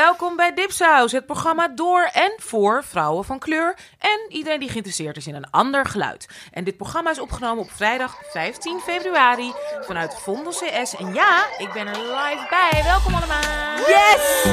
Welkom 0.00 0.36
bij 0.36 0.54
Dipsaus, 0.54 1.12
het 1.12 1.26
programma 1.26 1.68
door 1.68 2.10
en 2.12 2.32
voor 2.36 2.84
vrouwen 2.84 3.24
van 3.24 3.38
kleur 3.38 3.76
en 3.98 4.20
iedereen 4.28 4.60
die 4.60 4.68
geïnteresseerd 4.68 5.16
is 5.16 5.26
in 5.26 5.34
een 5.34 5.50
ander 5.50 5.86
geluid. 5.86 6.28
En 6.52 6.64
dit 6.64 6.76
programma 6.76 7.10
is 7.10 7.18
opgenomen 7.20 7.64
op 7.64 7.70
vrijdag 7.70 8.16
15 8.22 8.80
februari 8.80 9.52
vanuit 9.80 10.14
Vondel 10.14 10.52
CS. 10.52 10.96
En 10.96 11.14
ja, 11.14 11.46
ik 11.58 11.72
ben 11.72 11.86
er 11.86 11.98
live 11.98 12.46
bij. 12.50 12.82
Welkom 12.82 13.14
allemaal. 13.14 13.76
Yes! 13.76 14.44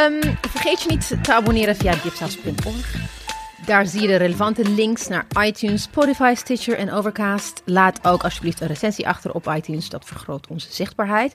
Um, 0.00 0.38
vergeet 0.50 0.82
je 0.82 0.88
niet 0.88 1.24
te 1.24 1.34
abonneren 1.34 1.76
via 1.76 1.94
dipsaus.org. 1.94 3.19
Daar 3.66 3.86
zie 3.86 4.00
je 4.00 4.06
de 4.06 4.16
relevante 4.16 4.68
links 4.68 5.08
naar 5.08 5.26
iTunes, 5.44 5.82
Spotify, 5.82 6.32
Stitcher 6.36 6.76
en 6.76 6.92
Overcast. 6.92 7.62
Laat 7.64 7.98
ook 8.06 8.22
alsjeblieft 8.22 8.60
een 8.60 8.66
recensie 8.66 9.08
achter 9.08 9.32
op 9.32 9.52
iTunes, 9.56 9.88
dat 9.88 10.04
vergroot 10.04 10.46
onze 10.46 10.72
zichtbaarheid. 10.72 11.34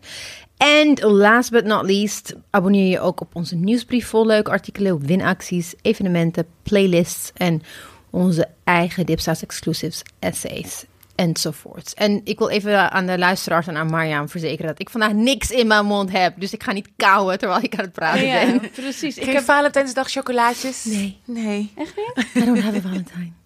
En 0.58 1.00
last 1.00 1.52
but 1.52 1.66
not 1.66 1.86
least, 1.86 2.36
abonneer 2.50 2.90
je 2.90 3.00
ook 3.00 3.22
op 3.22 3.36
onze 3.36 3.56
nieuwsbrief 3.56 4.08
vol 4.08 4.26
leuke 4.26 4.52
artikelen, 4.52 5.06
winacties, 5.06 5.74
evenementen, 5.82 6.46
playlists 6.64 7.32
en 7.34 7.62
onze 8.10 8.48
eigen 8.64 9.06
Dipsaus 9.06 9.42
exclusives, 9.42 10.02
essays 10.20 10.86
enzovoorts. 11.16 11.94
En 11.94 12.22
ik 12.24 12.38
wil 12.38 12.50
even 12.50 12.92
aan 12.92 13.06
de 13.06 13.18
luisteraars 13.18 13.68
en 13.68 13.78
aan 13.78 13.90
Marjam 13.90 14.30
verzekeren 14.30 14.68
dat 14.68 14.80
ik 14.80 14.90
vandaag 14.90 15.12
niks 15.12 15.52
in 15.52 15.68
mijn 15.68 15.86
mond 15.86 16.12
heb. 16.12 16.34
Dus 16.38 16.54
ik 16.54 16.64
ga 16.64 16.72
niet 16.72 16.90
kauwen 16.98 17.40
terwijl 17.40 17.62
ik 17.64 17.74
aan 17.78 17.84
het 17.86 17.94
praten 17.94 18.26
Ja, 18.26 18.46
ben. 18.46 18.72
precies. 18.72 19.18
Ik 19.18 19.32
heb 19.32 19.44
Valentijnsdag 19.44 20.12
chocolaatjes. 20.12 20.84
Nee. 20.84 21.20
Nee. 21.26 21.74
Echt 21.78 21.94
niet? 21.96 22.26
I 22.36 22.46
don't 22.46 22.62
have 22.62 22.78
a 22.78 22.82
Valentine. 22.82 23.32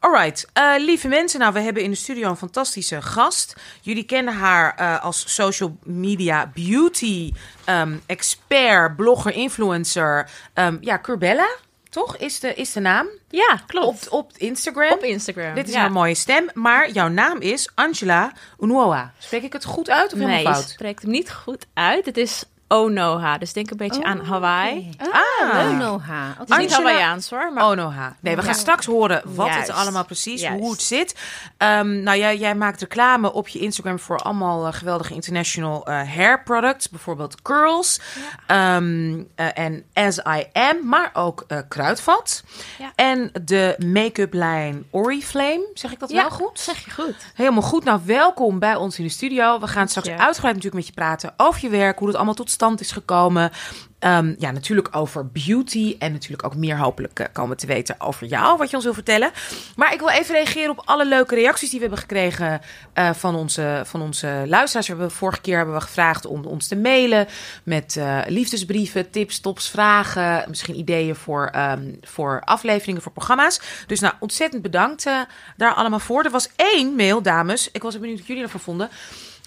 Alright, 0.00 0.48
eh, 0.52 0.74
lieve 0.78 1.08
mensen, 1.08 1.40
nou 1.40 1.52
we 1.52 1.60
hebben 1.60 1.82
in 1.82 1.90
de 1.90 1.96
studio 1.96 2.28
een 2.30 2.36
fantastische 2.36 3.02
gast. 3.02 3.56
Jullie 3.80 4.02
kennen 4.04 4.34
haar 4.34 4.74
eh, 4.76 5.04
als 5.04 5.34
social 5.34 5.76
media 5.82 6.50
beauty 6.54 7.32
ehm, 7.64 7.96
expert, 8.06 8.96
blogger, 8.96 9.32
influencer. 9.34 10.30
Ehm, 10.54 10.76
ja, 10.80 10.98
Curbella, 10.98 11.48
toch? 11.90 12.16
Is 12.16 12.40
de, 12.40 12.54
is 12.54 12.72
de 12.72 12.80
naam? 12.80 13.06
Ja, 13.28 13.60
klopt. 13.66 14.08
Op, 14.08 14.20
op 14.20 14.32
Instagram. 14.36 14.92
Op 14.92 15.02
Instagram. 15.02 15.54
Dit 15.54 15.68
is 15.68 15.74
ja. 15.74 15.80
haar 15.80 15.92
mooie 15.92 16.14
stem, 16.14 16.50
maar 16.54 16.90
jouw 16.90 17.08
naam 17.08 17.40
is 17.40 17.70
Angela 17.74 18.32
Unuoa. 18.60 19.12
Spreek 19.18 19.42
ik 19.42 19.52
het 19.52 19.64
goed 19.64 19.90
uit 19.90 20.12
of 20.12 20.18
Nee, 20.18 20.28
helemaal 20.28 20.52
fout? 20.54 20.68
spreekt 20.68 21.02
hem 21.02 21.10
niet 21.10 21.32
goed 21.32 21.66
uit. 21.74 22.04
Het 22.04 22.16
is 22.16 22.44
Onoha. 22.68 23.38
Dus 23.38 23.52
denk 23.52 23.70
een 23.70 23.76
beetje 23.76 24.04
aan 24.04 24.20
Hawaii. 24.24 24.90
Ah, 25.12 25.68
Onoha. 25.68 26.34
Het 26.38 26.50
is 26.50 26.56
niet 26.56 26.72
Hawaiiaans 26.72 27.30
hoor. 27.30 27.52
Maar 27.52 27.64
Onoha. 27.64 28.16
Nee, 28.20 28.34
we 28.36 28.42
gaan 28.42 28.52
Ja. 28.52 28.58
straks 28.58 28.86
horen 28.86 29.22
wat 29.24 29.46
Juist. 29.46 29.66
het 29.66 29.76
allemaal 29.76 30.04
precies, 30.04 30.40
Juist. 30.40 30.60
hoe 30.60 30.70
het 30.70 30.82
zit. 30.82 31.14
Ehm, 31.56 32.02
nou, 32.02 32.18
jij, 32.18 32.38
jij 32.38 32.54
maakt 32.54 32.80
reclame 32.80 33.32
op 33.32 33.48
je 33.48 33.58
Instagram 33.58 33.98
voor 33.98 34.18
allemaal 34.18 34.66
eh, 34.66 34.72
geweldige 34.72 35.14
international 35.14 35.86
eh, 35.86 36.14
hair 36.14 36.42
products. 36.42 36.88
Bijvoorbeeld 36.90 37.42
curls 37.42 38.00
Ehm, 38.46 39.22
eh, 39.34 39.46
en 39.58 39.84
As 39.94 40.18
I 40.18 40.44
Am, 40.52 40.88
maar 40.88 41.10
ook 41.12 41.44
eh, 41.48 41.58
kruidvat. 41.68 42.42
Ja. 42.78 42.92
En 42.94 43.30
de 43.42 43.76
make-up 43.92 44.32
lijn 44.32 44.86
Oriflame. 44.90 45.70
Zeg 45.74 45.92
ik 45.92 45.98
dat 45.98 46.10
ja, 46.10 46.20
wel 46.20 46.30
goed? 46.30 46.58
zeg 46.60 46.84
je 46.84 46.90
goed. 46.90 47.14
Helemaal 47.34 47.62
goed. 47.62 47.84
Nou, 47.84 48.00
welkom 48.04 48.58
bij 48.58 48.74
ons 48.74 48.98
in 48.98 49.04
de 49.04 49.10
studio. 49.10 49.60
We 49.60 49.66
gaan 49.66 49.88
straks 49.88 50.08
uitgebreid 50.08 50.54
natuurlijk 50.54 50.74
met 50.74 50.86
je 50.86 50.92
praten 50.92 51.34
over 51.36 51.60
je 51.62 51.68
werk, 51.68 51.98
hoe 51.98 52.06
het 52.08 52.16
allemaal 52.16 52.34
tot 52.34 52.50
stand 52.58 52.80
is 52.80 52.92
gekomen. 52.92 53.50
Ehm, 53.98 54.34
ja, 54.38 54.50
natuurlijk 54.50 54.96
over 54.96 55.26
beauty 55.26 55.96
en 55.98 56.12
natuurlijk 56.12 56.44
ook 56.44 56.56
meer 56.56 56.78
hopelijk 56.78 57.18
eh, 57.18 57.26
komen 57.32 57.56
te 57.56 57.66
weten 57.66 57.94
over 57.98 58.26
jou, 58.26 58.58
wat 58.58 58.70
je 58.70 58.76
ons 58.76 58.84
wil 58.84 58.94
vertellen. 58.94 59.30
Maar 59.76 59.92
ik 59.92 59.98
wil 59.98 60.08
even 60.08 60.34
reageren 60.34 60.70
op 60.70 60.82
alle 60.84 61.06
leuke 61.06 61.34
reacties 61.34 61.70
die 61.70 61.78
we 61.78 61.84
hebben 61.84 62.02
gekregen 62.02 62.60
eh, 62.92 63.12
van, 63.12 63.34
onze, 63.34 63.82
van 63.84 64.02
onze 64.02 64.44
luisteraars. 64.46 64.86
We 64.86 64.92
hebben, 64.92 65.10
vorige 65.10 65.40
keer 65.40 65.56
hebben 65.56 65.74
we 65.74 65.80
gevraagd 65.80 66.26
om 66.26 66.44
ons 66.44 66.68
te 66.68 66.76
mailen 66.76 67.26
met 67.62 67.96
eh, 67.96 68.18
liefdesbrieven, 68.26 69.10
tips, 69.10 69.40
tops, 69.40 69.70
vragen, 69.70 70.44
misschien 70.48 70.78
ideeën 70.78 71.16
voor, 71.16 71.46
ehm, 71.46 71.92
voor 72.00 72.42
afleveringen, 72.44 73.02
voor 73.02 73.12
programma's. 73.12 73.60
Dus 73.86 74.00
nou, 74.00 74.14
ontzettend 74.20 74.62
bedankt 74.62 75.04
daar 75.56 75.74
allemaal 75.74 75.98
voor. 75.98 76.24
Er 76.24 76.30
was 76.30 76.48
één 76.56 76.94
mail, 76.94 77.22
dames. 77.22 77.70
Ik 77.72 77.82
was 77.82 77.98
benieuwd 77.98 78.18
wat 78.18 78.26
jullie 78.26 78.42
ervan 78.42 78.60
vonden. 78.60 78.90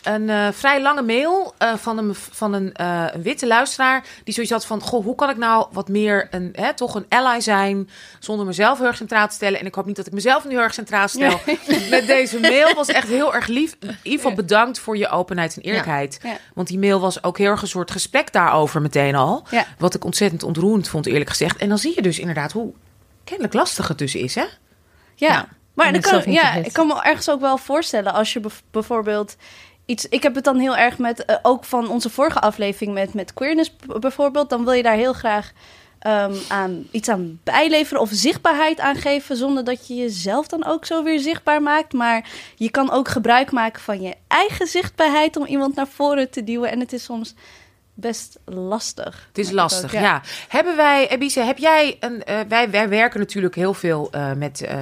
Een 0.04 0.30
eh, 0.30 0.48
vrij 0.52 0.82
lange 0.82 1.02
mail 1.02 1.54
eh, 1.58 1.74
van, 1.76 1.98
een, 1.98 2.16
van 2.16 2.54
een, 2.54 2.74
eh, 2.74 3.06
een 3.12 3.22
witte 3.22 3.48
luisteraar. 3.48 4.04
Die 4.24 4.34
zoiets 4.34 4.52
had 4.52 4.66
van: 4.66 4.82
Goh, 4.82 5.04
hoe 5.04 5.16
kan 5.16 5.30
ik 5.30 5.38
nou 5.38 5.68
wat 5.72 5.88
meer 5.88 6.28
een, 6.32 6.50
hè, 6.54 6.74
toch 6.74 6.96
een 6.96 7.06
ally 7.10 7.40
zijn. 7.40 7.90
Zonder 8.20 8.46
mezelf 8.46 8.78
heel 8.78 8.88
erg 8.88 8.96
centraal 8.96 9.28
te 9.28 9.34
stellen. 9.34 9.60
En 9.60 9.66
ik 9.66 9.76
hoop 9.76 9.86
niet 9.86 9.96
dat 9.96 10.08
ik 10.08 10.14
mezelf 10.14 10.44
nu 10.44 10.50
heel 10.50 10.60
erg 10.60 10.74
centraal 10.74 11.08
stel. 11.08 11.40
Met 11.90 12.08
deze 12.08 12.40
mail 12.40 12.74
was 12.74 12.88
echt 12.88 13.08
heel 13.08 13.34
erg 13.34 13.48
lief. 13.48 13.76
In 13.80 13.98
ieder 14.02 14.20
geval 14.20 14.36
bedankt 14.36 14.80
voor 14.80 14.98
je 14.98 15.10
openheid 15.10 15.56
en 15.56 15.62
eerlijkheid. 15.62 16.20
Ja. 16.24 16.38
Want 16.54 16.68
die 16.68 16.80
mail 16.80 17.00
was 17.00 17.24
ook 17.24 17.38
heel 17.38 17.50
erg 17.50 17.62
een 17.62 17.68
soort 17.68 17.92
gesprek 17.92 18.32
daarover 18.32 18.82
meteen 18.82 19.16
al. 19.16 19.46
Ja. 19.50 19.66
Wat 19.78 19.94
ik 19.94 20.06
ontzettend 20.06 20.44
ontroerend 20.44 20.88
vond, 20.88 21.06
eerlijk 21.06 21.30
gezegd. 21.30 21.58
En 21.58 21.70
dan 21.70 21.78
zie 21.78 21.96
je 21.96 22.02
dus 22.02 22.20
inderdaad 22.20 22.52
hoe 22.52 22.74
kennelijk 23.24 23.54
lastig 23.54 23.88
het 23.88 23.98
dus 23.98 24.16
is, 24.16 24.36
hè? 24.36 24.46
Ja, 25.16 25.48
maar 25.74 25.92
dan 25.92 26.02
kan, 26.02 26.32
ja, 26.32 26.54
ik 26.54 26.74
kan 26.74 26.88
me 26.88 27.02
ergens 27.02 27.30
ook 27.30 27.40
wel 27.40 27.58
voorstellen 27.58 28.14
als 28.14 28.34
je 28.34 28.42
bijvoorbeeld 28.72 29.36
Ik 30.10 30.24
heb 30.24 30.36
het 30.36 30.44
dan 30.44 30.60
heel 30.60 30.78
erg 30.78 30.98
met 30.98 31.26
eh, 31.26 31.36
ook 31.42 31.66
van 31.66 31.90
onze 31.90 32.10
vorige 32.10 32.40
aflevering 32.40 32.94
met, 32.94 33.14
met 33.14 33.34
queerness 33.34 33.76
bijvoorbeeld. 34.00 34.50
Dan 34.50 34.64
wil 34.64 34.74
je 34.74 34.84
daar 34.84 34.96
heel 34.96 35.14
graag 35.14 35.52
ehm, 36.00 36.36
aan 36.48 36.88
iets 36.92 37.10
aan 37.10 37.40
bijleveren 37.44 38.02
of 38.02 38.10
zichtbaarheid 38.12 38.80
aan 38.80 38.96
geven, 38.96 39.38
zonder 39.38 39.64
dat 39.64 39.88
je 39.88 39.96
jezelf 39.96 40.48
dan 40.48 40.66
ook 40.66 40.86
zo 40.86 41.04
weer 41.04 41.20
zichtbaar 41.20 41.62
maakt. 41.62 41.94
Maar 41.94 42.30
je 42.56 42.72
kan 42.72 42.92
ook 42.92 43.08
gebruik 43.08 43.52
maken 43.52 43.82
van 43.82 44.02
je 44.02 44.16
eigen 44.28 44.68
zichtbaarheid 44.68 45.38
om 45.38 45.46
iemand 45.46 45.76
naar 45.76 45.88
voren 45.88 46.30
te 46.30 46.44
duwen. 46.44 46.72
En 46.72 46.80
het 46.80 46.94
is 46.94 47.04
soms 47.04 47.34
best 47.94 48.40
lastig. 48.46 49.26
Het 49.28 49.38
is 49.38 49.52
lastig, 49.52 49.96
ook, 49.96 50.02
ja. 50.02 50.22
Hebben 50.48 50.76
wij, 50.76 51.10
Ebise, 51.10 51.40
heb 51.40 51.58
jij 51.58 51.98
een. 52.00 52.24
eh, 52.24 52.40
wij, 52.48 52.70
wij 52.70 52.90
werken 52.90 53.20
natuurlijk 53.20 53.56
heel 53.56 53.74
veel 53.74 54.08
eh, 54.12 54.32
met. 54.34 54.62
eh, 54.62 54.78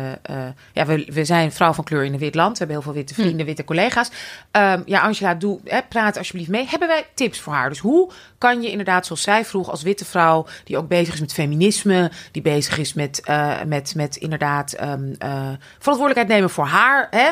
ja, 0.74 0.86
we, 0.86 1.08
we 1.14 1.25
zijn 1.25 1.52
vrouw 1.52 1.74
van 1.74 1.84
kleur 1.84 2.03
in 2.03 2.14
een 2.14 2.20
wit 2.20 2.36
land. 2.36 2.52
We 2.52 2.58
hebben 2.58 2.75
heel 2.75 2.86
veel 2.86 2.94
witte 2.94 3.14
Hm. 3.14 3.22
vrienden, 3.22 3.46
witte 3.46 3.64
collega's. 3.64 4.09
Ehm, 4.52 4.81
ja, 4.86 5.02
Angela, 5.02 5.36
doe, 5.36 5.59
hè, 5.64 5.80
praat 5.90 6.18
alsjeblieft 6.18 6.50
mee. 6.50 6.68
Hebben 6.68 6.88
wij 6.88 7.06
tips 7.14 7.40
voor 7.40 7.53
haar? 7.53 7.70
Dus 7.70 7.80
hoe 7.80 8.12
kan 8.38 8.62
je 8.62 8.70
inderdaad, 8.72 9.06
zoals 9.06 9.22
zij 9.22 9.46
vroeg, 9.46 9.70
als 9.70 9.81
witte 9.84 10.06
vrouw. 10.06 10.46
die 10.64 10.78
ook 10.78 10.88
bezig 10.88 11.14
is 11.14 11.20
met 11.20 11.34
feminisme. 11.34 12.12
die 12.31 12.41
bezig 12.41 12.78
is 12.78 12.94
met, 12.94 13.22
met, 13.68 13.96
met 13.96 14.16
inderdaad. 14.16 14.74
ehm, 14.74 15.14
eh, 15.18 15.50
verantwoordelijkheid 15.80 16.28
nemen 16.28 16.50
voor 16.50 16.66
haar. 16.66 17.08
Hè? 17.12 17.30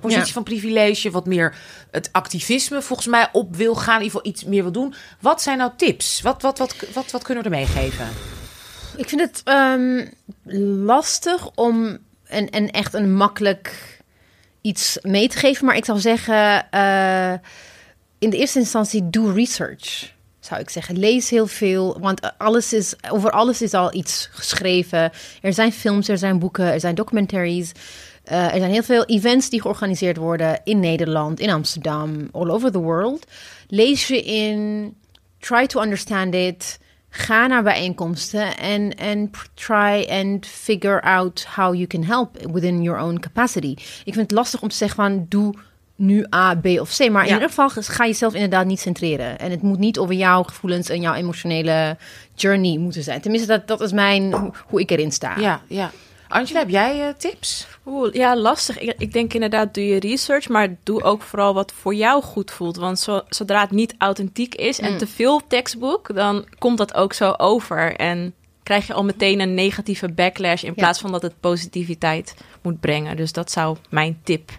positie 0.00 0.26
Ja. 0.26 0.32
van 0.32 0.42
privilege. 0.42 1.10
wat 1.10 1.26
meer 1.26 1.54
het 1.90 2.08
activisme 2.12 2.82
volgens 2.82 3.08
mij 3.08 3.28
op 3.32 3.56
wil 3.56 3.74
gaan. 3.74 3.96
In 4.00 4.02
ieder 4.04 4.16
geval 4.18 4.32
iets 4.32 4.44
meer 4.44 4.62
wil 4.62 4.72
doen. 4.72 4.91
Wat 5.20 5.42
zijn 5.42 5.58
nou 5.58 5.70
tips? 5.76 6.20
Wat, 6.20 6.42
wat, 6.42 6.58
wat, 6.58 6.74
wat, 6.94 7.10
wat 7.10 7.22
kunnen 7.22 7.44
we 7.44 7.50
ermee 7.50 7.66
geven? 7.66 8.08
Ik 8.96 9.08
vind 9.08 9.20
het 9.20 9.40
ehm, 9.44 10.06
lastig 10.84 11.50
om 11.54 11.98
een, 12.26 12.48
een 12.50 12.70
echt 12.70 12.94
een 12.94 13.14
makkelijk 13.14 14.00
iets 14.60 14.98
mee 15.02 15.28
te 15.28 15.38
geven. 15.38 15.66
Maar 15.66 15.76
ik 15.76 15.84
zou 15.84 16.00
zeggen, 16.00 16.70
eh, 16.70 17.32
in 18.18 18.30
de 18.30 18.36
eerste 18.36 18.58
instantie, 18.58 19.10
doe 19.10 19.32
research. 19.32 20.12
Zou 20.40 20.60
ik 20.60 20.70
zeggen. 20.70 20.98
Lees 20.98 21.30
heel 21.30 21.46
veel, 21.46 22.00
want 22.00 22.38
alles 22.38 22.72
is, 22.72 22.94
over 23.10 23.30
alles 23.30 23.62
is 23.62 23.74
al 23.74 23.94
iets 23.94 24.28
geschreven. 24.32 25.10
Er 25.40 25.52
zijn 25.52 25.72
films, 25.72 26.08
er 26.08 26.18
zijn 26.18 26.38
boeken, 26.38 26.64
er 26.64 26.80
zijn 26.80 26.94
documentaries. 26.94 27.72
Eh, 28.24 28.52
er 28.52 28.58
zijn 28.58 28.70
heel 28.70 28.82
veel 28.82 29.04
events 29.04 29.50
die 29.50 29.60
georganiseerd 29.60 30.16
worden 30.16 30.60
in 30.64 30.80
Nederland, 30.80 31.40
in 31.40 31.50
Amsterdam, 31.50 32.28
all 32.32 32.50
over 32.50 32.72
the 32.72 32.78
world. 32.78 33.26
Lees 33.74 34.06
je 34.06 34.22
in, 34.22 34.94
try 35.38 35.66
to 35.66 35.80
understand 35.80 36.34
it. 36.34 36.78
Ga 37.08 37.46
naar 37.46 37.62
bijeenkomsten 37.62 38.56
en 38.96 39.30
try 39.54 40.06
and 40.10 40.46
figure 40.46 41.02
out 41.02 41.46
how 41.54 41.74
you 41.74 41.86
can 41.86 42.04
help 42.04 42.36
within 42.52 42.82
your 42.82 43.00
own 43.00 43.18
capacity. 43.18 43.74
Ik 43.78 44.14
vind 44.14 44.16
het 44.16 44.30
lastig 44.30 44.62
om 44.62 44.68
te 44.68 44.76
zeggen 44.76 44.96
van 44.96 45.26
doe 45.28 45.54
nu 45.96 46.26
A, 46.34 46.54
B 46.54 46.66
of 46.66 46.96
C. 46.96 47.10
Maar 47.10 47.26
in 47.26 47.32
ieder 47.32 47.48
geval 47.48 47.68
ga 47.70 48.06
jezelf 48.06 48.34
inderdaad 48.34 48.66
niet 48.66 48.80
centreren. 48.80 49.38
En 49.38 49.50
het 49.50 49.62
moet 49.62 49.78
niet 49.78 49.98
over 49.98 50.14
jouw 50.14 50.42
gevoelens 50.42 50.88
en 50.88 51.00
jouw 51.00 51.14
emotionele 51.14 51.96
journey 52.34 52.78
moeten 52.78 53.02
zijn. 53.02 53.20
Tenminste, 53.20 53.48
dat, 53.48 53.66
dat 53.66 53.80
is 53.80 53.92
mijn, 53.92 54.32
hoe, 54.32 54.52
hoe 54.66 54.80
ik 54.80 54.90
erin 54.90 55.12
sta. 55.12 55.38
Ja, 55.38 55.62
ja. 55.66 55.90
Angela, 56.32 56.58
heb 56.58 56.68
jij 56.68 57.08
eh, 57.08 57.14
tips? 57.14 57.66
Oeh, 57.86 58.12
ja, 58.14 58.36
lastig. 58.36 58.78
Ik, 58.78 58.94
ik 58.98 59.12
denk 59.12 59.34
inderdaad, 59.34 59.74
doe 59.74 59.86
je 59.86 60.00
research, 60.00 60.48
maar 60.48 60.68
doe 60.82 61.02
ook 61.02 61.22
vooral 61.22 61.54
wat 61.54 61.72
voor 61.80 61.94
jou 61.94 62.22
goed 62.22 62.50
voelt. 62.50 62.76
Want 62.76 62.98
zo, 62.98 63.20
zodra 63.28 63.60
het 63.60 63.70
niet 63.70 63.94
authentiek 63.98 64.54
is 64.54 64.78
en 64.78 64.98
te 64.98 65.06
veel 65.06 65.40
tekstboek, 65.46 66.14
dan 66.14 66.44
komt 66.58 66.78
dat 66.78 66.94
ook 66.94 67.12
zo 67.12 67.34
over. 67.36 67.96
En 67.96 68.34
krijg 68.62 68.86
je 68.86 68.92
al 68.92 69.04
meteen 69.04 69.40
een 69.40 69.54
negatieve 69.54 70.08
backlash 70.12 70.62
in 70.62 70.74
plaats 70.74 71.00
van 71.00 71.12
dat 71.12 71.22
het 71.22 71.40
positiviteit 71.40 72.34
moet 72.62 72.80
brengen. 72.80 73.16
Dus 73.16 73.32
dat 73.32 73.50
zou 73.50 73.76
mijn 73.88 74.20
tip 74.24 74.50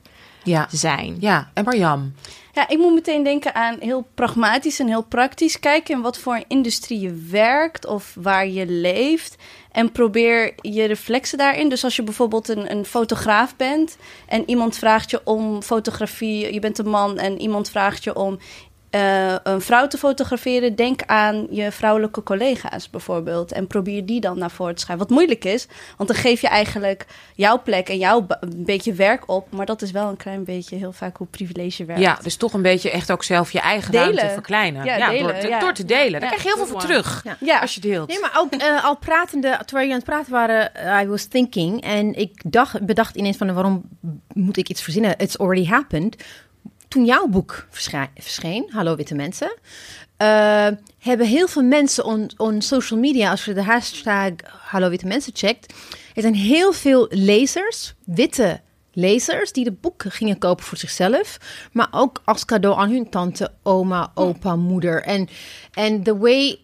Ja. 0.43 0.67
zijn. 0.71 1.17
Ja, 1.19 1.49
en 1.53 1.63
Marjam. 1.63 2.13
Ja, 2.55 2.69
ik 2.69 2.77
moet 2.77 2.93
meteen 2.93 3.23
denken 3.23 3.55
aan 3.55 3.77
heel 3.79 4.07
pragmatisch 4.13 4.79
en 4.79 4.87
heel 4.87 5.03
praktisch 5.03 5.59
kijken 5.59 5.95
in 5.95 6.01
wat 6.01 6.17
voor 6.17 6.43
industrie 6.47 6.99
je 6.99 7.13
werkt 7.29 7.85
of 7.85 8.15
waar 8.19 8.47
je 8.47 8.65
leeft. 8.65 9.35
En 9.71 9.91
probeer 9.91 10.53
je 10.61 10.83
reflexen 10.83 11.37
daarin. 11.37 11.69
Dus 11.69 11.83
als 11.83 11.95
je 11.95 12.03
bijvoorbeeld 12.03 12.47
een, 12.47 12.71
een 12.71 12.85
fotograaf 12.85 13.55
bent 13.55 13.97
en 14.27 14.43
iemand 14.49 14.77
vraagt 14.77 15.09
je 15.09 15.21
om 15.23 15.61
fotografie, 15.61 16.53
je 16.53 16.59
bent 16.59 16.77
een 16.77 16.89
man 16.89 17.17
en 17.17 17.41
iemand 17.41 17.69
vraagt 17.69 18.03
je 18.03 18.15
om 18.15 18.39
eh, 18.93 19.35
een 19.43 19.61
vrouw 19.61 19.87
te 19.87 19.97
fotograferen, 19.97 20.75
denk 20.75 21.01
aan 21.05 21.47
je 21.49 21.71
vrouwelijke 21.71 22.23
collega's 22.23 22.89
bijvoorbeeld. 22.89 23.51
En 23.51 23.67
probeer 23.67 24.05
die 24.05 24.19
dan 24.19 24.37
naar 24.37 24.51
voren 24.51 24.75
te 24.75 24.81
schrijven. 24.81 25.05
Wat 25.07 25.15
moeilijk 25.17 25.45
is, 25.45 25.67
want 25.97 26.09
dan 26.09 26.17
geef 26.19 26.41
je 26.41 26.47
eigenlijk 26.47 27.05
jouw 27.35 27.61
plek 27.61 27.89
en 27.89 27.97
jouw 27.97 28.25
een 28.39 28.63
beetje 28.65 28.93
werk 28.93 29.29
op. 29.29 29.51
Maar 29.51 29.65
dat 29.65 29.81
is 29.81 29.91
wel 29.91 30.07
een 30.09 30.17
klein 30.17 30.43
beetje 30.43 30.75
heel 30.75 30.91
vaak 30.91 31.17
hoe 31.17 31.27
privilege 31.27 31.85
werkt. 31.85 32.01
Ja, 32.01 32.19
dus 32.23 32.35
toch 32.35 32.53
een 32.53 32.61
beetje 32.61 32.91
echt 32.91 33.11
ook 33.11 33.23
zelf 33.23 33.51
je 33.51 33.59
eigen 33.59 33.91
Delen. 33.91 34.05
ruimte 34.15 34.33
verkleinen. 34.33 34.85
Ja, 34.85 34.97
Ja, 34.97 35.09
delen, 35.09 35.23
door, 35.23 35.41
te, 35.41 35.47
ja. 35.47 35.59
door 35.59 35.73
te 35.73 35.85
delen. 35.85 36.11
Daar 36.11 36.21
Ja. 36.21 36.27
krijg 36.27 36.43
je 36.43 36.47
heel 36.47 36.57
veel 36.57 36.67
voor 36.67 36.81
terug. 36.81 37.23
Als 37.61 37.75
je 37.75 37.81
deelt. 37.81 38.07
Nee, 38.07 38.19
maar 38.19 38.33
ook 38.37 38.53
eh, 38.53 38.85
al 38.85 38.97
pratende, 38.97 39.49
terwijl 39.65 39.87
jullie 39.87 39.91
aan 39.91 39.95
het 39.97 40.05
praten 40.09 40.31
waren, 40.31 40.75
eh, 40.75 41.01
I 41.01 41.07
was 41.07 41.25
thinking. 41.25 41.81
En 41.83 42.13
ik 42.19 42.41
dacht, 42.45 42.85
bedacht 42.85 43.15
ineens 43.15 43.37
van 43.37 43.53
waarom 43.53 43.83
moet 44.33 44.57
ik 44.57 44.69
iets 44.69 44.81
verzinnen? 44.81 45.17
It's 45.17 45.37
already 45.37 45.65
happened. 45.65 46.15
Toen 46.93 47.05
jouw 47.05 47.27
boek 47.27 47.67
verscheen, 47.69 48.65
Hallo 48.69 48.95
Witte 48.95 49.15
Mensen, 49.15 49.53
eh, 50.17 50.67
hebben 50.99 51.27
heel 51.27 51.47
veel 51.47 51.63
mensen 51.63 52.05
on, 52.05 52.31
on 52.37 52.61
social 52.61 52.99
media, 52.99 53.29
als 53.29 53.45
je 53.45 53.53
de 53.53 53.63
hashtag 53.63 54.31
Hallo 54.45 54.89
Witte 54.89 55.07
Mensen 55.07 55.31
checkt, 55.35 55.73
er 56.15 56.21
zijn 56.21 56.33
heel 56.33 56.73
veel 56.73 57.07
lezers, 57.09 57.93
witte 58.05 58.61
lezers, 58.91 59.51
die 59.51 59.63
de 59.63 59.71
boeken 59.71 60.11
gingen 60.11 60.37
kopen 60.37 60.65
voor 60.65 60.77
zichzelf, 60.77 61.37
maar 61.71 61.87
ook 61.91 62.21
als 62.25 62.45
cadeau 62.45 62.77
aan 62.77 62.89
hun 62.89 63.09
tante, 63.09 63.51
oma, 63.63 64.11
opa, 64.13 64.55
moeder. 64.55 65.03
En, 65.03 65.27
en 65.71 66.03
the 66.03 66.17
way 66.17 66.59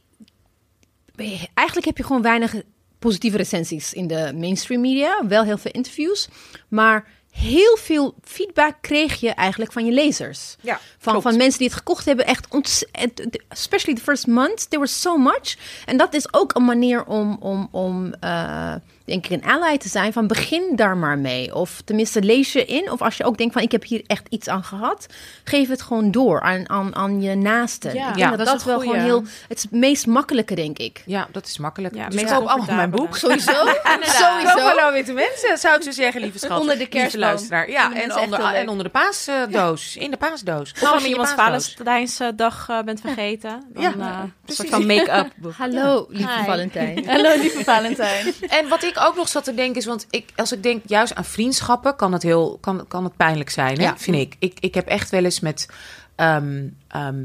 eigenlijk 1.53 1.85
heb 1.85 1.97
je 1.97 2.03
gewoon 2.03 2.21
weinig 2.21 2.55
positieve 2.99 3.37
recensies 3.37 3.93
in 3.93 4.07
de 4.07 4.31
mainstream 4.35 4.81
media. 4.81 5.27
Wel 5.27 5.43
heel 5.43 5.57
veel 5.57 5.71
interviews. 5.71 6.29
Maar 6.67 7.07
heel 7.31 7.77
veel 7.77 8.15
feedback 8.23 8.75
kreeg 8.81 9.19
je 9.19 9.29
eigenlijk 9.29 9.71
van 9.71 9.85
je 9.85 9.91
lezers. 9.91 10.55
Ja, 10.61 10.79
van, 10.97 11.13
klopt. 11.13 11.21
van 11.21 11.37
mensen 11.37 11.59
die 11.59 11.67
het 11.67 11.77
gekocht 11.77 12.05
hebben. 12.05 12.25
Echt 12.25 12.47
ontzettend. 12.49 13.43
Especially 13.47 13.97
the 13.97 14.03
first 14.03 14.27
month. 14.27 14.69
There 14.69 14.81
was 14.81 15.01
so 15.01 15.17
much. 15.17 15.57
En 15.85 15.97
dat 15.97 16.13
is 16.13 16.33
ook 16.33 16.55
een 16.55 16.65
manier 16.65 17.05
om, 17.05 17.37
om, 17.39 17.67
om 17.71 18.13
eh, 18.13 18.73
denk 19.09 19.25
ik, 19.27 19.31
een 19.43 19.49
ally 19.49 19.77
te 19.77 19.89
zijn. 19.89 20.13
Van 20.13 20.27
begin 20.27 20.71
daar 20.75 20.97
maar 20.97 21.17
mee. 21.17 21.55
Of 21.55 21.81
tenminste, 21.85 22.21
lees 22.21 22.53
je 22.53 22.65
in. 22.65 22.91
Of 22.91 23.01
als 23.01 23.17
je 23.17 23.23
ook 23.23 23.37
denkt 23.37 23.53
van 23.53 23.61
ik 23.61 23.71
heb 23.71 23.83
hier 23.83 24.03
echt 24.07 24.27
iets 24.29 24.47
aan 24.47 24.63
gehad. 24.63 25.05
Geef 25.43 25.69
het 25.69 25.81
gewoon 25.81 26.11
door 26.11 26.41
aan, 26.41 26.69
aan, 26.69 26.95
aan 26.95 27.21
je 27.21 27.35
naasten. 27.35 27.93
Ja, 27.93 27.99
ik 27.99 28.05
denk 28.05 28.17
Ja, 28.17 28.29
dat 28.29 28.37
dat 28.37 28.47
dat, 28.47 28.55
is 28.59 28.63
wel 28.63 28.75
goeie. 28.75 28.89
gewoon 28.89 29.05
heel... 29.05 29.23
Het 29.47 29.57
is 29.57 29.63
het 29.63 29.71
meest 29.71 30.07
makkelijke, 30.07 30.55
denk 30.55 30.77
ik. 30.77 31.03
Ja, 31.05 31.27
dat 31.31 31.45
is 31.45 31.57
makkelijk. 31.57 31.95
Ja, 31.95 32.09
dus 32.09 32.23
koop 32.23 32.47
allemaal 32.47 32.75
mijn 32.75 32.89
boek. 32.89 33.17
Sowieso. 33.23 33.51
Sowieso. 34.01 34.59
Hallo 34.59 34.91
witte 34.91 35.13
mensen, 35.13 35.57
zou 35.57 35.75
ik 35.75 35.83
zo 35.83 35.91
zeggen, 35.91 36.21
lieve 36.21 36.37
schat. 36.39 36.59
Onder 36.59 36.67
de 36.73 36.77
Lieve 36.77 36.91
kerstboom. 36.97 37.21
luisteraar. 37.21 37.69
Ja, 37.69 37.93
en 37.93 38.15
onder, 38.17 38.39
en 38.43 38.69
onder 38.69 38.83
de 38.83 38.91
paasdoos. 38.91 39.95
In 39.97 40.11
de 40.11 40.17
paasdoos. 40.17 40.71
Of 40.71 40.91
als 40.93 41.03
je 41.03 41.09
iemands 41.09 41.33
paasdoos. 41.35 41.73
Valentijnsdag 41.77 42.65
eh, 42.69 42.81
bent 42.81 43.01
vergeten. 43.01 43.63
Dan, 43.73 43.83
Ja, 43.83 43.89
eh, 43.99 44.19
een 44.45 44.53
soort 44.55 44.69
van 44.69 44.85
make-up 44.85 45.31
boek. 45.35 45.53
Hallo, 45.53 46.05
lieve. 46.09 46.43
Valentijn. 46.45 47.07
Hallo 47.09 47.35
lieve 47.37 47.63
Valentijn. 47.63 48.33
En 48.47 48.67
wat 48.67 48.83
ik 48.83 48.97
ook 48.99 49.15
nog 49.15 49.27
zat 49.27 49.43
te 49.43 49.53
denken 49.53 49.75
is, 49.75 49.85
want 49.85 50.07
ik, 50.09 50.29
als 50.35 50.51
ik 50.51 50.63
denk 50.63 50.83
juist 50.85 51.15
aan 51.15 51.25
vriendschappen, 51.25 51.95
kan 51.95 52.13
het 52.13 52.23
heel 52.23 52.57
kan, 52.61 52.87
kan 52.87 53.03
het 53.03 53.15
pijnlijk 53.15 53.49
zijn, 53.49 53.77
hè? 53.77 53.83
Ja. 53.83 53.97
vind 53.97 54.17
ik. 54.17 54.35
ik. 54.39 54.57
Ik 54.59 54.73
heb 54.73 54.87
echt 54.87 55.09
wel 55.09 55.23
eens 55.23 55.39
met 55.39 55.69
ehm, 56.15 56.67
ehm, 56.87 57.23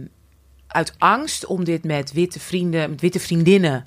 uit 0.66 0.94
angst 0.98 1.46
om 1.46 1.64
dit 1.64 1.84
met 1.84 2.12
witte 2.12 2.40
vrienden, 2.40 2.90
met 2.90 3.00
witte 3.00 3.20
vriendinnen 3.20 3.84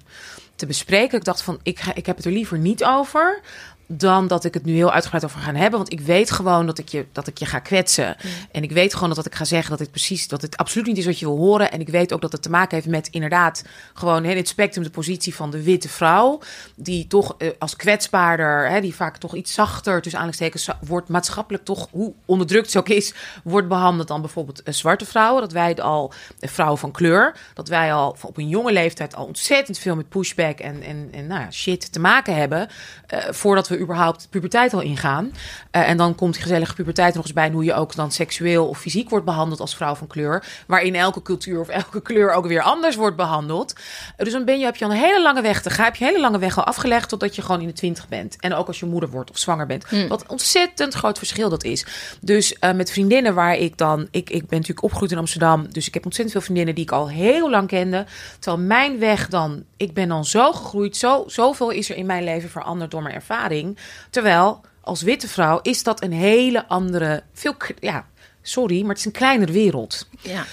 te 0.56 0.66
bespreken. 0.66 1.18
Ik 1.18 1.24
dacht 1.24 1.42
van, 1.42 1.60
ik, 1.64 1.80
ga, 1.80 1.96
ik 1.96 2.06
heb 2.06 2.16
het 2.16 2.26
er 2.26 2.32
liever 2.32 2.58
niet 2.58 2.84
over. 2.84 3.42
Dan 3.88 4.28
dat 4.28 4.44
ik 4.44 4.54
het 4.54 4.66
nu 4.66 4.74
heel 4.74 4.92
uitgebreid 4.92 5.26
over 5.26 5.40
ga 5.40 5.54
hebben. 5.54 5.80
Want 5.80 5.92
ik 5.92 6.00
weet 6.00 6.32
gewoon 6.32 6.66
dat 6.66 6.78
ik 6.78 6.90
je, 6.90 7.06
dat 7.12 7.28
ik 7.28 7.38
je 7.38 7.46
ga 7.46 7.60
kwetsen. 7.60 8.16
En 8.52 8.64
ik 8.64 8.72
weet 8.72 8.94
gewoon 8.94 9.08
dat 9.08 9.18
wat 9.18 9.26
ik 9.26 9.36
ga 9.36 9.46
zeggen, 9.46 9.70
dat 9.70 9.80
het 9.80 9.92
precies, 9.92 10.28
dat 10.28 10.42
het 10.42 10.58
absoluut 10.58 10.88
niet 10.88 10.98
is 10.98 11.06
wat 11.06 11.20
je 11.20 11.26
wil 11.26 11.38
horen. 11.38 11.72
En 11.72 11.80
ik 11.80 11.90
weet 11.90 12.14
ook 12.14 12.22
dat 12.22 12.32
het 12.32 12.42
te 12.42 12.50
maken 12.50 12.76
heeft 12.76 12.90
met 12.90 13.08
inderdaad 13.08 13.64
gewoon 13.94 14.26
in 14.26 14.38
het 14.38 14.48
spectrum 14.48 14.84
de 14.84 14.90
positie 14.90 15.36
van 15.36 15.52
de 15.52 15.64
witte 15.64 15.90
vrouw. 15.90 16.40
Die 16.76 17.08
toch 17.08 17.36
eh, 17.38 17.50
als 17.60 17.76
kwetsbaarder, 17.76 18.70
hè, 18.70 18.82
die 18.82 18.96
vaak 18.96 19.18
toch 19.18 19.36
iets 19.36 19.54
zachter, 19.54 20.02
tussen 20.02 20.22
aanleidingstekens, 20.22 20.78
wordt 20.88 21.10
maatschappelijk 21.10 21.64
toch, 21.66 21.88
hoe 21.92 22.14
onderdrukt 22.26 22.72
ze 22.72 22.78
ook 22.80 22.90
is, 22.90 23.14
wordt 23.44 23.68
behandeld 23.68 24.08
dan 24.08 24.22
bijvoorbeeld 24.22 24.64
eh, 24.64 24.74
zwarte 24.74 25.06
vrouwen. 25.06 25.42
Dat 25.42 25.52
wij 25.52 25.70
het 25.70 25.80
al, 25.80 26.14
eh, 26.40 26.50
vrouwen 26.50 26.80
van 26.80 26.92
kleur, 26.92 27.36
dat 27.54 27.68
wij 27.68 27.94
al 27.94 28.16
op 28.22 28.38
een 28.38 28.50
jonge 28.50 28.72
leeftijd 28.72 29.16
al 29.16 29.26
ontzettend 29.26 29.80
veel 29.80 29.96
met 29.96 30.10
pushback 30.10 30.60
en, 30.60 30.82
en, 30.82 31.10
en 31.12 31.28
nou 31.28 31.42
ja, 31.42 31.52
shit 31.52 31.92
te 31.92 32.00
maken 32.00 32.36
hebben. 32.36 32.68
eh, 33.08 33.20
voordat 33.30 33.68
we 33.68 33.77
überhaupt 33.80 34.28
puberteit 34.30 34.74
al 34.74 34.82
ingaan. 34.82 35.32
Eh, 35.72 35.90
en 35.90 35.98
dan 35.98 36.16
komt 36.16 36.34
die 36.34 36.42
gezellige 36.42 36.74
puberteit 36.74 37.10
er 37.10 37.16
nog 37.16 37.26
eens 37.26 37.34
bij. 37.34 37.46
en 37.46 37.52
Hoe 37.52 37.64
je 37.64 37.74
ook 37.74 37.96
dan 37.96 38.12
seksueel 38.12 38.68
of 38.68 38.80
fysiek 38.80 39.10
wordt 39.10 39.26
behandeld 39.26 39.60
als 39.60 39.76
vrouw 39.76 39.96
van 39.96 40.08
kleur. 40.08 40.44
Waarin 40.68 40.96
elke 40.96 41.22
cultuur 41.22 41.60
of 41.60 41.68
elke 41.68 42.02
kleur 42.02 42.32
ook 42.32 42.48
weer 42.48 42.62
anders 42.62 42.96
wordt 42.96 43.16
behandeld. 43.16 43.74
Eh, 43.74 44.24
dus 44.24 44.34
dan 44.34 44.46
ben 44.46 44.60
je, 44.60 44.66
heb 44.66 44.76
je 44.76 44.86
al 44.86 44.92
een 44.92 44.98
hele 44.98 45.22
lange 45.22 45.42
weg 45.42 45.62
te 45.62 45.70
gaan. 45.70 45.86
Heb 45.86 45.96
je 45.96 46.06
een 46.06 46.10
hele 46.10 46.22
lange 46.22 46.40
weg 46.40 46.58
al 46.58 46.64
afgelegd 46.64 47.10
totdat 47.10 47.36
je 47.36 47.42
gewoon 47.42 47.62
in 47.62 47.68
de 47.68 47.74
twintig 47.74 48.08
bent. 48.08 48.36
En 48.40 48.54
ook 48.54 48.68
als 48.68 48.80
je 48.80 48.86
moeder 48.86 49.10
wordt 49.10 49.30
of 49.30 49.38
zwanger 49.38 49.66
bent. 49.66 49.86
Wat 50.08 50.22
een 50.22 50.30
ontzettend 50.30 50.94
groot 50.94 51.18
verschil 51.18 51.50
dat 51.50 51.64
is. 51.64 51.86
Dus 52.22 52.60
eh, 52.60 52.74
met 52.74 52.92
vriendinnen 52.92 53.34
waar 53.34 53.56
ik 53.56 53.78
dan... 53.78 54.08
Ik, 54.12 54.30
ik 54.30 54.48
ben 54.48 54.60
natuurlijk 54.60 54.84
opgegroeid 54.84 55.12
in 55.12 55.18
Amsterdam. 55.18 55.72
Dus 55.72 55.88
ik 55.88 55.94
heb 55.94 56.06
ontzettend 56.06 56.38
veel 56.38 56.46
vriendinnen 56.46 56.76
die 56.76 56.84
ik 56.84 56.92
al 56.92 57.10
heel 57.10 57.50
lang 57.50 57.68
kende. 57.68 58.06
Terwijl 58.40 58.64
mijn 58.64 59.00
weg 59.00 59.28
dan... 59.28 59.64
Ik 59.78 59.94
ben 59.94 60.08
dan 60.08 60.26
zo 60.26 60.52
gegroeid. 60.52 60.98
Zo, 60.98 61.24
zoveel 61.28 61.70
is 61.70 61.90
er 61.90 61.96
in 61.96 62.06
mijn 62.06 62.24
leven 62.24 62.50
veranderd 62.50 62.92
door 62.92 63.02
mijn 63.02 63.16
ervaring. 63.16 63.67
Terwijl 64.10 64.62
als 64.82 65.02
witte 65.02 65.28
vrouw 65.28 65.60
is 65.62 65.84
dat 65.84 66.04
een 66.04 66.14
hele 66.14 66.68
andere... 66.68 67.24
Veel, 67.34 67.56
ja, 67.80 68.06
sorry, 68.42 68.80
maar 68.82 68.90
het 68.90 68.98
is 68.98 69.06
een 69.06 69.12
kleinere 69.12 69.52
wereld. 69.52 70.08
Ja. 70.22 70.46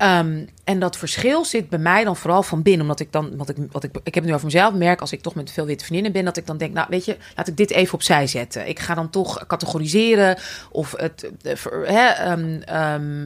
Ehm, 0.00 0.44
en 0.64 0.78
dat 0.78 0.96
verschil 0.96 1.44
zit 1.44 1.68
bij 1.68 1.78
mij 1.78 2.04
dan 2.04 2.16
vooral 2.16 2.42
van 2.42 2.62
binnen. 2.62 2.82
Omdat 2.82 3.00
ik 3.00 3.12
dan, 3.12 3.36
wat 3.36 3.48
ik, 3.48 3.56
wat 3.70 3.84
ik, 3.84 3.90
ik 3.96 4.04
heb 4.04 4.14
het 4.14 4.24
nu 4.24 4.32
over 4.32 4.44
mezelf, 4.44 4.74
merk 4.74 5.00
als 5.00 5.12
ik 5.12 5.20
toch 5.20 5.34
met 5.34 5.50
veel 5.50 5.66
witte 5.66 5.84
vriendinnen 5.84 6.12
ben, 6.12 6.24
dat 6.24 6.36
ik 6.36 6.46
dan 6.46 6.58
denk, 6.58 6.74
nou 6.74 6.86
weet 6.90 7.04
je, 7.04 7.16
laat 7.36 7.48
ik 7.48 7.56
dit 7.56 7.70
even 7.70 7.94
opzij 7.94 8.26
zetten. 8.26 8.68
Ik 8.68 8.78
ga 8.78 8.94
dan 8.94 9.10
toch 9.10 9.46
categoriseren 9.46 10.38
of 10.70 10.94
het 10.96 11.30
eh, 11.42 12.26
ehm, 12.26 12.60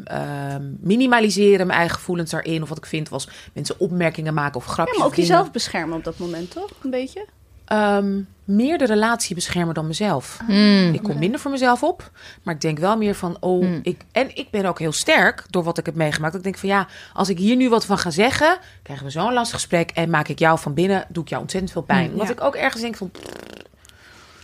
ehm, 0.05 0.62
minimaliseren, 0.81 1.67
mijn 1.67 1.79
eigen 1.79 1.97
gevoelens 1.97 2.31
daarin. 2.31 2.62
Of 2.62 2.69
wat 2.69 2.79
ik 2.79 2.87
vind 2.87 3.08
was 3.08 3.29
mensen 3.52 3.81
opmerkingen 3.81 4.35
maken 4.35 4.56
of 4.56 4.67
Ja, 4.67 4.73
grapjes. 4.73 4.99
maar 4.99 5.06
ook 5.06 5.14
jezelf 5.14 5.50
beschermen 5.50 5.97
op 5.97 6.05
dat 6.05 6.19
moment, 6.19 6.50
toch? 6.50 6.70
Een 6.82 6.90
beetje? 6.90 7.26
Ehm, 7.64 8.20
meer 8.44 8.78
de 8.78 8.87
relatie 8.87 9.34
beschermen 9.34 9.75
dan 9.75 9.87
mezelf. 9.87 10.38
Hmm. 10.47 10.94
Ik 10.94 11.02
kom 11.02 11.18
minder 11.18 11.40
voor 11.40 11.50
mezelf 11.50 11.83
op, 11.83 12.11
maar 12.42 12.54
ik 12.54 12.61
denk 12.61 12.78
wel 12.78 12.97
meer 12.97 13.14
van, 13.14 13.37
oh, 13.40 13.66
ik 13.83 14.00
en 14.12 14.37
ik 14.37 14.50
ben 14.50 14.64
ook 14.64 14.78
heel 14.78 14.92
sterk 14.92 15.44
door 15.50 15.62
wat 15.62 15.78
ik 15.78 15.87
heb 15.87 15.94
meegemaakt. 15.94 16.33
Dat 16.33 16.40
ik 16.44 16.47
denk 16.47 16.59
van 16.59 16.68
ja, 16.68 16.87
als 17.12 17.28
ik 17.28 17.38
hier 17.38 17.56
nu 17.56 17.68
wat 17.68 17.87
van 17.87 17.99
ga 17.99 18.11
zeggen, 18.11 18.59
krijgen 18.83 19.04
we 19.06 19.11
zo'n 19.12 19.33
lastig 19.33 19.54
gesprek 19.54 19.90
en 19.90 20.11
maak 20.11 20.28
ik 20.28 20.38
jou 20.38 20.59
van 20.59 20.75
binnen, 20.75 21.06
doe 21.09 21.23
ik 21.23 21.28
jou 21.28 21.42
ontzettend 21.42 21.73
veel 21.73 21.83
pijn. 21.83 22.11
Omdat 22.11 22.26
ja. 22.26 22.33
ik 22.33 22.40
ook 22.40 22.54
ergens 22.54 22.83
denk 22.83 22.97
van, 22.97 23.11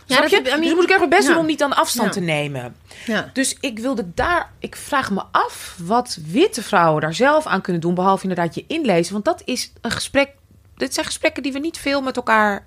Ja, 0.05 0.21
dat 0.21 0.29
dus 0.29 0.73
moet 0.73 0.89
ik 0.89 0.97
mijn 0.97 1.09
best 1.09 1.23
Ja. 1.23 1.29
doen 1.29 1.37
om 1.39 1.45
niet 1.45 1.59
dan 1.59 1.75
afstand 1.75 2.07
Ja. 2.07 2.13
te 2.13 2.25
nemen. 2.25 2.75
Ja. 3.05 3.29
Dus 3.33 3.57
ik 3.59 3.79
wilde 3.79 4.05
daar, 4.13 4.49
ik 4.59 4.75
vraag 4.75 5.11
me 5.11 5.23
af 5.31 5.77
wat 5.83 6.17
witte 6.25 6.63
vrouwen 6.63 7.01
daar 7.01 7.13
zelf 7.13 7.45
aan 7.45 7.61
kunnen 7.61 7.81
doen, 7.81 7.93
behalve 7.95 8.23
inderdaad 8.23 8.55
je 8.55 8.63
inlezen. 8.67 9.13
Want 9.13 9.25
dat 9.25 9.41
is 9.45 9.71
een 9.81 9.91
gesprek, 9.91 10.29
dit 10.77 10.93
zijn 10.93 11.05
gesprekken 11.05 11.43
die 11.43 11.51
we 11.51 11.59
niet 11.59 11.77
veel 11.77 12.01
met 12.01 12.15
elkaar, 12.15 12.63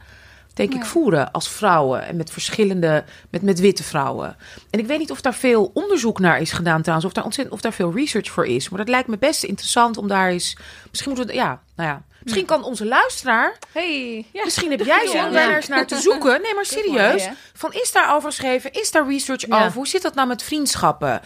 denk 0.54 0.74
ik, 0.74 0.84
voeren 0.84 1.32
als 1.32 1.48
vrouwen. 1.48 2.06
En 2.06 2.16
met 2.16 2.30
verschillende, 2.30 3.04
met, 3.30 3.42
met 3.42 3.60
witte 3.60 3.82
vrouwen. 3.82 4.36
En 4.70 4.78
ik 4.78 4.86
weet 4.86 4.98
niet 4.98 5.10
of 5.10 5.20
daar 5.20 5.34
veel 5.34 5.70
onderzoek 5.74 6.18
naar 6.18 6.40
is 6.40 6.52
gedaan 6.52 6.80
trouwens, 6.80 7.06
of 7.06 7.12
daar 7.12 7.24
ontzettend, 7.24 7.56
of 7.56 7.62
daar 7.62 7.72
veel 7.72 7.92
research 7.94 8.30
voor 8.30 8.46
is. 8.46 8.68
Maar 8.68 8.78
dat 8.78 8.88
lijkt 8.88 9.08
me 9.08 9.18
best 9.18 9.44
interessant 9.44 9.96
om 9.96 10.08
daar 10.08 10.28
eens, 10.28 10.56
misschien 10.90 11.12
moeten 11.12 11.34
we, 11.34 11.40
ja, 11.40 11.62
nou 11.76 11.88
ja. 11.88 12.02
Misschien 12.24 12.44
kan 12.46 12.64
onze 12.64 12.86
luisteraar 12.86 13.58
Hey, 13.72 14.24
ja. 14.32 14.44
Misschien 14.44 14.70
heb 14.70 14.80
jij 14.80 15.06
zin 15.06 15.24
om 15.24 15.32
Ja. 15.32 15.46
daar 15.46 15.56
eens 15.56 15.68
naar 15.68 15.86
te 15.86 16.00
zoeken. 16.00 16.42
Nee, 16.42 16.54
maar 16.54 16.64
serieus. 16.64 17.22
mooi? 17.24 17.36
Van 17.54 17.72
is 17.72 17.92
daar 17.92 18.14
over 18.14 18.28
geschreven? 18.28 18.72
Is 18.72 18.90
daar 18.90 19.08
research 19.08 19.46
Ja. 19.46 19.58
over? 19.60 19.72
Hoe 19.72 19.86
zit 19.86 20.02
dat 20.02 20.14
nou 20.14 20.28
met 20.28 20.42
vriendschappen? 20.42 21.20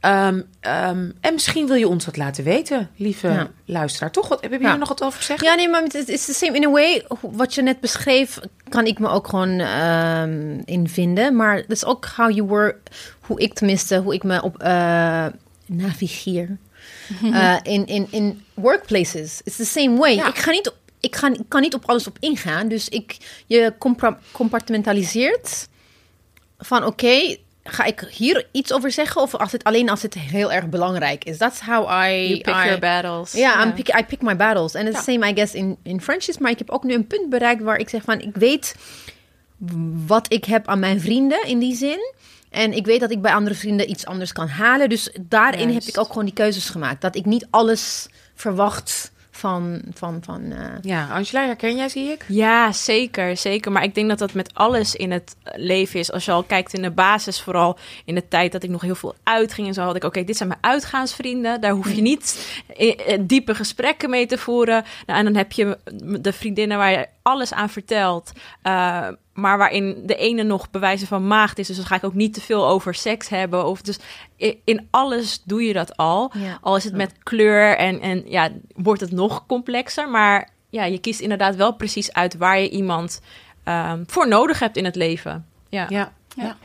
Ehm, 0.00 0.42
ehm, 0.60 1.10
en 1.20 1.32
misschien 1.32 1.66
wil 1.66 1.76
je 1.76 1.88
ons 1.88 2.04
dat 2.04 2.16
laten 2.16 2.44
weten, 2.44 2.90
lieve 2.96 3.28
Ja. 3.28 3.50
luisteraar. 3.64 4.10
Toch? 4.10 4.28
Wat, 4.28 4.40
hebben 4.40 4.58
jullie 4.58 4.72
er 4.74 4.78
nog 4.80 4.88
wat 4.88 5.02
over 5.02 5.18
gezegd? 5.18 5.42
Ja, 5.44 5.54
nee, 5.54 5.68
maar 5.68 5.82
het 5.82 6.08
is 6.08 6.24
the 6.24 6.32
same 6.34 6.56
in 6.56 6.64
a 6.66 6.70
way. 6.70 7.04
Wat 7.20 7.54
je 7.54 7.62
net 7.62 7.80
beschreef, 7.80 8.38
kan 8.68 8.86
ik 8.86 8.98
me 8.98 9.08
ook 9.08 9.28
gewoon 9.28 9.58
ehm 9.60 10.60
in 10.64 10.88
vinden. 10.88 11.36
Maar 11.36 11.56
dat 11.56 11.70
is 11.70 11.84
ook 11.84 12.06
how 12.16 12.30
you 12.30 12.42
work, 12.48 12.76
hoe 13.20 13.40
ik 13.40 13.54
tenminste, 13.54 13.96
hoe 13.98 14.14
ik 14.14 14.22
me 14.22 14.42
op 14.42 14.58
eh, 14.58 15.26
navigeer. 15.66 16.56
Eh, 17.32 17.56
in, 17.62 17.86
in, 17.86 18.06
in 18.10 18.44
workplaces. 18.54 19.40
It's 19.44 19.56
the 19.56 19.64
same 19.64 19.96
way. 19.98 20.14
Ja. 20.14 20.28
Ik, 20.28 20.38
ga 20.38 20.50
niet 20.50 20.68
op, 20.68 20.76
ik, 21.00 21.16
ga, 21.16 21.28
ik 21.28 21.40
kan 21.48 21.60
niet 21.60 21.74
op 21.74 21.82
alles 21.88 22.06
op 22.06 22.16
ingaan. 22.20 22.68
Dus 22.68 22.88
ik, 22.88 23.16
je 23.46 23.72
compartimentaliseert 24.32 25.68
van 26.58 26.84
oké, 26.84 27.36
ga 27.64 27.84
ik 27.84 28.06
hier 28.10 28.46
iets 28.52 28.72
over 28.72 28.90
zeggen 28.90 29.22
of 29.22 29.34
als 29.34 29.52
het 29.52 29.64
alleen 29.64 29.90
als 29.90 30.02
het 30.02 30.14
heel 30.14 30.52
erg 30.52 30.68
belangrijk 30.68 31.24
is? 31.24 31.36
That's 31.36 31.60
how 31.60 31.82
I 32.06 32.28
You 32.28 32.40
pick 32.40 32.54
I, 32.54 32.64
your 32.64 32.78
battles. 32.78 33.32
Ja, 33.32 33.62
I'm 33.64 33.72
pick, 33.74 33.88
I 33.98 34.04
pick 34.04 34.22
my 34.22 34.36
battles. 34.36 34.74
And 34.74 34.88
it's 34.88 35.04
the 35.04 35.10
Ja. 35.12 35.18
same, 35.18 35.30
I 35.30 35.34
guess, 35.34 35.54
in, 35.54 35.76
in 35.82 36.00
friendships. 36.00 36.38
Maar 36.38 36.50
ik 36.50 36.58
heb 36.58 36.70
ook 36.70 36.82
nu 36.84 36.94
een 36.94 37.06
punt 37.06 37.30
bereikt 37.30 37.62
waar 37.62 37.78
ik 37.78 37.88
zeg 37.88 38.02
van... 38.02 38.20
Ik 38.20 38.34
weet 38.36 38.74
wat 40.06 40.32
ik 40.32 40.44
heb 40.44 40.68
aan 40.68 40.78
mijn 40.78 41.00
vrienden 41.00 41.46
in 41.46 41.58
die 41.58 41.76
zin. 41.76 42.12
En 42.52 42.72
ik 42.72 42.86
weet 42.86 43.00
dat 43.00 43.10
ik 43.10 43.22
bij 43.22 43.34
andere 43.34 43.54
vrienden 43.56 43.90
iets 43.90 44.06
anders 44.06 44.32
kan 44.32 44.48
halen. 44.48 44.88
Dus 44.88 45.10
daarin 45.20 45.70
Juist. 45.70 45.86
heb 45.86 45.94
ik 45.94 46.00
ook 46.00 46.08
gewoon 46.08 46.24
die 46.24 46.34
keuzes 46.34 46.68
gemaakt. 46.68 47.00
Dat 47.00 47.16
ik 47.16 47.24
niet 47.24 47.46
alles 47.50 48.08
verwacht 48.34 49.12
van... 49.30 49.82
van, 49.94 50.18
van 50.24 50.52
eh, 50.52 50.64
Ja, 50.80 51.08
Angela, 51.12 51.46
herken 51.46 51.76
jij, 51.76 51.88
zie 51.88 52.10
ik? 52.10 52.24
Ja, 52.28 52.72
zeker, 52.72 53.36
zeker. 53.36 53.72
Maar 53.72 53.82
ik 53.82 53.94
denk 53.94 54.08
dat 54.08 54.18
dat 54.18 54.32
met 54.32 54.54
alles 54.54 54.94
in 54.94 55.10
het 55.10 55.36
leven 55.54 56.00
is. 56.00 56.12
Als 56.12 56.24
je 56.24 56.32
al 56.32 56.42
kijkt 56.42 56.74
in 56.74 56.82
de 56.82 56.90
basis, 56.90 57.40
vooral 57.40 57.78
in 58.04 58.14
de 58.14 58.28
tijd 58.28 58.52
dat 58.52 58.62
ik 58.62 58.70
nog 58.70 58.82
heel 58.82 58.94
veel 58.94 59.14
uitging 59.22 59.66
en 59.66 59.74
zo, 59.74 59.82
had 59.82 59.96
ik, 59.96 60.04
oké, 60.04 60.24
dit 60.24 60.36
zijn 60.36 60.48
mijn 60.48 60.60
uitgaansvrienden. 60.62 61.60
Daar 61.60 61.72
hoef 61.72 61.92
je 61.92 62.02
niet 62.02 62.54
eh, 62.76 63.12
eh, 63.12 63.20
diepe 63.22 63.54
gesprekken 63.54 64.10
mee 64.10 64.26
te 64.26 64.38
voeren. 64.38 64.84
Nou, 65.06 65.18
en 65.18 65.24
dan 65.24 65.36
heb 65.36 65.52
je 65.52 65.78
de 66.20 66.32
vriendinnen 66.32 66.78
waar 66.78 66.90
je 66.90 67.06
alles 67.22 67.52
aan 67.52 67.70
vertelt. 67.70 68.32
eh, 68.62 69.08
maar 69.32 69.58
waarin 69.58 70.02
de 70.06 70.16
ene 70.16 70.42
nog 70.42 70.70
bewijzen 70.70 71.06
van 71.06 71.26
maagd 71.26 71.58
is. 71.58 71.66
Dus 71.66 71.76
dan 71.76 71.86
ga 71.86 71.94
ik 71.94 72.04
ook 72.04 72.14
niet 72.14 72.34
te 72.34 72.40
veel 72.40 72.68
over 72.68 72.94
seks 72.94 73.28
hebben. 73.28 73.66
Of 73.66 73.82
dus 73.82 73.98
in 74.64 74.88
alles 74.90 75.42
doe 75.44 75.62
je 75.62 75.72
dat 75.72 75.96
al. 75.96 76.32
Ja. 76.38 76.58
Al 76.60 76.76
is 76.76 76.84
het 76.84 76.94
met 76.94 77.14
kleur 77.22 77.76
en, 77.76 78.00
en 78.00 78.22
ja, 78.26 78.50
wordt 78.74 79.00
het 79.00 79.12
nog 79.12 79.46
complexer. 79.46 80.08
Maar 80.08 80.48
ja, 80.70 80.84
je 80.84 80.98
kiest 80.98 81.20
inderdaad 81.20 81.56
wel 81.56 81.74
precies 81.74 82.12
uit 82.12 82.36
waar 82.36 82.60
je 82.60 82.70
iemand 82.70 83.20
ehm, 83.64 84.02
voor 84.06 84.28
nodig 84.28 84.58
hebt 84.58 84.76
in 84.76 84.84
het 84.84 84.96
leven. 84.96 85.46
Ja. 85.68 85.86
Ja. 85.88 86.12
Ja. 86.36 86.56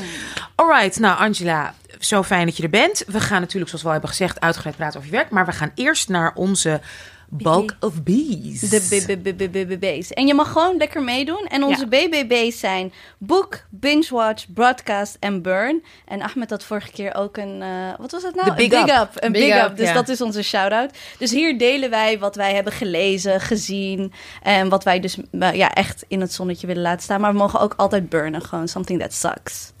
Alright, 0.55 0.99
nou 0.99 1.19
Angela, 1.19 1.73
zo 1.99 2.23
fijn 2.23 2.45
dat 2.45 2.57
je 2.57 2.63
er 2.63 2.69
bent. 2.69 3.03
We 3.07 3.19
gaan 3.19 3.41
natuurlijk, 3.41 3.65
zoals 3.67 3.81
we 3.81 3.87
al 3.87 3.91
hebben 3.93 4.09
gezegd, 4.09 4.39
uitgebreid 4.39 4.75
praten 4.75 4.99
over 4.99 5.11
je 5.11 5.17
werk. 5.17 5.29
Maar 5.29 5.45
we 5.45 5.51
gaan 5.51 5.71
eerst 5.75 6.09
naar 6.09 6.31
onze 6.35 6.81
bulk 7.29 7.75
of 7.79 8.03
bees. 8.03 8.59
De 8.59 9.17
BBBBB's. 9.23 10.13
En 10.13 10.27
je 10.27 10.33
mag 10.33 10.51
gewoon 10.51 10.77
lekker 10.77 11.01
meedoen. 11.03 11.45
En 11.47 11.63
onze 11.63 11.87
BBB's 11.87 12.59
zijn 12.59 12.93
Book, 13.17 13.65
Binge 13.69 14.07
Watch, 14.09 14.45
Broadcast 14.53 15.17
en 15.19 15.41
Burn. 15.41 15.83
En 16.05 16.21
Ahmed 16.21 16.49
had 16.49 16.63
vorige 16.63 16.91
keer 16.91 17.15
ook 17.15 17.37
een... 17.37 17.61
eh, 17.61 17.69
wat 17.97 18.11
was 18.11 18.23
het 18.23 18.35
nou? 18.35 18.55
Big 18.55 18.71
Een 18.71 18.89
Up. 18.89 19.09
Een 19.13 19.31
Big 19.31 19.41
Big, 19.41 19.63
Up, 19.63 19.69
Up. 19.69 19.77
Dus 19.77 19.93
dat 19.93 20.09
is 20.09 20.21
onze 20.21 20.43
shout-out. 20.43 20.97
Dus 21.17 21.31
hier 21.31 21.57
delen 21.57 21.89
wij 21.89 22.19
wat 22.19 22.35
wij 22.35 22.53
hebben 22.55 22.73
gelezen, 22.73 23.41
gezien. 23.41 24.13
En 24.43 24.69
wat 24.69 24.83
wij 24.83 24.99
dus 24.99 25.17
eh, 25.39 25.53
ja, 25.53 25.73
echt 25.73 26.05
in 26.07 26.21
het 26.21 26.33
zonnetje 26.33 26.67
willen 26.67 26.81
laten 26.81 27.03
staan. 27.03 27.21
Maar 27.21 27.31
we 27.31 27.37
mogen 27.37 27.59
ook 27.59 27.73
altijd 27.77 28.09
burnen. 28.09 28.41
Gewoon 28.41 28.67
something 28.67 28.99
that 29.01 29.13
sucks. 29.13 29.71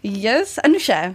Yes. 0.00 0.60
Anusha. 0.60 1.14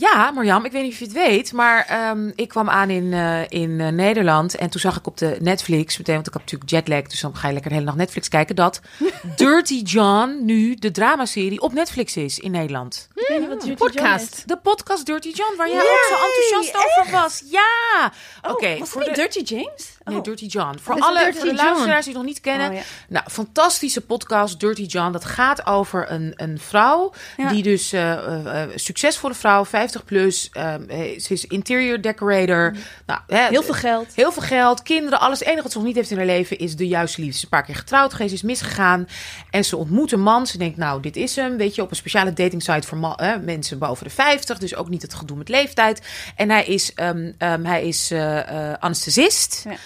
Ja, 0.00 0.30
Marjam, 0.30 0.64
ik 0.64 0.72
weet 0.72 0.82
niet 0.82 0.92
of 0.92 0.98
je 0.98 1.04
het 1.04 1.14
weet, 1.14 1.52
maar 1.52 1.84
ehm, 1.86 2.30
ik 2.34 2.48
kwam 2.48 2.68
aan 2.70 2.90
in, 2.90 3.12
eh, 3.12 3.40
in 3.48 3.80
eh, 3.80 3.88
Nederland 3.88 4.56
en 4.56 4.70
toen 4.70 4.80
zag 4.80 4.96
ik 4.96 5.06
op 5.06 5.16
de 5.16 5.36
Netflix, 5.40 5.98
meteen, 5.98 6.14
want 6.14 6.26
ik 6.26 6.32
heb 6.32 6.42
natuurlijk 6.42 6.70
jetlag, 6.70 7.02
dus 7.02 7.20
dan 7.20 7.36
ga 7.36 7.46
je 7.46 7.52
lekker 7.52 7.70
de 7.70 7.76
hele 7.76 7.88
nacht 7.88 7.98
Netflix 8.00 8.28
kijken, 8.28 8.56
dat 8.56 8.80
Dirty 9.36 9.74
John 9.82 10.38
nu 10.44 10.74
de 10.74 10.90
dramaserie 10.90 11.60
op 11.60 11.72
Netflix 11.72 12.16
is 12.16 12.38
in 12.38 12.50
Nederland. 12.50 13.08
Ik 13.14 13.24
weet 13.28 13.38
niet 13.40 13.48
wat 13.48 13.60
Dirty 13.60 13.82
John 13.84 13.92
podcast. 13.94 14.34
is. 14.36 14.42
De 14.46 14.56
podcast 14.58 15.06
Dirty 15.06 15.28
John, 15.30 15.56
waar 15.56 15.68
jij 15.68 15.80
ook 15.80 16.06
zo 16.08 16.14
enthousiast 16.24 16.98
over 16.98 17.12
was. 17.12 17.42
Ja! 17.50 18.12
Oké, 18.50 18.72
Oh, 18.72 18.78
was 18.78 18.88
voor 18.88 19.02
het 19.02 19.14
de... 19.14 19.20
niet 19.22 19.32
Dirty 19.32 19.54
James? 19.54 19.96
Nee, 20.04 20.16
Oh. 20.16 20.22
Dirty 20.22 20.44
John. 20.46 20.78
Voor 20.82 20.94
alle 21.00 21.18
Dirty 21.24 21.38
voor 21.38 21.48
de 21.48 21.54
luisteraars 21.54 22.04
die 22.04 22.12
het 22.14 22.22
nog 22.22 22.30
niet 22.32 22.40
kennen. 22.40 22.68
Oh, 22.70 22.74
ja. 22.76 22.82
Nou, 23.08 23.24
fantastische 23.30 24.00
podcast, 24.00 24.60
Dirty 24.60 24.82
John. 24.82 25.12
Dat 25.12 25.24
gaat 25.24 25.66
over 25.66 26.10
een, 26.10 26.32
een 26.36 26.58
vrouw 26.60 27.12
Ja. 27.36 27.48
die 27.48 27.62
dus 27.62 27.92
eh, 27.92 28.62
succesvolle 28.74 29.34
vrouw, 29.34 29.64
50 29.88 30.04
plus. 30.04 30.48
ehm, 30.52 30.82
eh, 30.88 31.18
ze 31.20 31.32
is 31.32 31.44
interior 31.46 32.00
decorator. 32.00 32.74
Nou, 33.06 33.20
Mm. 33.28 33.36
Heel 33.36 33.62
veel 33.62 33.74
geld. 33.74 34.06
Heel 34.14 34.32
veel 34.32 34.42
geld, 34.42 34.82
kinderen, 34.82 35.20
alles. 35.20 35.38
Het 35.38 35.48
enige 35.48 35.62
wat 35.62 35.72
ze 35.72 35.78
nog 35.78 35.86
niet 35.86 35.96
heeft 35.96 36.10
in 36.10 36.16
haar 36.16 36.26
leven 36.26 36.58
is 36.58 36.76
de 36.76 36.86
juiste 36.88 37.20
liefde. 37.20 37.32
Ze 37.32 37.38
is 37.38 37.44
een 37.44 37.58
paar 37.58 37.64
keer 37.64 37.74
getrouwd 37.74 38.12
geweest, 38.14 38.32
is 38.34 38.42
misgegaan. 38.42 39.08
En 39.50 39.64
ze 39.64 39.76
ontmoet 39.76 40.12
een 40.12 40.20
man. 40.20 40.46
Ze 40.46 40.58
denkt, 40.58 40.76
nou, 40.76 41.00
dit 41.02 41.16
is 41.16 41.36
hem. 41.36 41.56
Weet 41.56 41.74
je, 41.74 41.82
op 41.82 41.90
een 41.90 41.96
speciale 41.96 42.32
dating 42.32 42.62
site 42.62 42.86
voor 42.86 42.98
ma- 42.98 43.16
eh, 43.16 43.32
mensen 43.42 43.78
boven 43.78 44.04
de 44.04 44.10
50. 44.10 44.58
Dus 44.58 44.74
ook 44.74 44.88
niet 44.88 45.02
het 45.02 45.14
gedoe 45.14 45.36
met 45.36 45.48
leeftijd. 45.48 46.02
En 46.36 46.50
hij 46.50 46.64
is, 46.64 46.94
ehm, 46.94 47.32
ehm, 47.38 47.64
hij 47.64 47.86
is 47.86 48.10
eh, 48.10 48.70
eh, 48.70 48.76
anesthesist. 48.78 49.64
Ja. 49.68 49.76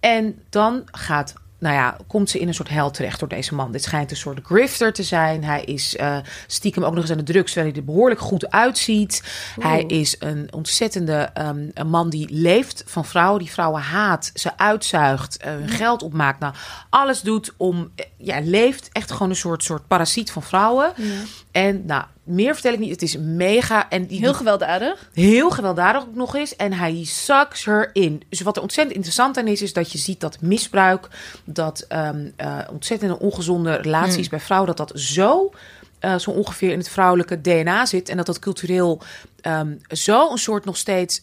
En 0.00 0.42
dan 0.50 0.82
gaat, 0.90 1.34
nou 1.62 1.74
ja, 1.74 1.96
komt 2.06 2.30
ze 2.30 2.38
in 2.38 2.48
een 2.48 2.54
soort 2.54 2.68
hel 2.68 2.90
terecht 2.90 3.18
door 3.18 3.28
deze 3.28 3.54
man. 3.54 3.72
Dit 3.72 3.82
schijnt 3.82 4.10
een 4.10 4.16
soort 4.16 4.40
grifter 4.42 4.92
te 4.92 5.02
zijn. 5.02 5.44
Hij 5.44 5.64
is 5.64 5.96
eh, 5.96 6.16
stiekem 6.46 6.84
ook 6.84 6.92
nog 6.92 7.02
eens 7.02 7.10
aan 7.10 7.24
de 7.24 7.32
drugs, 7.32 7.52
terwijl 7.52 7.72
hij 7.72 7.80
er 7.80 7.86
behoorlijk 7.86 8.20
goed 8.20 8.50
uitziet. 8.50 9.22
Hij 9.60 9.82
is 9.82 10.16
een 10.18 10.48
ontzettende 10.52 11.30
ehm, 11.34 11.68
een 11.74 11.88
man 11.88 12.10
die 12.10 12.26
leeft 12.30 12.82
van 12.86 13.04
vrouwen, 13.04 13.38
die 13.38 13.50
vrouwen 13.50 13.82
haat, 13.82 14.30
ze 14.34 14.58
uitzuigt, 14.58 15.36
eh, 15.36 15.52
hun 15.52 15.68
geld 15.68 16.02
opmaakt. 16.02 16.40
Nou, 16.40 16.54
alles 16.90 17.20
doet 17.20 17.52
om, 17.56 17.90
eh, 17.94 18.06
ja, 18.16 18.40
leeft 18.40 18.88
echt 18.92 19.12
gewoon 19.12 19.30
een 19.30 19.36
soort, 19.36 19.64
soort 19.64 19.86
parasiet 19.86 20.30
van 20.30 20.42
vrouwen. 20.42 20.92
En 21.52 21.86
nou, 21.86 22.04
meer 22.22 22.52
vertel 22.54 22.72
ik 22.72 22.78
niet. 22.78 22.90
Het 22.90 23.02
is 23.02 23.16
mega. 23.16 23.88
En 23.90 24.06
die 24.06 24.18
Heel 24.18 24.34
gewelddadig. 24.34 25.10
heel 25.12 25.50
gewelddadig 25.50 26.02
ook 26.02 26.14
nog 26.14 26.34
eens. 26.34 26.56
En 26.56 26.72
hij 26.72 27.04
sucks 27.04 27.64
her 27.64 27.90
in. 27.92 28.22
Dus 28.28 28.40
wat 28.40 28.56
er 28.56 28.62
ontzettend 28.62 28.96
interessant 28.96 29.36
aan 29.36 29.46
is, 29.46 29.62
is 29.62 29.72
dat 29.72 29.92
je 29.92 29.98
ziet 29.98 30.20
dat 30.20 30.40
misbruik, 30.40 31.08
dat 31.44 31.84
ehm 31.88 32.26
eh, 32.36 32.58
ontzettende 32.70 33.18
ongezonde 33.18 33.74
relaties 33.74 34.28
bij 34.28 34.40
vrouwen, 34.40 34.74
dat 34.74 34.88
dat 34.88 35.00
zo, 35.00 35.50
eh, 35.98 36.18
zo 36.18 36.30
ongeveer 36.30 36.70
in 36.72 36.78
het 36.78 36.88
vrouwelijke 36.88 37.40
DNA 37.40 37.86
zit. 37.86 38.08
En 38.08 38.16
dat 38.16 38.26
dat 38.26 38.38
cultureel 38.38 39.00
ehm, 39.40 39.74
zo 39.88 40.30
een 40.30 40.38
soort 40.38 40.64
nog 40.64 40.76
steeds 40.76 41.20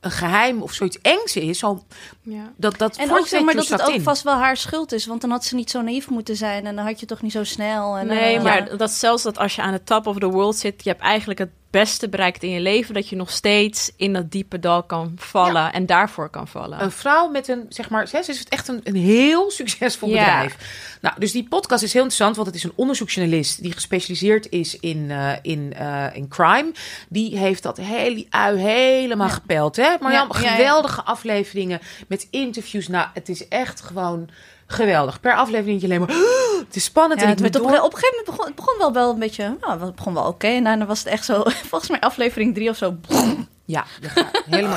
een 0.00 0.10
geheim 0.10 0.62
of 0.62 0.72
zoiets 0.72 0.98
engs 1.02 1.36
is. 1.36 1.58
Zo, 1.58 1.82
Ja. 2.22 2.52
dat, 2.56 2.78
dat 2.78 2.96
En 2.96 3.10
ook 3.12 3.26
zeg 3.26 3.42
maar 3.42 3.54
dat 3.54 3.68
het 3.68 3.82
ook 3.82 3.94
in. 3.94 4.02
vast 4.02 4.22
wel 4.22 4.34
haar 4.34 4.56
schuld 4.56 4.92
is. 4.92 5.06
Want 5.06 5.20
dan 5.20 5.30
had 5.30 5.44
ze 5.44 5.54
niet 5.54 5.70
zo 5.70 5.80
naïef 5.80 6.08
moeten 6.10 6.36
zijn. 6.36 6.66
En 6.66 6.76
dan 6.76 6.84
had 6.84 7.00
je 7.00 7.06
toch 7.06 7.22
niet 7.22 7.32
zo 7.32 7.44
snel. 7.44 7.96
En, 7.96 8.06
Nee, 8.06 8.36
eh, 8.36 8.42
maar 8.42 8.70
ja. 8.70 8.76
dat 8.76 8.90
zelfs 8.90 9.22
dat 9.22 9.38
als 9.38 9.54
je 9.56 9.62
aan 9.62 9.72
de 9.72 9.82
top 9.84 10.06
of 10.06 10.18
the 10.18 10.28
world 10.28 10.56
zit, 10.56 10.84
je 10.84 10.90
hebt 10.90 11.02
eigenlijk 11.02 11.38
het 11.38 11.50
beste 11.70 12.08
bereikt 12.08 12.42
in 12.42 12.50
je 12.50 12.60
leven, 12.60 12.94
dat 12.94 13.08
je 13.08 13.16
nog 13.16 13.30
steeds 13.30 13.92
in 13.96 14.12
dat 14.12 14.30
diepe 14.30 14.58
dal 14.58 14.82
kan 14.82 15.12
vallen 15.16 15.72
en 15.72 15.86
daarvoor 15.86 16.28
kan 16.28 16.48
vallen. 16.48 16.82
Een 16.82 16.90
vrouw 16.90 17.28
met 17.28 17.48
een, 17.48 17.66
zeg 17.68 17.90
maar, 17.90 18.08
ze 18.08 18.18
is 18.26 18.44
echt 18.48 18.68
een, 18.68 18.80
een 18.84 18.96
heel 18.96 19.50
succesvol 19.50 20.08
Ja. 20.08 20.24
bedrijf. 20.24 20.56
Nou, 21.00 21.14
dus 21.18 21.32
die 21.32 21.48
podcast 21.48 21.82
is 21.82 21.92
heel 21.92 22.02
interessant, 22.02 22.36
want 22.36 22.48
het 22.48 22.56
is 22.56 22.64
een 22.64 22.72
onderzoeksjournalist 22.74 23.62
die 23.62 23.72
gespecialiseerd 23.72 24.48
is 24.50 24.78
in, 24.78 25.10
eh, 25.10 25.32
in, 25.42 25.72
eh, 25.76 26.06
in 26.12 26.28
crime. 26.28 26.72
Die 27.08 27.38
heeft 27.38 27.62
dat 27.62 27.76
hele 27.76 28.26
ui 28.30 28.58
helemaal 28.58 29.28
gepeld, 29.28 29.76
hè? 29.76 29.94
Maar 30.00 30.26
geweldige 30.28 31.02
afleveringen 31.02 31.80
met 32.08 32.26
interviews. 32.30 32.88
Nou, 32.88 33.08
het 33.14 33.28
is 33.28 33.48
echt 33.48 33.80
gewoon 33.80 34.28
geweldig. 34.72 35.20
Per 35.20 35.34
aflevering 35.34 35.84
alleen 35.84 36.00
maar, 36.00 36.10
"Oh, 36.10 36.58
het 36.66 36.76
is 36.76 36.84
spannend. 36.84 37.20
Ja, 37.20 37.26
en 37.26 37.32
het 37.32 37.40
werd 37.40 37.60
op, 37.60 37.62
door." 37.62 37.80
op 37.80 37.92
een 37.92 37.98
gegeven 37.98 38.18
moment 38.18 38.36
begon 38.36 38.46
het 38.46 38.54
begon 38.54 38.78
wel, 38.78 38.92
wel 38.92 39.12
een 39.12 39.18
beetje. 39.18 39.56
Nou, 39.60 39.80
het 39.84 39.94
begon 39.94 40.14
wel 40.14 40.24
oké. 40.26 40.46
En 40.46 40.64
daarna 40.64 40.86
was 40.86 40.98
het 40.98 41.08
echt 41.08 41.24
zo. 41.24 41.42
Volgens 41.70 41.90
mij 41.90 42.00
aflevering 42.00 42.54
drie 42.54 42.68
of 42.68 42.76
zo. 42.76 42.96
Ja, 43.64 43.84
helemaal 44.50 44.76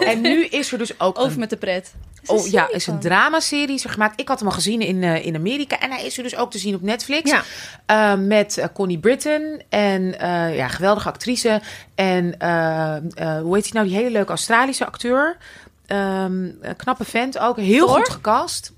in. 0.00 0.06
En 0.06 0.20
nu 0.20 0.44
is 0.44 0.72
er 0.72 0.78
dus 0.78 1.00
ook 1.00 1.18
Over 1.18 1.32
een 1.32 1.38
met 1.38 1.50
de 1.50 1.56
pret. 1.56 1.94
Oh 2.26 2.46
ja, 2.46 2.68
is 2.70 2.86
een 2.86 3.00
dramaserie 3.00 3.74
is 3.74 3.84
er 3.84 3.90
gemaakt. 3.90 4.20
Ik 4.20 4.28
had 4.28 4.38
hem 4.38 4.48
al 4.48 4.54
gezien 4.54 4.80
in, 4.80 5.02
eh, 5.02 5.26
in 5.26 5.34
Amerika. 5.34 5.80
En 5.80 5.90
hij 5.90 6.04
is 6.04 6.16
er 6.16 6.22
dus 6.22 6.36
ook 6.36 6.50
te 6.50 6.58
zien 6.58 6.74
op 6.74 6.82
Netflix. 6.82 7.30
Ja. 7.30 7.42
Eh, 7.86 8.18
met 8.18 8.58
eh, 8.58 8.66
Connie 8.72 8.98
Britton. 8.98 9.62
En 9.68 10.14
ja, 10.54 10.68
geweldige 10.68 11.08
actrice. 11.08 11.60
En 11.94 12.24
hoe 13.42 13.54
heet 13.54 13.64
hij 13.64 13.72
nou? 13.72 13.86
Die 13.86 13.96
hele 13.96 14.10
leuke 14.10 14.30
Australische 14.30 14.86
acteur. 14.86 15.36
Ehm, 15.86 16.50
knappe 16.76 17.04
vent 17.04 17.38
ook. 17.38 17.56
Heel 17.56 17.86
Thor? 17.86 17.96
goed 17.96 18.08
gecast. 18.08 18.72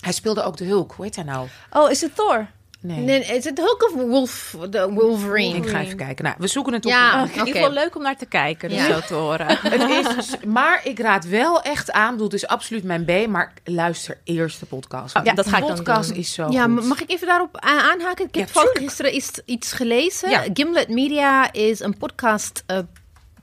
Hij 0.00 0.12
speelde 0.12 0.42
ook 0.42 0.56
de 0.56 0.64
Hulk. 0.64 0.92
Hoe 0.96 1.04
heet 1.04 1.14
hij 1.16 1.24
nou? 1.24 1.48
Oh, 1.72 1.90
is 1.90 2.00
het 2.00 2.14
Thor? 2.14 2.46
Nee. 2.80 2.98
Nee, 2.98 3.24
is 3.24 3.44
het 3.44 3.58
Hulk 3.58 3.82
of 3.92 4.02
Wolf, 4.02 4.56
de 4.70 4.90
Wolverine? 4.92 5.56
Ik 5.56 5.68
ga 5.68 5.80
even 5.80 5.96
kijken. 5.96 6.24
Nou, 6.24 6.36
we 6.38 6.46
zoeken 6.46 6.72
het 6.72 6.84
op. 6.84 6.90
Ja, 6.90 7.22
In 7.22 7.28
ieder 7.28 7.46
geval 7.46 7.70
leuk 7.70 7.96
om 7.96 8.02
naar 8.02 8.16
te 8.16 8.26
kijken, 8.26 8.68
dus 8.68 8.78
Ja. 8.86 8.92
zo 8.94 9.00
te 9.06 9.14
horen. 9.14 9.46
Het 9.62 10.16
is, 10.16 10.36
maar 10.46 10.80
ik 10.84 10.98
raad 10.98 11.24
wel 11.28 11.62
echt 11.62 11.90
aan. 11.92 12.10
Bedoel, 12.10 12.24
Het 12.26 12.34
is 12.34 12.46
absoluut 12.46 12.84
mijn 12.84 13.04
B. 13.04 13.26
Maar 13.28 13.52
luister 13.64 14.18
eerst 14.24 14.60
de 14.60 14.66
podcast. 14.66 15.14
Ja, 15.14 15.20
die 15.20 15.34
dat 15.34 15.46
ga 15.48 15.56
ik 15.58 15.66
dan 15.66 15.76
podcast 15.76 16.08
doen. 16.08 16.18
is 16.18 16.32
zo 16.34 16.50
Ja, 16.50 16.64
goed. 16.64 16.84
mag 16.84 17.00
ik 17.02 17.10
even 17.10 17.26
daarop 17.26 17.56
aanhaken? 17.60 18.26
Ik 18.26 18.34
Ja, 18.34 18.40
heb 18.40 18.50
tuurlijk. 18.52 18.78
gisteren 18.78 19.14
iets, 19.14 19.30
iets 19.44 19.72
gelezen. 19.72 20.30
Ja. 20.30 20.44
Gimlet 20.54 20.88
Media 20.88 21.52
is 21.52 21.80
een 21.80 21.96
podcast 21.96 22.62
eh, 22.66 22.78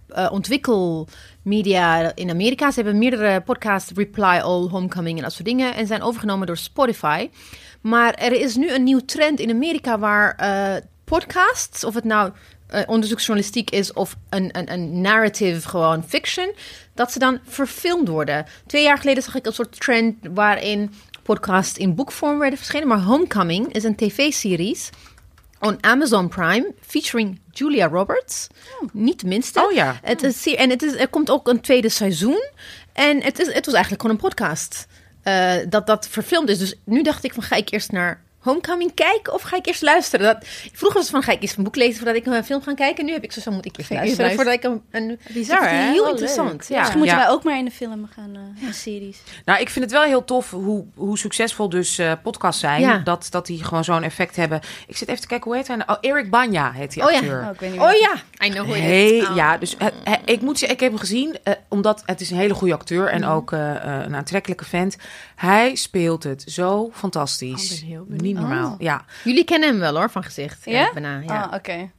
eh, 0.07 0.31
ontwikkelmedia 1.46 2.16
in 2.16 2.30
Amerika. 2.30 2.72
Ze 2.72 2.82
hebben 2.82 2.98
meerdere 3.00 3.42
podcasts, 3.42 3.92
Reply 3.96 4.40
All, 4.40 4.68
Homecoming 4.68 5.18
en 5.18 5.24
dat 5.24 5.34
soort 5.34 5.46
dingen. 5.46 5.75
En 5.75 5.88
zijn 5.88 6.02
overgenomen 6.02 6.48
door 6.48 6.58
Spotify. 6.58 7.30
Maar 7.82 8.14
er 8.14 8.32
is 8.32 8.56
nu 8.56 8.72
een 8.72 8.84
nieuw 8.84 9.06
trend 9.06 9.40
in 9.40 9.50
Amerika 9.50 10.00
waar 10.00 10.36
eh, 10.36 10.82
podcasts, 11.04 11.84
of 11.84 11.94
het 11.94 12.04
nou 12.04 12.32
eh, 12.68 12.82
onderzoeksjournalistiek 12.86 13.70
is 13.70 13.94
of 13.94 14.16
een, 14.30 14.50
een, 14.58 14.72
een 14.72 15.02
narrative, 15.02 15.68
gewoon 15.68 16.04
fiction, 16.04 16.54
dat 16.94 17.12
ze 17.12 17.20
dan 17.20 17.40
verfilmd 17.44 18.08
worden. 18.08 18.46
Twee 18.68 18.84
jaar 18.84 18.98
geleden 18.98 19.24
zag 19.24 19.36
ik 19.36 19.46
een 19.46 19.54
soort 19.54 19.80
trend 19.80 20.16
waarin 20.34 20.92
podcasts 21.24 21.78
in 21.78 21.96
boekvorm 21.96 22.40
werden 22.40 22.58
verschenen. 22.58 22.88
Maar 22.88 23.02
Homecoming 23.02 23.74
is 23.74 23.84
een 23.84 23.96
tv-series 23.96 24.90
on 25.65 25.77
Amazon 25.81 26.27
Prime 26.27 26.74
featuring 26.81 27.39
Julia 27.51 27.88
Roberts. 27.88 28.48
Niet 28.91 29.19
de 29.19 29.27
minste. 29.27 29.63
Oh 29.63 29.72
ja. 29.72 30.00
Het 30.01 30.24
is, 30.24 30.41
zeer- 30.41 30.57
en 30.57 30.69
het 30.69 30.81
is, 30.84 30.95
er 30.95 31.07
komt 31.07 31.29
ook 31.29 31.48
een 31.48 31.62
tweede 31.62 31.89
seizoen. 31.89 32.43
En 32.93 33.22
het, 33.22 33.39
is, 33.39 33.53
het 33.53 33.65
was 33.65 33.74
eigenlijk 33.74 34.01
gewoon 34.01 34.17
een 34.17 34.29
podcast 34.29 34.88
eh, 35.24 35.53
dat 35.69 35.88
dat 35.88 36.07
verfilmd 36.07 36.50
is. 36.50 36.57
Dus 36.57 36.75
nu 36.84 37.03
dacht 37.03 37.24
ik 37.24 37.34
van 37.34 37.43
ga 37.43 37.55
ik 37.55 37.72
eerst 37.72 37.91
naar 37.91 38.24
Homecoming 38.46 38.94
kijken 38.94 39.34
of 39.34 39.42
ga 39.42 39.56
ik 39.58 39.66
eerst 39.66 39.82
luisteren? 39.82 40.25
Dat, 40.25 40.38
vroeger 40.74 40.94
was 40.94 41.02
het 41.02 41.10
van 41.10 41.24
ga 41.24 41.32
ik 41.32 41.42
eerst 41.42 41.58
een 41.58 41.64
boek 41.64 41.75
lezen 41.75 41.96
voordat 41.96 42.16
ik 42.16 42.25
een 42.25 42.44
film 42.44 42.62
ga 42.62 42.74
kijken. 42.74 43.06
Nu 43.06 43.12
heb 43.12 43.24
ik 43.24 43.32
zo, 43.32 43.40
zo 43.42 43.52
moet 43.52 43.66
ik 43.66 43.78
eerst 43.78 43.90
luisteren 43.92 44.32
voordat 44.36 44.54
ik 44.54 44.64
een... 44.64 44.82
een 44.92 45.20
Bizar, 45.34 45.70
hè? 45.70 45.75
Heel 45.92 46.02
Wel 46.04 46.10
interessant. 46.12 46.68
Ja. 46.68 46.78
Misschien 46.80 47.00
moeten 47.00 47.18
Ja. 47.18 47.24
wij 47.24 47.32
ook 47.34 47.44
maar 47.44 47.58
in 47.58 47.66
de 47.66 47.72
film 47.72 48.08
gaan, 48.16 48.36
eh 48.36 48.68
in 48.68 48.74
series. 48.74 49.22
Nou, 49.46 49.60
ik 49.62 49.70
vind 49.70 49.86
het 49.86 49.94
wel 49.94 50.04
heel 50.04 50.24
tof 50.24 50.52
hoe, 50.52 50.86
hoe 50.96 51.18
succesvol 51.18 51.70
dus 51.70 51.98
eh, 51.98 52.12
podcasts 52.24 52.60
zijn. 52.62 52.82
Ja. 52.82 52.98
Dat, 52.98 53.28
dat 53.30 53.46
die 53.46 53.64
gewoon 53.64 53.84
zo'n 53.84 54.04
effect 54.04 54.36
hebben. 54.36 54.60
Ik 54.88 54.98
zit 54.98 55.08
even 55.08 55.22
te 55.22 55.28
kijken, 55.28 55.48
hoe 55.48 55.56
heet 55.56 55.68
hij? 55.68 55.75
nou? 55.75 55.90
Oh, 55.92 55.98
Eric 56.02 56.30
Banya 56.30 56.72
heet 56.72 56.94
die 56.94 57.04
Oh 57.04 57.12
ja. 57.12 57.18
acteur. 57.18 57.42
Oh, 57.44 57.50
ik 57.54 57.60
weet 57.60 57.72
niet 57.72 57.82
Oh 57.82 57.92
ja, 57.92 58.14
I 58.46 58.50
know 58.50 58.66
who 58.66 58.74
it 58.75 58.82
Hey, 58.82 59.08
is. 59.18 59.28
Oh. 59.28 59.36
ja, 59.36 59.58
dus 59.58 59.78
eh, 59.78 59.88
ik 60.25 60.42
moet 60.42 60.58
zeggen, 60.60 60.78
ik 60.78 60.84
heb 60.84 60.92
hem 60.92 61.00
gezien, 61.00 61.36
omdat 61.70 62.04
het 62.06 62.22
is 62.22 62.30
een 62.32 62.38
hele 62.38 62.54
goede 62.54 62.74
acteur 62.74 63.08
en 63.08 63.25
ook 63.25 63.52
eh, 63.52 63.75
eh, 63.75 64.06
een 64.06 64.16
aantrekkelijke 64.16 64.66
vent. 64.66 64.98
Hij 65.36 65.75
speelt 65.75 66.24
het 66.24 66.44
zo 66.48 66.90
fantastisch. 66.94 67.72
Oh, 67.72 67.78
ik 67.78 67.80
ben 67.80 67.90
heel 67.90 68.06
benieuwd. 68.08 68.35
Niet 68.39 68.48
normaal, 68.50 68.75
ja. 68.80 69.06
Jullie 69.24 69.44
kennen 69.44 69.70
hem 69.70 69.80
wel 69.80 69.96
hoor, 69.96 70.10
van 70.10 70.24
gezicht. 70.24 70.65
Ja? 70.65 70.89
bijna, 70.94 71.20
ja. 71.27 71.42
Ah, 71.42 71.54
oké. 71.54 71.89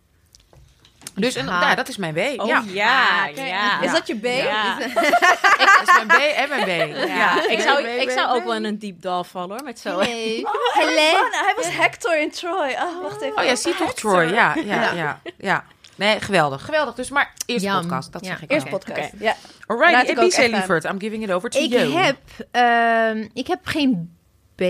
Dus 1.15 1.35
en, 1.35 1.47
ja, 1.47 1.75
dat 1.75 1.89
is 1.89 1.97
mijn 1.97 2.15
B. 2.15 2.41
Oh 2.41 2.47
ja. 2.47 2.63
ja, 2.67 3.25
Kijk, 3.25 3.37
ja. 3.49 3.83
Is 3.83 3.93
dat 3.93 4.07
je 4.07 4.17
B? 4.19 4.25
Ja. 4.25 4.79
Dat 4.79 5.83
is 5.87 6.05
mijn 6.05 6.07
B 6.07 6.13
en 6.37 6.49
mijn 6.49 6.63
B. 6.65 6.97
Ja, 7.09 7.49
ik 7.49 7.61
zou, 7.61 7.89
ik 7.89 8.11
zou 8.11 8.37
ook 8.37 8.45
wel 8.45 8.55
in 8.55 8.65
een 8.65 8.79
diep 8.79 9.03
dal 9.03 9.25
vallen 9.25 9.51
hoor, 9.51 9.63
met 9.65 9.79
zo. 9.79 9.99
Hey. 9.99 10.41
Man, 10.75 11.29
hij 11.31 11.53
was 11.57 11.77
Hector 11.77 12.21
in 12.21 12.31
Troy. 12.31 12.71
Oh, 12.71 13.03
wacht 13.03 13.21
even. 13.21 13.39
Oh 13.39 13.45
ja, 13.45 13.57
zie 13.57 13.75
toch 13.75 13.95
Troy. 13.95 14.25
Ja, 14.33 14.55
ja, 14.65 14.93
ja, 14.93 15.21
ja. 15.39 15.65
Nee, 15.95 16.21
geweldig. 16.21 16.65
Geweldig. 16.65 16.95
Dus 16.95 17.11
maar 17.11 17.33
eerst 17.47 17.65
Jam. 17.65 17.81
podcast, 17.81 18.13
dat 18.13 18.25
Ja. 18.25 18.31
zeg 18.31 18.43
ik. 18.43 18.51
Eerst 18.51 18.69
podcast. 18.69 19.11
Ja. 19.19 19.35
Laat 19.67 19.81
Alright, 19.81 20.09
ik 20.11 20.19
aan. 20.45 20.51
lieverd. 20.51 20.85
I'm 20.85 21.01
giving 21.01 21.23
it 21.23 21.33
over 21.33 21.51
to 21.51 21.59
Ik 21.59 21.71
you. 21.73 21.91
heb, 21.93 22.19
ehm, 22.51 23.29
ik 23.33 23.47
heb 23.47 23.59
geen 23.67 24.17
B, 24.55 24.61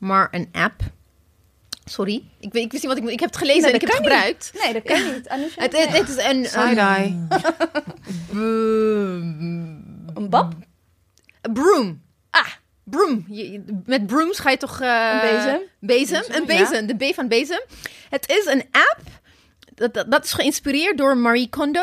maar 0.00 0.28
een 0.30 0.48
app. 0.52 0.80
Sorry, 1.84 2.22
ik, 2.40 2.52
weet, 2.52 2.64
ik 2.64 2.70
wist 2.72 2.82
niet 2.82 2.92
wat 2.92 2.96
ik 2.96 3.02
moet. 3.02 3.12
Ik 3.12 3.20
heb 3.20 3.28
het 3.28 3.38
gelezen 3.38 3.62
Nee, 3.62 3.70
en 3.70 3.74
ik 3.74 3.80
heb 3.80 3.90
het 3.90 4.00
gebruikt. 4.00 4.52
Nee, 4.62 4.72
dat 4.72 4.82
kan 4.82 5.04
niet. 5.14 5.28
Het, 5.56 5.76
het, 5.78 5.88
het 5.98 6.08
is 6.08 6.16
een... 6.24 6.44
Side-eye. 6.44 7.26
een 8.30 10.12
Een 10.14 10.28
bab? 10.30 10.52
broom. 11.52 12.02
Ah, 12.30 12.46
broom. 12.84 13.24
Je- 13.28 13.50
je- 13.52 13.64
met 13.86 14.06
brooms 14.06 14.38
ga 14.38 14.50
je 14.50 14.56
toch... 14.56 14.80
eh, 14.80 15.10
Een 15.12 15.20
bezem? 15.20 15.60
Bezem, 15.80 16.20
Bezem, 16.20 16.34
een 16.40 16.46
bezem. 16.46 16.86
De 16.86 17.10
B 17.10 17.14
van 17.14 17.28
bezem. 17.28 17.60
Het 18.10 18.28
is 18.28 18.46
een 18.46 18.64
app. 18.70 19.00
Dat, 19.74 19.94
dat, 19.94 20.10
dat 20.10 20.24
is 20.24 20.32
geïnspireerd 20.32 20.98
door 20.98 21.16
Marie 21.16 21.48
Kondo. 21.48 21.82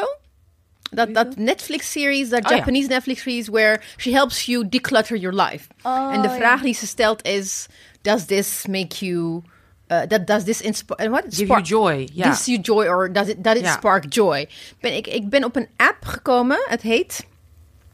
Dat, 0.91 1.13
dat 1.13 1.35
Netflix-series, 1.35 2.29
dat 2.29 2.43
Oh 2.43 2.49
ja. 2.49 2.55
Japanese 2.55 2.87
Netflix-series... 2.87 3.47
where 3.47 3.81
she 3.97 4.11
helps 4.11 4.45
you 4.45 4.69
declutter 4.69 5.17
your 5.17 5.41
life. 5.41 5.67
Oh, 5.83 6.13
en 6.13 6.21
de 6.21 6.27
ja. 6.27 6.35
vraag 6.35 6.61
die 6.61 6.73
ze 6.73 6.87
stelt 6.87 7.25
is... 7.27 7.65
Does 8.07 8.25
this 8.25 8.65
make 8.67 9.05
you... 9.05 9.43
Uh, 9.89 10.05
that, 10.05 10.25
does 10.25 10.43
this 10.43 10.61
inspire... 10.61 11.09
What? 11.09 11.23
Give 11.29 11.49
you 11.49 11.61
joy. 11.61 12.07
Gives 12.13 12.47
you 12.47 12.57
joy 12.61 12.87
or 12.87 13.11
does 13.11 13.27
it, 13.27 13.43
does 13.43 13.57
it 13.57 13.67
spark 13.67 14.13
joy? 14.13 14.47
Ben, 14.79 14.95
ik, 14.95 15.07
ik 15.07 15.29
ben 15.29 15.43
op 15.43 15.55
een 15.55 15.67
app 15.75 16.05
gekomen. 16.05 16.57
Het 16.67 16.81
heet... 16.81 17.25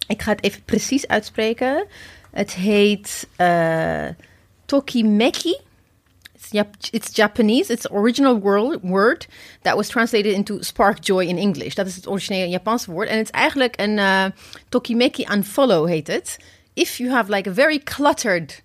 Ik 0.07 0.21
ga 0.21 0.31
het 0.31 0.43
even 0.43 0.63
precies 0.63 1.07
uitspreken. 1.07 1.85
Het 2.31 2.53
heet 2.53 3.27
uh, 3.37 4.07
Tokimeki. 4.65 5.57
It's, 6.33 6.51
Jap- 6.51 6.75
it's 6.91 7.15
Japanese. 7.15 7.71
It's 7.71 7.91
original 7.91 8.39
word, 8.39 8.79
word 8.81 9.27
that 9.61 9.75
was 9.75 9.87
translated 9.87 10.33
into 10.33 10.61
spark 10.61 11.05
joy 11.05 11.25
in 11.25 11.37
English. 11.37 11.73
Dat 11.73 11.87
is 11.87 11.95
het 11.95 12.07
originele 12.07 12.49
Japanse 12.49 12.91
woord. 12.91 13.09
En 13.09 13.17
het 13.17 13.25
is 13.25 13.31
eigenlijk 13.31 13.79
een 13.79 13.97
uh, 13.97 14.25
Tokimeki 14.69 15.25
unfollow 15.31 15.87
heet 15.87 16.07
het. 16.07 16.37
If 16.73 16.97
you 16.97 17.11
have 17.11 17.31
like 17.31 17.49
a 17.49 17.53
very 17.53 17.79
cluttered 17.79 18.63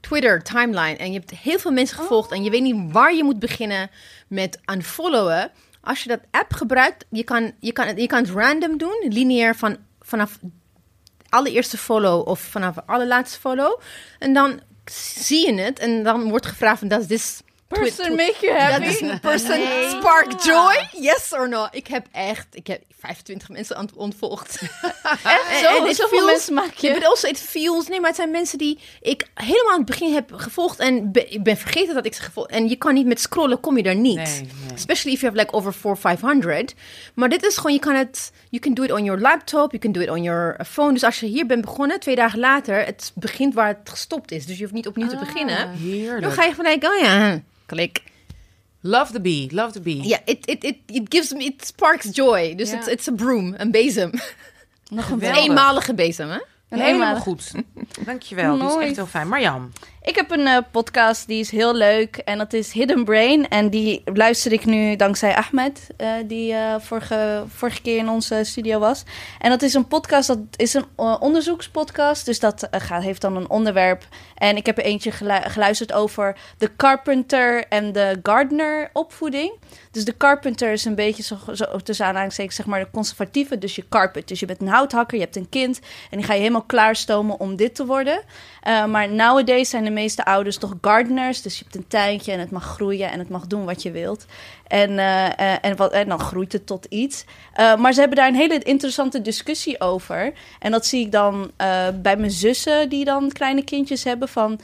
Twitter 0.00 0.42
timeline 0.42 0.96
en 0.96 1.12
je 1.12 1.18
hebt 1.18 1.30
heel 1.30 1.58
veel 1.58 1.70
mensen 1.70 1.96
gevolgd 1.96 2.32
en 2.32 2.44
je 2.44 2.50
weet 2.50 2.62
niet 2.62 2.92
waar 2.92 3.14
je 3.14 3.24
moet 3.24 3.38
beginnen 3.38 3.90
met 4.28 4.58
unfollowen. 4.72 5.50
Als 5.80 6.02
je 6.02 6.08
dat 6.08 6.20
app 6.30 6.52
gebruikt, 6.52 7.04
je 7.10 7.24
kan, 7.24 7.52
je 7.60 7.72
kan, 7.72 7.96
je 7.96 8.06
kan 8.06 8.22
het 8.22 8.30
random 8.30 8.78
doen, 8.78 9.06
lineair 9.08 9.56
van, 9.56 9.76
vanaf 10.00 10.38
allereerste 11.28 11.78
follow 11.78 12.28
of 12.28 12.40
vanaf 12.40 12.76
allerlaatste 12.86 13.38
follow. 13.38 13.80
En 14.18 14.32
dan 14.32 14.60
zie 15.18 15.46
je 15.46 15.60
het 15.60 15.78
en 15.78 16.02
dan 16.02 16.28
wordt 16.28 16.46
gevraagd 16.46 16.78
van, 16.78 16.88
does 16.88 17.06
this 17.06 17.40
Person 17.68 18.16
make 18.16 18.36
you 18.40 18.58
happy? 18.58 18.84
dat 18.84 18.94
is 18.94 19.00
een 19.00 19.20
person 19.20 19.58
spark 19.88 20.42
joy? 20.42 20.88
Yes 20.92 21.32
or 21.32 21.48
no? 21.48 21.68
Ik 21.70 21.86
heb 21.86 22.06
echt, 22.12 22.46
ik 22.50 22.66
heb 22.66 22.82
25 23.00 23.48
mensen 23.48 23.78
ont- 23.78 23.92
ontvolgd. 23.94 24.60
Echt? 25.24 25.50
En- 25.50 25.58
Zo, 25.58 25.76
en 25.82 25.88
it 25.88 25.96
zoveel 25.96 26.18
feels- 26.18 26.30
mensen 26.30 26.54
maak 26.54 26.74
je. 26.74 26.92
But 26.92 27.04
also 27.04 27.28
it 27.28 27.38
feels... 27.38 27.88
Nee, 27.88 27.98
maar 28.00 28.08
het 28.08 28.16
zijn 28.16 28.30
mensen 28.30 28.58
die 28.58 28.78
ik 29.00 29.26
helemaal 29.34 29.70
aan 29.72 29.76
het 29.76 29.86
begin 29.86 30.12
heb 30.12 30.32
gevolgd... 30.34 30.78
en 30.78 31.12
be- 31.12 31.26
ik 31.28 31.42
ben 31.42 31.56
vergeten 31.56 31.94
dat 31.94 32.06
ik 32.06 32.14
ze 32.14 32.22
gevolgd... 32.22 32.50
En 32.50 32.68
je 32.68 32.76
kan 32.76 32.94
niet 32.94 33.06
met 33.06 33.20
scrollen, 33.20 33.60
kom 33.60 33.76
je 33.76 33.82
daar 33.82 33.94
niet. 33.96 34.16
Nee, 34.16 34.40
nee. 34.40 34.74
Especially 34.74 35.14
if 35.16 35.20
you 35.20 35.32
have 35.32 35.36
like 35.44 35.52
over 35.56 35.72
400, 35.72 36.00
500. 36.00 36.74
Maar 37.14 37.28
dit 37.28 37.42
is 37.46 37.56
gewoon, 37.56 37.72
je 37.72 37.78
kan 37.78 37.94
het... 37.94 38.32
You 38.50 38.62
can 38.62 38.74
do 38.74 38.82
it 38.82 38.92
on 38.92 39.04
your 39.04 39.20
laptop, 39.20 39.70
you 39.70 39.78
can 39.82 39.92
do 39.92 40.00
it 40.00 40.10
on 40.10 40.22
your 40.22 40.64
phone. 40.66 40.92
Dus 40.92 41.02
als 41.04 41.20
je 41.20 41.26
hier 41.26 41.46
bent 41.46 41.60
begonnen, 41.60 42.00
twee 42.00 42.14
dagen 42.16 42.38
later... 42.38 42.84
het 42.84 43.12
begint 43.14 43.54
waar 43.54 43.68
het 43.68 43.88
gestopt 43.90 44.30
is. 44.32 44.46
Dus 44.46 44.56
je 44.56 44.62
hoeft 44.62 44.74
niet 44.74 44.86
opnieuw 44.86 45.08
te 45.08 45.16
beginnen. 45.16 45.70
Dan 46.20 46.32
ga 46.32 46.44
je 46.44 46.54
gelijk, 46.54 46.84
oh 46.84 46.98
ja, 47.00 47.40
klik. 47.66 48.02
Love 48.80 49.12
the 49.12 49.20
bee, 49.20 49.48
love 49.52 49.72
the 49.72 49.80
bee. 49.80 50.08
Ja, 50.08 50.18
it, 50.24 50.46
it, 50.46 50.64
it, 50.64 50.76
it 50.86 51.02
gives 51.08 51.32
me, 51.32 51.44
it 51.44 51.66
sparks 51.66 52.10
joy. 52.14 52.54
Dus 52.56 52.72
it's, 52.72 52.86
it's 52.86 53.08
a 53.08 53.12
broom, 53.12 53.54
een 53.56 53.70
bezem. 53.70 54.10
Nog 54.90 55.10
Een 55.10 55.20
eenmalige 55.20 55.94
bezem, 55.94 56.28
hè? 56.28 56.38
Een 56.68 56.80
Helemaal 56.80 57.16
goed. 57.16 57.52
Dankjewel, 58.06 58.58
die 58.58 58.68
is 58.68 58.86
echt 58.86 58.96
heel 58.96 59.06
fijn. 59.06 59.28
Marjan, 59.28 59.72
Ik 60.02 60.14
heb 60.14 60.30
een 60.30 60.46
eh, 60.46 60.58
podcast 60.70 61.26
die 61.26 61.40
is 61.40 61.50
heel 61.50 61.74
leuk 61.74 62.16
en 62.16 62.38
dat 62.38 62.52
is 62.52 62.72
Hidden 62.72 63.04
Brain. 63.04 63.48
En 63.48 63.70
die 63.70 64.02
luister 64.04 64.52
ik 64.52 64.64
nu 64.64 64.96
dankzij 64.96 65.34
Ahmed, 65.34 65.86
eh, 65.96 66.12
die 66.26 66.52
eh, 66.52 66.74
vorige, 66.78 67.44
vorige 67.48 67.82
keer 67.82 67.96
in 67.96 68.08
onze 68.08 68.40
studio 68.44 68.78
was. 68.78 69.04
En 69.38 69.50
dat 69.50 69.62
is 69.62 69.74
een 69.74 69.88
podcast, 69.88 70.26
dat 70.26 70.38
is 70.56 70.74
een 70.74 70.84
onderzoekspodcast. 70.96 72.26
Dus 72.26 72.40
dat 72.40 72.68
gaat, 72.70 73.02
heeft 73.02 73.20
dan 73.20 73.36
een 73.36 73.50
onderwerp. 73.50 74.06
En 74.34 74.56
ik 74.56 74.66
heb 74.66 74.78
er 74.78 74.84
eentje 74.84 75.10
gelu- 75.10 75.48
geluisterd 75.48 75.92
over 75.92 76.36
de 76.58 76.76
carpenter 76.76 77.64
en 77.68 77.92
de 77.92 78.18
gardener 78.22 78.90
opvoeding. 78.92 79.52
Dus 79.90 80.04
de 80.04 80.16
carpenter 80.16 80.72
is 80.72 80.84
een 80.84 80.94
beetje 80.94 81.22
zo, 81.22 81.36
zo 81.52 81.76
tussen 81.82 82.06
aanhalingstekens 82.06 82.56
zeg 82.56 82.66
maar 82.66 82.80
de 82.80 82.90
conservatieve. 82.92 83.58
Dus 83.58 83.76
je 83.76 83.88
carpet, 83.88 84.28
dus 84.28 84.40
je 84.40 84.46
bent 84.46 84.60
een 84.60 84.68
houthakker, 84.68 85.18
je 85.18 85.24
hebt 85.24 85.36
een 85.36 85.48
kind. 85.48 85.80
En 86.10 86.16
die 86.18 86.26
ga 86.26 86.32
je 86.32 86.40
helemaal 86.40 86.62
klaarstomen 86.62 87.40
om 87.40 87.56
dit 87.56 87.74
te 87.74 87.86
worden. 87.86 88.22
Maar 88.88 89.08
nowadays 89.08 89.70
zijn 89.70 89.84
de 89.90 90.00
meeste 90.00 90.24
ouders 90.24 90.56
toch 90.56 90.74
gardeners. 90.80 91.42
Dus 91.42 91.58
je 91.58 91.64
hebt 91.64 91.76
een 91.76 91.88
tuintje 91.88 92.32
en 92.32 92.40
het 92.40 92.50
mag 92.50 92.64
groeien 92.64 93.10
en 93.10 93.18
het 93.18 93.28
mag 93.28 93.46
doen 93.46 93.64
wat 93.64 93.82
je 93.82 93.90
wilt. 93.90 94.24
En, 94.66 94.90
uh, 94.90 94.96
uh, 94.96 95.64
en, 95.64 95.76
wat, 95.76 95.92
en 95.92 96.08
dan 96.08 96.20
groeit 96.20 96.52
het 96.52 96.66
tot 96.66 96.84
iets. 96.84 97.24
Uh, 97.56 97.76
maar 97.76 97.92
ze 97.92 98.00
hebben 98.00 98.18
daar 98.18 98.28
een 98.28 98.34
hele 98.34 98.58
interessante 98.58 99.22
discussie 99.22 99.80
over. 99.80 100.32
En 100.58 100.70
dat 100.70 100.86
zie 100.86 101.04
ik 101.04 101.12
dan 101.12 101.50
bij 102.02 102.16
mijn 102.16 102.30
zussen 102.30 102.88
die 102.88 103.04
dan 103.04 103.32
kleine 103.32 103.64
kindjes 103.64 104.04
hebben. 104.04 104.28
Van 104.28 104.60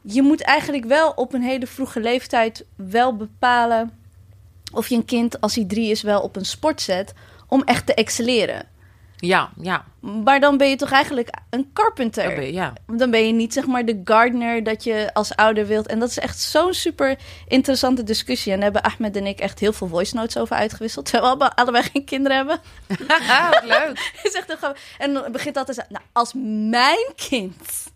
je 0.00 0.22
moet 0.22 0.42
eigenlijk 0.42 0.84
wel 0.84 1.10
op 1.10 1.34
een 1.34 1.42
hele 1.42 1.66
vroege 1.66 2.00
leeftijd 2.00 2.64
wel 2.76 3.16
bepalen 3.16 3.90
of 4.72 4.88
je 4.88 4.94
een 4.94 5.04
kind 5.04 5.40
als 5.40 5.54
hij 5.54 5.64
drie 5.64 5.90
is 5.90 6.02
wel 6.02 6.20
op 6.20 6.36
een 6.36 6.44
sport 6.44 6.80
zet 6.80 7.12
om 7.48 7.62
echt 7.62 7.86
te 7.86 7.94
excelleren. 7.94 8.66
Ja, 9.16 9.50
ja. 9.60 9.84
Maar 10.00 10.40
dan 10.40 10.56
ben 10.56 10.68
je 10.68 10.76
toch 10.76 10.90
eigenlijk 10.90 11.30
een 11.50 11.70
carpenter. 11.72 12.24
Dan 12.24 12.34
ben 12.34 12.44
je, 12.44 12.52
ja. 12.52 12.72
Dan 12.86 13.10
ben 13.10 13.26
je 13.26 13.32
niet 13.32 13.52
zeg 13.52 13.66
maar 13.66 13.84
de 13.84 14.00
gardener 14.04 14.62
dat 14.62 14.84
je 14.84 15.10
als 15.12 15.36
ouder 15.36 15.66
wilt. 15.66 15.86
En 15.86 15.98
dat 15.98 16.08
is 16.08 16.18
echt 16.18 16.40
zo'n 16.40 16.74
super 16.74 17.18
interessante 17.48 18.02
discussie. 18.02 18.52
En 18.52 18.60
daar 18.60 18.72
hebben 18.72 18.92
Ahmed 18.92 19.16
en 19.16 19.26
ik 19.26 19.38
echt 19.38 19.58
heel 19.58 19.72
veel 19.72 19.88
voice 19.88 20.14
notes 20.14 20.38
over 20.38 20.56
uitgewisseld. 20.56 21.06
Terwijl 21.10 21.38
we 21.38 21.56
allebei 21.56 21.84
geen 21.92 22.04
kinderen 22.04 22.36
hebben. 22.36 22.60
Wat 23.50 23.64
leuk. 23.64 24.12
is 24.22 24.32
echt 24.32 24.52
grappig. 24.58 24.82
En 24.98 25.12
dan 25.12 25.32
begint 25.32 25.56
altijd 25.56 25.84
nou, 25.88 26.04
als 26.12 26.32
mijn 26.70 27.12
kind 27.28 27.92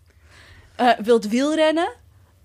uh, 0.81 0.89
wilt 0.97 1.27
wielrennen, 1.27 1.93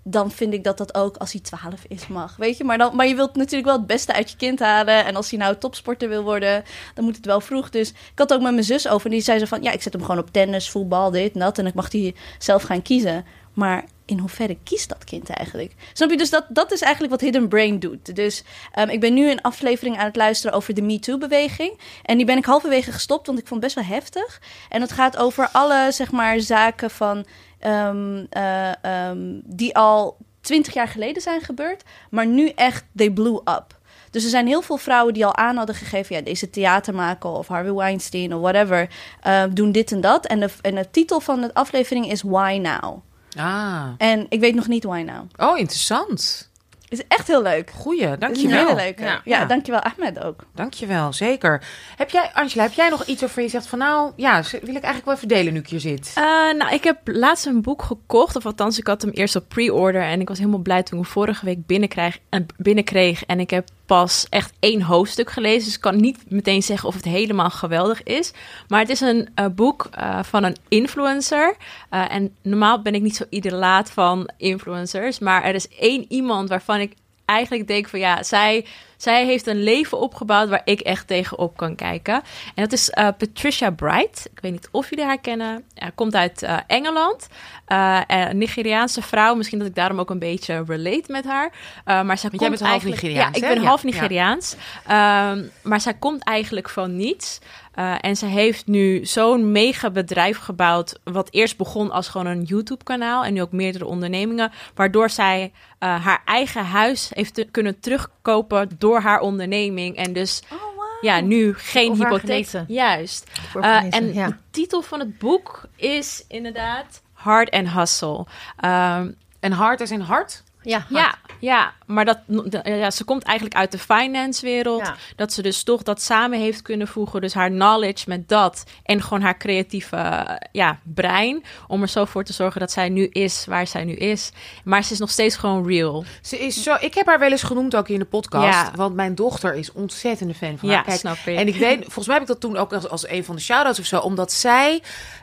dan 0.09 0.31
vind 0.31 0.53
ik 0.53 0.63
dat 0.63 0.77
dat 0.77 0.95
ook 0.95 1.17
als 1.17 1.31
hij 1.31 1.41
12 1.41 1.83
is 1.87 2.07
mag. 2.07 2.35
Weet 2.35 2.57
je, 2.57 2.63
maar, 2.63 2.77
dan, 2.77 2.95
maar 2.95 3.07
je 3.07 3.15
wilt 3.15 3.35
natuurlijk 3.35 3.65
wel 3.65 3.77
het 3.77 3.87
beste 3.87 4.13
uit 4.13 4.31
je 4.31 4.37
kind 4.37 4.59
halen. 4.59 5.05
En 5.05 5.15
als 5.15 5.29
hij 5.29 5.39
nou 5.39 5.55
topsporter 5.57 6.09
wil 6.09 6.23
worden, 6.23 6.63
dan 6.93 7.03
moet 7.03 7.15
het 7.15 7.25
wel 7.25 7.41
vroeg. 7.41 7.69
Dus 7.69 7.89
ik 7.89 8.11
had 8.15 8.33
ook 8.33 8.41
met 8.41 8.51
mijn 8.51 8.63
zus 8.63 8.87
over. 8.87 9.05
En 9.05 9.11
die 9.11 9.21
zei 9.21 9.39
zo 9.39 9.45
van, 9.45 9.61
ja, 9.61 9.71
ik 9.71 9.81
zet 9.81 9.93
hem 9.93 10.01
gewoon 10.01 10.21
op 10.21 10.31
tennis, 10.31 10.69
voetbal, 10.69 11.11
dit 11.11 11.33
en 11.33 11.39
dat. 11.39 11.57
En 11.57 11.65
ik 11.65 11.73
mag 11.73 11.91
hij 11.91 12.15
zelf 12.37 12.63
gaan 12.63 12.81
kiezen. 12.81 13.25
Maar 13.53 13.85
in 14.05 14.19
hoeverre 14.19 14.57
kiest 14.63 14.89
dat 14.89 15.03
kind 15.03 15.29
eigenlijk? 15.29 15.73
Snap 15.93 16.09
je? 16.09 16.17
Dus 16.17 16.29
dat, 16.29 16.45
dat 16.49 16.71
is 16.71 16.81
eigenlijk 16.81 17.11
wat 17.11 17.21
Hidden 17.21 17.47
Brain 17.47 17.79
doet. 17.79 18.15
Dus 18.15 18.43
um, 18.79 18.89
ik 18.89 18.99
ben 18.99 19.13
nu 19.13 19.31
een 19.31 19.41
aflevering 19.41 19.97
aan 19.97 20.05
het 20.05 20.15
luisteren 20.15 20.55
over 20.55 20.73
de 20.73 20.81
Me 20.81 20.99
Too-beweging. 20.99 21.79
En 22.03 22.17
die 22.17 22.25
ben 22.25 22.37
ik 22.37 22.45
halverwege 22.45 22.91
gestopt, 22.91 23.27
want 23.27 23.39
ik 23.39 23.47
vond 23.47 23.63
het 23.63 23.73
best 23.73 23.87
wel 23.87 23.97
heftig. 23.97 24.41
En 24.69 24.81
het 24.81 24.91
gaat 24.91 25.17
over 25.17 25.49
alle, 25.51 25.91
zeg 25.91 26.11
maar, 26.11 26.39
zaken 26.39 26.89
van... 26.89 27.25
Um, 27.65 28.27
uh, 28.37 28.71
um, 29.09 29.41
die 29.45 29.75
al 29.75 30.17
twintig 30.41 30.73
jaar 30.73 30.87
geleden 30.87 31.21
zijn 31.21 31.41
gebeurd, 31.41 31.83
maar 32.09 32.25
nu 32.25 32.49
echt, 32.49 32.85
they 32.95 33.11
blew 33.11 33.35
up. 33.35 33.75
Dus 34.11 34.23
er 34.23 34.29
zijn 34.29 34.47
heel 34.47 34.61
veel 34.61 34.77
vrouwen 34.77 35.13
die 35.13 35.25
al 35.25 35.35
aan 35.35 35.55
hadden 35.55 35.75
gegeven... 35.75 36.15
ja, 36.15 36.21
deze 36.21 36.49
theater 36.49 36.93
maken 36.93 37.29
of 37.29 37.47
Harvey 37.47 37.73
Weinstein 37.73 38.33
of 38.33 38.41
whatever... 38.41 38.89
Uh, 39.27 39.43
doen 39.53 39.71
dit 39.71 39.91
en 39.91 40.01
dat. 40.01 40.25
En 40.25 40.39
de, 40.39 40.49
en 40.61 40.75
de 40.75 40.89
titel 40.91 41.19
van 41.19 41.41
de 41.41 41.53
aflevering 41.53 42.11
is 42.11 42.21
Why 42.21 42.59
Now? 42.61 43.01
Ah. 43.37 43.87
En 43.97 44.25
ik 44.29 44.39
weet 44.39 44.55
nog 44.55 44.67
niet 44.67 44.83
why 44.83 45.01
now. 45.01 45.49
Oh, 45.49 45.57
interessant. 45.57 46.46
Is 46.89 47.07
echt 47.07 47.27
heel 47.27 47.41
leuk. 47.41 47.69
Goeie, 47.69 48.17
dankjewel. 48.17 48.67
Hele 48.67 48.75
leuke. 48.75 49.03
Ja, 49.03 49.07
Ja, 49.07 49.21
ja. 49.39 49.45
dankjewel 49.45 49.81
Ahmed 49.81 50.23
ook. 50.23 50.43
Dankjewel, 50.55 51.13
zeker. 51.13 51.63
Heb 51.97 52.09
jij, 52.09 52.29
Angela, 52.33 52.63
heb 52.63 52.73
jij 52.73 52.89
nog 52.89 53.05
iets 53.05 53.21
waarvan 53.21 53.43
je 53.43 53.49
zegt 53.49 53.67
van 53.67 53.79
nou, 53.79 54.11
ja, 54.15 54.41
wil 54.51 54.59
ik 54.61 54.83
eigenlijk 54.83 55.05
wel 55.05 55.15
even 55.15 55.27
delen 55.27 55.53
nu 55.53 55.59
ik 55.59 55.67
hier 55.67 55.79
zit? 55.79 56.13
Uh, 56.17 56.23
nou, 56.57 56.73
ik 56.73 56.83
heb 56.83 56.97
laatst 57.03 57.45
een 57.45 57.61
boek 57.61 57.81
gekocht. 57.81 58.35
Of 58.35 58.45
althans, 58.45 58.77
ik 58.77 58.87
had 58.87 59.01
hem 59.01 59.11
eerst 59.11 59.35
op 59.35 59.47
pre-order. 59.47 60.01
En 60.01 60.21
ik 60.21 60.27
was 60.27 60.37
helemaal 60.37 60.59
blij 60.59 60.83
toen 60.83 60.97
ik 60.99 61.03
hem 61.03 61.13
vorige 61.13 61.45
week 61.45 61.65
binnenkreeg, 61.65 62.19
uh, 62.29 62.39
binnenkreeg. 62.57 63.25
En 63.25 63.39
ik 63.39 63.49
heb 63.49 63.67
pas 63.87 64.25
echt 64.29 64.53
één 64.59 64.81
hoofdstuk 64.81 65.29
gelezen. 65.29 65.65
Dus 65.65 65.75
ik 65.75 65.81
kan 65.81 65.95
niet 65.95 66.31
meteen 66.31 66.63
zeggen 66.63 66.87
of 66.87 66.95
het 66.95 67.05
helemaal 67.05 67.49
geweldig 67.49 68.03
is. 68.03 68.31
Maar 68.67 68.79
het 68.79 68.89
is 68.89 69.01
een 69.01 69.29
uh, 69.35 69.45
boek 69.55 69.89
van 70.21 70.43
een 70.43 70.55
influencer. 70.67 71.55
Uh, 71.91 72.13
en 72.13 72.35
normaal 72.41 72.81
ben 72.81 72.95
ik 72.95 73.01
niet 73.01 73.15
zo 73.15 73.23
idolaat 73.29 73.91
van 73.91 74.29
influencers. 74.37 75.19
Maar 75.19 75.43
er 75.43 75.55
is 75.55 75.69
één 75.69 76.05
iemand 76.09 76.49
waarvan 76.49 76.79
ik 76.79 76.93
eigenlijk 77.27 77.67
denk 77.67 77.87
van 77.87 77.99
ja, 77.99 78.23
zij, 78.23 78.65
zij 78.97 79.25
heeft 79.25 79.47
een 79.47 79.63
leven 79.63 79.99
opgebouwd 79.99 80.49
waar 80.49 80.61
ik 80.63 80.79
echt 80.79 81.07
tegenop 81.07 81.57
kan 81.57 81.75
kijken. 81.75 82.13
En 82.55 82.63
dat 82.63 82.71
is 82.71 82.89
uh, 82.89 83.07
Patricia 83.17 83.69
Bright. 83.69 84.29
Ik 84.31 84.39
weet 84.39 84.51
niet 84.51 84.69
of 84.71 84.89
jullie 84.89 85.05
haar 85.05 85.19
kennen. 85.19 85.63
Hij 85.73 85.91
komt 85.95 86.15
uit 86.15 86.43
uh, 86.43 86.57
Engeland. 86.67 87.27
Uh, 87.67 88.01
een 88.07 88.37
Nigeriaanse 88.37 89.01
vrouw. 89.01 89.35
Misschien 89.35 89.59
dat 89.59 89.67
ik 89.67 89.75
daarom 89.75 89.99
ook 89.99 90.09
een 90.09 90.19
beetje 90.19 90.63
relate 90.67 91.11
met 91.11 91.25
haar. 91.25 91.51
Maar 91.85 92.17
zij 92.17 92.29
komt 92.29 92.41
jij 92.41 92.49
bent 92.49 92.61
half 92.61 92.83
Nigeriaans, 92.83 93.37
Ja, 93.37 93.47
ik 93.47 93.55
ben 93.55 93.65
half 93.65 93.83
ja. 93.83 93.89
Nigeriaans. 93.89 94.55
Um, 94.83 95.51
maar 95.63 95.81
zij 95.81 95.93
komt 95.93 96.23
eigenlijk 96.23 96.69
van 96.69 96.95
niets. 96.95 97.39
Uh, 97.79 97.95
en 98.01 98.15
ze 98.15 98.25
heeft 98.25 98.67
nu 98.67 99.05
zo'n 99.05 99.51
mega 99.51 99.89
bedrijf 99.89 100.37
gebouwd. 100.37 100.99
Wat 101.03 101.27
eerst 101.31 101.57
begon 101.57 101.91
als 101.91 102.07
gewoon 102.07 102.27
een 102.27 102.43
YouTube-kanaal. 102.43 103.23
En 103.23 103.33
nu 103.33 103.41
ook 103.41 103.51
meerdere 103.51 103.85
ondernemingen. 103.85 104.51
Waardoor 104.75 105.09
zij 105.09 105.51
uh, 105.79 106.05
haar 106.05 106.21
eigen 106.25 106.65
huis 106.65 107.11
heeft 107.13 107.33
te, 107.33 107.43
kunnen 107.51 107.79
terugkopen 107.79 108.69
door 108.77 108.99
haar 108.99 109.19
onderneming. 109.19 109.95
En 109.95 110.13
dus 110.13 110.41
Oh, 110.51 110.59
wow. 110.59 110.85
ja, 111.01 111.19
nu 111.19 111.53
geen 111.57 111.91
Over 111.91 112.05
haar 112.05 112.13
hypotheek. 112.13 112.63
Juist. 112.67 113.29
Uh, 113.55 113.77
gelezen, 113.77 113.91
en 113.91 114.13
ja. 114.13 114.27
de 114.27 114.35
titel 114.51 114.81
van 114.81 114.99
het 114.99 115.17
boek 115.17 115.67
is 115.75 116.25
inderdaad 116.27 117.01
Hard 117.13 117.51
and 117.51 117.69
Hustle. 117.69 118.25
Um, 118.65 119.15
En 119.39 119.51
hard 119.51 119.81
is 119.81 119.91
in 119.91 119.99
hard? 119.99 120.43
Ja, 120.61 120.85
ja, 120.89 121.15
ja, 121.39 121.73
maar 121.85 122.05
dat, 122.05 122.19
ja, 122.63 122.91
ze 122.91 123.03
komt 123.03 123.23
eigenlijk 123.23 123.57
uit 123.57 123.71
de 123.71 123.77
finance-wereld. 123.77 124.85
Ja. 124.85 124.95
Dat 125.15 125.33
ze 125.33 125.41
dus 125.41 125.63
toch 125.63 125.83
dat 125.83 126.01
samen 126.01 126.39
heeft 126.39 126.61
kunnen 126.61 126.87
voegen. 126.87 127.21
Dus 127.21 127.33
haar 127.33 127.49
knowledge 127.49 128.03
met 128.07 128.29
dat. 128.29 128.63
En 128.83 129.01
gewoon 129.01 129.21
haar 129.21 129.37
creatieve 129.37 130.25
ja, 130.51 130.79
brein. 130.83 131.43
Om 131.67 131.81
er 131.81 131.87
zo 131.87 132.05
voor 132.05 132.23
te 132.23 132.33
zorgen 132.33 132.59
dat 132.59 132.71
zij 132.71 132.89
nu 132.89 133.07
is 133.11 133.45
waar 133.45 133.67
zij 133.67 133.83
nu 133.83 133.93
is. 133.93 134.31
Maar 134.63 134.83
ze 134.83 134.93
is 134.93 134.99
nog 134.99 135.09
steeds 135.09 135.35
gewoon 135.35 135.67
real. 135.67 136.05
Ze 136.21 136.37
is 136.37 136.63
zo, 136.63 136.75
ik 136.79 136.93
heb 136.93 137.05
haar 137.05 137.19
wel 137.19 137.31
eens 137.31 137.43
genoemd 137.43 137.75
ook 137.75 137.89
in 137.89 137.99
de 137.99 138.05
podcast. 138.05 138.67
Ja. 138.67 138.71
Want 138.75 138.95
mijn 138.95 139.15
dochter 139.15 139.55
is 139.55 139.71
ontzettende 139.71 140.33
fan 140.33 140.57
van 140.57 140.69
Ja, 140.69 140.75
haar. 140.75 140.83
Kijk, 140.83 140.99
snap 140.99 141.17
ik. 141.25 141.37
En 141.37 141.47
ik 141.47 141.55
weet, 141.55 141.83
volgens 141.83 142.05
mij 142.05 142.15
heb 142.15 142.23
ik 142.23 142.31
dat 142.31 142.39
toen 142.39 142.57
ook 142.57 142.73
als, 142.73 142.89
als 142.89 143.09
een 143.09 143.23
van 143.23 143.35
de 143.35 143.41
shout-outs 143.41 143.79
of 143.79 143.85
zo. 143.85 143.99
Omdat 143.99 144.31
zij, 144.31 144.81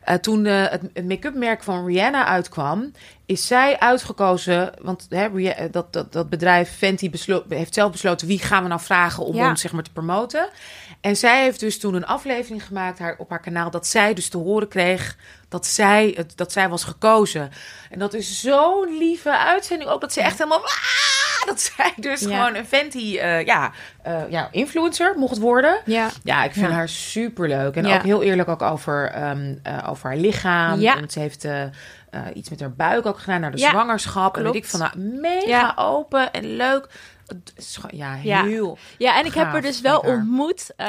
uh, 0.09 0.15
toen 0.15 0.45
uh, 0.45 0.69
het, 0.69 0.83
het 0.93 1.09
make-up 1.09 1.35
merk 1.35 1.63
van 1.63 1.87
Rihanna 1.87 2.27
uitkwam... 2.27 2.93
is 3.27 3.47
zij 3.47 3.79
uitgekozen, 3.79 4.73
want 4.83 5.07
hè, 5.09 5.27
Rih- 5.27 5.71
dat, 5.71 5.93
dat, 5.93 6.13
dat 6.13 6.29
bedrijf 6.31 6.77
Fenty 6.77 7.11
beslo- 7.11 7.45
heeft 7.49 7.75
zelf 7.75 7.91
besloten... 7.93 8.27
wie 8.27 8.39
gaan 8.39 8.63
we 8.63 8.69
nou 8.69 8.81
vragen 8.81 9.25
om 9.25 9.35
Ja. 9.35 9.49
ons 9.49 9.61
zeg 9.61 9.73
maar, 9.73 9.83
te 9.83 9.93
promoten. 9.93 10.49
En 11.01 11.17
zij 11.17 11.43
heeft 11.43 11.61
dus 11.61 11.79
toen 11.79 11.95
een 11.95 12.07
aflevering 12.07 12.67
gemaakt 12.67 12.99
haar, 12.99 13.15
op 13.19 13.31
haar 13.31 13.41
kanaal... 13.41 13.71
dat 13.71 13.87
zij 13.87 14.15
dus 14.15 14.29
te 14.29 14.37
horen 14.39 14.69
kreeg 14.69 15.17
dat 15.49 15.67
zij, 15.67 16.13
het, 16.17 16.37
dat 16.37 16.53
zij 16.53 16.69
was 16.69 16.85
gekozen. 16.85 17.51
En 17.91 17.99
dat 17.99 18.15
is 18.15 18.41
zo'n 18.41 18.97
lieve 18.99 19.39
uitzending 19.39 19.91
ook. 19.91 20.01
Dat 20.01 20.13
ze 20.13 20.21
echt 20.21 20.39
helemaal... 20.39 20.61
"Ah!" 20.63 21.47
dat 21.47 21.61
zij 21.61 21.93
dus 21.97 22.21
Ja. 22.21 22.27
gewoon 22.39 22.55
een 22.55 22.67
Fenty 22.67 23.19
eh, 23.19 23.45
ja, 23.45 23.73
eh, 24.03 24.23
ja, 24.31 24.49
influencer 24.53 25.15
mocht 25.19 25.39
worden. 25.39 25.81
Ja. 25.85 26.11
Ja, 26.23 26.45
ik 26.45 26.53
vind 26.53 26.67
Ja. 26.67 26.73
haar 26.73 26.89
super 26.89 27.49
leuk. 27.49 27.75
En 27.77 27.87
ook 27.87 28.03
heel 28.03 28.23
eerlijk 28.23 28.49
ook 28.49 28.63
over, 28.63 29.11
ehm, 29.11 29.55
eh, 29.63 29.79
over 29.89 30.09
haar 30.09 30.17
lichaam. 30.19 30.81
Ja. 30.81 30.95
Want 30.95 31.13
ze 31.13 31.21
heeft 31.21 31.45
eh, 32.15 32.37
iets 32.37 32.51
met 32.51 32.61
haar 32.61 32.73
buik 32.73 33.07
ook 33.07 33.19
gedaan 33.19 33.41
naar 33.41 33.51
de 33.51 33.59
Ja, 33.59 33.71
zwangerschap. 33.71 34.37
En 34.37 34.43
weet 34.43 34.55
ik 34.55 34.65
van 34.67 34.81
nou, 34.81 34.99
mega 34.99 35.47
Ja. 35.49 35.73
open 35.77 36.33
en 36.33 36.57
leuk. 36.57 36.89
Ja, 37.91 38.19
Ja. 38.23 38.45
heel. 38.45 38.79
Ja, 38.99 39.19
en 39.19 39.27
ik 39.27 39.35
heb 39.35 39.55
er 39.55 39.63
dus 39.63 39.81
wel 39.81 39.93
lekker. 39.95 40.15
ontmoet. 40.15 40.71
Uh, 40.77 40.87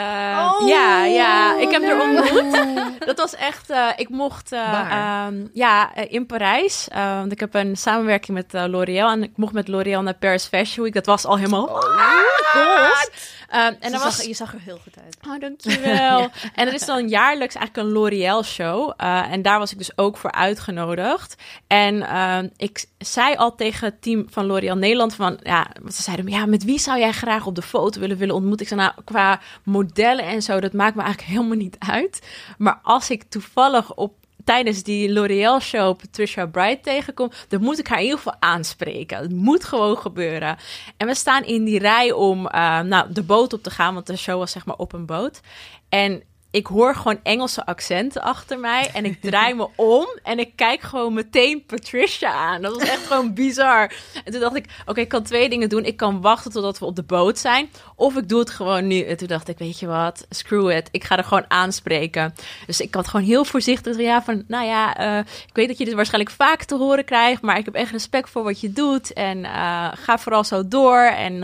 Oh, 0.61 0.67
ja, 0.67 1.05
ja, 1.05 1.57
ik 1.59 1.71
heb 1.71 1.83
er 1.83 2.01
ontmoet. 2.01 2.53
Dat 3.07 3.17
was 3.17 3.35
echt, 3.35 3.71
uh, 3.71 3.89
ik 3.95 4.09
mocht, 4.09 4.53
uh, 4.53 4.71
Waar? 4.71 5.27
um, 5.27 5.49
ja, 5.53 5.95
in 5.95 6.25
Parijs. 6.25 6.87
Uh, 6.95 7.17
want 7.17 7.31
ik 7.31 7.39
heb 7.39 7.53
een 7.53 7.75
samenwerking 7.75 8.37
met 8.37 8.53
uh, 8.53 8.63
L'Oréal. 8.67 9.09
En 9.11 9.23
ik 9.23 9.31
mocht 9.35 9.53
met 9.53 9.67
L'Oréal 9.67 10.01
naar 10.01 10.13
Paris 10.13 10.45
Fashion 10.45 10.83
Week. 10.83 10.93
Dat 10.93 11.05
was 11.05 11.25
al 11.25 11.37
helemaal 11.37 11.67
goals. 11.67 13.09
Um, 13.53 13.59
en 13.61 13.77
En 13.79 13.91
dan 13.91 14.01
was... 14.01 14.17
was 14.17 14.25
je 14.25 14.33
zag 14.33 14.53
er 14.53 14.59
heel 14.61 14.79
goed 14.83 14.93
uit. 15.05 15.17
Oh, 15.27 15.39
dankjewel. 15.39 16.19
en 16.55 16.67
er 16.67 16.73
is 16.73 16.85
dan 16.85 17.07
jaarlijks 17.09 17.55
eigenlijk 17.55 17.87
een 17.87 17.93
L'Oréal 17.93 18.43
show. 18.43 18.93
Uh, 19.01 19.31
en 19.31 19.41
daar 19.41 19.59
was 19.59 19.71
ik 19.71 19.77
dus 19.77 19.97
ook 19.97 20.17
voor 20.17 20.31
uitgenodigd. 20.31 21.35
En 21.67 21.95
uh, 21.95 22.37
ik 22.57 22.85
zei 23.07 23.35
al 23.35 23.55
tegen 23.55 23.87
het 23.87 24.01
team 24.01 24.25
van 24.29 24.45
L'Oréal 24.45 24.75
Nederland 24.75 25.15
van... 25.15 25.39
Ja, 25.43 25.67
ze 25.91 26.01
zeiden, 26.01 26.27
ja, 26.27 26.45
met 26.45 26.63
wie 26.63 26.79
zou 26.79 26.99
jij 26.99 27.11
graag 27.11 27.45
op 27.45 27.55
de 27.55 27.61
foto 27.61 27.99
willen, 27.99 28.17
willen 28.17 28.35
ontmoeten? 28.35 28.65
Ik 28.65 28.71
zei, 28.71 28.81
nou, 28.81 28.93
qua 29.03 29.41
modellen 29.63 30.25
en 30.25 30.41
zo, 30.41 30.59
dat 30.59 30.73
maakt 30.73 30.95
me 30.95 31.01
eigenlijk 31.01 31.31
helemaal 31.35 31.57
niet 31.57 31.75
uit. 31.79 32.27
Maar 32.57 32.79
als 32.83 33.09
ik 33.09 33.23
toevallig 33.23 33.93
op 33.93 34.13
tijdens 34.43 34.83
die 34.83 35.13
L'Oreal 35.13 35.59
show 35.59 35.97
Patricia 35.97 36.45
Bright 36.45 36.83
tegenkom, 36.83 37.31
dan 37.47 37.61
moet 37.61 37.79
ik 37.79 37.87
haar 37.87 37.97
in 37.97 38.03
ieder 38.03 38.17
geval 38.17 38.35
aanspreken. 38.39 39.17
Het 39.17 39.31
moet 39.31 39.63
gewoon 39.63 39.97
gebeuren. 39.97 40.57
En 40.97 41.07
we 41.07 41.15
staan 41.15 41.43
in 41.43 41.63
die 41.63 41.79
rij 41.79 42.11
om 42.11 42.45
uh, 42.45 42.79
nou, 42.79 43.13
de 43.13 43.23
boot 43.23 43.53
op 43.53 43.63
te 43.63 43.69
gaan, 43.69 43.93
want 43.93 44.07
de 44.07 44.17
show 44.17 44.37
was 44.37 44.51
zeg 44.51 44.65
maar 44.65 44.75
op 44.75 44.93
een 44.93 45.05
boot. 45.05 45.41
En 45.89 46.23
ik 46.55 46.67
hoor 46.67 46.95
gewoon 46.95 47.19
Engelse 47.23 47.65
accenten 47.65 48.21
achter 48.21 48.59
mij. 48.59 48.89
En 48.93 49.05
ik 49.05 49.21
draai 49.21 49.53
me 49.53 49.67
om 49.97 50.07
en 50.23 50.39
ik 50.39 50.51
kijk 50.55 50.81
gewoon 50.81 51.13
meteen 51.13 51.63
Patricia 51.65 52.33
aan. 52.33 52.61
Dat 52.61 52.75
was 52.75 52.89
echt 52.89 53.05
gewoon 53.07 53.33
bizar. 53.33 53.93
En 54.23 54.31
toen 54.31 54.41
dacht 54.41 54.55
ik, 54.55 54.65
oké, 54.81 54.89
okay, 54.89 55.03
ik 55.03 55.09
kan 55.09 55.23
twee 55.23 55.49
dingen 55.49 55.69
doen. 55.69 55.85
Ik 55.85 55.97
kan 55.97 56.21
wachten 56.21 56.51
totdat 56.51 56.79
we 56.79 56.85
op 56.85 56.95
de 56.95 57.03
boot 57.03 57.39
zijn. 57.39 57.69
Of 57.95 58.15
ik 58.15 58.29
doe 58.29 58.39
het 58.39 58.49
gewoon 58.49 58.87
nu. 58.87 59.01
En 59.01 59.17
toen 59.17 59.27
dacht 59.27 59.47
ik, 59.47 59.57
weet 59.57 59.79
je 59.79 59.87
wat, 59.87 60.25
screw 60.29 60.69
it. 60.69 60.87
Ik 60.91 61.03
ga 61.03 61.17
er 61.17 61.23
gewoon 61.23 61.45
aanspreken. 61.47 62.33
Dus 62.65 62.81
ik 62.81 62.93
had 62.93 63.07
gewoon 63.07 63.25
heel 63.25 63.45
voorzichtig. 63.45 63.97
Ja, 63.97 64.23
van, 64.23 64.43
nou 64.47 64.65
ja, 64.65 64.99
uh, 64.99 65.17
ik 65.47 65.53
weet 65.53 65.67
dat 65.67 65.77
je 65.77 65.85
dit 65.85 65.93
waarschijnlijk 65.93 66.35
vaak 66.35 66.63
te 66.63 66.75
horen 66.75 67.05
krijgt. 67.05 67.41
Maar 67.41 67.57
ik 67.57 67.65
heb 67.65 67.73
echt 67.73 67.91
respect 67.91 68.29
voor 68.29 68.43
wat 68.43 68.59
je 68.59 68.71
doet. 68.71 69.13
En 69.13 69.37
uh, 69.37 69.91
ga 69.93 70.17
vooral 70.17 70.43
zo 70.43 70.67
door. 70.67 70.99
En 70.99 71.33
uh, 71.33 71.39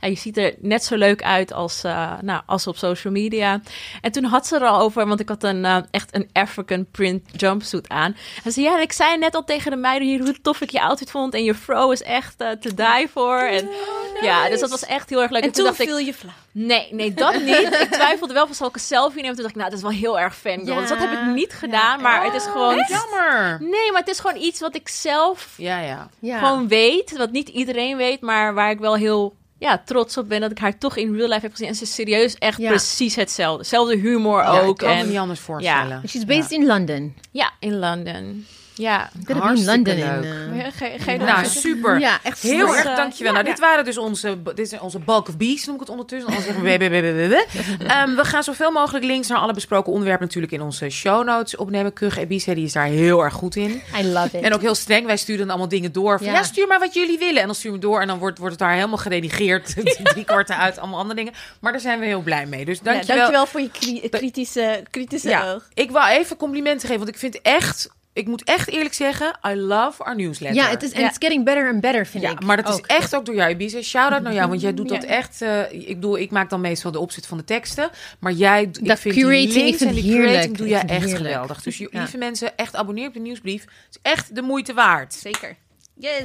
ja, 0.00 0.08
je 0.08 0.14
ziet 0.14 0.36
er 0.36 0.54
net 0.58 0.84
zo 0.84 0.96
leuk 0.96 1.22
uit 1.22 1.52
als, 1.52 1.82
nou, 2.20 2.42
als 2.46 2.66
op 2.66 2.76
social 2.76 3.12
media. 3.12 3.60
En 4.00 4.12
toen 4.12 4.24
had 4.24 4.46
ze 4.46 4.53
er 4.54 4.68
al 4.68 4.80
over, 4.80 5.06
want 5.06 5.20
ik 5.20 5.28
had 5.28 5.42
een, 5.42 5.64
uh, 5.64 5.76
echt 5.90 6.14
een 6.14 6.28
African 6.32 6.86
print 6.90 7.22
jumpsuit 7.36 7.88
aan. 7.88 8.16
En 8.44 8.52
ze 8.52 8.60
ja, 8.60 8.74
en 8.76 8.82
ik 8.82 8.92
zei 8.92 9.18
net 9.18 9.34
al 9.34 9.44
tegen 9.44 9.70
de 9.70 9.76
meiden 9.76 10.08
hier 10.08 10.20
hoe 10.20 10.40
tof 10.40 10.60
ik 10.60 10.70
je 10.70 10.80
outfit 10.80 11.10
vond. 11.10 11.34
En 11.34 11.44
je 11.44 11.54
fro 11.54 11.90
is 11.90 12.02
echt 12.02 12.42
uh, 12.42 12.50
te 12.50 12.74
die 12.74 13.08
voor. 13.12 13.38
En, 13.38 13.68
oh, 13.68 14.12
nice. 14.12 14.24
Ja, 14.24 14.48
dus 14.48 14.60
dat 14.60 14.70
was 14.70 14.84
echt 14.84 15.10
heel 15.10 15.22
erg 15.22 15.30
leuk. 15.30 15.42
En, 15.42 15.48
en 15.48 15.54
toen, 15.54 15.64
toen 15.64 15.74
dacht 15.76 15.88
viel 15.88 15.98
ik, 15.98 16.06
je 16.06 16.14
flauw. 16.14 16.34
Nee, 16.52 16.88
nee, 16.90 17.14
dat 17.14 17.42
niet. 17.42 17.78
ik 17.80 17.88
twijfelde 17.90 18.34
wel 18.34 18.46
van 18.46 18.54
zal 18.54 18.68
ik 18.68 18.74
een 18.74 18.80
selfie 18.80 19.20
nemen. 19.20 19.34
Toen 19.34 19.44
dacht 19.44 19.54
ik, 19.54 19.60
nou, 19.60 19.70
dat 19.70 19.78
is 19.78 19.84
wel 19.84 19.98
heel 20.00 20.20
erg. 20.20 20.42
Ja. 20.42 20.80
Dus 20.80 20.88
dat 20.88 20.98
heb 20.98 21.12
ik 21.12 21.24
niet 21.34 21.52
gedaan. 21.52 22.00
maar 22.00 22.24
het 22.24 22.34
is 22.34 22.44
gewoon... 22.44 22.84
Jammer. 22.88 23.56
Nee, 23.60 23.90
maar 23.90 24.00
het 24.00 24.08
is 24.08 24.20
gewoon 24.20 24.36
iets 24.36 24.60
wat 24.60 24.74
ik 24.74 24.88
zelf 24.88 25.54
ja. 25.56 26.08
Ja. 26.18 26.38
gewoon 26.38 26.68
weet. 26.68 27.16
Wat 27.16 27.30
niet 27.30 27.48
iedereen 27.48 27.96
weet, 27.96 28.20
maar 28.20 28.54
waar 28.54 28.70
ik 28.70 28.78
wel 28.78 28.94
heel 28.94 29.34
ja, 29.64 29.82
trots 29.84 30.16
op 30.16 30.28
ben 30.28 30.40
dat 30.40 30.50
ik 30.50 30.58
haar 30.58 30.78
toch 30.78 30.96
in 30.96 31.14
real 31.16 31.28
life 31.28 31.40
heb 31.40 31.50
gezien. 31.50 31.68
En 31.68 31.74
ze 31.74 31.82
is 31.82 31.94
serieus 31.94 32.34
echt 32.34 32.58
Ja. 32.58 32.68
precies 32.68 33.14
hetzelfde. 33.14 33.64
Zelfde 33.64 33.96
humor 33.96 34.42
Ja, 34.42 34.60
ook. 34.60 34.70
ik 34.70 34.76
kan 34.76 34.88
me 34.88 35.00
en, 35.02 35.08
niet 35.08 35.16
anders 35.18 35.40
voorstellen. 35.40 36.02
She's 36.08 36.24
based 36.24 36.50
in 36.50 36.66
London. 36.66 37.14
ja, 37.30 37.50
in 37.60 37.78
London. 37.78 38.46
Ja. 38.76 39.10
In 39.26 39.36
London 39.36 39.36
in, 39.36 39.40
Hartstikke 39.42 39.90
eh, 39.90 41.04
je 41.04 41.10
er 41.12 41.18
Nou, 41.18 41.44
super. 41.46 41.98
Ja, 41.98 42.18
echt 42.22 42.42
Heel 42.42 42.66
super. 42.68 42.86
erg 42.86 42.96
dankjewel. 42.96 43.32
ja, 43.32 43.38
nou, 43.38 43.50
dit 43.50 43.60
waren 43.60 43.84
dus 43.84 43.98
onze, 43.98 44.42
dit 44.42 44.72
is 44.72 44.78
onze 44.78 44.98
bulk 44.98 45.28
of 45.28 45.36
beast, 45.36 45.64
noem 45.66 45.74
ik 45.74 45.80
het 45.80 45.90
ondertussen. 45.90 46.28
Anders 46.28 46.46
zeggen 46.46 46.64
we. 46.64 47.46
Ehm, 47.86 48.14
we 48.14 48.24
gaan 48.24 48.42
zoveel 48.42 48.70
mogelijk 48.70 49.04
links 49.04 49.28
naar 49.28 49.38
alle 49.38 49.52
besproken 49.52 49.92
onderwerpen 49.92 50.26
natuurlijk 50.26 50.52
in 50.52 50.60
onze 50.62 50.88
show 50.90 51.24
notes 51.24 51.56
opnemen. 51.56 51.92
Kug 51.92 52.16
Ebice, 52.18 52.54
die 52.54 52.64
is 52.64 52.72
daar 52.72 52.86
heel 52.86 53.20
erg 53.24 53.34
goed 53.34 53.56
in. 53.56 53.82
I 54.00 54.04
love 54.06 54.38
it. 54.38 54.44
En 54.44 54.54
ook 54.54 54.60
heel 54.60 54.74
streng. 54.74 55.06
Wij 55.06 55.16
sturen 55.16 55.40
dan 55.40 55.48
allemaal 55.50 55.68
dingen 55.68 55.92
door. 55.92 56.18
Van, 56.18 56.26
ja. 56.26 56.32
Ja. 56.32 56.42
stuur 56.42 56.66
maar 56.66 56.78
wat 56.78 56.94
jullie 56.94 57.18
willen. 57.18 57.40
En 57.40 57.46
dan 57.46 57.54
sturen 57.54 57.76
we 57.80 57.82
door. 57.86 58.00
En 58.00 58.06
dan 58.06 58.18
wordt, 58.18 58.38
wordt 58.38 58.52
het 58.54 58.62
daar 58.62 58.74
helemaal 58.74 58.96
geredigeerd. 58.98 59.74
Drie 60.12 60.24
kwarten 60.24 60.56
uit, 60.56 60.78
allemaal 60.78 60.98
andere 60.98 61.16
dingen. 61.18 61.32
Maar 61.60 61.72
daar 61.72 61.80
zijn 61.80 61.98
we 61.98 62.06
heel 62.06 62.20
blij 62.22 62.46
mee. 62.46 62.64
Dus 62.64 62.78
Ja, 62.78 62.84
dankjewel. 62.84 63.16
dankjewel 63.16 63.46
voor 63.46 63.60
je 63.60 63.70
kri- 63.70 64.08
kritische, 64.08 64.82
kritische 64.90 65.28
Ja, 65.28 65.52
oog. 65.52 65.68
ik 65.74 65.90
wil 65.90 66.02
even 66.06 66.36
complimenten 66.36 66.80
geven. 66.88 66.96
Want 67.04 67.08
ik 67.14 67.18
vind 67.18 67.40
echt... 67.42 67.88
Ik 68.14 68.26
moet 68.26 68.44
echt 68.44 68.68
eerlijk 68.70 68.94
zeggen, 68.94 69.38
I 69.48 69.54
love 69.54 70.04
our 70.04 70.16
newsletter. 70.16 70.62
ja, 70.62 70.70
het 70.70 70.82
is 70.82 70.92
en 70.92 71.00
Ja. 71.00 71.06
it's 71.06 71.16
getting 71.18 71.44
better 71.44 71.68
and 71.68 71.80
better, 71.80 72.06
vind 72.06 72.24
Ja, 72.24 72.30
ik. 72.30 72.42
maar 72.44 72.56
dat 72.56 72.68
is 72.68 72.74
ook. 72.74 72.86
echt 72.86 73.14
ook 73.16 73.24
door 73.26 73.34
jou, 73.34 73.50
Ibiza. 73.50 73.82
Shout-out 73.82 74.22
naar 74.22 74.32
jou, 74.34 74.48
want 74.48 74.60
jij 74.60 74.74
doet 74.78 74.88
dat 74.88 75.02
Ja. 75.02 75.08
echt... 75.08 75.42
eh, 75.42 75.72
ik 75.72 75.86
bedoel, 75.86 76.18
ik 76.18 76.30
maak 76.30 76.50
dan 76.50 76.60
meestal 76.60 76.90
de 76.90 76.98
opzet 76.98 77.26
van 77.26 77.38
de 77.38 77.44
teksten. 77.44 77.90
Maar 78.18 78.32
jij, 78.32 78.62
ik 78.62 78.86
Dat 78.88 79.00
vind 79.00 79.14
curating, 79.14 79.52
die 79.52 79.66
ik 79.66 79.76
vind 79.76 79.90
en 79.90 79.94
die 79.96 80.04
heerlijk. 80.04 80.28
curating 80.28 80.56
doe 80.56 80.66
Ik 80.66 80.72
jij 80.72 80.80
echt 80.82 80.90
heerlijk. 81.04 81.16
geweldig. 81.16 81.62
Dus 81.62 81.78
je- 81.78 81.88
lieve 81.90 82.16
mensen, 82.18 82.56
echt 82.56 82.76
abonneer 82.76 83.06
op 83.08 83.14
de 83.14 83.20
nieuwsbrief. 83.20 83.62
Het 83.62 83.70
is 83.90 83.98
echt 84.02 84.34
de 84.34 84.42
moeite 84.42 84.72
waard. 84.74 85.14
Zeker. 85.14 85.56
Yes. 85.94 86.22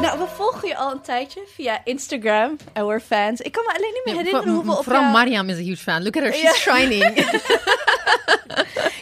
Nou, 0.00 0.18
we 0.18 0.26
volgen 0.34 0.68
je 0.68 0.76
al 0.76 0.92
een 0.92 1.00
tijdje 1.00 1.42
via 1.54 1.80
Instagram. 1.84 2.56
Our 2.72 3.00
fans. 3.00 3.40
Ik 3.40 3.52
kan 3.52 3.64
me 3.66 3.74
alleen 3.74 3.92
niet 3.92 4.02
meer 4.04 4.14
herinneren 4.14 4.54
hoeveel 4.54 4.76
op 4.76 4.84
Vooral 4.84 5.00
jou... 5.02 5.12
Mariam 5.12 5.48
is 5.48 5.56
a 5.56 5.60
huge 5.60 5.82
fan. 5.82 6.02
Look 6.02 6.16
at 6.16 6.22
her, 6.22 6.32
she's 6.32 6.64
Ja. 6.64 6.72
shining. 6.74 7.02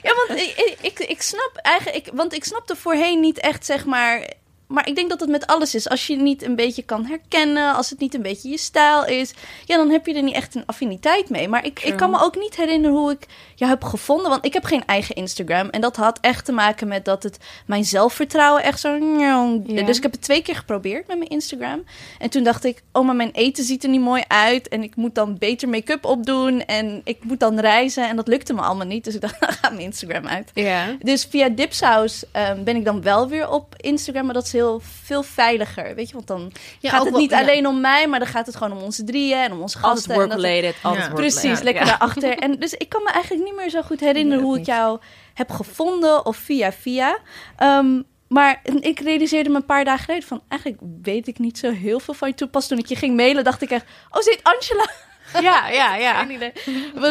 Ja, 0.03 0.13
want 0.27 0.41
ik, 0.41 0.53
ik, 0.57 0.77
ik, 0.81 0.99
ik 0.99 1.23
snap 1.23 1.51
eigenlijk... 1.63 2.07
Ik, 2.07 2.13
want 2.15 2.33
ik 2.35 2.45
snapte 2.45 2.77
voorheen 2.77 3.21
niet 3.21 3.39
echt, 3.39 3.65
zeg 3.67 3.85
maar... 3.85 4.33
Maar 4.67 4.89
ik 4.89 4.95
denk 4.95 5.09
dat 5.09 5.21
het 5.21 5.29
met 5.29 5.47
alles 5.47 5.75
is. 5.75 5.89
Als 5.89 6.07
je 6.07 6.17
niet 6.17 6.43
een 6.43 6.57
beetje 6.57 6.83
kan 6.83 7.05
herkennen, 7.05 7.75
als 7.75 7.91
het 7.91 7.99
niet 7.99 8.15
een 8.15 8.23
beetje 8.23 8.49
je 8.49 8.59
stijl 8.59 9.07
is, 9.07 9.35
ja, 9.65 9.77
dan 9.77 9.91
heb 9.91 10.07
je 10.07 10.15
er 10.15 10.23
niet 10.23 10.35
echt 10.35 10.55
een 10.55 10.67
affiniteit 10.67 11.31
mee. 11.31 11.49
Maar 11.49 11.65
ik, 11.65 11.81
ik 11.83 11.97
kan 11.97 12.11
me 12.11 12.21
ook 12.21 12.37
niet 12.37 12.57
herinneren 12.57 12.97
hoe 12.97 13.11
ik 13.11 13.27
jou 13.55 13.71
heb 13.71 13.85
gevonden, 13.85 14.31
want 14.31 14.45
ik 14.45 14.53
heb 14.53 14.65
geen 14.65 14.85
eigen 14.87 15.15
Instagram. 15.15 15.69
En 15.69 15.81
dat 15.81 15.97
had 15.97 16.19
echt 16.21 16.45
te 16.45 16.53
maken 16.53 16.89
met 16.89 17.05
dat 17.05 17.23
het 17.23 17.39
mijn 17.67 17.85
zelfvertrouwen 17.85 18.63
echt 18.63 18.81
zo. 18.81 18.99
Dus 19.65 19.97
ik 19.97 20.03
heb 20.03 20.13
het 20.13 20.23
twee 20.23 20.43
keer 20.43 20.57
geprobeerd 20.57 21.07
met 21.07 21.19
mijn 21.19 21.31
Instagram. 21.31 21.85
En 22.19 22.31
toen 22.31 22.43
dacht 22.43 22.65
ik, 22.65 22.83
oh, 22.93 23.05
maar 23.05 23.17
mijn 23.17 23.31
eten 23.31 23.65
ziet 23.65 23.83
er 23.83 23.91
niet 23.91 24.01
mooi 24.01 24.23
uit. 24.29 24.69
En 24.69 24.83
ik 24.83 24.97
moet 24.97 25.15
dan 25.15 25.39
beter 25.39 25.69
make-up 25.69 26.05
opdoen. 26.05 26.65
En 26.65 27.01
ik 27.05 27.25
moet 27.25 27.41
dan 27.41 27.61
reizen. 27.61 28.09
En 28.09 28.17
dat 28.17 28.29
lukte 28.29 28.55
me 28.55 28.61
allemaal 28.61 28.87
niet. 28.87 29.05
Dus 29.05 29.15
ik 29.15 29.21
dacht, 29.21 29.41
dan 29.41 29.53
gaat 29.53 29.71
mijn 29.73 29.85
Instagram 29.85 30.27
uit. 30.27 30.51
Ja. 30.55 30.97
Dus 30.99 31.25
via 31.25 31.49
Dipsaus 31.49 32.25
ehm, 32.33 32.65
ben 32.65 32.77
ik 32.77 32.85
dan 32.85 33.03
wel 33.03 33.29
weer 33.29 33.51
op 33.51 33.75
Instagram, 33.77 34.25
maar 34.25 34.35
dat 34.35 34.49
heel 34.55 34.81
veel 35.03 35.23
veiliger, 35.23 35.95
weet 35.95 36.09
je, 36.09 36.15
want 36.15 36.27
dan 36.27 36.53
Ja, 36.81 36.91
gaat 36.91 37.03
het 37.03 37.11
wel- 37.11 37.21
niet 37.21 37.31
ja. 37.31 37.41
alleen 37.41 37.67
om 37.67 37.81
mij, 37.81 38.07
maar 38.09 38.19
dan 38.19 38.29
gaat 38.29 38.47
het 38.47 38.57
gewoon 38.57 38.77
om 38.79 38.83
onze 38.83 39.05
drieën 39.05 39.39
en 39.39 39.53
om 39.53 39.61
onze 39.61 39.77
Altijd 39.79 39.95
gasten. 39.97 40.15
en 40.15 40.29
dat- 40.29 40.41
work-related. 40.41 40.77
Ja. 41.09 41.09
Precies, 41.15 41.61
lekker 41.61 41.85
Ja. 41.85 41.89
daarachter. 41.91 42.39
En 42.39 42.59
dus 42.59 42.75
ik 42.75 42.89
kan 42.89 43.03
me 43.03 43.11
eigenlijk 43.11 43.45
niet 43.45 43.55
meer 43.57 43.71
zo 43.71 43.83
goed 43.83 44.01
herinneren 44.01 44.39
Nee, 44.39 44.47
hoe 44.47 44.59
ik 44.59 44.67
jou 44.67 44.99
heb 45.35 45.51
gevonden 45.51 46.27
of 46.27 46.37
via 46.37 46.73
via. 46.73 47.19
Ehm, 47.57 48.03
maar 48.29 48.61
ik 48.81 49.01
realiseerde 49.01 49.51
me 49.51 49.57
een 49.57 49.65
paar 49.67 49.85
dagen 49.85 50.05
geleden 50.05 50.29
van... 50.29 50.43
eigenlijk 50.49 50.83
weet 51.03 51.27
ik 51.29 51.39
niet 51.39 51.59
zo 51.59 51.71
heel 51.71 52.01
veel 52.01 52.15
van 52.15 52.29
je. 52.29 52.35
Toen 52.35 52.51
pas 52.51 52.67
toen 52.69 52.79
ik 52.79 52.87
je 52.87 52.97
ging 52.97 53.17
mailen, 53.17 53.45
dacht 53.45 53.63
ik 53.63 53.71
echt... 53.71 53.85
oh, 54.11 54.21
ze 54.23 54.31
heet 54.31 54.55
Angela. 54.55 54.91
Ja, 55.41 55.69
ja, 55.69 55.97
ja. 56.07 56.23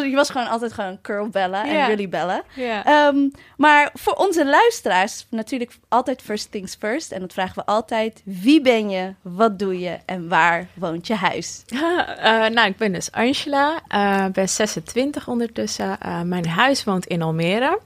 Je 0.03 0.11
was 0.15 0.29
gewoon 0.29 0.47
altijd 0.47 0.73
gewoon 0.73 1.01
Curl 1.01 1.27
Bella 1.27 1.65
en. 1.65 1.85
Really 1.85 2.09
Bella. 2.09 2.43
ja. 2.55 2.85
Ehm, 2.85 3.29
maar 3.57 3.89
voor 3.93 4.13
onze 4.13 4.45
luisteraars, 4.45 5.25
natuurlijk 5.29 5.77
altijd 5.89 6.21
first 6.21 6.51
things 6.51 6.75
first. 6.79 7.11
En 7.11 7.19
dat 7.19 7.33
vragen 7.33 7.55
we 7.55 7.65
altijd. 7.65 8.21
Wie 8.25 8.61
ben 8.61 8.89
je, 8.89 9.13
wat 9.21 9.59
doe 9.59 9.79
je 9.79 9.97
en 10.05 10.29
waar 10.29 10.67
woont 10.73 11.07
je 11.07 11.15
huis? 11.15 11.61
Eh, 12.23 12.45
nou, 12.47 12.67
ik 12.67 12.77
ben 12.77 12.93
dus 12.93 13.11
Angela. 13.11 13.79
eh 13.87 14.25
ben 14.25 14.49
26 14.49 15.27
ondertussen. 15.27 15.99
Eh, 15.99 16.21
mijn 16.21 16.47
huis 16.47 16.83
woont 16.83 17.05
in 17.05 17.21
Almere. 17.21 17.79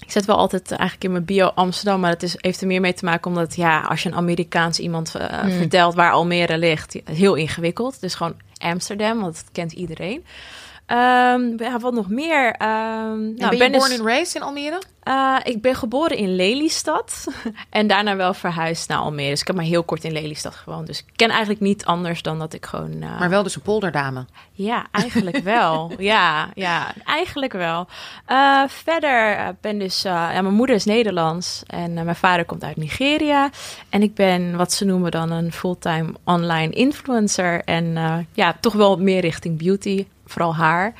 Ik 0.00 0.10
zet 0.10 0.24
wel 0.24 0.36
altijd 0.36 0.70
eigenlijk 0.70 1.04
in 1.04 1.12
mijn 1.12 1.24
bio 1.24 1.46
Amsterdam, 1.46 2.00
maar 2.00 2.10
het 2.10 2.22
is, 2.22 2.34
heeft 2.36 2.60
er 2.60 2.66
meer 2.66 2.80
mee 2.80 2.94
te 2.94 3.04
maken 3.04 3.30
omdat, 3.30 3.56
ja, 3.56 3.80
als 3.80 4.02
je 4.02 4.08
een 4.08 4.14
Amerikaans 4.14 4.78
iemand 4.78 5.14
eh, 5.14 5.38
Hmm. 5.40 5.50
vertelt 5.50 5.94
waar 5.94 6.12
Almere 6.12 6.58
ligt, 6.58 6.96
heel 7.04 7.34
ingewikkeld. 7.34 8.00
Dus 8.00 8.14
gewoon 8.14 8.34
Amsterdam, 8.58 9.20
want 9.20 9.34
dat 9.34 9.48
kent 9.52 9.72
iedereen. 9.72 10.24
Ehm, 10.90 11.62
ja, 11.62 11.78
wat 11.78 11.92
nog 11.92 12.08
meer? 12.08 12.52
Ehm, 12.52 13.34
nou, 13.34 13.56
ben 13.58 13.72
je 13.72 13.78
born 13.78 13.92
and 13.92 14.00
raised 14.00 14.34
in 14.34 14.42
Almere? 14.42 14.78
Eh, 15.02 15.36
ik 15.42 15.62
ben 15.62 15.74
geboren 15.74 16.16
in 16.16 16.34
Lelystad 16.36 17.26
en 17.70 17.86
daarna 17.86 18.16
wel 18.16 18.34
verhuisd 18.34 18.88
naar 18.88 18.98
Almere. 18.98 19.30
Dus 19.30 19.40
ik 19.40 19.46
heb 19.46 19.56
maar 19.56 19.64
heel 19.64 19.82
kort 19.82 20.04
in 20.04 20.12
Lelystad 20.12 20.54
gewoond. 20.54 20.86
Dus 20.86 20.98
ik 20.98 21.04
ken 21.16 21.28
eigenlijk 21.30 21.60
niet 21.60 21.84
anders 21.84 22.22
dan 22.22 22.38
dat 22.38 22.52
ik 22.52 22.66
gewoon... 22.66 23.02
eh, 23.02 23.18
Maar 23.18 23.28
wel 23.30 23.42
dus 23.42 23.54
een 23.56 23.62
polderdame. 23.62 24.24
Ja, 24.52 24.86
eigenlijk 24.90 25.38
wel. 25.54 25.92
ja, 25.98 26.50
ja, 26.54 26.92
eigenlijk 27.04 27.52
wel. 27.52 27.86
Eh, 28.26 28.62
verder 28.68 29.38
ben 29.60 29.78
dus... 29.78 30.02
ja, 30.02 30.42
mijn 30.42 30.54
moeder 30.54 30.76
is 30.76 30.84
Nederlands 30.84 31.62
en 31.66 31.92
mijn 31.94 32.16
vader 32.16 32.44
komt 32.44 32.64
uit 32.64 32.76
Nigeria. 32.76 33.50
En 33.88 34.02
ik 34.02 34.14
ben 34.14 34.56
wat 34.56 34.72
ze 34.72 34.84
noemen 34.84 35.10
dan 35.10 35.30
een 35.30 35.52
fulltime 35.52 36.14
online 36.24 36.72
influencer. 36.72 37.64
En 37.64 37.96
ja, 38.32 38.56
toch 38.60 38.72
wel 38.72 38.96
meer 38.96 39.20
richting 39.20 39.58
beauty, 39.58 40.06
vooral 40.30 40.54
haar. 40.54 40.94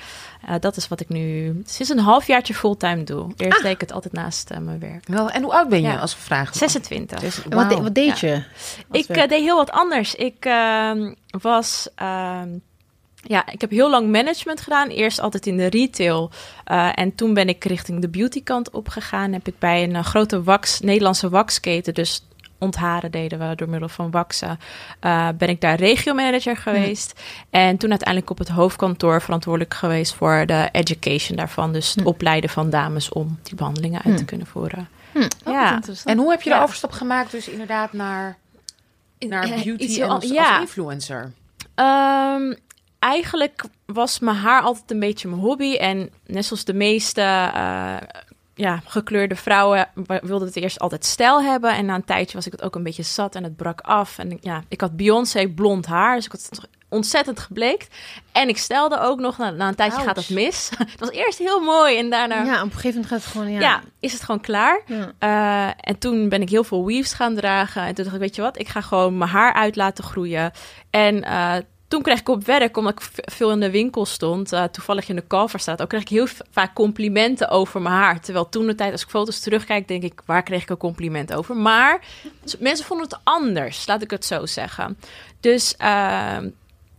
Eh, 0.46 0.54
dat 0.60 0.76
is 0.76 0.88
wat 0.88 1.00
ik 1.00 1.08
nu 1.08 1.46
sinds 1.66 1.90
een 1.92 1.98
halfjaartje 1.98 2.54
fulltime 2.54 3.04
doe. 3.04 3.32
Eerst 3.36 3.62
deed 3.62 3.72
ik 3.72 3.80
het 3.80 3.92
altijd 3.92 4.12
naast 4.14 4.50
eh, 4.50 4.58
mijn 4.58 4.78
werk. 4.78 5.06
Wel, 5.08 5.30
en 5.30 5.42
hoe 5.42 5.52
oud 5.52 5.68
ben 5.68 5.80
je 5.80 5.86
Ja. 5.88 5.96
als 5.96 6.14
we 6.14 6.20
vragen? 6.20 6.56
26. 6.56 7.20
Dus, 7.20 7.40
wat, 7.48 7.68
de- 7.70 7.82
wat 7.82 7.94
deed 7.94 8.18
je? 8.18 8.42
Ik 8.90 9.06
eh, 9.08 9.28
deed 9.28 9.40
heel 9.40 9.56
wat 9.56 9.70
anders. 9.70 10.14
Ik 10.14 10.36
ehm, 10.44 11.14
was. 11.30 11.88
ehm, 11.94 12.48
ja, 13.22 13.46
ik 13.50 13.60
heb 13.60 13.70
heel 13.70 13.90
lang 13.90 14.08
management 14.10 14.60
gedaan. 14.60 14.88
Eerst 14.88 15.20
altijd 15.20 15.46
in 15.46 15.56
de 15.56 15.66
retail. 15.66 16.30
en 16.94 17.14
toen 17.14 17.34
ben 17.34 17.48
ik 17.48 17.64
richting 17.64 18.00
de 18.00 18.08
beauty 18.08 18.42
kant 18.42 18.70
opgegaan. 18.70 19.32
Heb 19.32 19.46
ik 19.48 19.58
bij 19.58 19.82
een 19.82 20.04
grote 20.04 20.42
wax, 20.42 20.80
Nederlandse 20.80 21.28
waxketen, 21.28 21.94
dus 21.94 22.24
ontharen 22.60 23.10
deden 23.10 23.38
we 23.48 23.54
door 23.54 23.68
middel 23.68 23.88
van 23.88 24.10
waxen. 24.10 24.58
eh, 25.00 25.28
ben 25.38 25.48
ik 25.48 25.60
daar 25.60 25.74
regiomanager 25.76 26.56
geweest. 26.56 27.20
En 27.50 27.76
toen 27.76 27.90
uiteindelijk 27.90 28.30
op 28.30 28.38
het 28.38 28.48
hoofdkantoor 28.48 29.22
verantwoordelijk 29.22 29.74
geweest 29.74 30.14
voor 30.14 30.46
de 30.46 30.68
education 30.72 31.36
daarvan. 31.36 31.72
Dus 31.72 31.94
het 31.94 32.04
opleiden 32.04 32.50
van 32.50 32.70
dames 32.70 33.08
om 33.08 33.38
die 33.42 33.54
behandelingen 33.54 34.02
uit 34.02 34.16
te 34.16 34.24
kunnen 34.24 34.46
voeren. 34.46 34.88
Ja. 35.44 35.80
En 36.04 36.18
hoe 36.18 36.30
heb 36.30 36.42
je 36.42 36.50
de 36.50 36.56
Ja. 36.56 36.62
overstap 36.62 36.92
gemaakt 36.92 37.30
dus 37.30 37.48
inderdaad 37.48 37.92
naar, 37.92 38.36
naar 39.18 39.42
Eh, 39.42 39.62
beauty 39.62 40.02
als, 40.02 40.24
ja. 40.24 40.50
als 40.52 40.60
influencer? 40.60 41.32
Ehm, 41.74 42.54
eigenlijk 42.98 43.64
was 43.86 44.18
mijn 44.18 44.36
haar 44.36 44.62
altijd 44.62 44.90
een 44.90 45.00
beetje 45.00 45.28
mijn 45.28 45.40
hobby. 45.40 45.74
En 45.74 46.10
net 46.26 46.44
zoals 46.44 46.64
de 46.64 46.74
meeste 46.74 47.20
eh, 47.54 47.96
ja, 48.60 48.80
gekleurde 48.84 49.36
vrouwen 49.36 49.88
wa- 49.94 50.20
wilde 50.22 50.44
het 50.44 50.56
eerst 50.56 50.78
altijd 50.78 51.04
stijl 51.04 51.42
hebben. 51.42 51.74
En 51.76 51.86
na 51.86 51.94
een 51.94 52.04
tijdje 52.04 52.36
was 52.36 52.46
ik 52.46 52.52
het 52.52 52.62
ook 52.62 52.74
een 52.74 52.82
beetje 52.82 53.02
zat 53.02 53.34
en 53.34 53.44
het 53.44 53.56
brak 53.56 53.80
af. 53.80 54.18
En 54.18 54.38
ja, 54.40 54.62
ik 54.68 54.80
had 54.80 54.96
Beyoncé 54.96 55.46
blond 55.48 55.86
haar, 55.86 56.16
dus 56.16 56.24
ik 56.24 56.30
had 56.32 56.46
het 56.50 56.68
ontzettend 56.88 57.40
gebleekt. 57.40 57.94
En 58.32 58.48
ik 58.48 58.58
stelde 58.58 59.00
ook 59.00 59.20
nog, 59.20 59.38
na, 59.38 59.50
na 59.50 59.68
een 59.68 59.74
tijdje 59.74 59.96
Ouch. 59.96 60.06
gaat 60.06 60.16
het 60.16 60.30
mis. 60.30 60.70
het 60.78 61.00
was 61.00 61.10
eerst 61.10 61.38
heel 61.38 61.60
mooi 61.60 61.98
en 61.98 62.10
daarna... 62.10 62.42
Ja, 62.44 62.56
op 62.58 62.64
een 62.64 62.70
gegeven 62.72 62.88
moment 62.90 63.06
gaat 63.06 63.22
het 63.22 63.30
gewoon... 63.32 63.50
Ja. 63.50 63.60
Ja, 63.60 63.80
is 64.00 64.12
het 64.12 64.22
gewoon 64.22 64.40
klaar. 64.40 64.82
Ja. 64.86 65.12
Eh, 65.18 65.72
en 65.80 65.98
toen 65.98 66.28
ben 66.28 66.42
ik 66.42 66.48
heel 66.50 66.64
veel 66.64 66.86
weaves 66.86 67.12
gaan 67.12 67.34
dragen. 67.34 67.82
En 67.82 67.94
toen 67.94 68.04
dacht 68.04 68.16
ik, 68.16 68.22
weet 68.22 68.34
je 68.36 68.42
wat, 68.42 68.58
ik 68.58 68.68
ga 68.68 68.80
gewoon 68.80 69.18
mijn 69.18 69.30
haar 69.30 69.52
uit 69.52 69.76
laten 69.76 70.04
groeien. 70.04 70.52
En 70.90 71.24
eh, 71.24 71.54
toen 71.90 72.03
kreeg 72.03 72.20
ik 72.20 72.29
op 72.29 72.44
werk, 72.44 72.76
omdat 72.76 72.92
ik 72.92 73.22
veel 73.33 73.50
in 73.50 73.61
de 73.61 73.70
winkel 73.70 74.07
stond, 74.07 74.53
eh, 74.53 74.64
toevallig 74.64 75.09
in 75.09 75.16
de 75.16 75.26
cover 75.26 75.61
staat, 75.61 75.83
ook 75.83 75.88
kreeg 75.88 76.00
ik 76.00 76.09
heel 76.09 76.26
vaak 76.50 76.74
complimenten 76.74 77.48
over 77.48 77.83
mijn 77.83 77.94
haar. 77.94 78.20
Terwijl 78.20 78.48
toen 78.48 78.66
de 78.66 78.74
tijd, 78.74 78.92
als 78.92 79.03
ik 79.03 79.09
foto's 79.09 79.40
terugkijk, 79.40 79.88
denk 79.88 80.03
ik, 80.03 80.20
waar 80.24 80.42
kreeg 80.42 80.62
ik 80.62 80.70
een 80.70 80.76
compliment 80.76 81.35
over? 81.35 81.57
Maar 81.57 82.00
mensen 82.59 82.87
vonden 82.87 83.07
het 83.07 83.18
anders, 83.24 83.87
laat 83.87 84.03
ik 84.03 84.11
het 84.11 84.24
zo 84.24 84.46
zeggen. 84.46 84.98
Dus 85.40 85.74
ehm, 85.76 86.48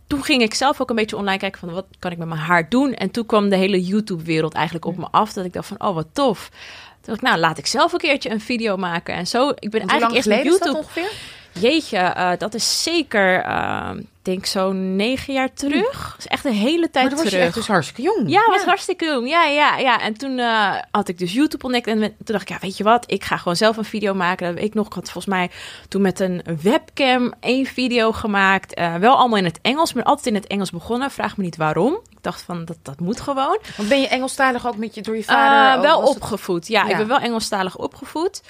toen 0.06 0.24
ging 0.24 0.42
ik 0.42 0.54
zelf 0.54 0.80
ook 0.80 0.90
een 0.90 0.96
beetje 0.96 1.16
online 1.16 1.38
kijken 1.38 1.60
van 1.60 1.70
wat 1.70 1.86
kan 1.98 2.10
ik 2.10 2.18
met 2.18 2.28
mijn 2.28 2.40
haar 2.40 2.68
doen. 2.68 2.94
En 2.94 3.10
toen 3.10 3.26
kwam 3.26 3.48
de 3.48 3.56
hele 3.56 3.84
YouTube-wereld 3.84 4.54
eigenlijk 4.54 4.84
op 4.84 4.96
me 4.96 5.06
af. 5.10 5.32
Dat 5.32 5.44
ik 5.44 5.52
dacht 5.52 5.68
van, 5.68 5.80
oh 5.80 5.94
wat 5.94 6.08
tof. 6.12 6.48
Toen 6.48 7.00
dacht 7.00 7.18
ik, 7.18 7.28
nou 7.28 7.38
laat 7.38 7.58
ik 7.58 7.66
zelf 7.66 7.92
een 7.92 7.98
keertje 7.98 8.30
een 8.30 8.40
video 8.40 8.76
maken. 8.76 9.14
En 9.14 9.26
zo, 9.26 9.52
ik 9.58 9.70
ben 9.70 9.86
eigenlijk 9.86 10.14
eerst 10.14 10.28
dat 10.28 10.44
YouTube. 10.44 10.76
ongeveer? 10.76 11.12
Jeetje, 11.52 11.96
eh, 11.98 12.30
dat 12.38 12.54
is 12.54 12.82
zeker, 12.82 13.40
eh, 13.42 13.90
denk 14.22 14.46
zo'n 14.46 14.96
negen 14.96 15.32
jaar 15.34 15.52
terug. 15.52 16.10
Dat 16.10 16.18
is 16.18 16.26
echt 16.26 16.44
een 16.44 16.52
hele 16.52 16.90
tijd 16.90 17.04
Maar 17.06 17.14
was 17.14 17.22
je 17.24 17.28
terug. 17.30 17.44
echt 17.44 17.54
dus 17.54 17.66
hartstikke 17.66 18.02
jong. 18.02 18.30
Ja, 18.30 18.46
was 18.48 18.64
hartstikke 18.64 19.04
jong. 19.04 19.28
Ja, 19.28 19.44
ja, 19.44 19.76
ja. 19.78 20.00
En 20.00 20.14
toen 20.18 20.38
eh, 20.38 20.74
had 20.90 21.08
ik 21.08 21.18
dus 21.18 21.32
YouTube 21.32 21.64
ontdekt. 21.64 21.86
En 21.86 21.98
toen 22.00 22.10
dacht 22.24 22.42
ik, 22.42 22.48
ja, 22.48 22.56
weet 22.60 22.76
je 22.76 22.84
wat? 22.84 23.04
Ik 23.10 23.24
ga 23.24 23.36
gewoon 23.36 23.56
zelf 23.56 23.76
een 23.76 23.84
video 23.84 24.14
maken. 24.14 24.46
Dat 24.46 24.54
weet 24.54 24.64
ik 24.64 24.74
nog. 24.74 24.86
Ik 24.86 24.92
had 24.92 25.02
volgens 25.10 25.26
mij 25.34 25.50
toen 25.88 26.02
met 26.02 26.20
een 26.20 26.42
webcam 26.62 27.32
één 27.40 27.66
video 27.66 28.12
gemaakt. 28.12 28.80
Wel 28.98 29.16
allemaal 29.16 29.38
in 29.38 29.44
het 29.44 29.58
Engels, 29.62 29.92
maar 29.92 30.04
altijd 30.04 30.26
in 30.26 30.34
het 30.34 30.46
Engels 30.46 30.70
begonnen. 30.70 31.10
Vraag 31.10 31.36
me 31.36 31.42
niet 31.44 31.56
waarom. 31.56 31.92
Ik 32.10 32.18
dacht 32.28 32.42
van, 32.42 32.64
dat, 32.64 32.76
dat 32.82 33.00
moet 33.00 33.20
gewoon. 33.20 33.58
Want 33.76 33.88
ben 33.88 34.00
je 34.00 34.08
Engelstalig 34.08 34.66
ook 34.66 34.76
met 34.76 34.94
je, 34.94 35.00
door 35.02 35.16
je 35.16 35.22
vader? 35.24 35.80
Wel 35.82 36.00
Was 36.00 36.08
het- 36.08 36.18
opgevoed. 36.18 36.66
Ja, 36.68 36.82
Ja. 36.84 36.90
ik 36.90 36.96
ben 36.96 37.08
wel 37.08 37.18
Engelstalig 37.18 37.76
opgevoed. 37.76 38.42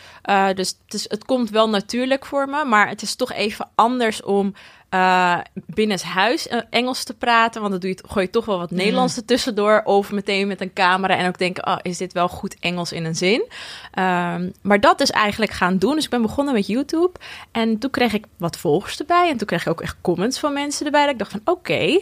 Dus 0.55 0.69
het, 0.85 0.95
is, 0.95 1.05
het 1.09 1.25
komt 1.25 1.51
wel 1.51 1.69
natuurlijk 1.69 2.27
voor 2.27 2.49
me. 2.49 2.65
Maar 2.65 2.89
het 2.93 3.03
is 3.03 3.15
toch 3.15 3.33
even 3.33 3.69
anders 3.75 4.23
om 4.23 4.55
eh 4.89 5.39
binnenshuis 5.55 6.49
eh, 6.49 6.61
Engels 6.71 7.05
te 7.05 7.15
praten. 7.15 7.61
Want 7.61 7.73
dan 7.73 7.81
doe 7.81 7.91
je, 7.91 7.97
het- 7.97 8.11
gooi 8.13 8.25
je 8.27 8.31
toch 8.33 8.45
wel 8.45 8.59
wat 8.59 8.71
Nederlands 8.71 9.17
er 9.17 9.25
tussendoor. 9.25 9.81
Of 9.85 10.11
meteen 10.13 10.47
met 10.47 10.61
een 10.61 10.73
camera. 10.73 11.17
En 11.17 11.29
ook 11.29 11.39
denken, 11.39 11.67
oh, 11.67 11.77
is 11.83 11.99
dit 11.99 12.13
wel 12.13 12.29
goed 12.29 12.57
Engels 12.61 12.93
in 12.93 13.05
een 13.05 13.15
zin? 13.17 13.45
Ehm, 13.93 14.51
maar 14.63 14.81
dat 14.81 15.01
is 15.01 15.11
eigenlijk 15.11 15.53
gaan 15.53 15.79
doen. 15.79 15.95
Dus 15.95 16.05
ik 16.05 16.11
ben 16.11 16.23
begonnen 16.23 16.55
met 16.55 16.67
YouTube. 16.67 17.11
En 17.53 17.79
toen 17.79 17.91
kreeg 17.91 18.13
ik 18.13 18.25
wat 18.37 18.57
volgers 18.57 18.99
erbij. 18.99 19.31
En 19.31 19.37
toen 19.37 19.47
kreeg 19.47 19.63
ik 19.63 19.69
ook 19.71 19.81
echt 19.83 19.97
comments 20.01 20.39
van 20.39 20.53
mensen 20.53 20.87
erbij. 20.87 21.03
Dat 21.03 21.11
ik 21.13 21.19
dacht 21.19 21.31
van, 21.31 21.41
oké. 21.45 22.01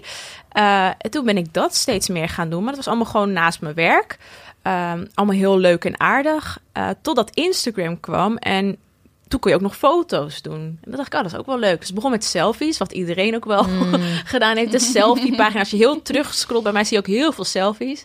Eh, 0.52 0.86
en 0.98 1.10
toen 1.10 1.24
ben 1.24 1.36
ik 1.36 1.52
dat 1.54 1.74
steeds 1.74 2.08
meer 2.08 2.28
gaan 2.28 2.50
doen. 2.50 2.58
Maar 2.60 2.68
dat 2.74 2.84
was 2.84 2.88
allemaal 2.88 3.12
gewoon 3.12 3.32
naast 3.32 3.60
mijn 3.60 3.74
werk. 3.74 4.18
Ehm, 4.62 5.06
allemaal 5.14 5.36
heel 5.36 5.58
leuk 5.58 5.84
en 5.84 6.00
aardig. 6.00 6.58
Totdat 7.02 7.30
Instagram 7.34 8.00
kwam 8.00 8.36
en 8.36 8.76
toen 9.30 9.40
kon 9.40 9.50
je 9.50 9.56
ook 9.56 9.62
nog 9.62 9.76
foto's 9.76 10.42
doen. 10.42 10.60
En 10.60 10.78
dan 10.80 10.96
dacht 10.96 11.06
ik, 11.06 11.14
oh, 11.14 11.22
dat 11.22 11.32
is 11.32 11.38
ook 11.38 11.46
wel 11.46 11.58
leuk. 11.58 11.78
Dus 11.78 11.86
het 11.86 11.94
begon 11.94 12.10
met 12.10 12.24
selfies, 12.24 12.78
wat 12.78 12.92
iedereen 12.92 13.34
ook 13.34 13.44
wel 13.44 13.66
gedaan 14.34 14.56
heeft. 14.56 14.72
De 14.72 14.78
selfie-pagina. 14.78 15.58
Als 15.58 15.70
je 15.70 15.76
heel 15.76 16.02
terug 16.02 16.34
scrolt, 16.34 16.62
bij 16.62 16.72
mij 16.72 16.84
zie 16.84 16.96
je 16.96 17.02
ook 17.02 17.08
heel 17.08 17.32
veel 17.32 17.44
selfies. 17.44 18.04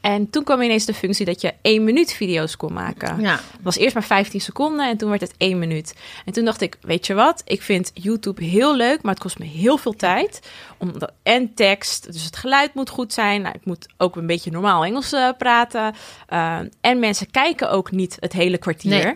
En 0.00 0.30
toen 0.30 0.44
kwam 0.44 0.60
ineens 0.60 0.84
de 0.84 0.94
functie 0.94 1.26
dat 1.26 1.40
je 1.40 1.54
één 1.62 1.84
minuut 1.84 2.12
video's 2.12 2.56
kon 2.56 2.72
maken. 2.72 3.20
Ja. 3.20 3.32
Het 3.32 3.60
was 3.62 3.76
eerst 3.76 3.94
maar 3.94 4.04
15 4.04 4.40
seconden 4.40 4.88
en 4.88 4.96
toen 4.96 5.08
werd 5.08 5.20
het 5.20 5.34
één 5.36 5.58
minuut. 5.58 5.94
En 6.24 6.32
toen 6.32 6.44
dacht 6.44 6.60
ik, 6.60 6.76
weet 6.80 7.06
je 7.06 7.14
wat? 7.14 7.42
Ik 7.44 7.62
vind 7.62 7.90
YouTube 7.94 8.44
heel 8.44 8.76
leuk, 8.76 9.02
maar 9.02 9.12
het 9.12 9.22
kost 9.22 9.38
me 9.38 9.44
heel 9.44 9.76
veel 9.78 9.92
tijd. 9.92 10.40
Omdat, 10.78 11.12
en 11.22 11.54
tekst, 11.54 12.12
dus 12.12 12.24
het 12.24 12.36
geluid 12.36 12.74
moet 12.74 12.90
goed 12.90 13.12
zijn. 13.12 13.42
Nou, 13.42 13.54
ik 13.54 13.64
moet 13.64 13.86
ook 13.96 14.16
een 14.16 14.26
beetje 14.26 14.50
normaal 14.50 14.84
Engels 14.84 15.12
eh, 15.12 15.28
praten. 15.38 15.94
Uh, 16.32 16.58
en 16.80 16.98
mensen 16.98 17.30
kijken 17.30 17.70
ook 17.70 17.90
niet 17.90 18.16
het 18.20 18.32
hele 18.32 18.58
kwartier. 18.58 19.04
Nee. 19.04 19.14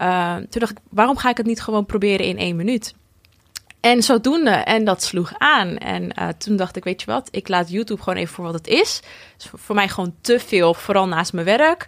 Uh, 0.00 0.36
toen 0.36 0.60
dacht 0.60 0.70
ik, 0.70 0.78
waarom 0.90 1.16
ga 1.16 1.30
ik 1.30 1.36
het 1.36 1.46
niet 1.46 1.62
gewoon 1.62 1.86
proberen 1.86 2.26
in 2.26 2.38
één 2.38 2.56
minuut? 2.56 2.94
En 3.80 4.02
zodoende, 4.02 4.50
en 4.50 4.84
dat 4.84 5.02
sloeg 5.02 5.32
aan. 5.38 5.76
En 5.76 6.02
uh, 6.18 6.28
toen 6.28 6.56
dacht 6.56 6.76
ik, 6.76 6.84
weet 6.84 7.00
je 7.00 7.06
wat, 7.06 7.28
ik 7.30 7.48
laat 7.48 7.70
YouTube 7.70 8.02
gewoon 8.02 8.18
even 8.18 8.34
voor 8.34 8.44
wat 8.44 8.54
het 8.54 8.66
is. 8.66 9.00
Voor, 9.38 9.58
voor 9.58 9.74
mij 9.74 9.88
gewoon 9.88 10.14
te 10.20 10.38
veel, 10.38 10.74
vooral 10.74 11.08
naast 11.08 11.32
mijn 11.32 11.46
werk. 11.46 11.86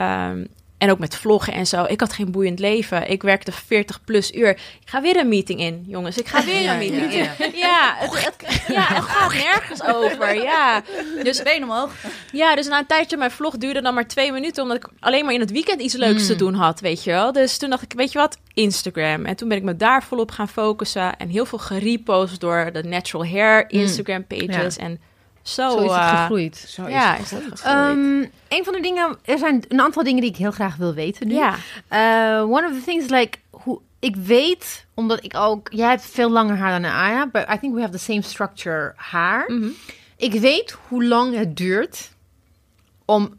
Um, 0.00 0.48
en 0.78 0.90
ook 0.90 0.98
met 0.98 1.16
vloggen 1.16 1.52
en 1.52 1.66
zo. 1.66 1.84
Ik 1.84 2.00
had 2.00 2.12
geen 2.12 2.30
boeiend 2.30 2.58
leven. 2.58 3.10
Ik 3.10 3.22
werkte 3.22 3.52
40 3.52 4.04
plus 4.04 4.32
uur. 4.32 4.48
Ik 4.50 4.58
ga 4.84 5.00
weer 5.00 5.16
een 5.16 5.28
meeting 5.28 5.60
in, 5.60 5.84
jongens. 5.86 6.18
Ik 6.18 6.26
ga 6.28 6.44
weer 6.44 6.60
Ja, 6.60 6.72
een 6.72 6.78
meeting 6.78 7.12
ja, 7.12 7.18
in. 7.38 7.56
ja. 7.56 7.64
Ja, 7.74 7.94
het, 7.98 8.24
het, 8.24 8.62
ja, 8.68 8.86
het 8.94 9.04
gaat 9.04 9.32
nergens 9.32 9.82
over. 9.96 10.34
Ja. 10.42 10.82
Dus 11.22 11.42
been 11.42 11.62
omhoog. 11.62 11.92
Ja, 12.32 12.54
dus 12.56 12.66
na 12.66 12.78
een 12.78 12.86
tijdje, 12.86 13.16
mijn 13.16 13.30
vlog 13.30 13.56
duurde 13.56 13.82
dan 13.82 13.94
maar 13.94 14.06
twee 14.06 14.32
minuten, 14.32 14.62
omdat 14.62 14.76
ik 14.76 14.86
alleen 15.00 15.24
maar 15.24 15.34
in 15.34 15.40
het 15.40 15.50
weekend 15.50 15.80
iets 15.80 15.94
leuks 15.94 16.18
Hmm. 16.18 16.26
te 16.26 16.36
doen 16.36 16.54
had, 16.54 16.80
weet 16.80 17.04
je 17.04 17.10
wel. 17.10 17.32
Dus 17.32 17.56
toen 17.58 17.70
dacht 17.70 17.82
ik, 17.82 17.92
weet 17.92 18.12
je 18.12 18.18
wat, 18.18 18.38
Instagram. 18.54 19.24
En 19.24 19.36
toen 19.36 19.48
ben 19.48 19.56
ik 19.58 19.62
me 19.64 19.76
daar 19.76 20.02
volop 20.02 20.30
gaan 20.30 20.48
focussen 20.48 21.16
en 21.16 21.28
heel 21.28 21.46
veel 21.46 21.58
gerepost 21.58 22.40
door 22.40 22.70
de 22.72 22.82
natural 22.82 23.26
hair 23.26 23.70
Instagram 23.70 24.26
pages. 24.26 24.76
En 24.76 25.00
zo, 25.44 25.70
Zo 25.70 25.76
is 25.76 25.82
het 25.82 25.90
uh, 25.90 26.20
gegroeid. 26.20 26.56
Zo 26.56 26.84
is 26.84 26.92
ja, 26.92 27.16
het 27.16 27.26
gegroeid. 27.26 27.66
Um, 27.66 28.30
een 28.48 28.64
van 28.64 28.72
de 28.72 28.80
dingen, 28.80 29.16
er 29.24 29.38
zijn 29.38 29.64
een 29.68 29.80
aantal 29.80 30.02
dingen 30.02 30.20
die 30.20 30.30
ik 30.30 30.36
heel 30.36 30.50
graag 30.50 30.76
wil 30.76 30.94
weten 30.94 31.28
nu. 31.28 31.34
ja. 31.34 31.54
Uh, 31.90 32.50
one 32.50 32.66
of 32.66 32.72
the 32.72 32.82
things 32.84 33.08
like 33.08 33.38
hoe 33.50 33.80
ik 33.98 34.16
weet, 34.16 34.86
omdat 34.94 35.24
ik 35.24 35.36
ook, 35.36 35.68
jij 35.72 35.88
hebt 35.88 36.06
veel 36.06 36.30
langer 36.30 36.56
haar 36.56 36.80
dan 36.80 36.90
Aya, 36.90 37.26
but 37.26 37.46
I 37.54 37.58
think 37.58 37.74
we 37.74 37.80
have 37.80 37.92
the 37.92 37.98
same 37.98 38.22
structure 38.22 38.92
haar. 38.96 39.44
Mhm. 39.46 39.68
Ik 40.16 40.32
weet 40.32 40.76
hoe 40.88 41.04
lang 41.04 41.36
het 41.36 41.56
duurt 41.56 42.10
om 43.04 43.34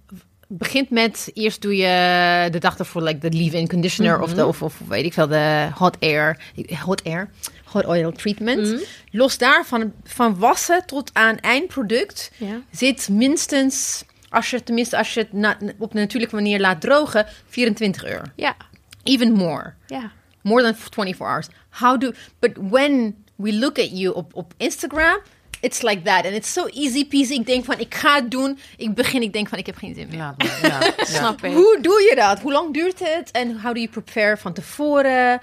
begint 0.57 0.89
met 0.89 1.29
eerst 1.33 1.61
doe 1.61 1.75
je 1.75 2.49
de 2.51 2.59
dag 2.59 2.77
ervoor 2.77 3.01
like 3.01 3.29
de 3.29 3.37
leave-in 3.37 3.67
conditioner 3.67 4.21
of, 4.21 4.33
de, 4.33 4.45
of, 4.45 4.61
of 4.61 4.79
weet 4.87 5.05
ik 5.05 5.13
veel 5.13 5.27
de 5.27 5.67
hot 5.73 5.97
air 5.99 6.39
hot 6.83 7.03
air 7.03 7.29
hot 7.63 7.85
oil 7.85 8.11
treatment. 8.11 8.67
Mhm. 8.71 8.81
Los 9.11 9.37
daarvan 9.37 9.93
van 10.03 10.37
wassen 10.37 10.85
tot 10.85 11.09
aan 11.13 11.37
eindproduct 11.39 12.31
Ja. 12.37 12.61
zit 12.71 13.09
minstens 13.09 14.03
als 14.29 14.49
je 14.49 14.63
tenminste 14.63 14.97
als 14.97 15.13
je 15.13 15.19
het 15.19 15.33
na- 15.33 15.57
op 15.77 15.93
een 15.93 15.99
natuurlijke 15.99 16.35
manier 16.35 16.59
laat 16.59 16.81
drogen 16.81 17.25
24 17.49 18.05
uur. 18.09 18.21
Ja. 18.35 18.55
Even 19.03 19.31
more. 19.31 19.73
Ja. 19.87 20.11
More 20.41 20.61
than 20.63 20.75
24 20.75 21.17
hours. 21.27 21.47
How 21.69 21.99
do 21.99 22.11
but 22.39 22.51
when 22.69 23.15
we 23.35 23.53
look 23.53 23.79
at 23.79 23.97
you 23.97 24.13
op, 24.15 24.33
op 24.33 24.53
Instagram 24.57 25.17
It's 25.65 25.81
like 25.81 26.01
that. 26.01 26.25
And 26.25 26.35
it's 26.35 26.53
so 26.53 26.65
easy 26.65 27.07
peasy. 27.07 27.33
Ik 27.33 27.45
denk 27.45 27.65
van, 27.65 27.79
ik 27.79 27.95
ga 27.95 28.15
het 28.15 28.31
doen. 28.31 28.59
Ik 28.77 28.93
begin, 28.93 29.21
ik 29.21 29.33
denk 29.33 29.49
van, 29.49 29.57
ik 29.57 29.65
heb 29.65 29.75
geen 29.77 29.95
zin 29.95 30.07
meer. 30.07 30.17
Ja, 30.17 30.35
ja. 30.61 30.79
Snap 30.97 31.43
ik. 31.43 31.53
Hoe 31.53 31.77
doe 31.81 32.01
je 32.09 32.15
dat? 32.15 32.39
Hoe 32.39 32.51
lang 32.51 32.73
duurt 32.73 32.99
het? 32.99 33.31
En 33.31 33.51
how 33.61 33.73
do 33.73 33.79
you 33.79 33.87
prepare 33.87 34.37
van 34.37 34.53
tevoren? 34.53 35.39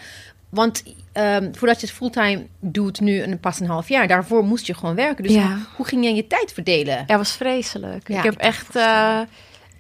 Want 0.48 0.82
um, 1.14 1.54
voordat 1.56 1.80
je 1.80 1.86
het 1.86 1.96
fulltime 1.96 2.46
doet, 2.60 3.00
nu 3.00 3.22
een, 3.22 3.40
pas 3.40 3.60
een 3.60 3.66
half 3.66 3.88
jaar, 3.88 4.06
daarvoor 4.08 4.44
moest 4.44 4.66
je 4.66 4.74
gewoon 4.74 4.94
werken. 4.94 5.24
Dus 5.24 5.32
Ja. 5.32 5.46
hoe, 5.46 5.56
hoe 5.76 5.86
ging 5.86 6.04
je 6.04 6.14
je 6.14 6.26
tijd 6.26 6.52
verdelen? 6.52 7.04
Ja, 7.06 7.16
was 7.16 7.32
vreselijk. 7.32 8.08
Ja, 8.08 8.16
ik 8.18 8.22
heb 8.22 8.36
echt, 8.36 8.76
uh, 8.76 9.20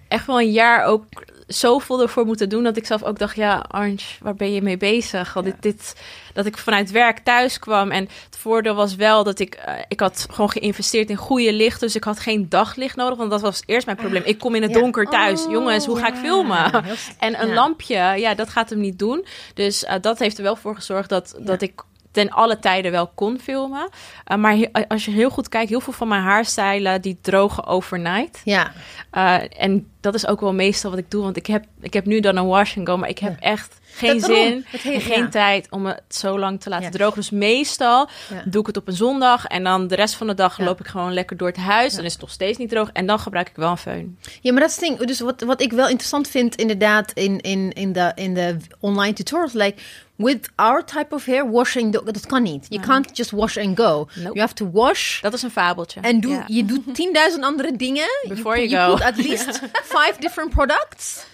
echt 0.08 0.26
wel 0.26 0.40
een 0.40 0.50
jaar 0.52 0.84
ook 0.84 1.04
zoveel 1.52 2.00
ervoor 2.02 2.24
moeten 2.26 2.48
doen 2.48 2.62
dat 2.62 2.76
ik 2.76 2.86
zelf 2.86 3.02
ook 3.02 3.18
dacht, 3.18 3.36
ja, 3.36 3.64
Arnj, 3.68 3.98
waar 4.20 4.34
ben 4.34 4.52
je 4.52 4.62
mee 4.62 4.76
bezig? 4.76 5.32
Want 5.32 5.46
Ja. 5.46 5.52
dit, 5.52 5.62
dit, 5.62 5.94
dat 6.34 6.46
ik 6.46 6.58
vanuit 6.58 6.90
werk 6.90 7.18
thuis 7.18 7.58
kwam 7.58 7.90
en 7.90 8.02
het 8.02 8.36
voordeel 8.38 8.74
was 8.74 8.94
wel 8.94 9.24
dat 9.24 9.38
ik, 9.38 9.62
uh, 9.68 9.74
ik 9.88 10.00
had 10.00 10.26
gewoon 10.30 10.50
geïnvesteerd 10.50 11.10
in 11.10 11.16
goede 11.16 11.52
licht, 11.52 11.80
dus 11.80 11.96
ik 11.96 12.04
had 12.04 12.20
geen 12.20 12.48
daglicht 12.48 12.96
nodig, 12.96 13.18
want 13.18 13.30
dat 13.30 13.40
was 13.40 13.62
eerst 13.66 13.86
mijn 13.86 13.98
probleem. 13.98 14.22
Ik 14.24 14.38
kom 14.38 14.54
in 14.54 14.62
het 14.62 14.74
Ja. 14.74 14.80
donker 14.80 15.06
thuis, 15.06 15.44
Oh, 15.44 15.50
jongens, 15.50 15.86
hoe 15.86 15.98
ga 15.98 16.06
ik 16.08 16.14
filmen? 16.14 16.84
En 17.18 17.42
een 17.42 17.54
lampje, 17.54 17.94
ja, 18.16 18.34
dat 18.34 18.48
gaat 18.48 18.70
hem 18.70 18.80
niet 18.80 18.98
doen. 18.98 19.24
Dus 19.54 19.82
uh, 19.84 19.92
dat 20.00 20.18
heeft 20.18 20.36
er 20.36 20.42
wel 20.42 20.56
voor 20.56 20.74
gezorgd 20.74 21.08
dat, 21.08 21.34
dat 21.38 21.62
ik 21.62 21.82
ten 22.12 22.30
alle 22.30 22.58
tijden 22.58 22.90
wel 22.90 23.10
kon 23.14 23.38
filmen. 23.38 23.88
Uh, 24.32 24.36
maar 24.38 24.56
he- 24.56 24.88
als 24.88 25.04
je 25.04 25.10
heel 25.10 25.30
goed 25.30 25.48
kijkt, 25.48 25.68
heel 25.68 25.80
veel 25.80 25.92
van 25.92 26.08
mijn 26.08 26.22
haarstijlen 26.22 27.00
die 27.00 27.18
drogen 27.20 27.66
overnight. 27.66 28.40
Ja, 28.44 28.72
Uh, 29.16 29.62
en 29.62 29.90
dat 30.00 30.14
is 30.14 30.26
ook 30.26 30.40
wel 30.40 30.52
meestal 30.54 30.90
wat 30.90 30.98
ik 30.98 31.10
doe, 31.10 31.22
want 31.22 31.36
ik 31.36 31.46
heb, 31.46 31.64
ik 31.80 31.92
heb 31.92 32.06
nu 32.06 32.20
dan 32.20 32.36
een 32.36 32.46
wash 32.46 32.76
and 32.76 32.88
go, 32.88 32.96
maar 32.96 33.08
ik 33.08 33.18
heb 33.18 33.36
echt 33.40 33.80
geen 33.94 34.20
Dat 34.20 34.30
zin 34.30 34.66
en 34.72 35.00
geen 35.00 35.22
ja. 35.22 35.28
tijd 35.28 35.66
om 35.70 35.86
het 35.86 36.02
zo 36.08 36.38
lang 36.38 36.60
te 36.60 36.68
laten 36.68 36.84
Ja. 36.84 36.90
drogen. 36.90 37.14
Dus 37.14 37.30
meestal 37.30 38.08
doe 38.44 38.60
ik 38.60 38.66
het 38.66 38.76
op 38.76 38.88
een 38.88 38.94
zondag 38.94 39.46
en 39.46 39.64
dan 39.64 39.86
de 39.86 39.94
rest 39.94 40.14
van 40.14 40.26
de 40.26 40.34
dag 40.34 40.58
loop 40.58 40.80
ik 40.80 40.86
gewoon 40.86 41.12
lekker 41.12 41.36
door 41.36 41.48
het 41.48 41.56
huis. 41.56 41.94
Dan 41.94 42.04
is 42.04 42.12
het 42.12 42.20
nog 42.20 42.30
steeds 42.30 42.58
niet 42.58 42.68
droog 42.68 42.90
en 42.92 43.06
dan 43.06 43.18
gebruik 43.18 43.48
ik 43.48 43.56
wel 43.56 43.70
een 43.70 43.78
föhn. 43.78 44.30
Ja, 44.40 44.52
maar 44.52 44.60
dat 44.60 44.70
is 44.70 44.76
het 44.76 44.84
ding. 44.84 44.98
Dus 44.98 45.20
wat, 45.20 45.40
wat 45.40 45.60
ik 45.60 45.72
wel 45.72 45.88
interessant 45.88 46.28
vind, 46.28 46.54
inderdaad, 46.54 47.12
in, 47.12 47.40
in, 47.40 47.72
in, 47.72 47.92
de, 47.92 48.12
in 48.14 48.34
de 48.34 48.56
online 48.80 49.12
tutorials, 49.14 49.52
like 49.52 49.82
with 50.22 50.48
our 50.54 50.84
type 50.84 51.14
of 51.14 51.26
hair, 51.26 51.50
washing, 51.50 51.92
the- 51.92 52.12
dat 52.12 52.26
kan 52.26 52.42
niet. 52.42 52.66
You 52.68 52.82
can't 52.86 53.16
just 53.16 53.30
wash 53.30 53.56
and 53.56 53.78
go. 53.80 54.08
Nope. 54.14 54.20
You 54.34 54.38
have 54.38 54.54
to 54.54 54.70
wash. 54.72 55.20
Dat 55.20 55.32
is 55.32 55.42
een 55.42 55.50
fabeltje. 55.50 56.00
En 56.00 56.20
doe, 56.20 56.42
je 56.46 56.64
doet 56.64 56.82
10.000 57.34 57.40
andere 57.40 57.76
dingen. 57.76 58.06
Before 58.28 58.56
you 58.56 58.68
you 58.68 58.86
go. 58.90 58.94
put 58.94 59.04
at 59.04 59.16
least 59.26 59.60
five 59.96 60.14
different 60.18 60.50
products. 60.50 61.24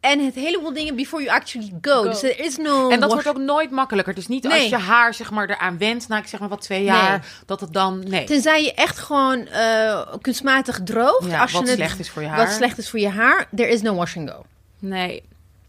En 0.00 0.24
het 0.24 0.34
heleboel 0.34 0.72
dingen 0.72 0.96
before 0.96 1.22
you 1.22 1.36
actually 1.36 1.72
go. 1.80 1.92
Go. 2.02 2.02
Dus 2.02 2.22
er 2.22 2.40
is 2.40 2.56
no... 2.56 2.88
En 2.90 3.00
dat 3.00 3.10
wash- 3.12 3.22
wordt 3.24 3.38
ook 3.38 3.44
nooit 3.44 3.70
makkelijker. 3.70 4.14
Dus 4.14 4.26
niet 4.26 4.42
Nee. 4.42 4.60
als 4.60 4.68
je 4.68 4.76
haar 4.76 5.14
zeg 5.14 5.30
maar 5.30 5.50
eraan 5.50 5.78
went, 5.78 6.08
na 6.08 6.18
ik 6.18 6.26
zeg 6.26 6.40
maar 6.40 6.48
wat 6.48 6.60
twee 6.60 6.82
jaar, 6.84 7.26
dat 7.46 7.60
het 7.60 7.72
dan 7.72 8.02
nee. 8.08 8.24
Tenzij 8.24 8.62
je 8.62 8.74
echt 8.74 8.98
gewoon 8.98 9.46
eh, 9.46 10.00
kunstmatig 10.20 10.80
droogt. 10.84 11.26
Ja, 11.30 11.40
als 11.40 11.50
je 11.50 11.58
wat 11.58 11.66
het- 11.68 11.76
slecht 11.76 11.98
is 11.98 12.10
voor 12.10 12.22
je 12.22 12.28
haar. 12.28 12.36
Wat 12.46 12.50
slecht 12.54 12.78
is 12.78 12.90
voor 12.90 12.98
je 12.98 13.08
haar. 13.08 13.48
There 13.56 13.68
is 13.68 13.82
no 13.82 13.94
wash 13.94 14.16
and 14.16 14.30
go. 14.30 14.44
Nee, 14.78 15.22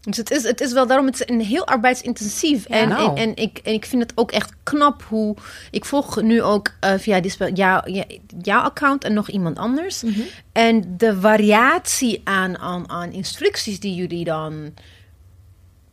Dus 0.08 0.16
het 0.16 0.30
is, 0.30 0.42
het 0.42 0.60
is 0.60 0.72
wel 0.72 0.86
daarom, 0.86 1.06
het 1.06 1.14
is 1.20 1.28
een 1.34 1.40
heel 1.40 1.66
arbeidsintensief. 1.66 2.64
en, 2.64 2.88
Nou. 2.88 3.08
en, 3.08 3.16
en, 3.16 3.36
ik, 3.36 3.58
en 3.58 3.72
ik 3.72 3.84
vind 3.84 4.02
het 4.02 4.12
ook 4.14 4.30
echt 4.32 4.52
knap 4.62 5.02
hoe. 5.08 5.36
Ik 5.70 5.84
volg 5.84 6.22
nu 6.22 6.42
ook 6.42 6.72
eh, 6.80 6.92
via 6.98 7.20
jou, 7.54 7.90
jou- 7.90 8.04
jouw 8.42 8.60
account 8.60 9.04
en 9.04 9.12
nog 9.14 9.28
iemand 9.30 9.58
anders. 9.58 10.02
Mhm. 10.02 10.20
En 10.52 10.94
de 10.96 11.20
variatie 11.20 12.20
aan, 12.24 12.58
aan, 12.58 12.90
aan 12.90 13.12
instructies 13.12 13.80
die 13.80 13.94
jullie 13.94 14.24
dan 14.24 14.74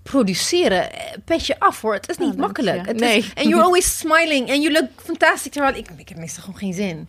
produceren, 0.03 0.91
eh, 0.93 0.99
pet 1.25 1.45
je 1.47 1.59
af 1.59 1.81
hoor. 1.81 1.93
Het 1.93 2.09
is 2.09 2.17
niet 2.17 2.27
dank 2.27 2.39
makkelijk. 2.39 2.99
Nee. 2.99 3.31
en 3.35 3.47
you're 3.47 3.63
always 3.67 3.97
smiling 3.97 4.49
and 4.49 4.61
you 4.63 4.71
look 4.71 4.89
fantastic. 5.03 5.51
Terwijl 5.51 5.75
ik, 5.75 5.89
ik 5.97 6.09
heb 6.09 6.17
meestal 6.17 6.43
gewoon 6.43 6.59
geen 6.59 6.73
zin. 6.73 7.07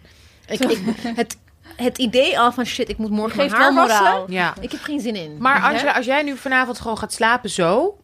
Ik, 0.49 0.61
ik, 0.75 0.79
het, 1.03 1.37
het 1.77 1.99
idee 1.99 2.39
al 2.39 2.53
van 2.53 2.65
shit, 2.67 2.89
ik 2.89 2.99
moet 2.99 3.11
morgen 3.11 3.37
mijn 3.37 3.51
Geeft 3.51 3.63
haar 3.63 3.75
wel 3.75 3.87
wassen. 3.87 4.05
moraal. 4.05 4.25
Ja. 4.31 4.55
Ik 4.61 4.71
heb 4.71 4.81
geen 4.83 5.01
zin 5.01 5.17
in. 5.17 5.37
Maar? 5.39 5.63
Angela, 5.63 5.93
als 5.95 6.07
jij 6.07 6.23
nu 6.23 6.37
vanavond 6.37 6.81
gewoon 6.81 6.99
gaat 6.99 7.13
slapen 7.13 7.51
zo, 7.51 7.97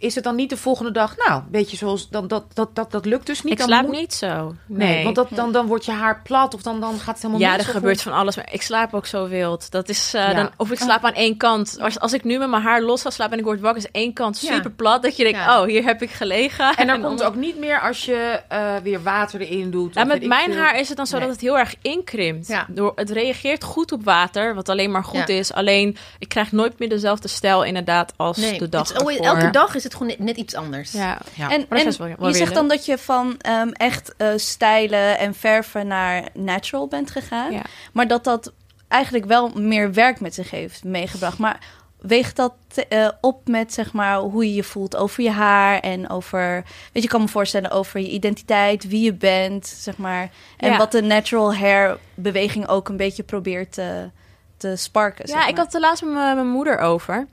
is 0.00 0.14
het 0.14 0.24
dan 0.24 0.34
niet 0.34 0.50
de 0.50 0.56
volgende 0.56 0.90
dag, 0.90 1.16
nou, 1.26 1.42
weet 1.50 1.70
je, 1.70 1.76
zoals, 1.76 2.08
dan, 2.08 2.28
dat, 2.28 2.44
dat, 2.54 2.74
dat, 2.76 2.90
dat 2.90 3.04
lukt 3.04 3.26
dus 3.26 3.42
niet. 3.42 3.52
Ik 3.52 3.58
dan 3.58 3.68
slaap 3.68 3.86
moet- 3.86 3.96
niet 3.96 4.14
zo. 4.14 4.54
Nee, 4.66 5.04
want 5.04 5.16
dat, 5.16 5.28
dan, 5.30 5.52
dan 5.52 5.66
wordt 5.66 5.84
je 5.84 5.92
haar 5.92 6.20
plat 6.22 6.54
of 6.54 6.62
dan, 6.62 6.80
dan 6.80 6.98
gaat 6.98 7.14
het 7.14 7.22
helemaal 7.22 7.40
Ja, 7.40 7.58
er 7.58 7.64
gebeurt 7.64 8.02
van 8.02 8.12
alles. 8.12 8.36
Maar 8.36 8.48
ik 8.52 8.62
slaap 8.62 8.94
ook 8.94 9.06
zo 9.06 9.28
wild. 9.28 9.70
Dat 9.70 9.88
is, 9.88 10.14
eh, 10.14 10.22
Ja. 10.22 10.34
dan, 10.34 10.50
of 10.56 10.70
ik 10.70 10.78
slaap 10.78 11.04
aan 11.04 11.12
één 11.14 11.36
kant. 11.36 11.76
Als, 11.80 12.00
als 12.00 12.12
ik 12.12 12.24
nu 12.24 12.38
met 12.38 12.48
mijn 12.48 12.62
haar 12.62 12.82
los 12.82 13.02
ga 13.02 13.10
slapen 13.10 13.32
en 13.32 13.38
ik 13.38 13.44
word 13.44 13.60
wakker, 13.60 13.82
is 13.84 13.90
één 13.92 14.12
kant 14.12 14.40
Ja. 14.40 14.54
super 14.54 14.70
plat. 14.70 15.02
Dat 15.02 15.16
je 15.16 15.22
denkt, 15.22 15.38
Ja. 15.38 15.60
oh, 15.60 15.66
hier 15.66 15.84
heb 15.84 16.02
ik 16.02 16.10
gelegen. 16.10 16.74
En 16.74 16.86
dan 16.86 17.00
komt 17.06 17.22
ook 17.22 17.34
niet 17.34 17.58
meer 17.58 17.80
als 17.80 18.04
je 18.04 18.40
eh, 18.48 18.74
weer 18.82 19.02
water 19.02 19.40
erin 19.40 19.70
doet. 19.70 19.94
Ja, 19.94 20.04
met 20.04 20.26
mijn 20.26 20.52
veel. 20.52 20.60
haar 20.62 20.78
is 20.78 20.88
het 20.88 20.96
dan 20.96 21.06
zo 21.06 21.16
Nee. 21.18 21.26
dat 21.26 21.34
het 21.34 21.44
heel 21.44 21.58
erg 21.58 21.74
inkrimpt. 21.82 22.46
Ja. 22.46 22.66
Door, 22.68 22.92
het 22.94 23.10
reageert 23.10 23.64
goed 23.64 23.92
op 23.92 24.04
water, 24.04 24.54
wat 24.54 24.68
alleen 24.68 24.90
maar 24.90 25.04
goed 25.04 25.28
is. 25.28 25.52
Alleen, 25.52 25.96
ik 26.18 26.28
krijg 26.28 26.52
nooit 26.52 26.78
meer 26.78 26.88
dezelfde 26.88 27.28
stijl 27.28 27.64
inderdaad 27.64 28.12
als 28.16 28.36
Nee, 28.36 28.58
de 28.58 28.68
dag 28.68 28.88
het 28.92 29.20
elke 29.20 29.50
dag 29.50 29.74
is 29.74 29.82
het 29.84 29.87
gewoon 29.94 30.08
net, 30.08 30.18
net 30.18 30.36
iets 30.36 30.54
anders. 30.54 30.92
Ja. 30.92 31.18
Ja. 31.34 31.50
En, 31.50 31.66
dat 31.68 31.78
en 31.80 31.86
is 31.86 31.96
wel- 31.96 32.14
wel 32.18 32.28
je 32.28 32.34
zegt 32.34 32.54
dan 32.54 32.68
dat 32.68 32.84
je 32.86 32.98
van 32.98 33.34
ehm, 33.38 33.68
echt 33.68 34.14
eh, 34.16 34.28
stijlen 34.36 35.18
en 35.18 35.34
verven 35.34 35.86
naar 35.86 36.22
natural 36.34 36.86
bent 36.88 37.10
gegaan. 37.10 37.52
Ja. 37.52 37.62
Maar 37.92 38.08
dat 38.08 38.24
dat 38.24 38.52
eigenlijk 38.88 39.24
wel 39.24 39.48
meer 39.48 39.92
werk 39.92 40.20
met 40.20 40.34
zich 40.34 40.50
heeft 40.50 40.84
meegebracht. 40.84 41.38
Maar 41.38 41.58
weegt 42.00 42.36
dat 42.36 42.52
eh, 42.88 43.08
op 43.20 43.48
met 43.48 43.72
zeg 43.72 43.92
maar 43.92 44.16
hoe 44.18 44.44
je 44.48 44.54
je 44.54 44.62
voelt 44.64 44.96
over 44.96 45.22
je 45.22 45.30
haar 45.30 45.80
en 45.80 46.08
over, 46.10 46.54
weet 46.64 46.90
je, 46.92 47.00
ik 47.02 47.08
kan 47.08 47.20
me 47.20 47.28
voorstellen 47.28 47.70
over 47.70 48.00
je 48.00 48.08
identiteit, 48.10 48.88
wie 48.88 49.02
je 49.04 49.14
bent, 49.14 49.66
zeg 49.66 49.96
maar, 49.96 50.30
en 50.56 50.70
Ja. 50.70 50.76
wat 50.76 50.92
de 50.92 51.02
natural 51.02 51.54
hair 51.54 51.98
beweging 52.14 52.68
ook 52.68 52.88
een 52.88 52.96
beetje 52.96 53.22
probeert 53.22 53.72
te, 53.72 54.10
te 54.56 54.76
sparken. 54.76 55.24
Ja, 55.26 55.32
zeg 55.32 55.48
ik 55.48 55.54
maar. 55.56 55.64
had 55.64 55.72
het 55.72 55.82
laatst 55.82 56.04
met 56.04 56.12
mijn 56.12 56.48
moeder 56.48 56.78
over. 56.78 57.26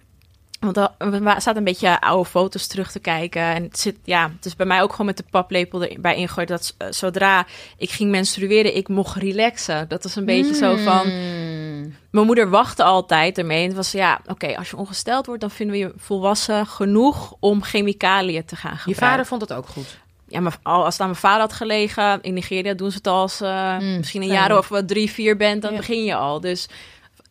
Want 0.74 0.89
we 0.97 1.22
zaten 1.24 1.57
een 1.57 1.63
beetje 1.63 2.01
oude 2.01 2.30
foto's 2.30 2.68
terug 2.68 2.91
te 2.91 2.99
kijken. 2.99 3.41
En 3.41 3.63
het, 3.63 3.80
zit, 3.80 3.95
ja, 4.03 4.32
het 4.36 4.45
is 4.45 4.55
bij 4.55 4.66
mij 4.66 4.82
ook 4.82 4.91
gewoon 4.91 5.05
met 5.05 5.18
de 5.18 5.24
paplepel 5.30 5.84
erbij 5.84 6.16
ingegooid... 6.16 6.47
dat 6.47 6.76
eh, 6.78 6.88
zodra 6.91 7.45
ik 7.78 7.89
ging 7.91 8.11
menstrueren, 8.11 8.76
ik 8.76 8.88
mocht 8.88 9.16
relaxen. 9.16 9.88
Dat 9.88 10.03
was 10.03 10.16
een 10.16 10.26
beetje 10.26 10.55
zo 10.55 10.76
van... 10.76 11.07
Mm. 11.07 11.95
Mijn 12.11 12.26
moeder 12.28 12.49
wachtte 12.49 12.84
altijd 12.84 13.38
ermee. 13.38 13.61
En 13.61 13.68
het 13.68 13.76
was 13.76 13.91
ja, 13.91 14.20
oké, 14.28 14.57
als 14.57 14.70
je 14.70 14.78
ongesteld 14.78 15.26
wordt... 15.26 15.41
dan 15.41 15.51
vinden 15.51 15.76
we 15.76 15.82
je 15.82 15.93
volwassen 15.97 16.68
genoeg 16.68 17.34
om 17.39 17.63
chemicaliën 17.63 18.45
te 18.45 18.55
gaan 18.55 18.72
Je 18.72 18.78
gebruiken. 18.78 19.07
vader 19.09 19.26
vond 19.26 19.41
het 19.41 19.53
ook 19.53 19.68
goed. 19.68 19.97
Ja, 20.28 20.39
maar 20.39 20.57
al- 20.63 20.84
als 20.84 20.93
het 20.93 21.01
aan 21.01 21.07
mijn 21.09 21.20
vader 21.20 21.39
had 21.41 21.53
gelegen... 21.53 22.20
in 22.22 22.34
Nigeria 22.34 22.74
doen 22.74 22.91
ze 22.91 22.97
het 22.97 23.07
als 23.07 23.41
eh, 23.41 23.78
Mm, 23.78 23.97
misschien 23.97 24.22
een 24.22 24.28
jaar 24.28 24.57
of 24.57 24.68
wat 24.70 24.88
drie, 24.88 25.11
vier 25.11 25.38
bent... 25.38 25.61
dan 25.61 25.72
Ja. 25.72 25.78
begin 25.78 26.03
je 26.03 26.16
al. 26.16 26.39
Dus 26.39 26.68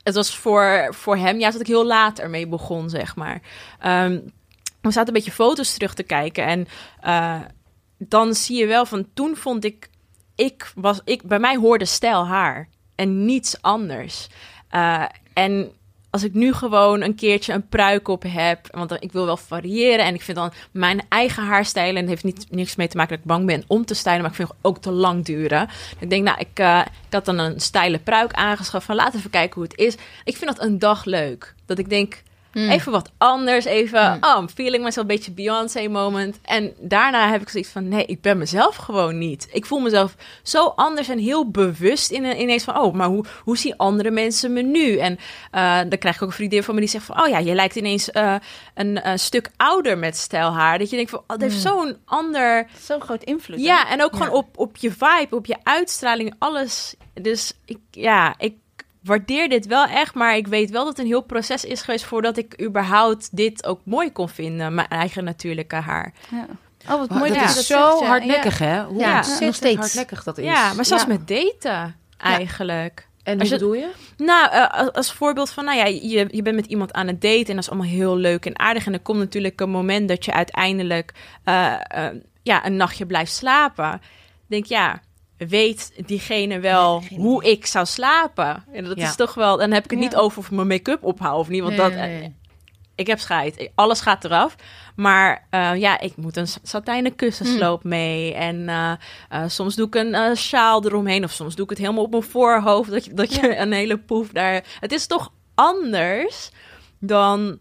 het 0.04 0.14
was 0.14 0.36
voor, 0.36 0.88
voor 0.90 1.16
hem 1.16 1.38
juist 1.38 1.52
dat 1.52 1.66
ik 1.66 1.72
heel 1.72 1.86
laat 1.86 2.18
ermee 2.18 2.46
begon, 2.46 2.90
zeg 2.90 3.16
maar. 3.16 3.40
Ehm, 3.78 4.20
we 4.80 4.90
zaten 4.90 5.06
een 5.08 5.14
beetje 5.14 5.32
foto's 5.32 5.74
terug 5.74 5.94
te 5.94 6.02
kijken. 6.02 6.44
En 6.44 6.68
eh, 7.00 7.40
dan 7.98 8.34
zie 8.34 8.56
je 8.56 8.66
wel 8.66 8.86
van 8.86 9.06
toen 9.14 9.36
vond 9.36 9.64
ik... 9.64 9.88
ik, 10.34 10.72
was, 10.74 11.00
ik 11.04 11.22
bij 11.22 11.38
mij 11.38 11.56
hoorde 11.56 11.84
stijl 11.84 12.26
haar 12.26 12.68
en 12.94 13.24
niets 13.24 13.62
anders. 13.62 14.28
Eh, 14.68 15.04
en 15.32 15.72
als 16.14 16.22
ik 16.22 16.34
nu 16.34 16.52
gewoon 16.52 17.00
een 17.00 17.14
keertje 17.14 17.52
een 17.52 17.68
pruik 17.68 18.08
op 18.08 18.24
heb, 18.26 18.66
want 18.70 18.96
ik 19.00 19.12
wil 19.12 19.24
wel 19.24 19.36
variëren 19.36 20.04
en 20.04 20.14
ik 20.14 20.22
vind 20.22 20.36
dan 20.36 20.52
mijn 20.70 21.02
eigen 21.08 21.42
haarstijlen, 21.42 22.02
en 22.02 22.08
heeft 22.08 22.24
niet, 22.24 22.46
niks 22.50 22.76
mee 22.76 22.88
te 22.88 22.96
maken 22.96 23.12
dat 23.12 23.20
ik 23.20 23.30
bang 23.30 23.46
ben 23.46 23.64
om 23.66 23.84
te 23.84 23.94
stijlen, 23.94 24.22
maar 24.22 24.30
ik 24.30 24.36
vind 24.36 24.50
ook 24.60 24.78
te 24.78 24.90
lang 24.90 25.24
duren. 25.24 25.68
Ik 25.98 26.10
denk, 26.10 26.24
nou, 26.24 26.38
ik, 26.38 26.58
eh, 26.58 26.80
ik 27.06 27.12
had 27.12 27.24
dan 27.24 27.38
een 27.38 27.60
stijle 27.60 27.98
pruik 27.98 28.32
aangeschaft 28.32 28.86
van 28.86 28.94
laten 28.94 29.22
we 29.22 29.30
kijken 29.30 29.54
hoe 29.54 29.62
het 29.64 29.78
is. 29.78 29.94
Ik 30.24 30.36
vind 30.36 30.56
dat 30.56 30.66
een 30.66 30.78
dag 30.78 31.04
leuk. 31.04 31.54
Dat 31.66 31.78
ik 31.78 31.88
denk, 31.88 32.22
Mm. 32.54 32.70
even 32.70 32.92
wat 32.92 33.10
anders, 33.18 33.64
even, 33.64 34.18
oh, 34.20 34.36
I'm 34.40 34.48
feeling 34.48 34.84
myself, 34.84 34.96
een 35.08 35.14
beetje 35.14 35.32
Beyoncé 35.32 35.88
moment. 35.88 36.38
En 36.42 36.72
daarna 36.80 37.30
heb 37.30 37.40
ik 37.40 37.48
zoiets 37.48 37.70
van, 37.70 37.88
nee, 37.88 38.04
ik 38.06 38.20
ben 38.20 38.38
mezelf 38.38 38.76
gewoon 38.76 39.18
niet. 39.18 39.48
Ik 39.52 39.66
voel 39.66 39.78
mezelf 39.80 40.14
zo 40.42 40.66
anders 40.66 41.08
en 41.08 41.18
heel 41.18 41.50
bewust 41.50 42.10
in, 42.10 42.24
ineens 42.40 42.64
van, 42.64 42.78
oh, 42.78 42.94
maar 42.94 43.08
hoe, 43.08 43.24
hoe 43.44 43.58
zien 43.58 43.76
andere 43.76 44.10
mensen 44.10 44.52
me 44.52 44.62
nu? 44.62 44.96
En 44.98 45.18
eh, 45.50 45.78
dan 45.88 45.98
krijg 45.98 46.16
ik 46.16 46.22
ook 46.22 46.28
een 46.28 46.34
vriendin 46.34 46.62
van 46.62 46.74
me 46.74 46.80
die 46.80 46.88
zegt 46.88 47.04
van, 47.04 47.20
oh 47.22 47.28
ja, 47.28 47.38
je 47.38 47.54
lijkt 47.54 47.76
ineens 47.76 48.10
eh, 48.10 48.34
een, 48.74 49.18
stuk 49.18 49.50
ouder 49.56 49.98
met 49.98 50.16
stijlhaar. 50.16 50.78
Dat 50.78 50.90
je 50.90 50.96
denkt 50.96 51.10
van, 51.10 51.18
oh, 51.18 51.26
het 51.26 51.40
heeft 51.40 51.60
zo'n 51.60 51.96
ander... 52.04 52.66
Zo'n 52.82 53.00
groot 53.00 53.22
invloed. 53.22 53.58
hè? 53.58 53.64
Ja, 53.64 53.88
en 53.88 54.02
ook 54.02 54.12
Ja. 54.14 54.18
gewoon 54.18 54.38
op, 54.38 54.58
op 54.58 54.76
je 54.76 54.90
vibe, 54.90 55.36
op 55.36 55.46
je 55.46 55.56
uitstraling, 55.62 56.34
alles. 56.38 56.94
Dus 57.14 57.52
ik, 57.64 57.78
ja, 57.90 58.34
ik 58.38 58.54
waardeer 59.04 59.48
dit 59.48 59.66
wel 59.66 59.86
echt, 59.86 60.14
maar 60.14 60.36
ik 60.36 60.46
weet 60.46 60.70
wel 60.70 60.80
dat 60.84 60.88
het 60.88 60.98
een 60.98 61.06
heel 61.10 61.22
proces 61.22 61.64
is 61.64 61.82
geweest 61.82 62.04
voordat 62.04 62.36
ik 62.36 62.62
überhaupt 62.62 63.36
dit 63.36 63.66
ook 63.66 63.80
mooi 63.84 64.12
kon 64.12 64.28
vinden, 64.28 64.74
mijn 64.74 64.88
eigen 64.88 65.24
natuurlijke 65.24 65.76
haar. 65.76 66.12
Ja. 66.30 66.46
Oh, 66.90 66.98
wat 66.98 67.10
mooi 67.10 67.30
dat 67.30 67.38
dat, 67.40 67.48
is 67.48 67.54
dat 67.54 67.64
zo 67.64 67.88
zegt, 67.88 68.00
ja. 68.00 68.06
hardnekkig, 68.06 68.58
hè? 68.58 68.84
Hoe 68.84 68.98
Ja, 68.98 69.14
nog 69.40 69.54
steeds. 69.54 69.76
hardnekkig 69.78 70.22
dat 70.24 70.38
is. 70.38 70.44
Ja, 70.44 70.72
maar 70.72 70.84
zelfs 70.84 71.04
Ja. 71.04 71.08
met 71.08 71.28
daten 71.28 71.96
eigenlijk. 72.18 73.08
En 73.22 73.40
hoe 73.40 73.48
bedoel 73.50 73.74
je? 73.74 73.90
Nou, 74.16 74.50
eh, 74.50 74.66
als- 74.70 74.92
als 74.92 75.12
voorbeeld 75.12 75.50
van, 75.50 75.64
nou 75.64 75.76
ja, 75.78 75.84
je, 75.84 76.28
je 76.30 76.42
bent 76.42 76.56
met 76.56 76.66
iemand 76.66 76.92
aan 76.92 77.06
het 77.06 77.20
daten 77.20 77.46
en 77.46 77.54
dat 77.54 77.64
is 77.64 77.70
allemaal 77.70 77.88
heel 77.88 78.16
leuk 78.16 78.46
en 78.46 78.58
aardig. 78.58 78.86
En 78.86 78.92
er 78.92 79.00
komt 79.00 79.18
natuurlijk 79.18 79.60
een 79.60 79.70
moment 79.70 80.08
dat 80.08 80.24
je 80.24 80.32
uiteindelijk 80.32 81.12
eh, 81.44 81.74
eh, 81.88 82.14
ja, 82.42 82.66
een 82.66 82.76
nachtje 82.76 83.06
blijft 83.06 83.32
slapen. 83.32 84.00
Denk, 84.46 84.64
ja, 84.66 85.00
weet 85.36 85.92
diegene 86.06 86.58
wel 86.60 87.00
Nee, 87.10 87.18
hoe 87.18 87.44
ik 87.44 87.66
zou 87.66 87.86
slapen? 87.86 88.64
En 88.72 88.84
dat 88.84 88.98
Ja. 88.98 89.08
is 89.08 89.16
toch 89.16 89.34
wel, 89.34 89.56
dan 89.56 89.70
heb 89.70 89.84
ik 89.84 89.90
het 89.90 89.98
Ja. 90.00 90.04
niet 90.04 90.16
over 90.16 90.38
of 90.38 90.50
mijn 90.50 90.66
make-up 90.66 91.04
ophoud 91.04 91.38
of 91.38 91.48
niet, 91.48 91.62
want 91.62 91.76
Nee, 91.76 91.88
dat, 91.90 91.98
nee, 91.98 92.22
eh, 92.22 92.28
ik 92.94 93.06
heb 93.06 93.18
scheid. 93.18 93.70
Alles 93.74 94.00
gaat 94.00 94.24
eraf. 94.24 94.56
Maar 94.96 95.46
eh, 95.50 95.74
ja, 95.76 96.00
ik 96.00 96.16
moet 96.16 96.36
een 96.36 96.46
satijnen 96.62 97.16
kussensloop 97.16 97.84
mee. 97.84 98.34
En 98.34 98.68
eh, 98.68 98.92
soms 99.46 99.74
doe 99.74 99.86
ik 99.86 99.94
een 99.94 100.36
sjaal 100.36 100.84
eromheen. 100.84 101.24
Of 101.24 101.30
soms 101.32 101.54
doe 101.54 101.64
ik 101.64 101.70
het 101.70 101.78
helemaal 101.78 102.04
op 102.04 102.10
mijn 102.10 102.22
voorhoofd. 102.22 102.90
Dat 102.90 103.04
je, 103.04 103.14
dat 103.14 103.34
je 103.34 103.56
een 103.56 103.72
hele 103.72 103.98
poef 103.98 104.28
daar... 104.28 104.64
Het 104.80 104.92
is 104.92 105.06
toch 105.06 105.32
anders 105.54 106.50
dan... 106.98 107.58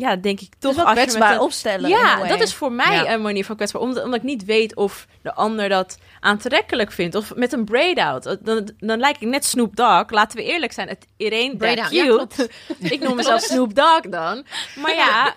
Ja, 0.00 0.16
denk 0.16 0.40
ik 0.40 0.48
toch. 0.58 0.74
Dus 0.74 0.76
wel 0.76 0.84
als 0.84 0.94
je 0.94 1.00
met 1.00 1.08
kwetsbaar 1.10 1.34
een- 1.34 1.40
opstellen. 1.40 1.88
ja, 1.90 2.26
dat 2.26 2.40
is 2.40 2.54
voor 2.54 2.72
mij 2.72 2.92
Ja. 2.94 3.12
een 3.12 3.22
manier 3.22 3.44
van 3.44 3.56
kwetsbaar. 3.56 3.82
Omdat, 3.82 4.04
omdat 4.04 4.18
ik 4.18 4.24
niet 4.24 4.44
weet 4.44 4.76
of 4.76 5.06
de 5.22 5.34
ander 5.34 5.68
dat 5.68 5.98
aantrekkelijk 6.20 6.92
vindt. 6.92 7.14
Of 7.14 7.34
met 7.34 7.52
een 7.52 7.64
braid-out. 7.64 8.36
Dan, 8.40 8.70
dan 8.78 8.98
lijk 8.98 9.16
ik 9.20 9.28
net 9.28 9.44
Snoop 9.44 9.76
Dogg. 9.76 10.10
Laten 10.10 10.36
we 10.38 10.44
eerlijk 10.44 10.72
zijn. 10.72 10.88
Het 10.88 11.06
Irene, 11.16 11.56
Braid-out, 11.56 11.86
that 11.92 11.94
ja, 11.96 12.16
cute. 12.16 12.50
ik 12.94 13.00
noem 13.00 13.16
mezelf 13.16 13.40
Snoop 13.50 13.74
Dogg 13.74 14.00
dan. 14.08 14.44
Maar 14.76 14.94
ja, 14.94 15.34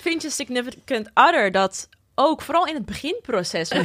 vind 0.00 0.22
je 0.22 0.30
significant 0.30 1.10
other 1.14 1.52
dat 1.52 1.88
ook, 2.18 2.42
vooral 2.42 2.66
in 2.66 2.74
het 2.74 2.84
beginproces... 2.86 3.68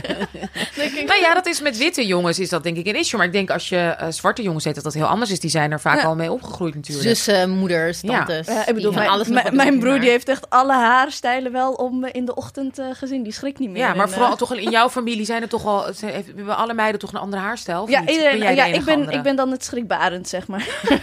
Nou 1.06 1.20
ja, 1.20 1.34
dat 1.34 1.46
is 1.46 1.62
met 1.62 1.78
witte 1.78 2.06
jongens 2.06 2.40
is 2.40 2.50
dat 2.50 2.64
denk 2.64 2.78
ik 2.78 2.88
een 2.88 2.96
issue. 2.96 3.18
Maar 3.18 3.28
ik 3.28 3.34
denk 3.34 3.50
als 3.50 3.70
je 3.70 3.78
eh, 3.78 4.08
zwarte 4.10 4.42
jongens 4.42 4.64
heet 4.64 4.76
dat 4.76 4.84
dat 4.84 4.94
heel 4.94 5.06
anders 5.06 5.32
is. 5.32 5.40
Die 5.40 5.50
zijn 5.50 5.72
er 5.72 5.80
vaak 5.80 5.98
Ja. 5.98 6.04
al 6.06 6.16
mee 6.16 6.32
opgegroeid 6.32 6.76
natuurlijk. 6.76 7.08
Zussen, 7.08 7.50
moeders, 7.50 8.02
tantes. 8.02 8.48
Ja, 8.48 8.68
ik 8.68 8.74
bedoel, 8.76 8.92
mijn, 8.92 9.10
alles 9.10 9.28
mijn- 9.52 9.80
broer 9.80 10.00
die 10.00 10.10
heeft 10.10 10.30
echt 10.30 10.50
alle 10.50 10.74
haarstijlen 10.74 11.52
wel 11.52 11.74
om 11.74 12.04
eh, 12.04 12.10
in 12.14 12.26
de 12.26 12.36
ochtend 12.36 12.80
eh, 12.80 12.86
gezien. 12.94 13.24
Die 13.24 13.34
schrikt 13.34 13.60
niet 13.60 13.70
meer. 13.70 13.82
ja, 13.82 13.94
maar 13.94 14.06
En, 14.08 14.12
vooral 14.12 14.36
toch 14.36 14.54
in 14.56 14.70
jouw 14.72 14.90
familie 14.90 15.26
zijn 15.26 15.42
er 15.42 15.50
toch 15.50 15.66
al... 15.66 15.86
hebben 16.06 16.58
alle 16.58 16.74
meiden 16.74 17.00
toch 17.00 17.14
een 17.14 17.20
andere 17.20 17.42
haarstijl? 17.42 17.90
ja, 17.90 18.00
iedereen, 18.08 18.40
ben 18.40 18.56
ja 18.56 18.66
ik, 18.66 18.86
ben, 18.86 18.96
andere? 18.96 19.18
ik 19.18 19.24
ben 19.24 19.36
dan 19.36 19.52
het 19.52 19.64
schrikbarend, 19.64 20.28
zeg 20.28 20.48
maar. 20.48 20.68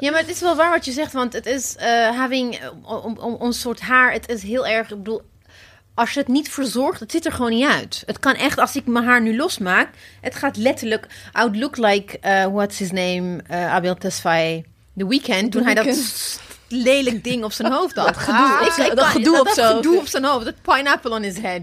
Ja, 0.00 0.10
maar 0.10 0.20
het 0.20 0.30
is 0.30 0.40
wel 0.40 0.56
waar 0.56 0.70
wat 0.70 0.84
je 0.84 0.92
zegt, 0.92 1.12
want 1.12 1.32
het 1.32 1.46
is 1.46 1.76
eh 1.76 2.10
having 2.16 2.60
om, 2.82 3.16
om, 3.18 3.34
ons 3.34 3.60
soort 3.60 3.80
haar, 3.80 4.12
het 4.12 4.28
is 4.28 4.42
heel 4.42 4.66
erg, 4.66 4.90
ik 4.90 4.96
bedoel, 4.96 5.22
als 5.96 6.12
je 6.12 6.18
het 6.20 6.28
niet 6.28 6.48
verzorgt, 6.50 7.00
het 7.00 7.10
ziet 7.10 7.26
er 7.26 7.32
gewoon 7.32 7.50
niet 7.50 7.66
uit. 7.66 8.02
Het 8.06 8.18
kan 8.18 8.34
echt, 8.34 8.58
als 8.58 8.76
ik 8.76 8.86
mijn 8.86 9.04
haar 9.04 9.22
nu 9.22 9.36
losmaak, 9.36 9.88
het 10.20 10.34
gaat 10.34 10.56
letterlijk, 10.56 11.04
I 11.36 11.40
would 11.40 11.56
look 11.56 11.76
like, 11.76 12.18
eh 12.20 12.44
what's 12.46 12.78
his 12.78 12.90
name, 12.92 13.42
eh 13.48 13.72
Abel 13.74 13.94
Tesfaye, 13.94 14.64
The 14.96 15.06
Weeknd, 15.08 15.52
toen 15.52 15.64
hij 15.64 15.74
dat 15.74 15.84
Weeknd. 15.84 16.04
s- 16.04 16.38
lelijk 16.68 17.24
ding 17.24 17.44
op 17.44 17.52
zijn 17.52 17.72
hoofd 17.72 17.96
had. 17.96 18.16
gedoe 18.16 18.58
op 18.66 18.72
zo- 18.72 18.94
dat 18.94 19.04
gedoe 19.04 19.38
op 19.38 19.46
dat 19.46 19.54
zo. 19.54 19.76
gedoe 19.76 19.98
op 19.98 20.06
zijn 20.06 20.24
hoofd, 20.24 20.44
dat 20.44 20.54
pineapple 20.62 21.10
on 21.10 21.22
his 21.22 21.38
head. 21.38 21.60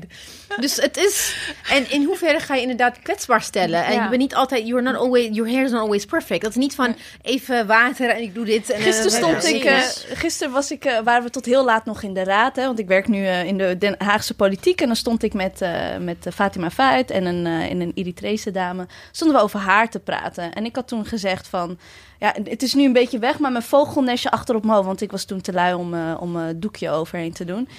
Dus 0.60 0.76
het 0.76 0.98
is, 0.98 1.36
en 1.70 1.92
in 1.92 2.04
hoeverre 2.04 2.40
ga 2.40 2.56
je 2.56 2.62
inderdaad 2.62 3.00
kwetsbaar 3.04 3.42
stellen? 3.42 3.86
En 3.86 3.94
Ja. 3.94 4.04
je 4.04 4.10
bent 4.10 4.22
niet 4.22 4.36
altijd, 4.36 4.68
you're 4.68 4.82
not 4.84 4.96
always, 4.96 5.28
your 5.32 5.52
hair 5.52 5.64
is 5.64 5.72
not 5.72 5.80
always 5.82 6.06
perfect. 6.06 6.42
Dat 6.42 6.50
is 6.50 6.56
niet 6.58 6.76
van 6.76 6.96
even 7.22 7.68
water 7.68 8.10
en 8.10 8.22
ik 8.22 8.34
doe 8.34 8.46
dit. 8.46 8.70
En, 8.70 8.78
eh, 8.80 8.84
Gisteren 8.84 9.12
ja, 9.12 9.18
stond 9.18 9.46
ik, 9.56 9.64
eh, 9.64 9.80
gisteren 10.14 10.54
was 10.54 10.72
ik, 10.72 10.86
eh, 10.86 11.00
waren 11.04 11.24
we 11.24 11.30
tot 11.30 11.46
heel 11.46 11.66
laat 11.66 11.86
nog 11.86 12.02
in 12.04 12.14
de 12.14 12.24
raad, 12.24 12.56
hè, 12.56 12.66
want 12.66 12.80
ik 12.80 12.88
werk 12.88 13.08
nu 13.08 13.26
eh, 13.26 13.44
in 13.44 13.58
de 13.58 13.78
Den 13.78 13.96
Haagse 13.98 14.34
politiek 14.34 14.82
en 14.82 14.88
dan 14.88 14.96
stond 14.96 15.24
ik 15.24 15.34
met, 15.34 15.62
eh, 15.62 15.98
met 16.00 16.26
eh, 16.26 16.34
Fatima 16.34 16.70
Fayed 16.72 17.12
en 17.12 17.26
een, 17.26 17.46
eh, 17.46 17.72
en 17.72 17.80
een 17.82 17.92
Eritrese 17.96 18.52
dame, 18.52 18.88
stonden 19.12 19.38
we 19.38 19.44
over 19.44 19.60
haar 19.60 19.90
te 19.90 20.00
praten. 20.00 20.54
En 20.54 20.66
ik 20.66 20.76
had 20.76 20.88
toen 20.88 21.06
gezegd 21.06 21.48
van, 21.48 21.80
ja, 22.24 22.34
het 22.44 22.64
is 22.64 22.74
nu 22.74 22.86
een 22.86 22.94
beetje 22.94 23.20
weg, 23.20 23.40
maar 23.40 23.52
mijn 23.52 23.64
vogelnestje 23.64 24.32
achter 24.32 24.56
op 24.56 24.62
mijn 24.64 24.74
hoofd, 24.76 24.88
want 24.88 25.02
ik 25.02 25.12
was 25.12 25.26
toen 25.26 25.42
te 25.42 25.54
lui 25.54 25.74
om, 25.74 25.94
eh, 25.94 26.18
om 26.20 26.36
een 26.36 26.60
doekje 26.60 26.90
overheen 26.90 27.34
te 27.34 27.46
doen. 27.46 27.70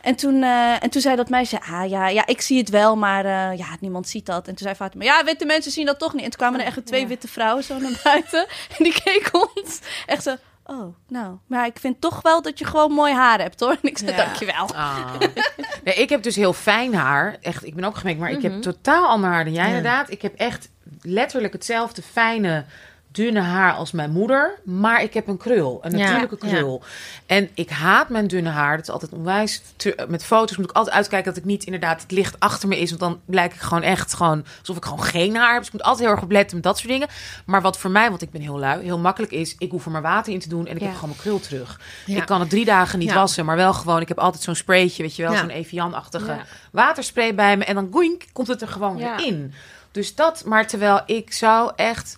En 0.00 0.16
toen, 0.16 0.42
eh, 0.42 0.82
en 0.82 0.90
toen 0.90 1.00
zei 1.02 1.16
dat 1.16 1.28
meisje, 1.28 1.60
ah 1.60 1.88
ja, 1.88 2.08
ja, 2.08 2.26
ik 2.26 2.40
zie 2.40 2.58
het 2.58 2.68
wel, 2.68 2.96
maar 2.96 3.24
eh, 3.24 3.58
ja, 3.58 3.66
niemand 3.80 4.08
ziet 4.08 4.26
dat. 4.26 4.46
En 4.48 4.54
toen 4.54 4.66
zei 4.66 4.74
Fatima, 4.74 5.04
ja, 5.04 5.24
witte 5.24 5.44
mensen 5.44 5.72
zien 5.72 5.86
dat 5.86 5.98
toch 5.98 6.12
niet. 6.12 6.24
En 6.24 6.30
toen 6.30 6.38
kwamen 6.38 6.60
er 6.60 6.66
echt 6.66 6.86
twee 6.86 7.06
witte 7.06 7.28
vrouwen 7.28 7.64
zo 7.64 7.78
naar 7.78 8.00
buiten. 8.04 8.46
En 8.78 8.84
die 8.84 9.00
keken 9.04 9.40
ons 9.54 9.80
echt 10.06 10.22
zo, 10.22 10.36
oh, 10.64 10.94
nou. 11.08 11.36
Maar 11.46 11.66
ik 11.66 11.78
vind 11.78 12.00
toch 12.00 12.22
wel 12.22 12.42
dat 12.42 12.58
je 12.58 12.64
gewoon 12.64 12.92
mooi 12.92 13.12
haar 13.12 13.40
hebt, 13.40 13.60
hoor. 13.60 13.70
En 13.82 13.88
ik 13.88 13.98
zei, 13.98 14.10
Ja. 14.10 14.16
dankjewel. 14.16 14.74
Ah. 14.74 15.14
Nee, 15.84 15.94
ik 15.94 16.08
heb 16.08 16.22
dus 16.22 16.36
heel 16.36 16.52
fijn 16.52 16.94
haar. 16.94 17.36
Echt, 17.40 17.66
ik 17.66 17.74
ben 17.74 17.84
ook 17.84 17.96
gemengd, 17.96 18.20
maar 18.20 18.30
ik 18.30 18.42
heb 18.42 18.62
totaal 18.62 19.06
ander 19.08 19.30
haar 19.30 19.44
dan 19.44 19.52
jij 19.52 19.62
Ja. 19.62 19.68
inderdaad. 19.76 20.10
Ik 20.10 20.22
heb 20.22 20.34
echt 20.34 20.68
letterlijk 21.02 21.52
hetzelfde 21.52 22.02
fijne, 22.02 22.64
dunne 23.12 23.40
haar 23.40 23.72
als 23.72 23.92
mijn 23.92 24.10
moeder. 24.10 24.58
Maar 24.64 25.02
ik 25.02 25.14
heb 25.14 25.28
een 25.28 25.36
krul, 25.36 25.78
een 25.82 25.90
Ja, 25.90 25.96
natuurlijke 25.98 26.36
krul. 26.36 26.82
En 27.26 27.48
ik 27.54 27.70
haat 27.70 28.08
mijn 28.08 28.26
dunne 28.26 28.48
haar. 28.50 28.76
Dat 28.76 28.86
is 28.86 28.92
altijd 28.92 29.12
onwijs. 29.12 29.62
Met 30.08 30.24
foto's 30.24 30.56
moet 30.56 30.70
ik 30.70 30.76
altijd 30.76 30.96
uitkijken 30.96 31.28
dat 31.28 31.42
ik 31.42 31.44
niet 31.48 31.64
inderdaad 31.64 32.02
het 32.02 32.10
licht 32.10 32.40
achter 32.40 32.68
me 32.68 32.78
is. 32.80 32.88
Want 32.88 33.00
dan 33.00 33.20
lijk 33.26 33.54
ik 33.54 33.60
gewoon 33.60 33.82
echt 33.82 34.14
gewoon 34.14 34.44
alsof 34.58 34.76
ik 34.76 34.84
gewoon 34.84 35.02
geen 35.02 35.36
haar 35.36 35.50
heb. 35.50 35.58
Dus 35.58 35.66
ik 35.66 35.72
moet 35.72 35.82
altijd 35.82 36.04
heel 36.04 36.14
erg 36.14 36.22
opletten 36.24 36.56
met 36.56 36.64
dat 36.64 36.78
soort 36.78 36.90
dingen. 36.92 37.08
Maar 37.46 37.62
wat 37.62 37.78
voor 37.78 37.90
mij, 37.90 38.08
want 38.08 38.22
ik 38.22 38.30
ben 38.30 38.40
heel 38.40 38.58
lui, 38.58 38.84
heel 38.84 38.98
makkelijk 38.98 39.32
is. 39.32 39.54
Ik 39.58 39.70
hoef 39.70 39.84
er 39.84 39.90
maar 39.90 40.02
water 40.02 40.32
in 40.32 40.40
te 40.40 40.48
doen 40.48 40.66
en 40.66 40.74
ik 40.74 40.80
Ja. 40.80 40.86
heb 40.86 40.94
gewoon 40.94 41.10
mijn 41.10 41.20
krul 41.22 41.40
terug. 41.40 41.80
Ik 42.06 42.26
kan 42.26 42.40
het 42.40 42.50
drie 42.50 42.64
dagen 42.64 42.98
niet 42.98 43.12
wassen, 43.12 43.44
maar 43.44 43.56
wel 43.56 43.72
gewoon. 43.74 44.00
Ik 44.00 44.08
heb 44.08 44.18
altijd 44.18 44.42
zo'n 44.42 44.54
spraytje, 44.54 45.02
weet 45.02 45.16
je 45.16 45.22
wel, 45.22 45.36
zo'n 45.36 45.50
Evian-achtige 45.50 46.36
waterspray 46.72 47.34
bij 47.34 47.56
me. 47.56 47.64
En 47.64 47.74
dan 47.74 47.88
goink, 47.92 48.22
komt 48.32 48.48
het 48.48 48.62
er 48.62 48.68
gewoon 48.68 48.96
weer 48.96 49.24
in. 49.26 49.54
Dus 49.90 50.14
dat, 50.14 50.44
maar 50.44 50.66
terwijl 50.66 51.00
ik 51.06 51.32
zou 51.32 51.72
echt... 51.76 52.16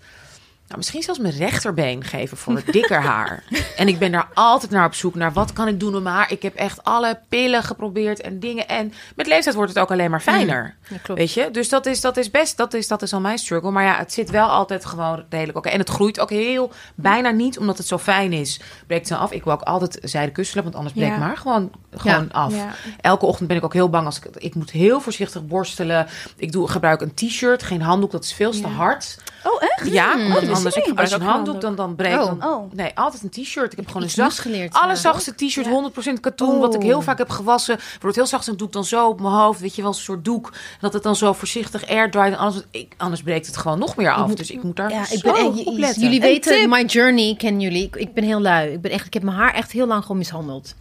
Nou, 0.64 0.76
misschien 0.76 1.02
zelfs 1.02 1.20
mijn 1.20 1.34
rechterbeen 1.34 2.04
geven 2.04 2.36
voor 2.36 2.54
het 2.54 2.66
dikker 2.72 3.00
haar. 3.00 3.42
En 3.76 3.88
ik 3.88 3.98
ben 3.98 4.12
daar 4.12 4.28
altijd 4.34 4.70
naar 4.70 4.86
op 4.86 4.94
zoek 4.94 5.14
naar 5.14 5.32
wat 5.32 5.52
kan 5.52 5.68
ik 5.68 5.80
doen 5.80 5.92
met 5.92 6.02
mijn 6.02 6.14
haar. 6.14 6.32
Ik 6.32 6.42
heb 6.42 6.54
echt 6.54 6.84
alle 6.84 7.20
pillen 7.28 7.62
geprobeerd 7.62 8.20
en 8.20 8.40
dingen. 8.40 8.68
En 8.68 8.92
met 9.16 9.26
leeftijd 9.26 9.54
wordt 9.54 9.70
het 9.74 9.82
ook 9.82 9.90
alleen 9.90 10.10
maar 10.10 10.20
fijner. 10.20 10.74
Klopt. 11.02 11.20
Weet 11.20 11.32
je? 11.32 11.48
Dus 11.50 11.68
dat 11.68 11.86
is, 11.86 12.00
dat 12.00 12.16
is 12.16 12.30
best, 12.30 12.56
dat 12.56 12.74
is, 12.74 12.88
dat 12.88 13.02
is 13.02 13.12
al 13.12 13.20
mijn 13.20 13.38
struggle. 13.38 13.70
Maar 13.70 13.84
ja, 13.84 13.96
het 13.96 14.12
zit 14.12 14.30
wel 14.30 14.46
altijd 14.48 14.84
gewoon 14.84 15.24
redelijk 15.28 15.58
oké. 15.58 15.68
En 15.68 15.78
het 15.78 15.88
groeit 15.88 16.20
ook 16.20 16.30
heel, 16.30 16.72
bijna 16.94 17.30
niet, 17.30 17.58
omdat 17.58 17.78
het 17.78 17.86
zo 17.86 17.98
fijn 17.98 18.32
is. 18.32 18.60
Breekt 18.86 19.08
het 19.08 19.18
dan 19.18 19.26
af. 19.26 19.32
Ik 19.32 19.44
wil 19.44 19.52
ook 19.52 19.62
altijd 19.62 19.98
zijde 20.02 20.32
kusselen, 20.32 20.64
want 20.64 20.76
anders 20.76 20.94
breekt 20.94 21.10
Ja. 21.10 21.16
mijn 21.16 21.28
haar 21.28 21.38
gewoon, 21.38 21.70
gewoon 21.90 22.32
af. 22.32 22.54
Ja. 22.54 22.74
Elke 23.00 23.26
ochtend 23.26 23.48
ben 23.48 23.56
ik 23.56 23.64
ook 23.64 23.72
heel 23.72 23.90
bang 23.90 24.06
als 24.06 24.18
ik, 24.18 24.24
ik 24.36 24.54
moet 24.54 24.70
heel 24.70 25.00
voorzichtig 25.00 25.46
borstelen. 25.46 26.06
Ik 26.36 26.52
doe, 26.52 26.68
gebruik 26.68 27.00
een 27.00 27.14
t-shirt, 27.14 27.62
geen 27.62 27.82
handdoek, 27.82 28.10
dat 28.10 28.24
is 28.24 28.32
veel 28.32 28.50
te 28.50 28.66
hard. 28.66 29.18
Oh, 29.44 29.62
echt? 29.62 29.92
Ja, 29.92 30.16
want 30.28 30.40
wist 30.40 30.52
anders 30.54 30.74
ik 30.76 30.82
een 30.82 30.88
gebruik 30.88 31.12
ook 31.14 31.20
handdoek, 31.22 31.60
dan, 31.60 31.74
dan 31.74 31.94
breekt 31.94 32.18
Oh. 32.18 32.26
dan, 32.40 32.50
Oh. 32.52 32.72
Nee, 32.72 32.90
altijd 32.94 33.22
een 33.22 33.30
t-shirt. 33.30 33.70
Ik 33.72 33.76
heb 33.78 33.86
gewoon 33.86 34.02
een 34.02 34.08
Iets 34.08 34.16
zacht, 34.16 34.38
geleerd. 34.38 34.72
allerzachtste 34.74 35.34
t-shirt, 35.34 35.66
100% 35.66 36.20
katoen, 36.20 36.58
wat 36.58 36.74
ik 36.74 36.82
heel 36.82 37.02
vaak 37.02 37.18
heb 37.18 37.30
gewassen. 37.30 37.78
Wordt 38.00 38.16
heel 38.16 38.26
zacht 38.26 38.48
en 38.48 38.56
doe 38.56 38.66
ik 38.66 38.72
dan 38.72 38.84
zo 38.84 39.08
op 39.08 39.20
mijn 39.20 39.34
hoofd, 39.34 39.60
weet 39.60 39.74
je 39.74 39.82
wel, 39.82 39.90
een 39.90 39.96
soort 39.96 40.24
doek. 40.24 40.52
Dat 40.80 40.92
het 40.92 41.02
dan 41.02 41.16
zo 41.16 41.32
voorzichtig 41.32 41.88
airdraait 41.88 42.32
en 42.32 42.38
alles. 42.38 42.62
Ik, 42.70 42.94
anders 42.96 43.22
breekt 43.22 43.46
het 43.46 43.56
gewoon 43.56 43.78
nog 43.78 43.96
meer 43.96 44.12
af. 44.12 44.26
moet- 44.28 44.36
dus 44.36 44.50
ik 44.50 44.62
moet 44.62 44.76
daar 44.76 44.90
Ja, 44.90 45.04
zo 45.04 45.14
ik 45.14 45.22
ben, 45.22 45.34
en 45.34 45.56
j- 45.56 45.62
op 45.64 45.76
letten. 45.78 46.02
jullie 46.02 46.16
Een 46.16 46.26
weten, 46.26 46.68
my 46.68 46.82
journey 46.84 47.34
kennen 47.38 47.60
jullie. 47.60 47.82
Ik, 47.84 47.96
ik 47.96 48.14
ben 48.14 48.24
heel 48.24 48.40
lui. 48.40 48.72
Ik, 48.72 48.80
ben 48.80 48.90
echt, 48.90 49.06
ik 49.06 49.14
heb 49.14 49.22
mijn 49.22 49.36
haar 49.36 49.54
echt 49.54 49.72
heel 49.72 49.86
lang 49.86 50.02
gewoon 50.02 50.18
mishandeld. 50.18 50.74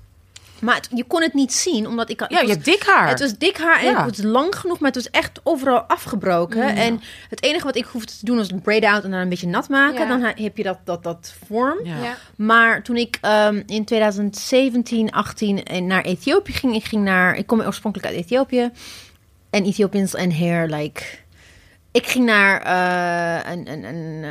Maar 0.63 0.75
het- 0.75 0.89
je 0.93 1.03
kon 1.03 1.21
het 1.21 1.33
niet 1.33 1.53
zien, 1.53 1.87
omdat 1.87 2.09
ik... 2.09 2.19
ja, 2.19 2.27
je 2.29 2.35
was- 2.35 2.49
hebt 2.49 2.65
dik 2.65 2.83
haar. 2.83 3.09
Het 3.09 3.19
was 3.19 3.37
dik 3.37 3.57
haar 3.57 3.79
en 3.79 3.85
Ja. 3.85 4.05
het 4.05 4.17
was 4.17 4.25
lang 4.25 4.55
genoeg, 4.55 4.79
maar 4.79 4.91
het 4.91 5.03
was 5.03 5.09
echt 5.21 5.39
overal 5.43 5.81
afgebroken. 5.81 6.75
En 6.75 7.01
het 7.29 7.43
enige 7.43 7.65
wat 7.65 7.75
ik 7.75 7.85
hoefde 7.85 8.13
te 8.19 8.25
doen 8.25 8.37
was 8.37 8.51
een 8.51 8.61
braid 8.61 8.83
out 8.83 9.03
en 9.03 9.11
dan 9.11 9.19
een 9.19 9.29
beetje 9.29 9.47
nat 9.47 9.69
maken. 9.69 9.99
Ja. 9.99 10.07
Dan 10.07 10.21
heb 10.35 10.57
je 10.57 10.63
dat, 10.63 10.77
dat, 10.83 11.03
dat 11.03 11.33
vorm. 11.47 11.77
ja. 11.85 11.97
Ja. 12.03 12.15
Maar 12.35 12.83
toen 12.83 12.95
ik 12.95 13.17
ehm, 13.21 13.61
in 13.65 13.85
2017, 13.85 15.11
18 15.11 15.63
en 15.63 15.87
naar 15.87 16.01
Ethiopië 16.03 16.51
ging, 16.53 16.75
ik 16.75 16.83
ging 16.83 17.03
naar, 17.03 17.35
ik 17.35 17.47
kom 17.47 17.61
oorspronkelijk 17.61 18.09
uit 18.13 18.19
Ethiopië. 18.23 18.71
En 19.49 19.63
Ethiopians 19.65 20.13
en 20.15 20.37
hair, 20.37 20.67
like. 20.69 21.03
Ik 21.93 22.07
ging 22.07 22.25
naar 22.25 22.61
eh, 22.61 23.51
een, 23.51 23.71
een, 23.71 23.83
een 23.83 24.23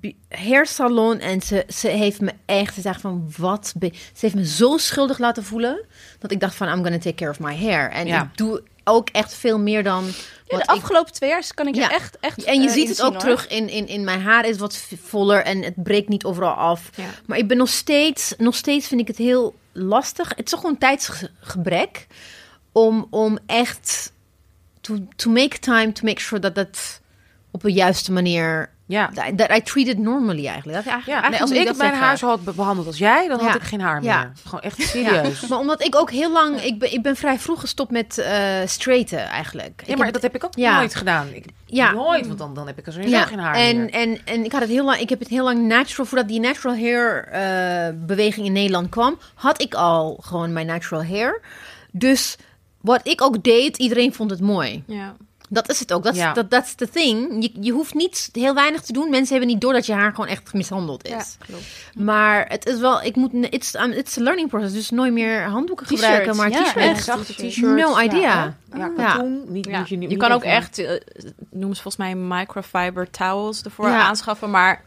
ehm, 0.00 0.12
hairsalon 0.48 1.18
en 1.18 1.40
ze, 1.40 1.64
ze 1.68 1.88
heeft 1.88 2.20
me 2.20 2.32
echt, 2.46 2.74
ze 2.74 2.80
zegt 2.80 3.00
van 3.00 3.32
wat, 3.36 3.74
ze 3.80 3.90
heeft 4.20 4.34
me 4.34 4.46
zo 4.46 4.76
schuldig 4.76 5.18
laten 5.18 5.44
voelen 5.44 5.86
dat 6.18 6.30
ik 6.30 6.40
dacht 6.40 6.54
van 6.54 6.68
I'm 6.68 6.82
gonna 6.82 6.98
take 6.98 7.14
care 7.14 7.30
of 7.30 7.40
my 7.40 7.56
hair. 7.56 7.90
En 7.90 8.06
Ja. 8.06 8.22
ik 8.22 8.36
doe 8.36 8.62
ook 8.84 9.08
echt 9.08 9.34
veel 9.34 9.58
meer 9.58 9.82
dan 9.82 10.04
Ja, 10.46 10.56
de 10.56 10.62
ik 10.62 10.68
afgelopen 10.70 11.12
twee 11.12 11.30
jaar 11.30 11.54
kan 11.54 11.66
ik 11.66 11.74
je 11.74 11.80
Ja. 11.80 11.90
echt, 11.90 12.16
echt 12.20 12.44
en 12.44 12.60
je 12.62 12.68
eh, 12.68 12.74
ziet 12.74 12.88
het 12.88 13.02
ook 13.02 13.10
hoor. 13.12 13.20
terug 13.20 13.48
in, 13.48 13.68
in, 13.68 13.86
in 13.86 14.04
mijn 14.04 14.20
haar 14.20 14.46
is 14.46 14.58
wat 14.58 14.84
voller 15.02 15.42
en 15.44 15.62
het 15.62 15.82
breekt 15.82 16.08
niet 16.08 16.24
overal 16.24 16.54
af. 16.54 16.90
Ja. 16.94 17.04
Maar 17.26 17.38
ik 17.38 17.48
ben 17.48 17.56
nog 17.56 17.68
steeds, 17.68 18.34
nog 18.38 18.54
steeds 18.56 18.88
vind 18.88 19.00
ik 19.00 19.06
het 19.06 19.16
heel 19.16 19.54
lastig. 19.72 20.28
Het 20.28 20.44
is 20.44 20.50
toch 20.50 20.60
gewoon 20.60 20.78
tijdsgebrek 20.78 22.06
om, 22.72 23.06
om 23.10 23.38
echt 23.46 24.12
to, 24.80 24.98
to 25.16 25.30
make 25.30 25.58
time 25.58 25.92
to 25.92 26.04
make 26.04 26.20
sure 26.20 26.40
dat 26.40 26.54
dat 26.54 27.00
op 27.50 27.64
een 27.64 27.72
juiste 27.72 28.12
manier 28.12 28.70
Ja. 28.86 29.10
that, 29.14 29.38
that 29.38 29.50
I 29.56 29.62
treat 29.62 29.86
it 29.86 29.98
normally 29.98 30.46
eigenlijk. 30.46 30.76
Dat 30.84 30.86
eigenlijk, 30.92 31.06
Ja, 31.06 31.12
eigenlijk 31.12 31.40
als 31.42 31.50
ik 31.50 31.66
dat 31.66 31.76
mijn 31.76 31.94
haar 31.94 32.18
zo 32.18 32.26
had 32.28 32.44
be- 32.44 32.52
behandeld 32.52 32.86
als 32.86 32.98
jij, 32.98 33.28
dan 33.28 33.38
had 33.38 33.48
Ja. 33.48 33.54
ik 33.54 33.62
geen 33.62 33.80
haar 33.80 34.02
Ja. 34.02 34.18
meer. 34.18 34.32
Gewoon 34.44 34.60
echt 34.60 34.76
Ja, 34.76 34.84
serieus. 34.84 35.46
maar 35.46 35.58
omdat 35.58 35.82
ik 35.84 35.96
ook 35.96 36.10
heel 36.10 36.32
lang, 36.32 36.60
ik 36.62 36.78
ben, 36.78 36.92
ik 36.92 37.02
ben 37.02 37.16
vrij 37.16 37.38
vroeg 37.38 37.60
gestopt 37.60 37.90
met 37.90 38.18
eh 38.18 38.36
straighten 38.64 39.18
eigenlijk. 39.28 39.82
Ja, 39.84 39.90
Ik 39.92 39.96
maar 39.96 40.04
heb- 40.04 40.14
dat 40.14 40.22
heb 40.22 40.34
ik 40.34 40.44
ook 40.44 40.56
Ja. 40.56 40.76
nooit 40.76 40.94
gedaan. 40.94 41.28
Ik, 41.32 41.44
Ja. 41.66 41.90
Nooit, 41.92 42.26
want 42.26 42.38
dan, 42.38 42.54
dan 42.54 42.66
heb 42.66 42.78
ik 42.78 42.86
er 42.86 42.92
sowieso 42.92 43.22
geen 43.24 43.38
haar 43.38 43.54
en, 43.54 43.76
meer. 43.76 43.90
En, 43.90 44.18
en 44.24 44.44
ik 44.44 44.52
had 44.52 44.60
het 44.60 44.70
heel 44.70 44.84
lang, 44.84 44.98
ik 45.00 45.08
heb 45.08 45.18
het 45.18 45.28
heel 45.28 45.44
lang 45.44 45.66
natural, 45.66 46.06
voordat 46.06 46.28
die 46.28 46.40
natural 46.40 46.76
hair 46.76 47.24
eh, 47.28 47.94
beweging 47.94 48.46
in 48.46 48.52
Nederland 48.52 48.88
kwam, 48.88 49.18
had 49.34 49.60
ik 49.62 49.74
al 49.74 50.18
gewoon 50.22 50.52
mijn 50.52 50.66
natural 50.66 51.04
hair. 51.04 51.40
Dus 51.92 52.36
wat 52.80 53.00
ik 53.06 53.22
ook 53.22 53.42
deed, 53.42 53.76
iedereen 53.76 54.14
vond 54.14 54.30
het 54.30 54.40
mooi. 54.40 54.82
Ja. 54.86 55.16
Dat 55.52 55.68
is 55.70 55.80
het 55.80 55.92
ook. 55.92 56.02
Dat 56.02 56.14
is 56.16 56.24
dat 56.34 56.50
that's 56.50 56.74
the 56.74 56.88
thing. 56.88 57.42
Je, 57.42 57.50
je 57.60 57.72
hoeft 57.72 57.94
niet 57.94 58.28
heel 58.32 58.54
weinig 58.54 58.80
te 58.80 58.92
doen. 58.92 59.10
Mensen 59.10 59.28
hebben 59.30 59.48
niet 59.48 59.60
door 59.60 59.72
dat 59.72 59.86
je 59.86 59.92
haar 59.92 60.10
gewoon 60.10 60.26
echt 60.26 60.52
mishandeld 60.52 61.04
is. 61.04 61.10
Ja, 61.10 61.24
klopt. 61.46 61.62
Maar 61.94 62.46
het 62.48 62.66
is 62.66 62.78
wel, 62.78 63.02
ik 63.02 63.16
moet, 63.16 63.30
it's, 63.32 63.74
um, 63.74 63.90
it's 63.92 64.18
a 64.18 64.22
learning 64.22 64.48
process. 64.48 64.72
Dus 64.72 64.90
nooit 64.90 65.12
meer 65.12 65.42
handdoeken 65.42 65.86
gebruiken, 65.86 66.36
maar 66.36 66.50
ja, 66.50 66.62
t-shirts. 66.62 66.88
echt. 66.88 67.04
zachte 67.04 67.32
t-shirts. 67.32 67.54
t-shirts. 67.54 67.82
No 67.82 67.98
idea. 68.00 68.20
Ja, 68.20 68.54
ja 68.72 68.78
Ja. 68.78 68.88
katoen. 68.88 69.32
Niet, 69.46 69.68
moet 69.70 69.88
je, 69.88 69.94
Je, 70.00 70.06
niet- 70.06 70.18
kan 70.18 70.28
niet 70.28 70.36
ook 70.38 70.44
even- 70.44 70.56
echt, 70.56 70.78
eh, 70.78 70.90
noemen 71.50 71.76
ze 71.76 71.82
volgens 71.82 71.96
mij 71.96 72.14
microfiber 72.14 73.10
towels 73.10 73.62
ervoor 73.62 73.88
Ja. 73.88 74.00
aanschaffen, 74.02 74.50
maar 74.50 74.84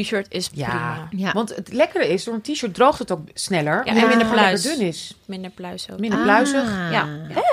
t-shirt 0.00 0.26
is 0.28 0.50
Ja. 0.52 0.68
prima. 0.68 1.08
Ja. 1.26 1.32
want 1.32 1.54
het 1.56 1.72
lekkere 1.72 2.08
is, 2.08 2.24
door 2.24 2.34
een 2.34 2.40
t-shirt 2.54 2.74
droogt 2.74 2.98
het 2.98 3.10
ook 3.10 3.20
sneller. 3.34 3.82
Ja, 3.84 3.94
en 3.96 4.08
minder 4.08 4.26
pluis. 4.26 4.62
dun 4.62 4.80
is. 4.80 5.16
Minder 5.24 5.50
pluis 5.50 5.86
ook. 5.92 5.98
Minder 5.98 6.22
pluizig. 6.22 6.62
Ah. 6.62 6.90
Ja. 6.90 7.08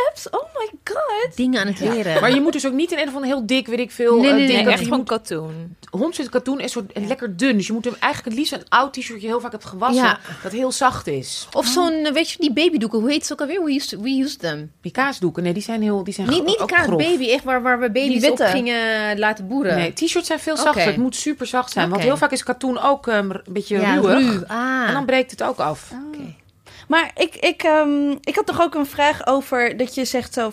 Apps? 0.07 0.29
Oh 0.29 0.43
my 0.53 0.69
god. 0.83 1.35
Dingen 1.35 1.61
aan 1.61 1.67
het 1.67 1.79
leren. 1.79 2.21
Maar 2.21 2.33
je 2.33 2.41
moet 2.41 2.53
dus 2.53 2.67
ook 2.67 2.73
niet 2.73 2.91
in 2.91 2.97
een 2.97 3.11
van 3.11 3.23
heel 3.23 3.45
dik, 3.45 3.67
weet 3.67 3.79
ik 3.79 3.91
veel. 3.91 4.19
Nee, 4.19 4.29
eh, 4.29 4.35
nee, 4.35 4.45
ding 4.45 4.53
nee, 4.55 4.63
dat 4.63 4.73
echt 4.73 4.81
je 4.83 4.87
van 4.89 4.97
moet- 4.97 5.07
katoen. 5.07 5.77
Hondsit 5.91 6.29
katoen 6.29 6.59
is 6.59 6.71
zo 6.71 6.85
lekker 6.93 7.37
dun. 7.37 7.57
Dus 7.57 7.67
je 7.67 7.73
moet 7.73 7.85
hem 7.85 7.95
eigenlijk 7.99 8.25
het 8.35 8.37
liefst 8.39 8.53
een 8.63 8.69
oud 8.69 8.93
t-shirt 8.93 9.11
dat 9.11 9.21
je 9.21 9.27
heel 9.27 9.39
vaak 9.41 9.51
hebt 9.51 9.65
gewassen. 9.65 10.03
Ja. 10.03 10.19
Dat 10.43 10.51
heel 10.51 10.71
zacht 10.71 11.07
is. 11.07 11.47
Of 11.53 11.65
zo'n, 11.65 11.93
eh, 12.05 12.11
weet 12.13 12.29
je, 12.29 12.37
die 12.39 12.53
babydoeken. 12.53 12.99
Hoe 12.99 13.09
heet 13.11 13.25
ze 13.25 13.33
ook 13.33 13.41
alweer? 13.41 13.63
We 13.63 13.71
used, 13.75 13.99
we 14.01 14.09
used 14.09 14.39
them. 14.39 14.71
Die 14.81 14.91
kaasdoeken, 14.91 15.43
nee, 15.43 15.53
die 15.53 15.61
zijn 15.63 15.81
heel, 15.81 16.03
die 16.03 16.13
zijn 16.13 16.29
Niet, 16.29 16.45
niet 16.45 16.61
grof. 16.65 16.97
baby, 16.97 17.29
echt 17.29 17.43
waar, 17.43 17.61
waar 17.61 17.79
we 17.79 17.91
baby's 17.91 18.29
op 18.29 18.39
gingen 18.39 19.19
laten 19.19 19.47
boeren. 19.47 19.75
Nee, 19.75 19.93
t-shirts 19.93 20.27
zijn 20.27 20.39
veel 20.39 20.57
zachter. 20.57 20.85
Het 20.85 20.97
moet 20.97 21.15
super 21.15 21.45
zacht 21.47 21.71
zijn. 21.71 21.89
Want 21.89 22.01
heel 22.01 22.17
vaak 22.17 22.28
is 22.31 22.43
katoen 22.43 22.79
ook 22.81 23.07
ehm, 23.07 23.29
een 23.29 23.41
beetje 23.49 23.79
ja, 23.79 23.93
ruwig. 23.93 24.19
ruw. 24.19 24.45
Ah. 24.47 24.87
En 24.87 24.93
dan 24.93 25.05
breekt 25.05 25.31
het 25.31 25.43
ook 25.43 25.57
af. 25.57 25.91
Oké. 26.07 26.35
Maar 26.89 27.11
ik, 27.15 27.35
ik, 27.35 27.63
ehm, 27.63 28.11
ik 28.21 28.35
had 28.35 28.45
toch 28.45 28.61
ook 28.61 28.75
een 28.75 28.85
vraag 28.85 29.27
over 29.27 29.77
dat 29.77 29.95
je 29.95 30.05
zegt 30.05 30.33
zo, 30.33 30.51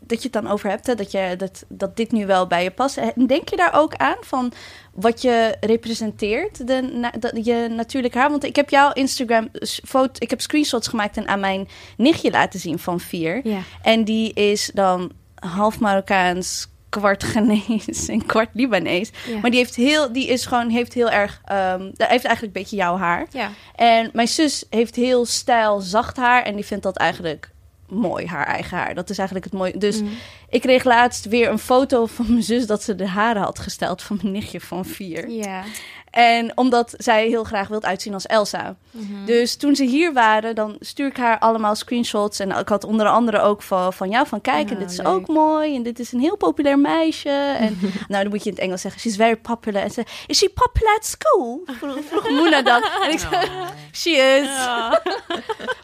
dat 0.00 0.22
je 0.22 0.22
het 0.22 0.32
dan 0.32 0.46
over 0.46 0.70
hebt, 0.70 0.86
hè, 0.86 0.94
dat, 0.94 1.10
je, 1.10 1.34
dat, 1.36 1.64
dat 1.68 1.96
dit 1.96 2.12
nu 2.12 2.26
wel 2.26 2.46
bij 2.46 2.62
je 2.62 2.70
past. 2.70 2.96
En 2.96 3.26
Denk 3.26 3.48
je 3.48 3.56
daar 3.56 3.74
ook 3.74 3.94
aan 3.94 4.16
van 4.20 4.52
wat 4.94 5.22
je 5.22 5.56
representeert, 5.60 6.66
de, 6.66 6.90
na, 6.92 7.12
dat, 7.18 7.44
je 7.44 7.66
natuurlijk 7.70 8.14
haar? 8.14 8.30
Want 8.30 8.44
ik 8.44 8.56
heb 8.56 8.70
jouw 8.70 8.92
Instagram 8.92 9.48
foto, 9.84 10.12
ik 10.18 10.30
heb 10.30 10.40
screenshots 10.40 10.88
gemaakt 10.88 11.16
en 11.16 11.28
aan 11.28 11.40
mijn 11.40 11.68
nichtje 11.96 12.30
laten 12.30 12.60
zien 12.60 12.78
van 12.78 13.00
vier. 13.00 13.40
Ja. 13.48 13.60
En 13.82 14.04
die 14.04 14.32
is 14.32 14.70
dan 14.74 15.12
half 15.34 15.80
Marokkaans, 15.80 16.68
kwart 16.90 17.22
Ghanese 17.24 18.12
en 18.12 18.26
kwart 18.26 18.48
Libanees. 18.52 19.10
Ja. 19.28 19.38
Maar 19.38 19.50
die 19.50 19.58
heeft 19.58 19.76
heel, 19.76 20.12
die 20.12 20.26
is 20.28 20.46
gewoon, 20.46 20.68
heeft 20.68 20.92
heel 20.94 21.10
erg, 21.10 21.40
ehm 21.44 21.82
heeft 21.96 22.24
eigenlijk 22.24 22.42
een 22.42 22.62
beetje 22.62 22.76
jouw 22.76 22.96
haar. 22.96 23.26
ja. 23.30 23.50
En 23.74 24.10
mijn 24.12 24.28
zus 24.28 24.64
heeft 24.70 24.96
heel 24.96 25.26
stijl 25.26 25.80
zacht 25.80 26.16
haar 26.16 26.42
en 26.42 26.54
die 26.54 26.64
vindt 26.66 26.82
dat 26.82 26.96
eigenlijk 26.96 27.50
mooi, 27.88 28.26
haar 28.26 28.46
eigen 28.46 28.78
haar. 28.78 28.94
Dat 28.94 29.10
is 29.10 29.18
eigenlijk 29.18 29.50
het 29.50 29.58
mooie. 29.58 29.78
Dus 29.78 30.00
Mm. 30.00 30.10
ik 30.48 30.60
kreeg 30.60 30.84
laatst 30.84 31.24
weer 31.28 31.50
een 31.50 31.58
foto 31.58 32.06
van 32.06 32.26
mijn 32.28 32.42
zus 32.42 32.66
dat 32.66 32.82
ze 32.82 32.94
de 32.94 33.06
haren 33.08 33.42
had 33.42 33.58
gesteld 33.58 34.02
van 34.02 34.18
mijn 34.22 34.32
nichtje 34.32 34.60
van 34.60 34.84
vier. 34.84 35.30
Ja. 35.30 35.62
En 36.10 36.52
omdat 36.56 36.94
zij 36.96 37.26
heel 37.28 37.44
graag 37.44 37.68
wil 37.68 37.82
uitzien 37.82 38.14
als 38.14 38.26
Elsa. 38.26 38.76
Mhm. 38.90 39.24
Dus 39.24 39.56
toen 39.56 39.76
ze 39.76 39.84
hier 39.84 40.12
waren, 40.12 40.54
dan 40.54 40.76
stuur 40.80 41.06
ik 41.06 41.16
haar 41.16 41.38
allemaal 41.38 41.74
screenshots. 41.74 42.38
En 42.38 42.50
ik 42.50 42.68
had 42.68 42.84
onder 42.84 43.06
andere 43.06 43.40
ook 43.40 43.62
van, 43.62 43.92
van 43.92 44.10
jou 44.10 44.26
van 44.26 44.40
kijk, 44.40 44.70
en 44.70 44.74
Ja, 44.74 44.80
dit 44.80 44.90
is 44.90 44.96
leuk. 44.96 45.06
ook 45.06 45.28
mooi. 45.28 45.74
En 45.76 45.82
dit 45.82 45.98
is 45.98 46.12
een 46.12 46.20
heel 46.20 46.36
populair 46.36 46.78
meisje. 46.78 47.28
En 47.58 47.78
nou, 48.08 48.22
dan 48.22 48.28
moet 48.28 48.42
je 48.42 48.48
in 48.50 48.54
het 48.54 48.64
Engels 48.64 48.80
zeggen, 48.80 49.00
she's 49.00 49.16
very 49.16 49.36
popular. 49.36 49.82
En 49.82 49.90
ze, 49.90 50.04
is 50.26 50.38
she 50.38 50.48
popular 50.48 50.96
at 50.96 51.06
school? 51.06 51.62
Vroeg, 51.66 51.98
vroeg 52.08 52.28
Moena 52.28 52.62
dan. 52.62 52.82
En 53.04 53.10
ik 53.10 53.18
zei, 53.18 53.48
she 54.00 54.10
is. 54.10 54.48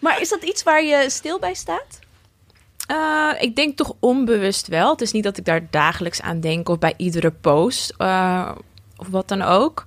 Maar 0.00 0.20
is 0.20 0.28
dat 0.28 0.42
iets 0.42 0.62
waar 0.62 0.84
je 0.84 1.04
stil 1.10 1.38
bij 1.38 1.54
staat? 1.54 1.98
Eh, 2.86 3.30
ik 3.38 3.56
denk 3.56 3.76
toch 3.76 3.92
onbewust 4.00 4.66
wel. 4.68 4.90
Het 4.90 5.00
is 5.00 5.12
niet 5.12 5.24
dat 5.24 5.36
ik 5.36 5.44
daar 5.44 5.66
dagelijks 5.70 6.22
aan 6.22 6.40
denk 6.40 6.68
of 6.68 6.78
bij 6.78 6.94
iedere 6.96 7.30
post 7.30 7.94
eh, 7.98 8.50
of 8.96 9.08
wat 9.08 9.28
dan 9.28 9.42
ook. 9.42 9.86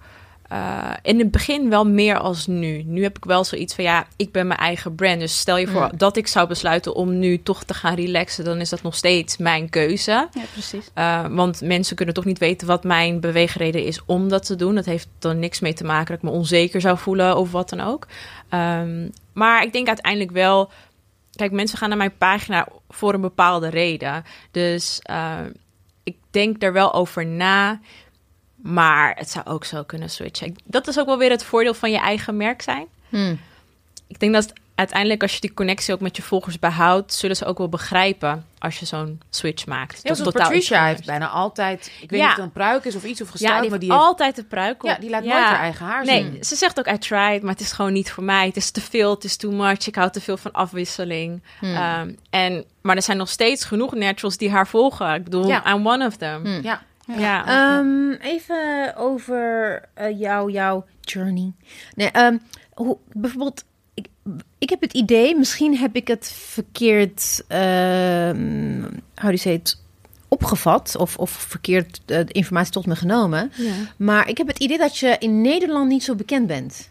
Eh, 0.49 0.91
in 1.01 1.19
het 1.19 1.31
begin 1.31 1.69
wel 1.69 1.87
meer 1.87 2.17
als 2.17 2.47
nu. 2.47 2.83
Nu 2.85 3.03
heb 3.03 3.17
ik 3.17 3.25
wel 3.25 3.43
zoiets 3.43 3.75
van 3.75 3.83
ja, 3.83 4.07
ik 4.15 4.31
ben 4.31 4.47
mijn 4.47 4.59
eigen 4.59 4.95
brand. 4.95 5.19
Dus 5.19 5.37
stel 5.37 5.57
je 5.57 5.67
voor 5.67 5.81
Mm. 5.81 5.97
dat 5.97 6.17
ik 6.17 6.27
zou 6.27 6.47
besluiten 6.47 6.95
om 6.95 7.19
nu 7.19 7.43
toch 7.43 7.63
te 7.63 7.73
gaan 7.73 7.95
relaxen, 7.95 8.43
dan 8.43 8.59
is 8.59 8.69
dat 8.69 8.81
nog 8.81 8.95
steeds 8.95 9.37
mijn 9.37 9.69
keuze. 9.69 10.11
Ja, 10.11 10.41
precies. 10.51 10.89
Uh, 10.97 11.25
want 11.29 11.61
mensen 11.61 11.95
kunnen 11.95 12.15
toch 12.15 12.25
niet 12.25 12.37
weten 12.37 12.67
wat 12.67 12.83
mijn 12.83 13.19
beweegreden 13.19 13.83
is 13.83 14.01
om 14.05 14.29
dat 14.29 14.45
te 14.45 14.55
doen. 14.55 14.75
Dat 14.75 14.85
heeft 14.85 15.07
er 15.19 15.35
niks 15.35 15.59
mee 15.59 15.73
te 15.73 15.83
maken 15.83 16.05
dat 16.07 16.15
ik 16.15 16.23
me 16.23 16.29
onzeker 16.29 16.81
zou 16.81 16.97
voelen 16.97 17.37
of 17.37 17.51
wat 17.51 17.69
dan 17.69 17.81
ook. 17.81 18.07
Um, 18.53 19.09
maar 19.33 19.63
ik 19.63 19.73
denk 19.73 19.87
uiteindelijk 19.87 20.31
wel. 20.31 20.71
Kijk, 21.35 21.51
mensen 21.51 21.77
gaan 21.77 21.89
naar 21.89 21.97
mijn 21.97 22.17
pagina 22.17 22.67
voor 22.89 23.13
een 23.13 23.21
bepaalde 23.21 23.69
reden. 23.69 24.23
Dus 24.51 25.01
uh, 25.09 25.39
ik 26.03 26.15
denk 26.31 26.63
er 26.63 26.73
wel 26.73 26.93
over 26.93 27.25
na. 27.25 27.79
Maar 28.61 29.15
het 29.17 29.29
zou 29.29 29.45
ook 29.45 29.65
zo 29.65 29.83
kunnen 29.83 30.09
switchen. 30.09 30.55
Dat 30.63 30.87
is 30.87 30.99
ook 30.99 31.05
wel 31.05 31.17
weer 31.17 31.29
het 31.31 31.43
voordeel 31.43 31.73
van 31.73 31.91
je 31.91 31.99
eigen 31.99 32.37
merk 32.37 32.61
zijn. 32.61 32.85
Hmm. 33.09 33.39
Ik 34.07 34.19
denk 34.19 34.33
dat 34.33 34.53
uiteindelijk 34.75 35.21
als 35.21 35.33
je 35.33 35.39
die 35.39 35.53
connectie 35.53 35.93
ook 35.93 35.99
met 35.99 36.15
je 36.15 36.21
volgers 36.21 36.59
behoudt, 36.59 37.13
zullen 37.13 37.35
ze 37.35 37.45
ook 37.45 37.57
wel 37.57 37.69
begrijpen 37.69 38.45
als 38.59 38.79
je 38.79 38.85
zo'n 38.85 39.21
switch 39.29 39.65
maakt. 39.65 39.99
Ja, 40.03 40.13
zoals 40.13 40.33
Patricia 40.33 40.85
heeft 40.85 41.05
bijna 41.05 41.27
altijd, 41.27 41.91
ik 42.01 42.09
weet 42.09 42.19
Ja. 42.19 42.25
niet 42.25 42.31
of 42.31 42.35
het 42.35 42.45
een 42.45 42.51
pruik 42.51 42.85
is 42.85 42.95
of 42.95 43.03
iets 43.03 43.21
of 43.21 43.29
gestyled, 43.29 43.53
Ja, 43.55 43.61
die 43.61 43.69
maar 43.69 43.79
die 43.79 43.91
heeft 43.91 44.03
altijd 44.03 44.35
de 44.35 44.43
pruik 44.43 44.83
op. 44.83 44.89
ja, 44.89 44.95
die 44.99 45.09
laat 45.09 45.23
Ja. 45.23 45.33
nooit 45.33 45.45
haar 45.45 45.59
eigen 45.59 45.85
haar 45.85 46.05
Nee, 46.05 46.23
zien. 46.31 46.43
ze 46.43 46.55
zegt 46.55 46.79
ook 46.79 46.87
I 46.87 46.97
tried, 46.97 47.41
maar 47.41 47.51
het 47.51 47.61
is 47.61 47.71
gewoon 47.71 47.93
niet 47.93 48.11
voor 48.11 48.23
mij. 48.23 48.45
Het 48.47 48.57
is 48.57 48.71
te 48.71 48.81
veel, 48.81 49.09
het 49.13 49.23
is 49.23 49.35
too 49.37 49.51
much. 49.51 49.87
Ik 49.87 49.95
hou 49.95 50.11
te 50.11 50.21
veel 50.21 50.37
van 50.37 50.51
afwisseling. 50.51 51.43
Hmm. 51.59 51.75
Um, 51.75 52.17
en, 52.29 52.65
maar 52.81 52.95
er 52.95 53.01
zijn 53.01 53.17
nog 53.17 53.29
steeds 53.29 53.63
genoeg 53.65 53.93
naturals 53.95 54.37
die 54.37 54.51
haar 54.51 54.67
volgen. 54.67 55.13
Ik 55.13 55.23
bedoel. 55.23 55.49
I'm 55.51 55.87
one 55.87 56.05
of 56.05 56.15
them. 56.15 56.43
Hmm. 56.45 56.61
Ja, 56.63 56.81
Ja. 57.17 57.45
Ehm, 57.45 58.11
even 58.11 58.95
over 58.95 59.81
eh, 59.93 60.19
jou, 60.19 60.51
jouw 60.51 60.85
journey. 61.01 61.53
Nee, 61.95 62.11
ehm, 62.11 62.37
hoe, 62.73 62.97
bijvoorbeeld, 63.13 63.63
ik, 63.93 64.07
ik 64.57 64.69
heb 64.69 64.81
het 64.81 64.93
idee, 64.93 65.37
misschien 65.37 65.77
heb 65.77 65.95
ik 65.95 66.07
het 66.07 66.31
verkeerd, 66.31 67.43
ehm 67.47 68.81
how 69.19 69.29
do 69.29 69.35
you 69.35 69.37
say 69.37 69.53
it, 69.53 69.81
opgevat 70.27 70.95
of, 70.95 71.17
of 71.17 71.29
verkeerd 71.29 72.01
eh, 72.05 72.17
de 72.25 72.31
informatie 72.31 72.71
tot 72.71 72.85
me 72.85 72.95
genomen. 72.95 73.51
Ja. 73.55 73.73
Maar 73.97 74.29
ik 74.29 74.37
heb 74.37 74.47
het 74.47 74.59
idee 74.59 74.77
dat 74.77 74.97
je 74.97 75.15
in 75.19 75.41
Nederland 75.41 75.89
niet 75.89 76.03
zo 76.03 76.15
bekend 76.15 76.47
bent. 76.47 76.89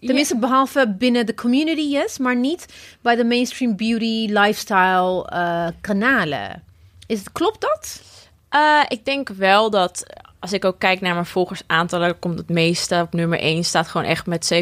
Tenminste, 0.00 0.38
behalve 0.38 0.94
binnen 0.98 1.26
de 1.26 1.34
community, 1.34 1.80
yes, 1.80 2.18
maar 2.18 2.36
niet 2.36 2.66
bij 3.00 3.16
de 3.16 3.24
mainstream 3.24 3.76
beauty, 3.76 4.26
lifestyle 4.32 5.26
eh, 5.28 5.66
kanalen. 5.80 6.62
Is 7.06 7.18
het, 7.18 7.32
klopt 7.32 7.60
dat? 7.60 8.02
Uh, 8.54 8.80
ik 8.88 9.04
denk 9.04 9.28
wel 9.28 9.70
dat 9.70 10.06
als 10.40 10.52
ik 10.52 10.64
ook 10.64 10.78
kijk 10.78 11.00
naar 11.00 11.14
mijn 11.14 11.26
volgersaantallen, 11.26 12.18
komt 12.18 12.38
het 12.38 12.48
meeste 12.48 13.00
op 13.00 13.12
nummer 13.12 13.38
1 13.38 13.64
staat 13.64 13.88
gewoon 13.88 14.06
echt 14.06 14.26
met 14.26 14.54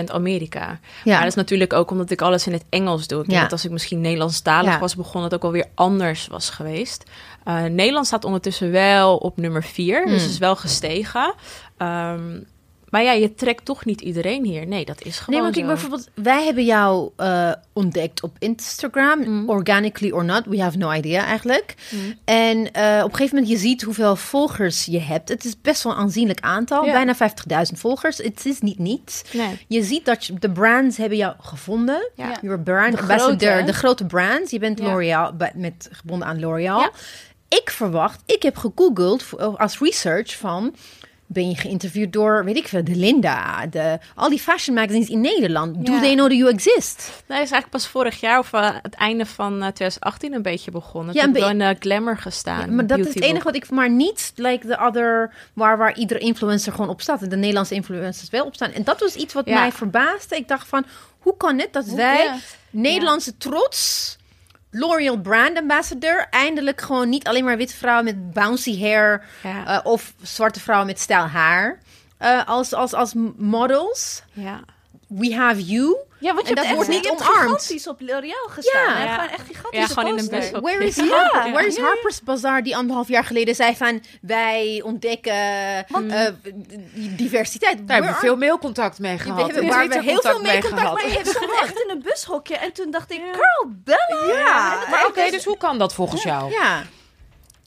70% 0.00 0.04
Amerika. 0.06 0.66
Ja. 1.04 1.12
Maar 1.12 1.18
dat 1.18 1.28
is 1.28 1.34
natuurlijk 1.34 1.72
ook 1.72 1.90
omdat 1.90 2.10
ik 2.10 2.22
alles 2.22 2.46
in 2.46 2.52
het 2.52 2.64
Engels 2.68 3.06
doe. 3.06 3.20
Ik 3.20 3.24
Ja. 3.26 3.30
denk 3.30 3.42
dat 3.42 3.52
als 3.52 3.64
ik 3.64 3.70
misschien 3.70 4.00
Nederlandstalig 4.00 4.72
Ja. 4.72 4.78
was 4.78 4.96
begonnen, 4.96 5.22
het 5.24 5.34
ook 5.34 5.44
alweer 5.44 5.66
anders 5.74 6.26
was 6.26 6.50
geweest. 6.50 7.04
Uh, 7.44 7.62
Nederland 7.64 8.06
staat 8.06 8.24
ondertussen 8.24 8.70
wel 8.70 9.16
op 9.16 9.36
nummer 9.36 9.62
4, 9.62 10.02
Hmm. 10.02 10.12
dus 10.12 10.24
is 10.26 10.38
wel 10.38 10.56
gestegen. 10.56 11.34
Um, 11.78 12.46
maar 12.90 13.02
ja, 13.02 13.12
je 13.12 13.34
trekt 13.34 13.64
toch 13.64 13.84
niet 13.84 14.00
iedereen 14.00 14.44
hier. 14.44 14.66
Nee, 14.66 14.84
dat 14.84 15.02
is 15.02 15.18
gewoon 15.18 15.34
Nee, 15.34 15.42
maar 15.42 15.52
kijk, 15.52 15.64
zo. 15.64 15.72
bijvoorbeeld, 15.72 16.08
wij 16.14 16.44
hebben 16.44 16.64
jou 16.64 17.10
uh, 17.16 17.52
ontdekt 17.72 18.22
op 18.22 18.36
Instagram, 18.38 19.18
Mm. 19.24 19.48
organically 19.50 20.10
or 20.12 20.24
not, 20.24 20.42
we 20.46 20.60
have 20.62 20.78
no 20.78 20.92
idea 20.92 21.24
eigenlijk. 21.24 21.74
Mm. 21.90 22.14
En 22.24 22.56
uh, 22.58 22.64
op 23.04 23.10
een 23.10 23.16
gegeven 23.16 23.34
moment, 23.38 23.48
je 23.48 23.56
ziet 23.56 23.82
hoeveel 23.82 24.16
volgers 24.16 24.84
je 24.84 25.00
hebt. 25.00 25.28
Het 25.28 25.44
is 25.44 25.60
best 25.60 25.82
wel 25.82 25.92
een 25.92 25.98
aanzienlijk 25.98 26.40
aantal, 26.40 26.84
Ja. 26.84 26.92
bijna 26.92 27.14
50.000 27.16 27.78
volgers. 27.78 28.18
Het 28.18 28.46
is 28.46 28.60
niet 28.60 28.78
niets. 28.78 29.22
Nee. 29.32 29.58
Je 29.68 29.82
ziet 29.82 30.04
dat 30.04 30.24
je, 30.24 30.34
de 30.38 30.50
brands 30.50 30.96
hebben 30.96 31.18
jou 31.18 31.34
gevonden. 31.40 32.10
Ja. 32.14 32.38
Your 32.42 32.60
brand 32.60 32.96
De 32.96 33.02
grote, 33.02 33.62
de 33.66 33.72
grote 33.72 34.04
brands. 34.06 34.50
Je 34.50 34.58
bent 34.58 34.78
Ja. 34.78 34.84
L'Oreal, 34.84 35.32
met, 35.54 35.88
gebonden 35.92 36.28
aan 36.28 36.40
L'Oreal. 36.40 36.80
Ja. 36.80 36.90
Ik 37.48 37.70
verwacht, 37.70 38.22
ik 38.26 38.42
heb 38.42 38.56
gegoogeld 38.56 39.24
als 39.56 39.78
research 39.78 40.36
van... 40.36 40.74
Ben 41.28 41.48
je 41.48 41.56
geïnterviewd 41.56 42.12
door, 42.12 42.44
weet 42.44 42.56
ik 42.56 42.68
veel, 42.68 42.84
de 42.84 42.96
Linda, 42.96 43.66
de, 43.66 43.98
al 44.14 44.28
die 44.28 44.38
fashion 44.38 44.74
magazines 44.74 45.08
in 45.08 45.20
Nederland. 45.20 45.86
Do 45.86 45.92
Ja. 45.92 46.00
they 46.00 46.12
know 46.14 46.28
that 46.28 46.38
you 46.38 46.50
exist? 46.52 46.96
Nee, 46.98 47.38
dat 47.38 47.46
is 47.46 47.52
eigenlijk 47.52 47.70
pas 47.70 47.86
vorig 47.88 48.20
jaar 48.20 48.38
of 48.38 48.52
uh, 48.52 48.70
het 48.82 48.94
einde 48.94 49.26
van 49.26 49.52
uh, 49.52 49.58
2018 49.58 50.32
een 50.32 50.42
beetje 50.42 50.70
begonnen. 50.70 51.14
Ja, 51.14 51.24
ik 51.24 51.32
be- 51.32 51.38
in 51.38 51.60
uh, 51.60 51.70
Glamour 51.78 52.18
gestaan. 52.18 52.60
Ja, 52.60 52.72
maar 52.72 52.86
dat 52.86 52.98
is 52.98 53.06
het 53.14 53.22
enige 53.22 53.44
wat 53.44 53.54
ik, 53.54 53.70
maar 53.70 53.90
niet 53.90 54.32
like 54.36 54.66
the 54.66 54.78
other, 54.80 55.32
waar, 55.52 55.78
waar 55.78 55.96
iedere 55.98 56.20
influencer 56.20 56.72
gewoon 56.72 56.88
op 56.88 57.00
staat. 57.00 57.22
En 57.22 57.28
de 57.28 57.36
Nederlandse 57.36 57.74
influencers 57.74 58.30
wel 58.30 58.44
op 58.44 58.54
staan. 58.54 58.70
En 58.72 58.84
dat 58.84 59.00
was 59.00 59.14
iets 59.14 59.34
wat 59.34 59.46
Ja. 59.46 59.60
mij 59.60 59.72
verbaasde. 59.72 60.36
Ik 60.36 60.48
dacht 60.48 60.68
van, 60.68 60.84
hoe 61.18 61.36
kan 61.36 61.58
het 61.58 61.72
dat 61.72 61.86
Hoe- 61.86 61.96
wij. 61.96 62.30
Nederlandse 62.70 63.36
trots, 63.36 64.16
L'Oreal 64.78 65.20
brand 65.20 65.58
ambassador, 65.58 66.26
eindelijk 66.30 66.80
gewoon 66.80 67.08
niet 67.08 67.26
alleen 67.28 67.44
maar 67.44 67.56
witte 67.56 67.74
vrouwen 67.76 68.04
met 68.04 68.32
bouncy 68.32 68.80
hair 68.80 69.24
Ja. 69.42 69.66
eh, 69.66 69.80
of 69.86 70.12
zwarte 70.22 70.60
vrouwen 70.60 70.86
met 70.86 71.00
stijl 71.00 71.26
haar. 71.26 71.78
eh, 72.18 72.46
als, 72.46 72.72
als, 72.72 72.94
als 72.94 73.12
models, 73.36 74.22
ja. 74.32 74.60
we 75.08 75.34
have 75.34 75.64
you. 75.64 75.96
Ja, 76.18 76.34
want 76.34 76.48
je 76.48 76.54
En 76.54 76.54
dat 76.54 76.64
hebt 76.66 76.78
echt 76.78 76.88
wordt 76.88 77.02
niet 77.04 77.10
omarmd. 77.20 77.36
gigantisch 77.38 77.88
op 77.88 78.00
L'Oreal 78.00 78.46
gestaan. 78.48 78.96
Ja. 78.98 79.02
Ja. 79.04 79.14
Gewoon 79.14 79.30
echt 79.30 79.46
gigantisch. 79.46 79.80
Ja, 79.80 79.86
gewoon 79.86 80.06
in 80.06 80.18
een 80.18 80.28
bus. 80.28 80.50
Where 80.50 80.84
is, 80.84 80.96
Ja. 80.96 81.04
Har- 81.32 81.50
where 81.52 81.66
is 81.66 81.76
Ja. 81.76 81.82
Harper's 81.82 82.22
Bazaar 82.22 82.62
die 82.62 82.76
anderhalf 82.76 83.08
jaar 83.08 83.24
geleden 83.24 83.54
zei 83.54 83.76
van 83.76 84.02
wij 84.20 84.80
ontdekken 84.84 85.32
eh, 85.32 86.26
diversiteit. 87.16 87.78
Daar 87.86 87.96
hebben 87.96 88.14
we 88.14 88.18
veel 88.20 88.36
mailcontact 88.36 88.98
mee 88.98 89.18
gehad. 89.18 89.36
hebben- 89.38 89.54
we 89.54 89.60
heel 89.60 89.72
veel 89.72 89.82
Twittercontact 89.90 90.42
mee 90.42 90.52
mailcontact 90.52 90.80
gehad. 90.80 90.94
Maar 91.02 91.12
je 91.18 91.24
stond 91.30 91.50
echt 91.62 91.82
in 91.82 91.90
een 91.90 92.02
bushokje. 92.02 92.56
En 92.56 92.72
toen 92.72 92.90
dacht 92.90 93.10
ik, 93.10 93.20
girl, 93.32 93.72
Bella. 93.84 94.34
Ja. 94.38 94.78
Maar 94.90 95.06
oké, 95.06 95.30
dus 95.30 95.44
hoe 95.44 95.56
kan 95.56 95.78
dat 95.78 95.94
volgens 95.94 96.22
jou? 96.22 96.50
Ja, 96.50 96.82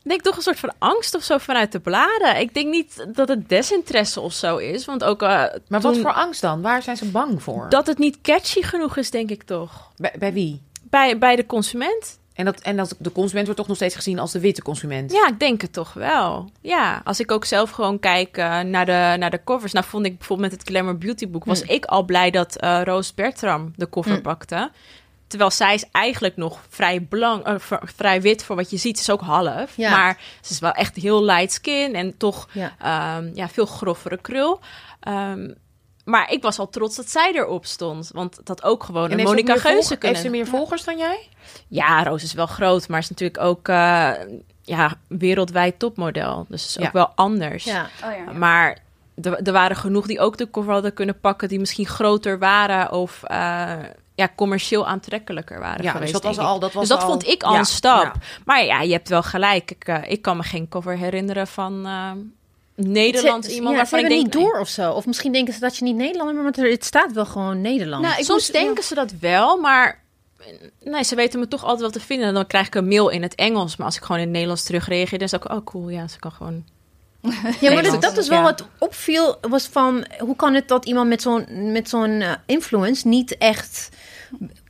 Ik 0.04 0.10
denk 0.10 0.22
toch 0.22 0.36
een 0.36 0.42
soort 0.42 0.60
van 0.60 0.74
angst 0.78 1.16
of 1.16 1.24
zo 1.24 1.38
vanuit 1.38 1.72
de 1.72 1.80
bladen. 1.80 2.40
Ik 2.40 2.54
denk 2.54 2.70
niet 2.70 3.06
dat 3.14 3.28
het 3.28 3.50
desinteresse 3.50 4.22
of 4.22 4.34
zo 4.34 4.58
is. 4.58 4.86
Want 4.86 5.04
ook 5.04 5.22
uh, 5.22 5.46
Maar 5.68 5.82
wat 5.82 5.98
voor 5.98 6.14
angst 6.14 6.42
dan? 6.42 6.62
Waar 6.62 6.82
zijn 6.82 6.98
ze 6.98 7.06
bang 7.06 7.44
voor? 7.44 7.70
dat 7.70 7.88
het 7.88 7.98
niet 7.98 8.22
catchy 8.22 8.62
genoeg 8.62 8.98
is, 8.98 9.12
denk 9.12 9.30
ik 9.30 9.44
toch. 9.44 9.92
Bij, 9.98 10.14
bij 10.20 10.34
wie? 10.34 10.62
Bij, 10.82 11.18
bij 11.18 11.36
de 11.36 11.46
consument. 11.46 12.20
En, 12.40 12.46
dat, 12.46 12.60
en 12.60 12.76
dat, 12.76 12.96
de 13.00 13.12
consument 13.12 13.46
wordt 13.46 13.60
toch 13.60 13.68
nog 13.68 13.78
steeds 13.78 13.96
gezien 13.96 14.20
als 14.20 14.32
de 14.32 14.40
witte 14.40 14.62
consument? 14.62 15.12
Ja, 15.12 15.28
ik 15.28 15.40
denk 15.40 15.62
het 15.62 15.74
toch 15.74 15.94
wel. 15.94 16.50
Ja, 16.62 17.02
als 17.04 17.20
ik 17.20 17.32
ook 17.32 17.46
zelf 17.46 17.70
gewoon 17.70 18.00
kijk 18.00 18.38
uh, 18.38 18.60
naar, 18.60 18.86
de, 18.86 19.16
naar 19.20 19.30
de 19.30 19.44
covers. 19.44 19.74
Nou 19.74 19.86
vond 19.86 20.06
ik 20.06 20.18
bijvoorbeeld 20.18 20.52
met 20.52 20.60
het 20.60 20.70
Glamour 20.70 20.98
Beauty 20.98 21.30
boek... 21.30 21.46
was 21.46 21.62
ik 21.62 21.86
al 21.86 22.04
blij 22.04 22.32
dat 22.32 22.64
uh, 22.64 22.82
Roos 22.84 23.14
Bertram 23.14 23.74
de 23.76 23.90
cover 23.90 24.12
Hmm. 24.12 24.22
pakte. 24.22 24.72
Terwijl 25.30 25.52
zij 25.52 25.74
is 25.74 25.86
eigenlijk 25.92 26.36
nog 26.38 26.60
vrij, 26.70 27.00
blank, 27.00 27.48
uh, 27.48 27.54
v- 27.58 27.72
vrij 27.96 28.22
wit 28.22 28.44
voor 28.44 28.56
wat 28.56 28.70
je 28.70 28.78
ziet. 28.78 28.96
Ze 28.98 29.02
is 29.04 29.10
ook 29.10 29.22
half. 29.28 29.76
Ja. 29.76 29.90
Maar 29.92 30.18
ze 30.42 30.52
is 30.54 30.60
wel 30.60 30.72
echt 30.72 30.96
heel 30.96 31.24
light 31.24 31.52
skin 31.52 31.96
en 31.96 32.18
toch 32.18 32.48
Ja. 32.52 32.74
ja. 32.82 33.22
ja, 33.34 33.50
veel 33.50 33.66
groffere 33.66 34.18
krul. 34.22 34.60
Um, 35.08 35.56
maar 36.06 36.32
ik 36.32 36.42
was 36.42 36.60
al 36.60 36.70
trots 36.70 36.96
dat 36.96 37.10
zij 37.10 37.32
erop 37.34 37.66
stond. 37.66 38.10
Want 38.14 38.40
dat 38.44 38.64
ook 38.64 38.84
gewoon 38.84 39.10
En 39.12 39.20
een 39.20 39.26
Monica 39.26 39.56
Geuze 39.58 39.88
kunnen. 39.96 40.08
Heeft 40.10 40.22
ze 40.22 40.30
meer 40.30 40.48
volgers 40.48 40.84
dan 40.84 40.98
jij? 40.98 41.28
Ja, 41.68 42.04
Roos 42.04 42.24
is 42.24 42.34
wel 42.34 42.46
groot, 42.48 42.88
maar 42.88 43.00
is 43.00 43.10
natuurlijk 43.10 43.40
ook 43.44 43.68
uh, 43.68 44.12
ja, 44.62 44.94
wereldwijd 45.08 45.80
topmodel. 45.80 46.46
Dus 46.50 46.66
is 46.66 46.74
Ja. 46.74 46.86
ook 46.88 46.94
wel 46.94 47.12
anders. 47.16 47.64
ja. 47.64 47.90
Oh, 48.04 48.12
ja. 48.26 48.32
Maar 48.34 48.78
er, 49.22 49.42
er 49.42 49.52
waren 49.54 49.76
genoeg 49.76 50.08
die 50.08 50.20
ook 50.20 50.38
de 50.38 50.50
cover 50.52 50.74
hadden 50.74 50.94
kunnen 50.94 51.20
pakken... 51.20 51.48
die 51.48 51.60
misschien 51.60 51.88
groter 51.88 52.40
waren 52.40 52.92
of 52.92 53.24
uh, 53.32 53.74
ja, 54.20 54.30
commercieel 54.36 54.88
aantrekkelijker 54.88 55.60
waren 55.60 55.84
Ja, 55.84 55.92
geweest. 55.92 56.12
dus 56.14 56.22
dat 56.22 56.36
was 56.36 56.46
al. 56.46 56.60
Dat 56.60 56.74
was 56.74 56.88
dus 56.88 56.98
dat 56.98 57.02
al- 57.02 57.10
vond 57.10 57.28
ik 57.28 57.44
al 57.44 57.54
Ja, 57.54 57.60
een 57.60 57.66
stap. 57.66 58.04
ja. 58.04 58.14
Maar 58.46 58.66
ja, 58.66 58.82
je 58.82 58.92
hebt 58.92 59.10
wel 59.10 59.24
gelijk. 59.24 59.72
Ik, 59.72 59.88
uh, 59.88 59.98
ik 60.08 60.22
kan 60.22 60.38
me 60.38 60.44
geen 60.44 60.68
cover 60.70 60.98
herinneren 60.98 61.48
van 61.48 61.86
uh, 61.88 62.12
Nederland. 62.76 63.46
Ze- 63.46 63.52
iemand 63.54 63.72
ja, 63.72 63.78
waarvan 63.82 64.00
ze 64.00 64.06
ik 64.06 64.12
hebben 64.12 64.32
denk... 64.32 64.44
niet 64.44 64.52
door 64.52 64.60
of 64.60 64.68
zo. 64.68 64.92
Of 64.92 65.06
misschien 65.06 65.32
denken 65.32 65.54
ze 65.54 65.60
dat 65.60 65.78
je 65.78 65.84
niet 65.84 65.96
Nederlander 65.96 66.44
bent, 66.44 66.58
maar 66.58 66.66
het 66.66 66.86
staat 66.86 67.12
wel 67.14 67.26
gewoon 67.26 67.62
Nederland. 67.62 68.02
Nou, 68.04 68.18
ik 68.18 68.24
Soms 68.26 68.40
moest- 68.40 68.52
denken 68.52 68.84
ze 68.84 68.96
dat 68.96 69.12
wel, 69.20 69.58
maar 69.58 70.02
nee, 70.84 71.04
ze 71.04 71.16
weten 71.16 71.40
me 71.40 71.48
toch 71.48 71.62
altijd 71.62 71.80
wel 71.82 71.90
te 71.90 72.00
vinden. 72.00 72.28
En 72.28 72.34
dan 72.34 72.48
krijg 72.48 72.68
ik 72.68 72.76
een 72.76 72.88
mail 72.88 73.10
in 73.10 73.22
het 73.22 73.36
Engels. 73.36 73.76
Maar 73.78 73.86
als 73.86 73.96
ik 73.96 74.02
gewoon 74.02 74.18
in 74.18 74.24
het 74.24 74.32
Nederlands 74.34 74.64
terugreageer, 74.64 75.18
dan 75.18 75.28
is 75.28 75.36
ook, 75.36 75.52
oh 75.52 75.64
cool, 75.66 75.90
ja, 75.90 76.08
ze 76.08 76.20
kan 76.20 76.32
gewoon... 76.32 76.64
Ja, 77.62 77.74
maar 77.74 77.84
dat, 77.84 78.02
dat 78.02 78.18
is 78.18 78.28
wel 78.28 78.38
Ja. 78.38 78.44
wat 78.44 78.68
opviel, 78.78 79.38
was 79.42 79.68
van 79.68 80.06
hoe 80.20 80.36
kan 80.36 80.54
het 80.54 80.68
dat 80.68 80.86
iemand 80.86 81.08
met 81.10 81.22
zo'n 81.22 81.72
met 81.72 81.90
zo'n 81.90 82.22
eh, 82.22 82.32
influence 82.46 83.08
niet 83.08 83.38
echt 83.38 83.90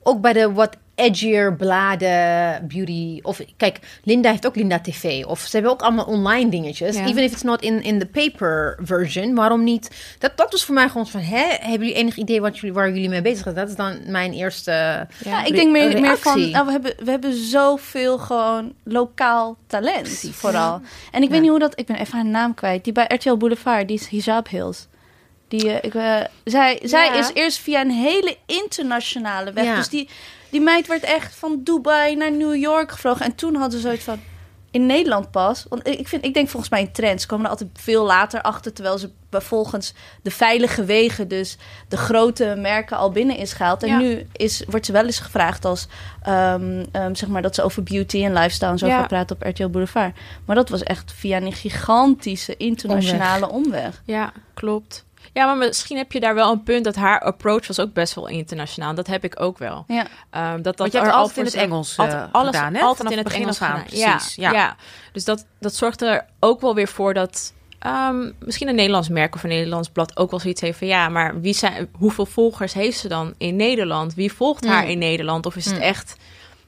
ook 0.03 0.21
bij 0.21 0.33
de 0.33 0.51
wat 0.51 0.77
edgier 0.95 1.55
bladen 1.55 2.67
beauty 2.67 3.19
of 3.21 3.41
kijk 3.57 3.79
Linda 4.03 4.29
heeft 4.29 4.45
ook 4.47 4.55
Linda 4.55 4.79
TV 4.79 5.25
of 5.25 5.39
ze 5.39 5.49
hebben 5.51 5.71
ook 5.71 5.81
allemaal 5.81 6.05
online 6.05 6.49
dingetjes 6.49 6.95
Ja. 6.95 7.05
even 7.07 7.23
if 7.23 7.31
it's 7.31 7.41
not 7.41 7.61
in 7.61 7.83
in 7.83 7.99
the 7.99 8.05
paper 8.05 8.77
version 8.81 9.35
waarom 9.35 9.63
niet 9.63 10.15
dat 10.19 10.31
dat 10.37 10.51
was 10.51 10.65
voor 10.65 10.73
mij 10.75 10.89
gewoon 10.89 11.07
van 11.07 11.21
hè 11.21 11.45
hebben 11.59 11.87
jullie 11.87 11.93
enig 11.93 12.15
idee 12.15 12.41
wat 12.41 12.57
jullie 12.57 12.73
waar 12.73 12.87
jullie 12.89 13.09
mee 13.09 13.21
bezig 13.21 13.43
zijn 13.43 13.55
dat 13.55 13.69
is 13.69 13.75
dan 13.75 13.97
mijn 14.05 14.33
eerste 14.33 15.07
Ja, 15.23 15.45
ik 15.45 15.55
denk 15.55 15.71
meer, 15.71 16.01
meer 16.01 16.17
van, 16.17 16.49
nou, 16.49 16.65
we, 16.65 16.71
hebben, 16.71 16.93
we 17.03 17.11
hebben 17.11 17.33
zoveel 17.33 18.17
gewoon 18.17 18.73
lokaal 18.83 19.57
talent, 19.67 20.01
Precies. 20.01 20.35
vooral. 20.35 20.81
En 21.11 21.23
ik 21.23 21.29
weet 21.29 21.41
niet 21.41 21.49
hoe 21.49 21.59
dat, 21.59 21.79
ik 21.79 21.85
ben 21.85 21.95
even 21.95 22.13
haar 22.13 22.25
naam 22.25 22.53
kwijt, 22.53 22.83
die 22.83 22.93
bij 22.93 23.05
RTL 23.07 23.35
Boulevard, 23.35 23.87
die 23.87 23.97
is 23.99 24.07
Hijab 24.07 24.47
Hills. 24.49 24.87
Die, 25.49 25.71
eh, 25.71 25.75
ik, 25.81 25.93
eh, 25.95 26.19
zij 26.43 26.79
zij 26.83 27.05
Ja. 27.05 27.13
is 27.19 27.31
eerst 27.33 27.59
via 27.59 27.81
een 27.81 27.91
hele 27.91 28.37
internationale 28.45 29.53
weg. 29.53 29.65
Ja. 29.65 29.75
Dus 29.75 29.89
die, 29.89 30.09
die 30.49 30.61
meid 30.61 30.87
werd 30.87 31.03
echt 31.03 31.35
van 31.35 31.61
Dubai 31.63 32.15
naar 32.15 32.31
New 32.31 32.55
York 32.55 32.91
gevlogen. 32.91 33.25
En 33.25 33.35
toen 33.35 33.55
hadden 33.55 33.79
ze 33.79 33.87
zoiets 33.87 34.03
van... 34.03 34.19
In 34.71 34.85
Nederland 34.85 35.31
pas. 35.31 35.65
Want 35.69 35.87
ik, 35.87 36.07
vind, 36.07 36.25
ik 36.25 36.33
denk 36.33 36.49
volgens 36.49 36.71
mij 36.71 36.81
in 36.81 36.91
trends 36.91 37.25
komen 37.25 37.45
er 37.45 37.51
altijd 37.51 37.69
veel 37.73 38.05
later 38.05 38.41
achter. 38.41 38.73
Terwijl 38.73 38.97
ze 38.97 39.09
volgens 39.31 39.93
de 40.21 40.31
veilige 40.31 40.85
wegen, 40.85 41.27
dus 41.27 41.57
de 41.87 41.97
grote 41.97 42.55
merken, 42.57 42.97
al 42.97 43.11
binnen 43.11 43.37
is 43.37 43.53
gehaald. 43.53 43.83
En 43.83 43.89
Ja. 43.89 43.97
nu 43.97 44.27
is, 44.31 44.63
wordt 44.67 44.85
ze 44.85 44.91
wel 44.91 45.05
eens 45.05 45.19
gevraagd 45.19 45.65
als 45.65 45.87
ehm, 46.23 46.85
ehm, 46.91 47.15
zeg 47.15 47.29
maar 47.29 47.41
dat 47.41 47.55
ze 47.55 47.61
over 47.63 47.83
beauty 47.83 48.23
en 48.23 48.33
lifestyle 48.33 48.71
en 48.71 48.77
zo 48.77 48.87
gaat 48.87 49.07
praten 49.07 49.35
op 49.35 49.43
RTL 49.47 49.67
Boulevard. 49.67 50.15
Maar 50.45 50.55
dat 50.55 50.69
was 50.69 50.83
echt 50.83 51.13
via 51.15 51.37
een 51.41 51.53
gigantische 51.53 52.57
internationale 52.57 53.49
omweg. 53.49 54.01
Ja, 54.05 54.31
klopt. 54.53 55.05
Ja, 55.33 55.45
maar 55.45 55.57
misschien 55.57 55.97
heb 55.97 56.11
je 56.11 56.19
daar 56.19 56.35
wel 56.35 56.51
een 56.51 56.63
punt 56.63 56.83
dat 56.83 56.95
haar 56.95 57.21
approach 57.21 57.67
was 57.67 57.79
ook 57.79 57.93
best 57.93 58.13
wel 58.13 58.27
internationaal. 58.27 58.95
Dat 58.95 59.07
heb 59.07 59.23
ik 59.23 59.39
ook 59.41 59.57
wel. 59.57 59.83
Ja. 59.87 60.07
Ehm, 60.29 60.51
dat 60.55 60.63
dat 60.63 60.77
Want 60.77 60.91
je 60.91 60.97
hebt 60.97 61.09
er 61.09 61.17
altijd 61.17 61.37
al 61.37 61.43
in 61.43 61.49
het 61.49 61.55
Engels 61.69 61.91
eh, 61.91 61.99
altijd, 62.05 62.27
alles, 62.31 62.55
gedaan, 62.55 62.73
hè? 62.73 62.79
Altijd 62.79 62.97
Vanaf 62.97 63.11
in 63.11 63.17
het 63.17 63.27
begin 63.27 63.41
Engels 63.41 63.61
af 63.61 63.67
aan, 63.67 63.85
gedaan. 63.87 64.11
precies. 64.17 64.35
Ja, 64.35 64.51
Ja. 64.51 64.57
ja. 64.59 64.75
Dus 65.11 65.23
dat, 65.25 65.45
dat 65.59 65.75
zorgt 65.75 66.01
er 66.01 66.25
ook 66.39 66.61
wel 66.61 66.75
weer 66.75 66.87
voor 66.87 67.13
dat 67.13 67.53
ehm, 67.79 68.31
misschien 68.39 68.67
een 68.67 68.75
Nederlands 68.75 69.09
merk 69.09 69.35
of 69.35 69.43
een 69.43 69.49
Nederlands 69.49 69.89
blad 69.89 70.17
ook 70.17 70.31
wel 70.31 70.39
zoiets 70.39 70.61
heeft 70.61 70.77
van 70.77 70.87
ja, 70.87 71.09
maar 71.09 71.41
wie 71.41 71.53
zijn, 71.53 71.89
hoeveel 71.91 72.25
volgers 72.25 72.73
heeft 72.73 72.99
ze 72.99 73.07
dan 73.07 73.33
in 73.37 73.55
Nederland? 73.55 74.13
Wie 74.13 74.33
volgt 74.33 74.65
haar 74.67 74.83
Mm. 74.83 74.89
in 74.89 74.97
Nederland? 74.97 75.45
Of 75.45 75.55
is 75.55 75.65
het 75.65 75.77
echt 75.79 76.15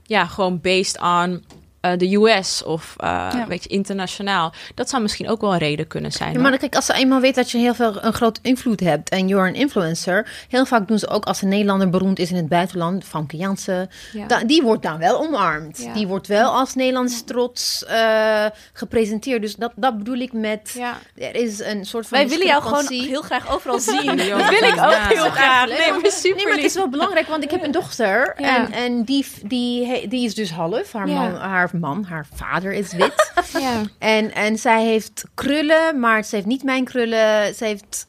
ja, 0.04 0.26
gewoon 0.26 0.62
based 0.62 1.00
on 1.02 1.44
eh, 1.82 1.92
de 1.98 2.16
US 2.16 2.64
of 2.64 2.94
eh 2.98 3.08
Ja. 3.08 3.46
weet 3.48 3.64
je, 3.64 3.70
internationaal? 3.70 4.54
Dat 4.76 4.90
zou 4.90 5.02
misschien 5.02 5.30
ook 5.30 5.42
wel 5.42 5.52
een 5.54 5.58
reden 5.58 5.88
kunnen 5.88 6.12
zijn. 6.12 6.34
Ja, 6.34 6.40
maar 6.40 6.50
dan 6.52 6.60
kijk, 6.60 6.76
als 6.76 6.86
ze 6.86 6.94
eenmaal 6.94 7.20
weet 7.20 7.36
dat 7.36 7.52
je 7.52 7.58
heel 7.58 7.74
veel 7.74 8.04
een 8.04 8.14
groot 8.14 8.40
invloed 8.42 8.80
hebt 8.80 9.10
en 9.10 9.28
you're 9.28 9.48
een 9.48 9.56
influencer, 9.56 10.46
heel 10.50 10.66
vaak 10.66 10.88
doen 10.88 11.00
ze 11.00 11.08
ook 11.10 11.26
als 11.26 11.42
een 11.42 11.48
Nederlander 11.50 11.90
beroemd 11.90 12.20
is 12.20 12.30
in 12.30 12.36
het 12.36 12.48
buitenland, 12.48 13.04
Famke 13.04 13.38
Jansen, 13.38 13.90
Ja. 14.14 14.28
da- 14.28 14.44
die 14.44 14.62
wordt 14.62 14.84
dan 14.84 14.98
wel 14.98 15.20
omarmd. 15.20 15.88
Die 15.94 16.08
wordt 16.08 16.28
wel 16.28 16.52
als 16.52 16.76
Nederlands 16.76 17.24
trots 17.24 17.86
eh, 17.86 18.46
gepresenteerd. 18.74 19.42
Dus 19.42 19.56
dat, 19.56 19.72
dat 19.76 19.98
bedoel 19.98 20.18
ik 20.18 20.34
met, 20.34 20.80
er 21.16 21.36
is 21.36 21.60
een 21.60 21.86
soort 21.86 22.08
van 22.08 22.18
Wij 22.18 22.28
willen 22.28 22.46
jou 22.48 22.64
gewoon 22.64 22.86
heel 22.88 23.22
graag 23.22 23.54
overal 23.54 23.80
zien. 23.90 24.06
Dat 24.06 24.16
wil 24.26 24.64
ik 24.70 24.76
ook 24.80 25.14
heel 25.14 25.30
graag. 25.30 25.68
Nee, 25.68 25.92
maar 25.92 26.12
super 26.12 26.36
Nee, 26.38 26.46
maar 26.46 26.56
het 26.56 26.66
is 26.66 26.74
wel 26.74 26.90
belangrijk, 26.90 27.28
want 27.28 27.44
ik 27.44 27.52
heb 27.52 27.64
een 27.64 27.72
dochter. 27.72 28.34
En, 28.36 28.72
en 28.72 29.04
die, 29.04 29.26
die, 29.44 30.08
die 30.08 30.26
is 30.26 30.36
dus 30.36 30.52
half. 30.52 30.92
Haar, 30.94 31.08
man, 31.08 31.36
haar 31.36 31.70
man, 31.74 32.04
haar 32.04 32.28
vader 32.34 32.74
is 32.74 32.94
wit. 32.94 33.32
Ja. 33.60 33.82
en, 34.00 34.34
en 34.34 34.58
zij 34.58 34.86
heeft 34.86 35.24
krullen, 35.34 36.00
maar 36.00 36.24
ze 36.24 36.36
heeft 36.36 36.48
niet 36.48 36.64
mijn 36.64 36.84
krullen. 36.86 37.56
Ze 37.56 37.66
heeft 37.66 38.08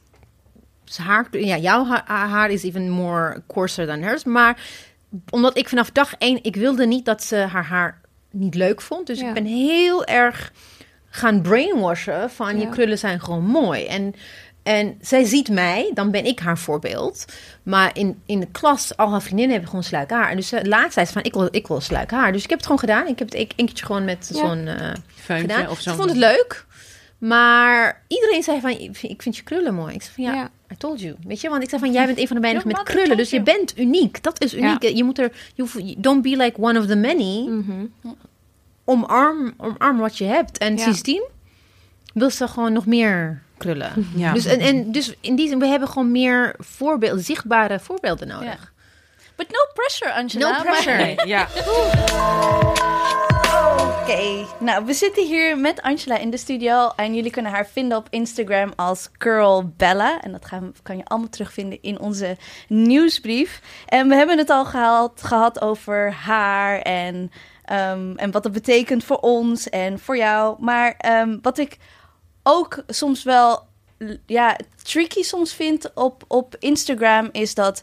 haar... 0.96 1.26
Ja, 1.30 1.56
jouw 1.56 1.84
haar, 1.86 2.04
haar 2.06 2.50
is 2.50 2.62
even 2.62 2.90
more 2.90 3.42
coarser 3.46 3.86
than 3.86 4.00
hers. 4.02 4.24
Maar 4.24 4.62
omdat 5.30 5.56
ik 5.56 5.68
vanaf 5.68 5.90
dag 5.90 6.14
één... 6.18 6.38
Ik 6.42 6.56
wilde 6.56 6.86
niet 6.86 7.04
dat 7.04 7.22
ze 7.22 7.36
haar 7.36 7.64
haar 7.64 8.00
niet 8.30 8.54
leuk 8.54 8.80
vond. 8.80 9.06
Dus 9.06 9.20
Ja. 9.20 9.28
ik 9.28 9.34
ben 9.34 9.44
heel 9.44 10.04
erg 10.04 10.52
gaan 11.08 11.42
brainwashen 11.42 12.30
van 12.30 12.58
je 12.60 12.68
krullen 12.68 12.98
zijn 12.98 13.20
gewoon 13.20 13.44
mooi. 13.44 13.86
En, 13.86 14.14
en 14.62 14.98
zij 15.00 15.24
ziet 15.24 15.48
mij, 15.48 15.90
dan 15.94 16.10
ben 16.10 16.24
ik 16.24 16.38
haar 16.38 16.58
voorbeeld. 16.58 17.24
Maar 17.62 17.90
in, 17.98 18.20
in 18.26 18.40
de 18.40 18.46
klas, 18.52 18.96
al 18.96 19.10
haar 19.10 19.20
vriendinnen 19.22 19.50
hebben 19.52 19.68
gewoon 19.70 19.84
sluik 19.84 20.10
haar. 20.10 20.30
En 20.30 20.36
dus 20.36 20.52
uh, 20.52 20.60
laatst 20.62 20.92
zei 20.92 21.06
ze 21.06 21.12
van, 21.12 21.22
ik 21.24 21.32
wil, 21.34 21.48
ik 21.50 21.66
wil 21.66 21.80
sluik 21.80 22.10
haar. 22.10 22.32
Dus 22.32 22.42
ik 22.42 22.48
heb 22.48 22.58
het 22.58 22.66
gewoon 22.66 22.80
gedaan. 22.80 23.06
Ik 23.06 23.18
heb 23.18 23.30
het 23.30 23.38
een 23.38 23.66
keertje 23.66 23.86
gewoon 23.86 24.04
met 24.04 24.30
Ja. 24.32 24.38
zo'n 24.38 24.66
eh, 24.66 24.90
Feuntje 25.14 25.48
gedaan. 25.54 25.70
of 25.70 25.76
Ze 25.76 25.82
zo'n- 25.82 25.94
vond 25.98 26.08
het 26.08 26.18
leuk. 26.18 26.66
Maar 27.18 28.02
iedereen 28.08 28.42
zei 28.42 28.60
van, 28.60 28.70
ik 28.70 28.96
vind- 28.96 29.26
ik 29.26 29.34
je 29.34 29.42
krullen 29.42 29.74
mooi. 29.74 29.94
Ik 29.94 30.02
zei 30.02 30.14
van, 30.14 30.24
ja, 30.24 30.32
Ja. 30.34 30.50
I 30.72 30.76
told 30.76 31.00
you. 31.00 31.14
Weet 31.26 31.40
je, 31.40 31.48
want 31.48 31.62
ik 31.62 31.68
zei 31.68 31.80
van, 31.80 31.92
jij 31.92 32.06
bent 32.06 32.18
een 32.18 32.26
van 32.26 32.36
de 32.36 32.42
weinigen 32.42 32.68
met 32.68 32.82
krullen. 32.82 33.16
Dus 33.16 33.30
je 33.30 33.42
bent 33.42 33.78
uniek. 33.78 34.22
Dat 34.22 34.42
is 34.42 34.54
uniek. 34.54 34.82
Je 34.82 35.04
moet 35.04 35.18
er, 35.18 35.32
je 35.54 35.62
hoeft, 35.62 36.02
don't 36.02 36.22
be 36.22 36.36
like 36.36 36.60
one 36.60 36.78
of 36.78 36.86
the 36.86 36.96
many. 36.96 37.46
Mhm. 37.48 37.84
Omarm, 38.84 39.54
omarm 39.56 39.98
wat 39.98 40.18
je 40.18 40.24
hebt. 40.24 40.58
En 40.58 40.78
sindsdien 40.78 41.28
wil 42.14 42.30
ze 42.30 42.48
gewoon 42.48 42.72
nog 42.72 42.86
meer 42.86 43.42
krullen. 43.62 44.10
Ja. 44.16 44.32
Dus, 44.32 44.44
en, 44.46 44.60
en, 44.60 44.92
dus 44.92 45.14
in 45.20 45.36
die 45.36 45.48
zin, 45.48 45.58
we 45.58 45.66
hebben 45.66 45.88
gewoon 45.88 46.12
meer 46.12 46.54
voorbeelden, 46.58 47.24
zichtbare 47.24 47.80
voorbeelden 47.80 48.28
nodig. 48.28 48.44
Ja. 48.48 48.70
But 49.36 49.48
no 49.50 49.58
pressure, 49.74 50.12
Angela. 50.12 50.50
No 50.56 50.62
pressure. 50.62 50.96
Maar- 50.96 51.04
Nee, 51.06 51.26
ja. 51.26 51.46
Oké, 54.02 54.46
nou 54.58 54.84
we 54.84 54.92
zitten 54.92 55.26
hier 55.26 55.58
met 55.58 55.82
Angela 55.82 56.18
in 56.18 56.30
de 56.30 56.36
studio 56.36 56.90
en 56.96 57.14
jullie 57.14 57.30
kunnen 57.30 57.52
haar 57.52 57.66
vinden 57.66 57.98
op 57.98 58.06
Instagram 58.10 58.72
als 58.76 59.08
Curl 59.18 59.72
Bella. 59.76 60.20
En 60.20 60.32
dat 60.32 60.44
gaan, 60.44 60.72
kan 60.82 60.96
je 60.96 61.04
allemaal 61.04 61.28
terugvinden 61.28 61.78
in 61.82 62.00
onze 62.00 62.36
nieuwsbrief. 62.68 63.60
En 63.86 64.08
we 64.08 64.14
hebben 64.14 64.38
het 64.38 64.50
al 64.50 64.64
gehad, 64.64 65.20
gehad 65.22 65.60
over 65.60 66.12
haar 66.12 66.78
en, 66.80 67.30
ehm, 67.64 68.12
en 68.16 68.30
wat 68.30 68.42
dat 68.42 68.52
betekent 68.52 69.04
voor 69.04 69.18
ons 69.18 69.68
en 69.70 69.98
voor 69.98 70.16
jou. 70.16 70.56
Maar 70.60 70.94
ehm, 70.98 71.38
wat 71.42 71.58
ik 71.58 71.76
ook 72.42 72.82
soms 72.86 73.22
wel 73.22 73.70
ja, 74.26 74.56
tricky 74.82 75.22
soms 75.22 75.54
vind 75.54 75.90
op, 75.94 76.24
op 76.28 76.56
Instagram 76.58 77.28
is 77.32 77.54
dat. 77.54 77.82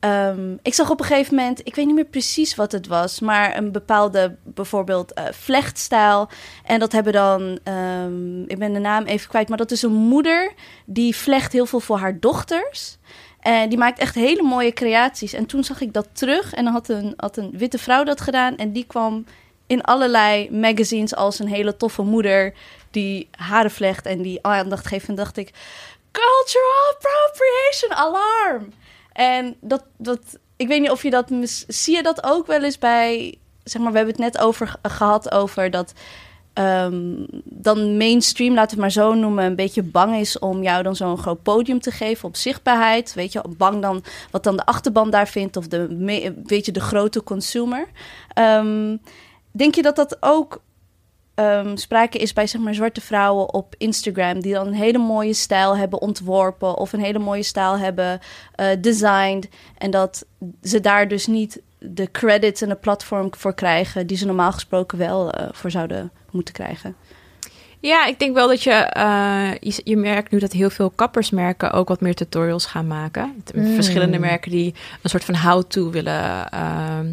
ehm, 0.00 0.56
ik 0.62 0.74
zag 0.74 0.90
op 0.90 1.00
een 1.00 1.06
gegeven 1.06 1.34
moment, 1.34 1.60
ik 1.64 1.74
weet 1.74 1.86
niet 1.86 1.94
meer 1.94 2.04
precies 2.04 2.54
wat 2.54 2.72
het 2.72 2.86
was, 2.86 3.20
maar 3.20 3.56
een 3.56 3.72
bepaalde 3.72 4.36
bijvoorbeeld 4.42 5.12
eh, 5.12 5.24
vlechtstijl. 5.30 6.28
En 6.64 6.78
dat 6.78 6.92
hebben 6.92 7.12
dan, 7.12 7.58
ehm, 7.62 8.42
ik 8.42 8.58
ben 8.58 8.72
de 8.72 8.78
naam 8.78 9.04
even 9.04 9.28
kwijt, 9.28 9.48
maar 9.48 9.58
dat 9.58 9.70
is 9.70 9.82
een 9.82 9.92
moeder 9.92 10.52
die 10.84 11.16
vlecht 11.16 11.52
heel 11.52 11.66
veel 11.66 11.80
voor 11.80 11.98
haar 11.98 12.20
dochters. 12.20 12.96
En 13.40 13.68
die 13.68 13.78
maakt 13.78 13.98
echt 13.98 14.14
hele 14.14 14.42
mooie 14.42 14.72
creaties. 14.72 15.32
En 15.32 15.46
toen 15.46 15.64
zag 15.64 15.80
ik 15.80 15.92
dat 15.92 16.08
terug 16.12 16.54
en 16.54 16.64
dan 16.64 16.72
had 16.72 16.88
een, 16.88 17.12
had 17.16 17.36
een 17.36 17.50
witte 17.52 17.78
vrouw 17.78 18.04
dat 18.04 18.20
gedaan. 18.20 18.56
En 18.56 18.72
die 18.72 18.84
kwam 18.86 19.24
in 19.66 19.82
allerlei 19.82 20.50
magazines 20.50 21.14
als 21.14 21.38
een 21.38 21.48
hele 21.48 21.76
toffe 21.76 22.02
moeder 22.02 22.54
die 22.96 23.28
haren 23.30 23.70
vlecht 23.70 24.06
en 24.06 24.22
die 24.22 24.38
aandacht 24.42 24.86
geeft. 24.86 25.08
En 25.08 25.14
dacht 25.14 25.36
ik, 25.36 25.50
cultural 26.10 26.94
appropriation 26.94 27.92
alarm. 27.92 28.72
En 29.12 29.56
dat, 29.60 29.84
dat, 29.96 30.18
ik 30.56 30.68
weet 30.68 30.80
niet 30.80 30.90
of 30.90 31.02
je 31.02 31.10
dat, 31.10 31.26
zie 31.66 31.96
je 31.96 32.02
dat 32.02 32.24
ook 32.24 32.46
wel 32.46 32.62
eens 32.62 32.78
bij, 32.78 33.34
zeg 33.64 33.82
maar, 33.82 33.90
we 33.90 33.96
hebben 33.96 34.14
het 34.14 34.24
net 34.34 34.42
over 34.42 34.68
ge- 34.68 34.78
gehad 34.88 35.32
over 35.32 35.70
dat 35.70 35.92
ehm, 36.52 37.14
dan 37.44 37.96
mainstream, 37.96 38.54
laten 38.54 38.76
we 38.76 38.82
het 38.84 38.94
maar 38.94 39.04
zo 39.04 39.14
noemen, 39.14 39.44
een 39.44 39.56
beetje 39.56 39.82
bang 39.82 40.16
is 40.16 40.38
om 40.38 40.62
jou 40.62 40.82
dan 40.82 40.96
zo'n 40.96 41.18
groot 41.18 41.42
podium 41.42 41.80
te 41.80 41.90
geven 41.90 42.28
op 42.28 42.36
zichtbaarheid. 42.36 43.14
Weet 43.14 43.32
je, 43.32 43.42
bang 43.56 43.82
dan 43.82 44.04
wat 44.30 44.44
dan 44.44 44.56
de 44.56 44.66
achterban 44.66 45.10
daar 45.10 45.28
vindt 45.28 45.56
of 45.56 45.66
de, 45.68 45.86
weet 46.46 46.66
je, 46.66 46.72
de 46.72 46.80
grote 46.80 47.22
consumer. 47.22 47.88
Ehm, 48.34 48.96
denk 49.50 49.74
je 49.74 49.82
dat 49.82 49.96
dat 49.96 50.16
ook 50.20 50.60
ehm, 51.36 51.76
sprake 51.76 52.18
is 52.18 52.32
bij 52.32 52.46
zeg 52.46 52.60
maar 52.60 52.74
zwarte 52.74 53.00
vrouwen 53.00 53.54
op 53.54 53.74
Instagram 53.78 54.40
die 54.40 54.52
dan 54.52 54.66
een 54.66 54.74
hele 54.74 54.98
mooie 54.98 55.34
stijl 55.34 55.76
hebben 55.76 56.00
ontworpen 56.00 56.76
of 56.76 56.92
een 56.92 57.00
hele 57.00 57.18
mooie 57.18 57.42
stijl 57.42 57.78
hebben 57.78 58.20
eh, 58.54 58.66
designed 58.80 59.48
en 59.78 59.90
dat 59.90 60.26
ze 60.62 60.80
daar 60.80 61.08
dus 61.08 61.26
niet 61.26 61.60
de 61.78 62.10
credits 62.10 62.62
en 62.62 62.68
de 62.68 62.74
platform 62.74 63.34
voor 63.36 63.54
krijgen 63.54 64.06
die 64.06 64.16
ze 64.16 64.26
normaal 64.26 64.52
gesproken 64.52 64.98
wel 64.98 65.30
eh, 65.30 65.48
voor 65.52 65.70
zouden 65.70 66.10
moeten 66.30 66.54
krijgen. 66.54 66.96
Ja, 67.80 68.06
ik 68.06 68.18
denk 68.18 68.34
wel 68.34 68.48
dat 68.48 68.62
je, 68.62 68.70
eh, 68.70 69.50
je... 69.60 69.80
Je 69.84 69.96
merkt 69.96 70.30
nu 70.30 70.38
dat 70.38 70.52
heel 70.52 70.70
veel 70.70 70.90
kappersmerken 70.90 71.72
ook 71.72 71.88
wat 71.88 72.00
meer 72.00 72.14
tutorials 72.14 72.66
gaan 72.66 72.86
maken. 72.86 73.42
Mm. 73.54 73.74
Verschillende 73.74 74.18
merken 74.18 74.50
die 74.50 74.74
een 75.02 75.10
soort 75.10 75.24
van 75.24 75.36
how-to 75.36 75.90
willen 75.90 76.50
ehm, 76.50 77.06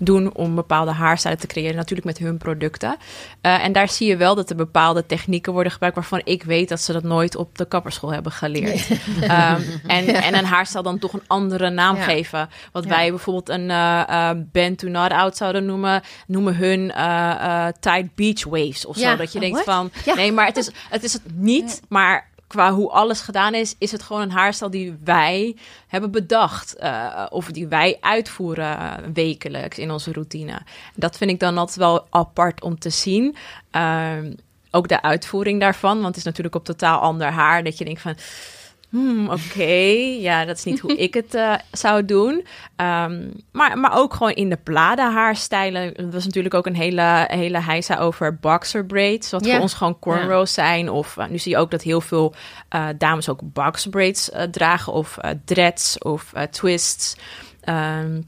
doen 0.00 0.34
om 0.34 0.54
bepaalde 0.54 0.90
haarstijlen 0.90 1.40
te 1.40 1.46
creëren. 1.46 1.76
Natuurlijk 1.76 2.06
met 2.06 2.18
hun 2.18 2.36
producten. 2.38 2.96
Eh, 3.40 3.64
en 3.64 3.72
daar 3.72 3.88
zie 3.88 4.08
je 4.08 4.16
wel 4.16 4.34
dat 4.34 4.50
er 4.50 4.56
bepaalde 4.56 5.06
technieken 5.06 5.52
worden 5.52 5.72
gebruikt... 5.72 5.96
waarvan 5.96 6.20
ik 6.24 6.42
weet 6.42 6.68
dat 6.68 6.80
ze 6.80 6.92
dat 6.92 7.02
nooit 7.02 7.36
op 7.36 7.58
de 7.58 7.64
kapperschool 7.64 8.12
hebben 8.12 8.32
geleerd. 8.32 8.88
Ehm, 9.20 9.60
en, 9.86 10.06
en 10.06 10.34
een 10.34 10.44
haarstijl 10.44 10.82
dan 10.84 10.98
toch 10.98 11.12
een 11.12 11.22
andere 11.26 11.70
naam 11.70 11.96
Ja. 11.96 12.02
geven. 12.02 12.48
Wat 12.72 12.84
wij 12.84 13.10
bijvoorbeeld 13.10 13.48
een 13.48 13.70
eh 13.70 13.88
eh, 14.30 14.36
band 14.52 14.78
to 14.78 14.88
not 14.88 15.10
out 15.10 15.36
zouden 15.36 15.64
noemen... 15.64 16.02
noemen 16.26 16.56
hun 16.56 16.78
Tide 17.80 18.08
Beach 18.14 18.44
Waves 18.44 18.86
of 18.86 18.96
zo. 18.96 19.16
Dat 19.16 19.32
je 19.32 19.38
Oh, 19.38 19.44
denkt 19.44 19.64
what? 19.64 19.74
van... 19.76 19.90
Ja. 20.04 20.14
Nee, 20.14 20.32
maar 20.32 20.46
het 20.46 20.56
is 20.56 20.70
het, 20.88 21.04
is 21.04 21.12
het 21.12 21.22
niet. 21.34 21.80
Maar 21.88 22.29
qua 22.50 22.72
hoe 22.72 22.90
alles 22.90 23.20
gedaan 23.20 23.54
is, 23.54 23.74
is 23.78 23.92
het 23.92 24.02
gewoon 24.02 24.22
een 24.22 24.30
haarstijl 24.30 24.70
die 24.70 24.96
wij 25.04 25.56
hebben 25.86 26.10
bedacht. 26.10 26.76
eh, 26.76 27.26
of 27.28 27.46
die 27.46 27.66
wij 27.66 27.96
uitvoeren 28.00 28.78
eh, 28.78 28.92
wekelijks 29.12 29.78
in 29.78 29.90
onze 29.90 30.12
routine. 30.12 30.60
Dat 30.94 31.16
vind 31.16 31.30
ik 31.30 31.40
dan 31.40 31.58
altijd 31.58 31.78
wel 31.78 32.06
apart 32.10 32.62
om 32.62 32.78
te 32.78 32.90
zien. 32.90 33.36
Ehm, 33.70 34.32
ook 34.70 34.88
de 34.88 35.02
uitvoering 35.02 35.60
daarvan, 35.60 35.94
want 35.94 36.06
het 36.06 36.16
is 36.16 36.24
natuurlijk 36.24 36.54
op 36.54 36.64
totaal 36.64 37.00
ander 37.00 37.26
haar. 37.26 37.64
Dat 37.64 37.78
je 37.78 37.84
denkt 37.84 38.00
van. 38.00 38.14
Hmm, 38.90 39.28
oké, 39.28 39.72
ja, 40.20 40.44
dat 40.44 40.56
is 40.56 40.64
niet 40.64 40.80
hoe 40.80 40.96
ik 40.96 41.14
het 41.14 41.34
eh, 41.34 41.54
zou 41.72 42.04
doen. 42.04 42.46
Ehm, 42.76 43.30
maar, 43.52 43.78
maar 43.78 43.98
ook 43.98 44.14
gewoon 44.14 44.32
in 44.32 44.48
de 44.48 44.56
plada 44.56 45.12
haarstijlen. 45.12 45.96
Er 45.96 46.10
was 46.10 46.24
natuurlijk 46.24 46.54
ook 46.54 46.66
een 46.66 46.76
hele, 46.76 47.24
hele 47.28 47.60
heisa 47.60 47.98
over 47.98 48.36
boxer 48.36 48.86
braids, 48.86 49.30
wat 49.30 49.44
Ja. 49.44 49.52
voor 49.52 49.60
ons 49.60 49.74
gewoon 49.74 49.98
cornrows 49.98 50.52
zijn. 50.54 50.90
Of 50.90 51.16
eh, 51.16 51.26
nu 51.28 51.38
zie 51.38 51.52
je 51.52 51.58
ook 51.58 51.70
dat 51.70 51.82
heel 51.82 52.00
veel 52.00 52.34
eh, 52.68 52.88
dames 52.98 53.28
ook 53.28 53.40
boxer 53.42 53.90
braids 53.90 54.30
dragen, 54.50 54.92
of 54.92 55.18
dreads, 55.44 55.98
of 55.98 56.32
twists. 56.50 57.16
Ehm, 57.60 58.20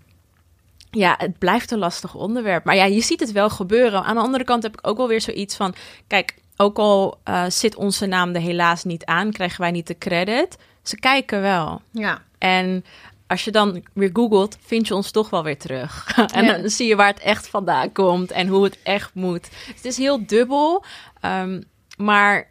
ja, 0.91 1.15
het 1.19 1.39
blijft 1.39 1.71
een 1.71 1.79
lastig 1.79 2.15
onderwerp. 2.15 2.65
Maar 2.65 2.77
ja, 2.77 2.85
je 2.85 3.01
ziet 3.01 3.21
het 3.21 3.33
wel 3.33 3.51
gebeuren. 3.51 4.05
Aan 4.05 4.15
de 4.15 4.21
andere 4.21 4.45
kant 4.45 4.63
heb 4.63 4.73
ik 4.73 4.87
ook 4.87 4.97
wel 4.97 5.09
weer 5.09 5.21
zoiets 5.21 5.57
van... 5.57 5.75
Kijk, 6.07 6.35
ook 6.57 6.79
al 6.79 7.19
eh, 7.25 7.45
zit 7.49 7.77
onze 7.77 8.07
naam 8.07 8.35
er 8.35 8.41
helaas 8.41 8.85
niet 8.85 9.05
aan... 9.05 9.33
krijgen 9.33 9.61
wij 9.61 9.71
niet 9.71 9.87
de 9.87 9.99
credit. 9.99 10.59
Ze 10.83 10.97
kijken 10.97 11.41
wel. 11.41 11.83
Ja. 11.91 12.23
En 12.39 12.85
als 13.27 13.45
je 13.45 13.51
dan 13.51 13.83
weer 13.93 14.11
googelt, 14.13 14.59
vind 14.65 14.89
je 14.89 14.95
ons 14.95 15.11
toch 15.11 15.31
wel 15.31 15.43
weer 15.43 15.59
terug. 15.59 16.13
en 16.35 16.45
Ja. 16.45 16.59
dan 16.59 16.71
zie 16.71 16.89
je 16.89 16.97
waar 16.97 17.07
het 17.13 17.21
echt 17.21 17.49
vandaan 17.49 17.93
komt 17.93 18.31
en 18.31 18.47
hoe 18.49 18.65
het 18.65 18.79
echt 18.83 19.15
moet. 19.15 19.49
Het 19.75 19.85
is 19.85 19.97
heel 19.97 20.27
dubbel, 20.27 20.85
ehm, 21.21 21.63
maar 21.97 22.51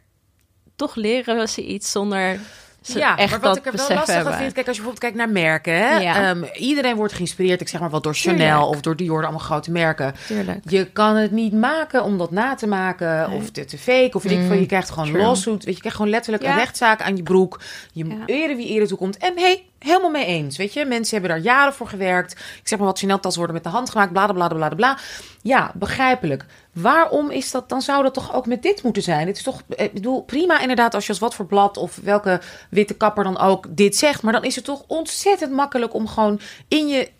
toch 0.76 0.94
leren 0.94 1.38
we 1.38 1.46
ze 1.48 1.66
iets 1.66 1.90
zonder 1.90 2.40
ja, 2.82 3.16
echt 3.16 3.30
maar 3.30 3.40
wat 3.40 3.56
ik 3.56 3.66
er 3.66 3.72
wel 3.72 3.88
lastig 3.96 4.24
aan 4.26 4.34
vind, 4.34 4.52
kijk, 4.52 4.66
als 4.66 4.76
je 4.76 4.82
bijvoorbeeld 4.82 4.98
kijkt 4.98 5.16
naar 5.16 5.28
merken, 5.28 5.72
hè, 5.74 5.96
Ja. 5.98 6.28
ehm, 6.28 6.42
iedereen 6.54 6.96
wordt 6.96 7.12
geïnspireerd, 7.12 7.60
ik 7.60 7.68
zeg 7.68 7.80
maar 7.80 7.90
wat 7.90 8.02
door 8.02 8.14
Chanel 8.14 8.38
Tuurlijk. 8.38 8.66
of 8.68 8.80
door 8.80 8.96
Dior, 8.96 9.22
allemaal 9.22 9.38
grote 9.40 9.70
merken. 9.70 10.14
Tuurlijk. 10.26 10.58
Je 10.68 10.84
kan 10.86 11.16
het 11.16 11.30
niet 11.30 11.52
maken 11.52 12.04
om 12.04 12.18
dat 12.18 12.30
na 12.30 12.54
te 12.54 12.66
maken 12.66 13.30
of 13.30 13.50
te, 13.50 13.64
te 13.64 13.78
fake 13.78 14.10
of 14.12 14.22
weet 14.22 14.32
ik 14.32 14.46
veel. 14.46 14.56
Je 14.58 14.66
krijgt 14.66 14.90
gewoon 14.90 15.08
True. 15.08 15.22
lawsuit, 15.22 15.56
weet 15.56 15.64
je, 15.64 15.70
je 15.72 15.78
krijgt 15.78 15.96
gewoon 15.96 16.10
letterlijk 16.12 16.44
een 16.44 16.54
rechtszaak 16.54 17.02
aan 17.02 17.16
je 17.16 17.22
broek. 17.22 17.60
Je 17.92 18.06
Ja. 18.06 18.14
eren 18.26 18.56
wie 18.56 18.68
eren 18.68 18.86
toekomt. 18.88 19.16
En 19.16 19.32
hey, 19.36 19.64
helemaal 19.78 20.10
mee 20.10 20.26
eens, 20.26 20.56
weet 20.56 20.72
je. 20.72 20.84
Mensen 20.84 21.18
hebben 21.18 21.36
daar 21.36 21.44
jaren 21.44 21.72
voor 21.74 21.88
gewerkt. 21.88 22.32
Ik 22.32 22.68
zeg 22.68 22.78
maar 22.78 22.86
wat 22.88 22.98
Chanel 22.98 23.20
tas 23.20 23.36
worden 23.36 23.54
met 23.54 23.64
de 23.64 23.70
hand 23.70 23.90
gemaakt, 23.90 24.12
bla 24.12 24.26
bla 24.26 24.48
bla 24.48 24.56
bla 24.56 24.68
bla. 24.68 24.98
Ja, 25.42 25.70
begrijpelijk. 25.74 26.44
Waarom 26.72 27.30
is 27.30 27.50
dat? 27.50 27.68
Dan 27.68 27.82
zou 27.82 28.02
dat 28.02 28.14
toch 28.14 28.34
ook 28.34 28.46
met 28.46 28.62
dit 28.62 28.82
moeten 28.82 29.02
zijn? 29.02 29.26
Het 29.26 29.36
is 29.36 29.42
toch, 29.42 29.62
eh, 29.76 29.84
ik 29.84 29.92
bedoel, 29.92 30.22
prima 30.22 30.60
inderdaad 30.60 30.94
als 30.94 31.04
je 31.04 31.10
als 31.10 31.18
wat 31.20 31.34
voor 31.34 31.46
blad 31.46 31.76
of 31.76 31.98
welke 32.02 32.40
witte 32.70 32.94
kapper 32.94 33.24
dan 33.24 33.38
ook 33.38 33.66
dit 33.68 33.96
zegt. 33.96 34.22
Maar 34.22 34.32
dan 34.32 34.44
is 34.44 34.54
het 34.56 34.64
toch 34.64 34.84
ontzettend 34.86 35.52
makkelijk 35.52 35.94
om 35.94 36.06
gewoon 36.08 36.40
in 36.68 36.88
je 36.88 37.10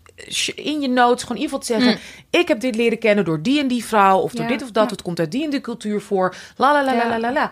in 0.55 0.81
je 0.81 0.89
notes 0.89 1.23
gewoon 1.23 1.37
in 1.37 1.43
ieder 1.43 1.59
geval 1.59 1.59
te 1.59 1.83
zeggen: 1.85 1.99
ik 2.31 2.49
heb 2.49 2.61
dit 2.61 2.75
leren 2.75 2.99
kennen 2.99 3.25
door 3.25 3.43
die 3.43 3.61
en 3.61 3.69
die 3.69 3.85
vrouw 3.85 4.19
of 4.19 4.33
door 4.33 4.45
Ja, 4.45 4.51
dit 4.51 4.63
of 4.63 4.71
dat. 4.71 4.85
ja. 4.85 4.91
Het 4.91 5.03
komt 5.03 5.19
uit 5.19 5.31
die 5.31 5.45
en 5.45 5.51
die 5.51 5.61
cultuur 5.61 6.01
voor. 6.01 6.35
La 6.57 6.73
la 6.73 6.85
la 6.85 7.09
la 7.09 7.19
la 7.19 7.33
la. 7.33 7.51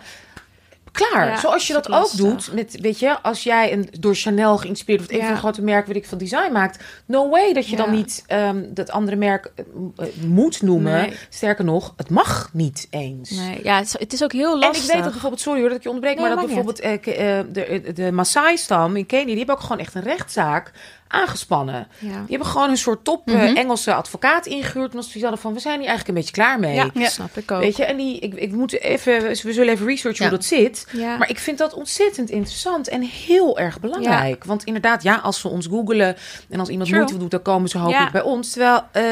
Klaar. 0.93 1.26
Ja, 1.26 1.36
Zoals 1.36 1.66
je 1.66 1.72
dat 1.72 1.91
ook 1.93 2.16
doet 2.16 2.53
met, 2.53 2.80
weet 2.80 2.99
je, 2.99 3.22
als 3.22 3.43
jij 3.43 3.72
een 3.72 3.88
door 3.99 4.14
Chanel 4.14 4.57
geïnspireerd 4.59 5.03
of 5.05 5.11
een 5.11 5.16
Ja. 5.16 5.24
van 5.24 5.32
de 5.34 5.38
grote 5.41 5.62
merken, 5.62 5.93
weet 5.93 6.03
ik 6.03 6.09
veel, 6.09 6.18
design 6.18 6.53
maakt. 6.53 6.84
No 7.07 7.28
way 7.28 7.53
dat 7.53 7.68
je 7.68 7.76
dan 7.76 7.91
niet 7.91 8.24
ehm, 8.26 8.64
dat 8.68 8.91
andere 8.91 9.16
merk 9.16 9.53
eh, 9.55 9.64
eh, 9.97 10.14
moet 10.26 10.62
noemen. 10.62 10.93
Nee. 10.93 11.12
Sterker 11.28 11.64
nog, 11.64 11.93
het 11.97 12.11
mag 12.11 12.51
niet 12.53 12.86
eens. 12.91 13.30
Nee, 13.30 13.61
ja, 13.62 13.78
het 13.78 14.12
is, 14.12 14.22
ook 14.22 14.32
heel 14.32 14.53
En 14.53 14.59
lastig. 14.59 14.84
ik 14.84 14.93
weet 14.93 15.03
dat 15.03 15.12
bijvoorbeeld, 15.12 15.41
sorry 15.43 15.61
hoor 15.61 15.68
dat 15.68 15.78
ik 15.78 15.82
je 15.84 15.88
onderbreek, 15.91 16.18
Nee, 16.18 16.26
maar 16.26 16.36
dat 16.36 16.47
bijvoorbeeld 16.47 16.80
eh, 16.80 17.41
de, 17.53 17.93
de 17.95 18.12
Maasai-stam 18.12 18.97
in 18.97 19.07
Kenia, 19.07 19.24
die 19.26 19.36
hebben 19.36 19.55
ook 19.55 19.61
gewoon 19.61 19.78
echt 19.78 19.95
een 19.95 20.03
rechtszaak 20.03 20.72
aangespannen. 21.13 21.89
Ja. 21.99 22.09
Die 22.09 22.17
hebben 22.29 22.47
gewoon 22.47 22.71
een 22.71 22.77
soort 22.77 23.05
top 23.05 23.29
eh, 23.29 23.35
Mhm. 23.35 23.57
Engelse 23.57 23.95
advocaat 23.95 24.47
ingehuurd. 24.47 24.91
Omdat 24.91 25.05
ze 25.07 25.21
hadden 25.21 25.39
van, 25.39 25.53
we 25.55 25.61
zijn 25.61 25.79
hier 25.79 25.89
eigenlijk 25.89 26.09
een 26.09 26.25
beetje 26.25 26.43
klaar 26.43 26.59
mee. 26.59 26.75
Ja, 26.75 26.91
Ja. 26.95 27.09
snap 27.09 27.37
ik 27.37 27.51
ook. 27.51 27.61
Weet 27.61 27.77
je, 27.77 27.85
en 27.85 27.97
die, 27.97 28.19
ik, 28.19 28.35
ik 28.35 28.53
moet 28.53 28.81
even, 28.81 29.21
we 29.23 29.53
zullen 29.53 29.73
even 29.73 29.87
researchen 29.87 30.25
Ja. 30.25 30.31
hoe 30.31 30.39
dat 30.39 30.47
zit. 30.49 30.87
Ja. 30.93 31.17
Maar 31.17 31.29
ik 31.29 31.39
vind 31.39 31.59
dat 31.59 31.75
ontzettend 31.75 32.31
interessant 32.31 32.89
en 32.89 33.03
heel 33.03 33.59
erg 33.59 33.81
belangrijk. 33.81 34.45
Want 34.45 34.65
inderdaad, 34.65 35.03
ja, 35.03 35.15
als 35.17 35.41
ze 35.41 35.49
ons 35.49 35.67
googelen 35.67 36.17
en 36.51 36.61
als 36.61 36.69
iemand 36.69 36.89
True. 36.89 37.01
moeite 37.03 37.19
doet, 37.19 37.31
dan 37.31 37.43
komen 37.43 37.69
ze 37.69 37.79
hopelijk 37.79 38.05
Ja. 38.05 38.11
bij 38.11 38.23
ons. 38.23 38.51
Terwijl, 38.51 38.83
eh, 38.93 39.05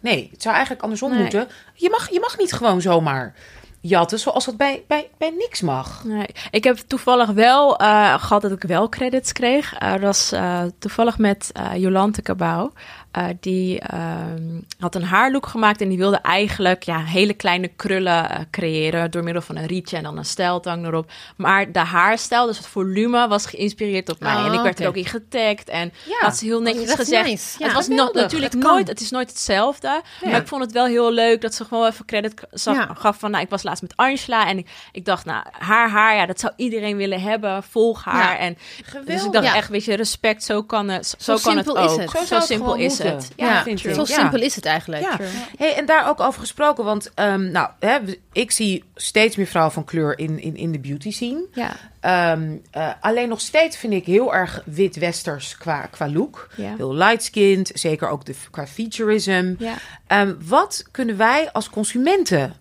nee, 0.00 0.28
het 0.32 0.42
zou 0.42 0.54
eigenlijk 0.54 0.82
andersom 0.84 1.10
Nee. 1.10 1.20
moeten. 1.20 1.48
Je 1.74 1.90
mag, 1.90 2.10
je 2.10 2.20
mag 2.20 2.38
niet 2.38 2.52
gewoon 2.52 2.80
zomaar 2.80 3.34
jatten, 3.82 4.18
zoals 4.18 4.44
dat 4.44 4.56
bij, 4.56 4.84
bij, 4.86 5.08
bij 5.18 5.30
niks 5.30 5.60
mag. 5.60 6.04
Nee, 6.04 6.26
ik 6.50 6.64
heb 6.64 6.76
toevallig 6.76 7.30
wel 7.30 7.76
eh, 7.76 8.14
gehad 8.22 8.42
dat 8.42 8.52
ik 8.52 8.62
wel 8.62 8.88
credits 8.88 9.32
kreeg. 9.32 9.74
Eh, 9.74 9.90
dat 9.92 10.00
was 10.00 10.32
eh, 10.32 10.62
toevallig 10.78 11.18
met 11.18 11.52
Jolante 11.76 12.22
Cabau. 12.22 12.70
Eh, 13.12 13.24
die 13.40 13.80
ehm, 13.80 14.60
had 14.78 14.94
een 14.94 15.04
haarlook 15.04 15.46
gemaakt 15.46 15.80
en 15.80 15.88
die 15.88 15.98
wilde 15.98 16.16
eigenlijk 16.16 16.82
ja, 16.82 16.98
hele 17.04 17.34
kleine 17.34 17.68
krullen 17.68 18.30
eh, 18.30 18.40
creëren 18.50 19.10
door 19.10 19.22
middel 19.24 19.42
van 19.42 19.56
een 19.56 19.66
rietje 19.66 19.96
en 19.96 20.02
dan 20.02 20.18
een 20.18 20.24
stijltang 20.24 20.86
erop. 20.86 21.10
Maar 21.36 21.72
de 21.72 21.78
haarstijl, 21.78 22.46
dus 22.46 22.56
het 22.56 22.66
volume, 22.66 23.28
was 23.28 23.46
geïnspireerd 23.46 24.08
op 24.08 24.20
mij. 24.20 24.36
En 24.36 24.52
ik 24.52 24.60
werd 24.60 24.74
oké. 24.74 24.82
er 24.82 24.88
ook 24.88 24.96
in 24.96 25.04
getagd 25.06 25.68
en 25.68 25.92
Ja, 26.08 26.16
had 26.18 26.36
ze 26.36 26.44
heel 26.44 26.62
is 26.62 26.74
netjes 26.74 26.94
gezegd. 26.94 27.26
nice. 27.28 27.56
Ja, 27.58 27.64
het 27.64 27.74
was 27.74 27.88
no- 27.88 28.10
natuurlijk 28.12 28.52
Het 28.52 28.62
nooit, 28.62 28.88
het 28.88 29.00
is 29.00 29.10
nooit 29.10 29.28
hetzelfde. 29.28 30.00
Maar 30.24 30.40
ik 30.40 30.48
vond 30.48 30.62
het 30.62 30.72
wel 30.72 30.86
heel 30.86 31.12
leuk 31.12 31.40
dat 31.40 31.54
ze 31.54 31.64
gewoon 31.64 31.86
even 31.86 32.04
credit 32.04 32.34
zag, 32.50 32.86
gaf 32.94 33.18
van, 33.18 33.30
nou, 33.30 33.42
ik 33.44 33.50
was 33.50 33.62
laatst 33.62 33.82
met 33.82 33.96
Angela 33.96 34.48
en 34.48 34.58
ik, 34.58 34.68
ik 34.92 35.04
dacht, 35.04 35.24
nou, 35.24 35.44
haar 35.50 35.90
haar, 35.90 36.16
ja, 36.16 36.26
dat 36.26 36.40
zou 36.40 36.52
iedereen 36.56 36.96
willen 36.96 37.20
hebben. 37.20 37.62
Volg 37.62 38.04
haar. 38.04 38.38
En 38.38 38.56
Geweldig. 38.84 39.14
dus 39.14 39.24
ik 39.24 39.32
dacht 39.32 39.54
echt, 39.54 39.68
weet 39.68 39.84
je, 39.84 39.94
respect, 39.94 40.44
zo 40.44 40.62
kan 40.62 40.88
het, 40.88 41.06
zo, 41.18 41.36
Zo 41.36 41.42
kan 41.42 41.56
het 41.56 41.64
simpel 41.66 41.84
is 41.84 41.90
ook. 41.92 41.98
het. 42.00 42.28
Zo 42.28 42.34
het 42.34 42.44
simpel 42.44 42.74
is 42.74 42.80
moeten. 42.88 43.01
Het. 43.02 43.30
Ja. 43.36 43.76
Zo 43.76 43.88
Ja. 43.90 44.04
simpel 44.04 44.40
is 44.40 44.54
het 44.54 44.64
eigenlijk. 44.64 45.02
Ja. 45.02 45.16
Hey, 45.58 45.76
en 45.76 45.86
daar 45.86 46.08
ook 46.08 46.20
over 46.20 46.40
gesproken, 46.40 46.84
want 46.84 47.10
ehm, 47.14 47.50
nou, 47.50 47.68
hè, 47.80 47.98
ik 48.32 48.50
zie 48.50 48.84
steeds 48.94 49.36
meer 49.36 49.46
vrouwen 49.46 49.74
van 49.74 49.84
kleur 49.84 50.18
in, 50.18 50.40
in, 50.40 50.56
in 50.56 50.72
de 50.72 50.78
beauty 50.78 51.10
scene. 51.10 51.44
Ja. 51.52 51.72
Ehm, 52.00 52.56
eh, 52.70 52.88
alleen 53.00 53.28
nog 53.28 53.40
steeds 53.40 53.76
vind 53.76 53.92
ik 53.92 54.04
heel 54.06 54.34
erg 54.34 54.62
wit-westers 54.64 55.56
qua, 55.56 55.86
qua 55.90 56.08
look. 56.08 56.48
Ja. 56.56 56.74
Heel 56.76 56.94
light-skinned, 56.94 57.70
zeker 57.74 58.08
ook 58.08 58.24
de, 58.24 58.34
qua 58.50 58.66
featureism. 58.66 59.54
Ja. 59.58 59.74
Ehm, 60.06 60.34
wat 60.44 60.84
kunnen 60.90 61.16
wij 61.16 61.52
als 61.52 61.70
consumenten 61.70 62.54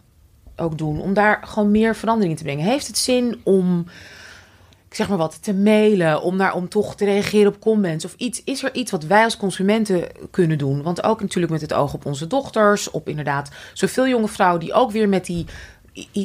ook 0.55 0.77
doen 0.77 1.01
om 1.01 1.13
daar 1.13 1.41
gewoon 1.45 1.71
meer 1.71 1.95
verandering 1.95 2.31
in 2.31 2.37
te 2.37 2.43
brengen? 2.43 2.65
Heeft 2.65 2.87
het 2.87 2.97
zin 2.97 3.41
om, 3.43 3.85
ik 4.91 4.97
zeg 4.97 5.09
maar 5.09 5.17
wat, 5.17 5.43
te 5.43 5.53
mailen, 5.53 6.21
om, 6.21 6.37
daar, 6.37 6.53
om 6.53 6.69
toch 6.69 6.95
te 6.95 7.05
reageren 7.05 7.53
op 7.53 7.59
comments 7.59 8.05
of 8.05 8.13
iets? 8.17 8.43
Is 8.43 8.63
er 8.63 8.75
iets 8.75 8.91
wat 8.91 9.03
wij 9.03 9.23
als 9.23 9.37
consumenten 9.37 10.07
kunnen 10.31 10.57
doen? 10.57 10.83
Want 10.83 11.03
ook 11.03 11.21
natuurlijk 11.21 11.51
met 11.51 11.61
het 11.61 11.73
oog 11.73 11.93
op 11.93 12.05
onze 12.05 12.27
dochters, 12.27 12.91
op 12.91 13.07
inderdaad 13.07 13.49
zoveel 13.73 14.07
jonge 14.07 14.27
vrouwen 14.27 14.59
die 14.59 14.73
ook 14.73 14.91
weer 14.91 15.09
met 15.09 15.25
die, 15.25 15.45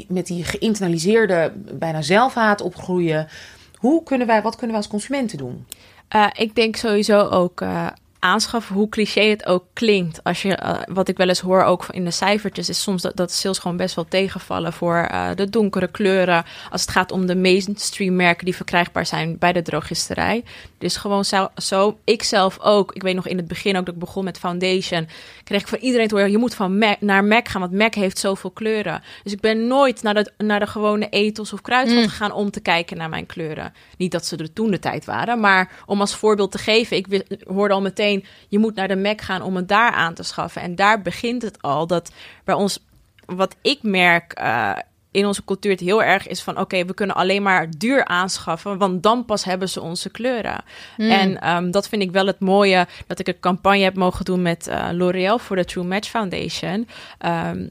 met 0.08 0.26
die 0.26 0.44
geïnternaliseerde 0.44 1.52
bijna 1.72 2.02
zelfhaat 2.02 2.60
opgroeien. 2.60 3.28
Hoe 3.76 4.02
kunnen 4.02 4.26
wij, 4.26 4.42
wat 4.42 4.56
kunnen 4.56 4.70
wij 4.70 4.84
als 4.84 4.90
consumenten 4.90 5.38
doen? 5.38 5.66
Eh, 6.08 6.26
ik 6.32 6.54
denk 6.54 6.76
sowieso 6.76 7.28
ook 7.28 7.60
eh, 7.60 7.86
aanschaffen, 8.26 8.74
hoe 8.74 8.88
cliché 8.88 9.20
het 9.22 9.46
ook 9.46 9.64
klinkt. 9.72 10.24
Als 10.24 10.42
je, 10.42 10.54
eh, 10.56 10.80
wat 10.88 11.08
ik 11.08 11.16
wel 11.16 11.28
eens 11.28 11.40
hoor 11.40 11.62
ook 11.62 11.86
in 11.90 12.04
de 12.04 12.10
cijfertjes, 12.10 12.68
is 12.68 12.82
soms 12.82 13.02
dat, 13.02 13.16
dat 13.16 13.32
sales 13.32 13.58
gewoon 13.58 13.76
best 13.76 13.94
wel 13.94 14.06
tegenvallen 14.08 14.72
voor 14.72 14.96
eh, 14.96 15.28
de 15.34 15.50
donkere 15.50 15.88
kleuren. 15.88 16.44
Als 16.70 16.80
het 16.80 16.90
gaat 16.90 17.12
om 17.12 17.26
de 17.26 17.36
mainstream 17.36 18.16
merken 18.16 18.44
die 18.44 18.56
verkrijgbaar 18.56 19.06
zijn 19.06 19.38
bij 19.38 19.52
de 19.52 19.62
drogisterij. 19.62 20.44
Dus 20.78 20.96
gewoon 20.96 21.24
zo, 21.24 21.48
zo, 21.56 21.98
ik 22.04 22.22
zelf 22.22 22.58
ook. 22.60 22.92
Ik 22.92 23.02
weet 23.02 23.14
nog 23.14 23.26
in 23.26 23.36
het 23.36 23.48
begin 23.48 23.76
ook 23.76 23.86
dat 23.86 23.94
ik 23.94 24.00
begon 24.00 24.24
met 24.24 24.38
foundation. 24.38 25.08
Kreeg 25.44 25.60
ik 25.60 25.68
van 25.68 25.78
iedereen 25.78 26.08
te 26.08 26.14
horen, 26.14 26.30
je 26.30 26.38
moet 26.38 26.54
van 26.54 26.78
MAC 26.78 27.00
naar 27.00 27.24
MAC 27.24 27.48
gaan, 27.48 27.60
want 27.60 27.72
MAC 27.72 27.94
heeft 27.94 28.18
zoveel 28.18 28.50
kleuren. 28.50 29.02
Dus 29.22 29.32
ik 29.32 29.40
ben 29.40 29.66
nooit 29.66 30.02
naar 30.02 30.14
de, 30.14 30.32
naar 30.38 30.60
de 30.60 30.66
gewone 30.66 31.08
ethos 31.08 31.52
of 31.52 31.60
kruidvat 31.60 31.94
Mm. 31.96 32.08
gegaan 32.08 32.32
om 32.32 32.50
te 32.50 32.60
kijken 32.60 32.96
naar 32.96 33.08
mijn 33.08 33.26
kleuren. 33.26 33.72
Niet 33.96 34.12
dat 34.12 34.26
ze 34.26 34.36
er 34.36 34.52
toen 34.52 34.70
de 34.70 34.78
tijd 34.78 35.04
waren, 35.04 35.40
maar 35.40 35.70
om 35.86 36.00
als 36.00 36.16
voorbeeld 36.16 36.52
te 36.52 36.58
geven. 36.58 36.96
Ik 36.96 37.22
hoorde 37.46 37.74
al 37.74 37.80
meteen, 37.80 38.15
je 38.48 38.58
moet 38.58 38.74
naar 38.74 38.88
de 38.88 38.96
MAC 38.96 39.20
gaan 39.20 39.42
om 39.42 39.56
het 39.56 39.68
daar 39.68 39.92
aan 39.92 40.14
te 40.14 40.22
schaffen. 40.22 40.62
En 40.62 40.74
daar 40.74 41.02
begint 41.02 41.42
het 41.42 41.62
al, 41.62 41.86
dat 41.86 42.12
bij 42.44 42.54
ons, 42.54 42.78
wat 43.26 43.56
ik 43.62 43.78
merk... 43.82 44.32
eh, 44.32 44.76
in 45.10 45.26
onze 45.26 45.44
cultuur 45.44 45.70
het 45.70 45.80
heel 45.80 46.02
erg 46.02 46.26
is 46.26 46.42
van... 46.42 46.60
oké, 46.60 46.84
we 46.84 46.94
kunnen 46.94 47.16
alleen 47.16 47.42
maar 47.42 47.70
duur 47.78 48.04
aanschaffen... 48.04 48.78
want 48.78 49.02
dan 49.02 49.24
pas 49.24 49.44
hebben 49.44 49.68
ze 49.68 49.80
onze 49.80 50.10
kleuren. 50.10 50.64
En 50.96 51.40
ehm, 51.40 51.70
dat 51.70 51.88
vind 51.88 52.02
ik 52.02 52.10
wel 52.10 52.26
het 52.26 52.40
mooie... 52.40 52.86
dat 53.06 53.18
ik 53.18 53.28
een 53.28 53.40
campagne 53.40 53.82
heb 53.82 53.96
mogen 53.96 54.24
doen 54.24 54.42
met 54.42 54.66
eh, 54.66 54.88
L'Oreal... 54.92 55.38
voor 55.38 55.56
de 55.56 55.64
True 55.64 55.84
Match 55.84 56.08
Foundation. 56.08 56.88
Ehm, 57.18 57.66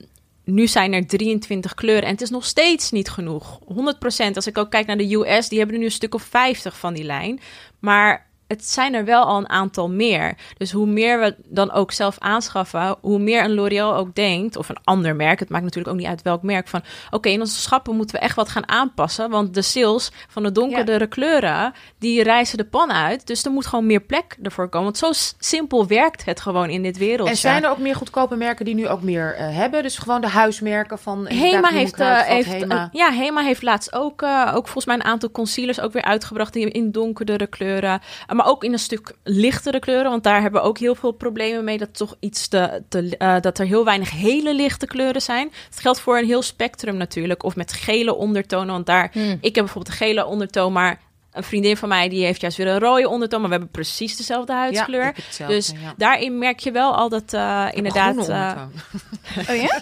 nu 0.45 0.67
zijn 0.67 0.93
er 0.93 1.07
23 1.07 1.73
kleuren 1.73 2.03
en 2.03 2.11
het 2.11 2.21
is 2.21 2.29
nog 2.29 2.45
steeds 2.45 2.91
niet 2.91 3.09
genoeg. 3.09 3.59
100% 3.59 4.33
Als 4.33 4.47
ik 4.47 4.57
ook 4.57 4.71
kijk 4.71 4.87
naar 4.87 4.97
de 4.97 5.13
US, 5.13 5.49
die 5.49 5.57
hebben 5.57 5.75
er 5.75 5.81
nu 5.81 5.87
een 5.87 5.91
stuk 5.91 6.15
of 6.15 6.23
50 6.23 6.77
van 6.77 6.93
die 6.93 7.03
lijn. 7.03 7.39
Maar 7.79 8.24
het 8.47 8.65
zijn 8.65 8.93
er 8.93 9.05
wel 9.05 9.23
al 9.23 9.37
een 9.37 9.49
aantal 9.49 9.89
meer. 9.89 10.37
Dus 10.57 10.71
hoe 10.71 10.87
meer 10.87 11.19
we 11.19 11.35
dan 11.45 11.71
ook 11.71 11.91
zelf 11.91 12.19
aanschaffen, 12.19 12.95
hoe 13.01 13.19
meer 13.19 13.43
een 13.43 13.53
L'Oreal 13.53 13.95
ook 13.95 14.15
denkt, 14.15 14.55
of 14.55 14.69
een 14.69 14.77
ander 14.83 15.15
merk, 15.15 15.39
het 15.39 15.49
maakt 15.49 15.63
natuurlijk 15.63 15.93
ook 15.93 15.99
niet 15.99 16.09
uit 16.09 16.21
welk 16.21 16.41
merk, 16.41 16.67
van 16.67 16.83
oké, 17.11 17.29
in 17.29 17.39
onze 17.39 17.61
schappen 17.61 17.95
moeten 17.95 18.15
we 18.15 18.21
echt 18.21 18.35
wat 18.35 18.49
gaan 18.49 18.69
aanpassen, 18.69 19.29
want 19.29 19.53
de 19.53 19.61
sales 19.61 20.11
van 20.27 20.43
de 20.43 20.51
donkerdere 20.51 21.07
kleuren, 21.07 21.73
die 21.99 22.23
reizen 22.23 22.57
de 22.57 22.65
pan 22.65 22.91
uit. 22.91 23.27
Dus 23.27 23.45
er 23.45 23.51
moet 23.51 23.65
gewoon 23.65 23.85
meer 23.85 24.01
plek 24.01 24.37
ervoor 24.43 24.69
komen. 24.69 24.83
Want 24.83 24.97
zo 24.97 25.33
simpel 25.39 25.87
werkt 25.87 26.25
het 26.25 26.41
gewoon 26.41 26.69
in 26.69 26.83
dit 26.83 26.97
wereld. 26.97 27.29
En 27.29 27.37
zijn 27.37 27.63
er 27.63 27.69
ook 27.69 27.77
meer 27.77 27.95
goedkope 27.95 28.35
merken 28.35 28.65
die 28.65 28.75
nu 28.75 28.87
ook 28.87 29.01
meer 29.01 29.35
eh, 29.35 29.55
hebben? 29.55 29.83
Dus 29.83 29.97
gewoon 29.97 30.21
de 30.21 30.27
huismerken 30.27 30.99
van 30.99 31.27
Hema 31.27 31.69
heeft, 31.69 31.99
eh, 31.99 32.21
heeft, 32.21 32.51
Hema. 32.51 32.89
ja, 32.91 33.11
Hema 33.11 33.41
heeft 33.41 33.61
laatst 33.61 33.93
ook, 33.93 34.21
eh, 34.21 34.51
ook 34.55 34.63
volgens 34.63 34.85
mij 34.85 34.95
een 34.95 35.03
aantal 35.03 35.31
concealers 35.31 35.79
ook 35.79 35.93
weer 35.93 36.03
uitgebracht 36.03 36.55
in, 36.55 36.71
in 36.71 36.91
donkerdere 36.91 37.47
kleuren. 37.47 38.01
Maar 38.35 38.47
ook 38.47 38.63
in 38.63 38.73
een 38.73 38.79
stuk 38.79 39.15
lichtere 39.23 39.79
kleuren, 39.79 40.11
want 40.11 40.23
daar 40.23 40.41
hebben 40.41 40.61
we 40.61 40.67
ook 40.67 40.77
heel 40.77 40.95
veel 40.95 41.11
problemen 41.11 41.63
mee. 41.63 41.77
Dat, 41.77 41.97
toch 41.97 42.15
iets 42.19 42.47
te, 42.47 42.83
te, 42.89 43.17
eh, 43.17 43.39
dat 43.39 43.59
er 43.59 43.65
heel 43.65 43.85
weinig 43.85 44.11
hele 44.11 44.55
lichte 44.55 44.87
kleuren 44.87 45.21
zijn. 45.21 45.51
Het 45.69 45.79
geldt 45.79 45.99
voor 45.99 46.17
een 46.17 46.25
heel 46.25 46.41
spectrum 46.41 46.97
natuurlijk. 46.97 47.43
Of 47.43 47.55
met 47.55 47.73
gele 47.73 48.15
ondertonen, 48.15 48.73
want 48.73 48.85
daar... 48.85 49.09
Hmm. 49.11 49.37
Ik 49.41 49.55
heb 49.55 49.63
bijvoorbeeld 49.65 49.87
een 49.87 50.07
gele 50.07 50.25
ondertoon, 50.25 50.73
maar... 50.73 50.99
Een 51.35 51.43
vriendin 51.43 51.77
van 51.77 51.89
mij 51.89 52.09
die 52.09 52.25
heeft 52.25 52.41
juist 52.41 52.57
weer 52.57 52.67
een 52.67 52.79
rode 52.79 53.09
ondertoon, 53.09 53.39
maar 53.39 53.49
we 53.49 53.55
hebben 53.55 53.73
precies 53.73 54.17
dezelfde 54.17 54.51
Ja, 54.53 54.59
huidskleur. 54.59 55.07
ik 55.07 55.15
heb 55.15 55.25
hetzelfde, 55.25 55.55
dus 55.55 55.67
ja. 55.81 55.93
daarin 55.97 56.37
merk 56.37 56.59
je 56.59 56.71
wel 56.71 56.95
al 56.95 57.09
dat 57.09 57.33
eh, 57.33 57.65
inderdaad 57.71 58.15
Groene 58.17 58.33
eh. 58.33 59.49
Oh 59.49 59.55
ja? 59.61 59.79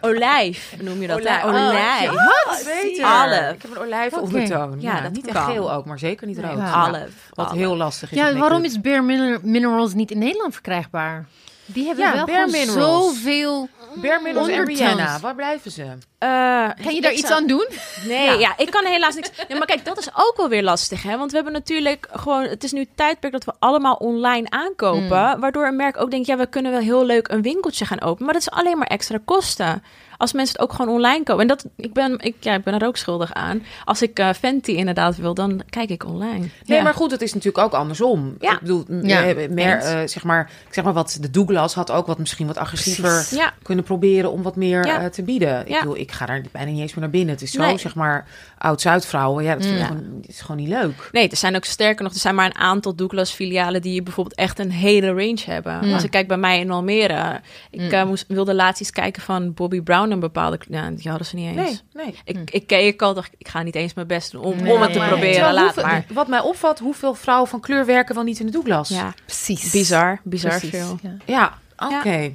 olijf 0.00 0.74
noem 0.80 1.00
je 1.00 1.06
dat. 1.06 1.18
hè? 1.18 1.22
Olij- 1.24 1.42
oh, 1.44 1.68
Olijf. 1.68 2.10
Wat 2.10 2.62
beter. 2.64 3.04
Olive. 3.24 3.54
Ik 3.54 3.62
heb 3.62 3.70
een 3.70 3.78
olijf 3.78 4.12
Oké. 4.12 4.22
ondertoon. 4.22 4.80
Ja, 4.80 4.96
Ja, 4.96 5.00
dat 5.02 5.12
niet 5.12 5.26
echt 5.26 5.36
kan. 5.36 5.52
geel 5.52 5.72
ook, 5.72 5.84
maar 5.84 5.98
zeker 5.98 6.26
niet 6.26 6.38
rood. 6.38 6.56
Ja. 6.58 6.64
Ja. 6.66 6.86
Olive. 6.88 7.08
Wat 7.30 7.46
Olive. 7.46 7.58
heel 7.66 7.76
lastig 7.76 8.10
is. 8.10 8.16
Ja, 8.18 8.34
waarom 8.36 8.64
is 8.64 8.80
Bare 8.80 9.02
Min- 9.02 9.38
Minerals 9.42 9.94
niet 9.94 10.10
in 10.10 10.18
Nederland 10.18 10.52
verkrijgbaar? 10.52 11.26
Die 11.74 11.86
hebben 11.86 12.04
Ja, 12.04 12.12
wel 12.14 12.24
gewoon 12.24 12.50
Minerals. 12.50 13.14
zoveel... 13.14 13.68
Bare 13.94 14.20
Minerals 14.22 14.48
en. 14.48 14.64
Rihanna, 14.64 15.18
waar 15.20 15.34
blijven 15.34 15.70
ze? 15.70 15.82
Eh, 16.18 16.68
Kan 16.84 16.94
je 16.94 17.00
daar 17.00 17.12
iets 17.12 17.26
zou- 17.26 17.40
aan 17.40 17.46
doen? 17.46 17.66
Nee, 18.06 18.38
ja. 18.38 18.54
ik 18.56 18.70
kan 18.70 18.84
helaas 18.84 19.14
niks. 19.14 19.30
Nee, 19.48 19.58
maar 19.58 19.66
kijk, 19.66 19.84
dat 19.84 19.98
is 19.98 20.08
ook 20.14 20.34
wel 20.36 20.48
weer 20.48 20.62
lastig, 20.62 21.02
hè? 21.02 21.16
Want 21.18 21.30
we 21.30 21.36
hebben 21.36 21.54
natuurlijk 21.54 22.08
gewoon. 22.12 22.42
Het 22.42 22.64
is 22.64 22.72
nu 22.72 22.80
het 22.80 22.96
tijdperk 22.96 23.32
dat 23.32 23.44
we 23.44 23.52
allemaal 23.58 23.94
online 23.94 24.50
aankopen. 24.50 25.40
Waardoor 25.40 25.66
een 25.66 25.76
merk 25.76 26.00
ook 26.00 26.10
denkt: 26.10 26.26
ja, 26.26 26.36
we 26.36 26.46
kunnen 26.46 26.72
wel 26.72 26.80
heel 26.80 27.04
leuk 27.04 27.28
een 27.28 27.42
winkeltje 27.42 27.84
gaan 27.84 28.00
openen. 28.00 28.24
Maar 28.24 28.32
dat 28.34 28.42
is 28.42 28.50
alleen 28.50 28.78
maar 28.78 28.86
extra 28.86 29.18
kosten. 29.24 29.82
Als 30.18 30.32
mensen 30.32 30.52
het 30.58 30.62
ook 30.70 30.72
gewoon 30.76 30.94
online 30.94 31.22
kopen. 31.24 31.42
En 31.42 31.48
dat, 31.48 31.66
ik, 31.76 31.92
ben, 31.92 32.18
ik, 32.18 32.34
ja, 32.40 32.54
ik 32.54 32.62
ben 32.64 32.74
er 32.80 32.86
ook 32.86 32.96
schuldig 32.96 33.32
aan. 33.34 33.62
Als 33.84 34.02
ik 34.02 34.18
eh, 34.18 34.32
Fenty 34.32 34.70
inderdaad 34.70 35.16
wil, 35.16 35.34
dan 35.34 35.62
kijk 35.70 35.90
ik 35.90 36.04
online. 36.06 36.38
Nee, 36.38 36.78
Ja. 36.78 36.82
maar 36.82 36.94
goed, 36.94 37.10
het 37.10 37.22
is 37.22 37.34
natuurlijk 37.34 37.64
ook 37.64 37.72
andersom. 37.72 38.36
Ja. 38.40 38.52
Ik 38.52 38.60
bedoel, 38.60 38.84
Ja, 39.02 39.22
eh, 39.24 39.48
meer, 39.50 39.76
eh, 39.78 40.00
zeg, 40.06 40.24
maar, 40.24 40.50
ik 40.68 40.74
zeg 40.74 40.84
maar 40.84 40.92
wat 40.92 41.18
de 41.20 41.30
Douglas 41.30 41.74
had 41.74 41.90
ook 41.90 42.06
wat 42.06 42.18
misschien 42.18 42.46
wat 42.46 42.56
agressiever. 42.58 43.26
Ja, 43.30 43.52
kunnen 43.62 43.84
proberen 43.84 44.32
om 44.32 44.42
wat 44.42 44.56
meer 44.56 44.86
Ja. 44.86 45.00
eh, 45.00 45.06
te 45.06 45.22
bieden. 45.22 45.60
Ik 45.60 45.68
Ja. 45.68 45.78
bedoel, 45.78 45.96
ik 45.96 46.12
ga 46.12 46.26
daar 46.26 46.42
bijna 46.52 46.70
niet 46.70 46.80
eens 46.80 46.90
meer 46.94 47.00
naar 47.00 47.10
binnen. 47.10 47.34
Het 47.34 47.42
is 47.42 47.50
zo, 47.52 47.60
Nee. 47.62 47.78
zeg 47.78 47.94
maar, 47.94 48.26
oud-Zuidvrouwen. 48.58 49.44
Ja, 49.44 49.52
dat 49.54 49.62
vind 49.62 49.74
ik 49.74 49.80
Ja. 49.80 49.86
gewoon, 49.86 50.04
het 50.20 50.28
is 50.28 50.40
gewoon 50.40 50.56
niet 50.56 50.68
leuk. 50.68 51.08
Nee, 51.12 51.28
er 51.28 51.36
zijn 51.36 51.56
ook 51.56 51.64
sterker 51.64 52.04
nog, 52.04 52.12
er 52.12 52.18
zijn 52.20 52.34
maar 52.34 52.46
een 52.46 52.54
aantal 52.58 52.94
Douglas-filialen 52.94 53.82
die 53.82 54.02
bijvoorbeeld 54.02 54.36
echt 54.36 54.58
een 54.58 54.70
hele 54.72 55.06
range 55.08 55.40
hebben. 55.44 55.92
Als 55.92 56.04
ik 56.04 56.10
kijk 56.10 56.28
bij 56.28 56.36
mij 56.36 56.60
in 56.60 56.70
Almere, 56.70 57.40
ik 57.70 57.92
Mm. 57.92 58.06
moest, 58.06 58.24
wilde 58.28 58.54
laatst 58.54 58.80
eens 58.80 58.90
kijken 58.90 59.22
van 59.22 59.54
Bobby 59.54 59.80
Brown 59.80 60.07
een 60.10 60.20
bepaalde, 60.20 60.58
ja, 60.68 60.90
die 60.90 61.08
hadden 61.08 61.26
ze 61.26 61.36
niet 61.36 61.56
eens. 61.56 61.82
Nee, 61.92 62.04
nee. 62.04 62.14
Ik, 62.24 62.50
ik 62.50 62.66
keek 62.66 63.02
al, 63.02 63.14
dacht 63.14 63.30
ik, 63.38 63.48
ga 63.48 63.62
niet 63.62 63.74
eens 63.74 63.94
mijn 63.94 64.06
best 64.06 64.32
doen 64.32 64.42
om, 64.42 64.56
Nee, 64.62 64.72
om 64.72 64.80
het 64.80 64.92
te 64.92 64.98
maar- 64.98 65.08
proberen. 65.08 65.32
Terwijl 65.34 65.54
Laat 65.54 65.64
hoeveel- 65.64 65.82
maar. 65.82 66.04
Wat 66.12 66.28
mij 66.28 66.40
opvalt, 66.40 66.78
hoeveel 66.78 67.14
vrouwen 67.14 67.48
van 67.48 67.60
kleur 67.60 67.86
werken 67.86 68.14
wel 68.14 68.24
niet 68.24 68.40
in 68.40 68.46
de 68.46 68.52
Douglas. 68.52 68.88
Ja, 68.88 69.14
Precies. 69.24 69.70
bizar, 69.70 70.20
bizar 70.24 70.50
Precies. 70.50 70.70
veel. 70.70 70.98
Ja. 71.02 71.16
Ja, 71.24 71.58
oké. 71.98 72.10
Ja. 72.16 72.28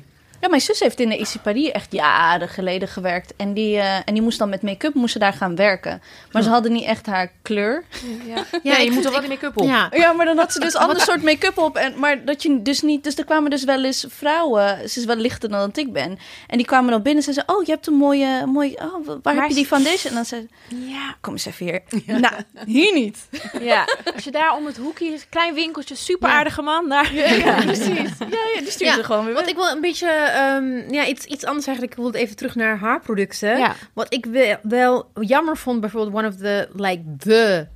Ja, 0.43 0.49
mijn 0.49 0.61
zus 0.61 0.79
heeft 0.79 0.99
in 0.99 1.09
de 1.09 1.17
Issy 1.17 1.39
Paris 1.39 1.71
echt 1.71 1.91
jaren 1.91 2.49
geleden 2.49 2.87
gewerkt. 2.87 3.33
En 3.37 3.53
die, 3.53 3.77
eh, 3.77 3.95
en 3.95 4.13
die 4.13 4.21
moest 4.21 4.39
dan 4.39 4.49
met 4.49 4.61
make-up 4.61 4.93
moest 4.93 5.13
ze 5.13 5.19
daar 5.19 5.33
gaan 5.33 5.55
werken. 5.55 6.01
Maar 6.31 6.43
ze 6.43 6.49
hadden 6.49 6.71
niet 6.71 6.83
echt 6.83 7.05
haar 7.05 7.31
kleur. 7.41 7.83
Ja. 8.25 8.43
Ja, 8.63 8.77
je 8.77 8.91
moet 8.91 9.05
er 9.05 9.11
wel 9.11 9.19
die 9.19 9.29
make-up 9.29 9.57
op. 9.57 9.65
Ja, 9.65 9.89
Ja, 9.91 10.13
maar 10.13 10.25
dan 10.25 10.37
had 10.37 10.53
ze 10.53 10.59
dus 10.59 10.75
ander 10.83 10.99
soort 10.99 11.23
make-up 11.23 11.57
op. 11.57 11.75
En, 11.77 11.99
maar 11.99 12.25
dat 12.25 12.43
je 12.43 12.61
dus 12.61 12.81
niet... 12.81 13.03
Dus 13.03 13.17
er 13.17 13.25
kwamen 13.25 13.49
dus 13.49 13.63
wel 13.63 13.83
eens 13.83 14.05
vrouwen... 14.09 14.89
Ze 14.89 14.99
is 14.99 15.05
wel 15.05 15.15
lichter 15.15 15.49
dan 15.49 15.59
dat 15.59 15.77
ik 15.77 15.93
ben. 15.93 16.19
En 16.47 16.57
die 16.57 16.65
kwamen 16.65 16.91
dan 16.91 17.01
binnen 17.01 17.25
en 17.25 17.33
zeiden... 17.33 17.55
Oh, 17.55 17.65
je 17.65 17.71
hebt 17.71 17.87
een 17.87 17.93
mooie... 17.93 18.45
mooie 18.45 18.77
oh, 18.77 19.07
waar 19.07 19.17
Maar 19.23 19.35
heb 19.35 19.49
je 19.49 19.55
die 19.55 19.65
foundation? 19.65 20.09
En 20.09 20.15
dan 20.15 20.25
zei 20.25 20.47
ze... 20.67 20.75
Ja. 20.75 21.15
Kom 21.21 21.33
eens 21.33 21.45
even 21.45 21.65
hier. 21.65 21.81
Nou, 22.19 22.33
hier 22.65 22.93
niet. 22.93 23.17
ja, 23.61 23.87
als 24.13 24.23
je 24.23 24.31
daar 24.31 24.55
om 24.55 24.65
het 24.65 24.77
hoekje, 24.77 25.17
klein 25.29 25.53
winkeltje, 25.53 25.95
super 25.95 26.29
aardige 26.29 26.61
man, 26.61 26.89
daar. 26.89 27.13
Ja, 27.13 27.55
precies. 27.61 27.87
Ja, 28.19 28.27
ja 28.53 28.59
die 28.59 28.71
stuurt 28.71 28.89
Ja, 28.89 28.95
ze 28.95 29.03
gewoon 29.03 29.25
weer 29.25 29.33
Want 29.33 29.47
ik 29.47 29.55
wil 29.55 29.69
een 29.69 29.81
beetje, 29.81 30.32
ehm, 30.33 30.93
ja, 30.93 31.05
iets, 31.07 31.25
iets 31.25 31.45
anders 31.45 31.65
eigenlijk. 31.67 31.97
Ik 31.97 32.03
wilde 32.03 32.17
even 32.17 32.35
terug 32.35 32.55
naar 32.55 32.77
haarproducten. 32.77 33.57
Ja. 33.57 33.75
Wat 33.93 34.13
ik 34.13 34.25
wel, 34.25 34.55
wel 34.63 35.09
jammer 35.19 35.57
vond, 35.57 35.79
bijvoorbeeld 35.81 36.15
one 36.15 36.27
of 36.27 36.35
the, 36.35 36.67
like, 36.75 37.03
the, 37.17 37.67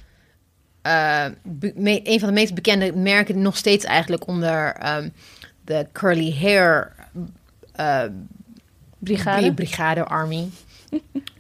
eh, 0.81 1.25
me- 1.75 1.99
een 2.03 2.19
van 2.19 2.27
de 2.27 2.33
meest 2.33 2.53
bekende 2.53 2.95
merken, 2.95 3.41
nog 3.41 3.57
steeds 3.57 3.85
eigenlijk 3.85 4.27
onder 4.27 4.73
ehm, 4.73 5.09
de 5.65 5.87
curly 5.91 6.35
hair 6.41 6.93
eh, 7.75 8.03
Brigade. 8.99 9.41
bri- 9.41 9.53
brigade 9.53 10.03
army. 10.03 10.47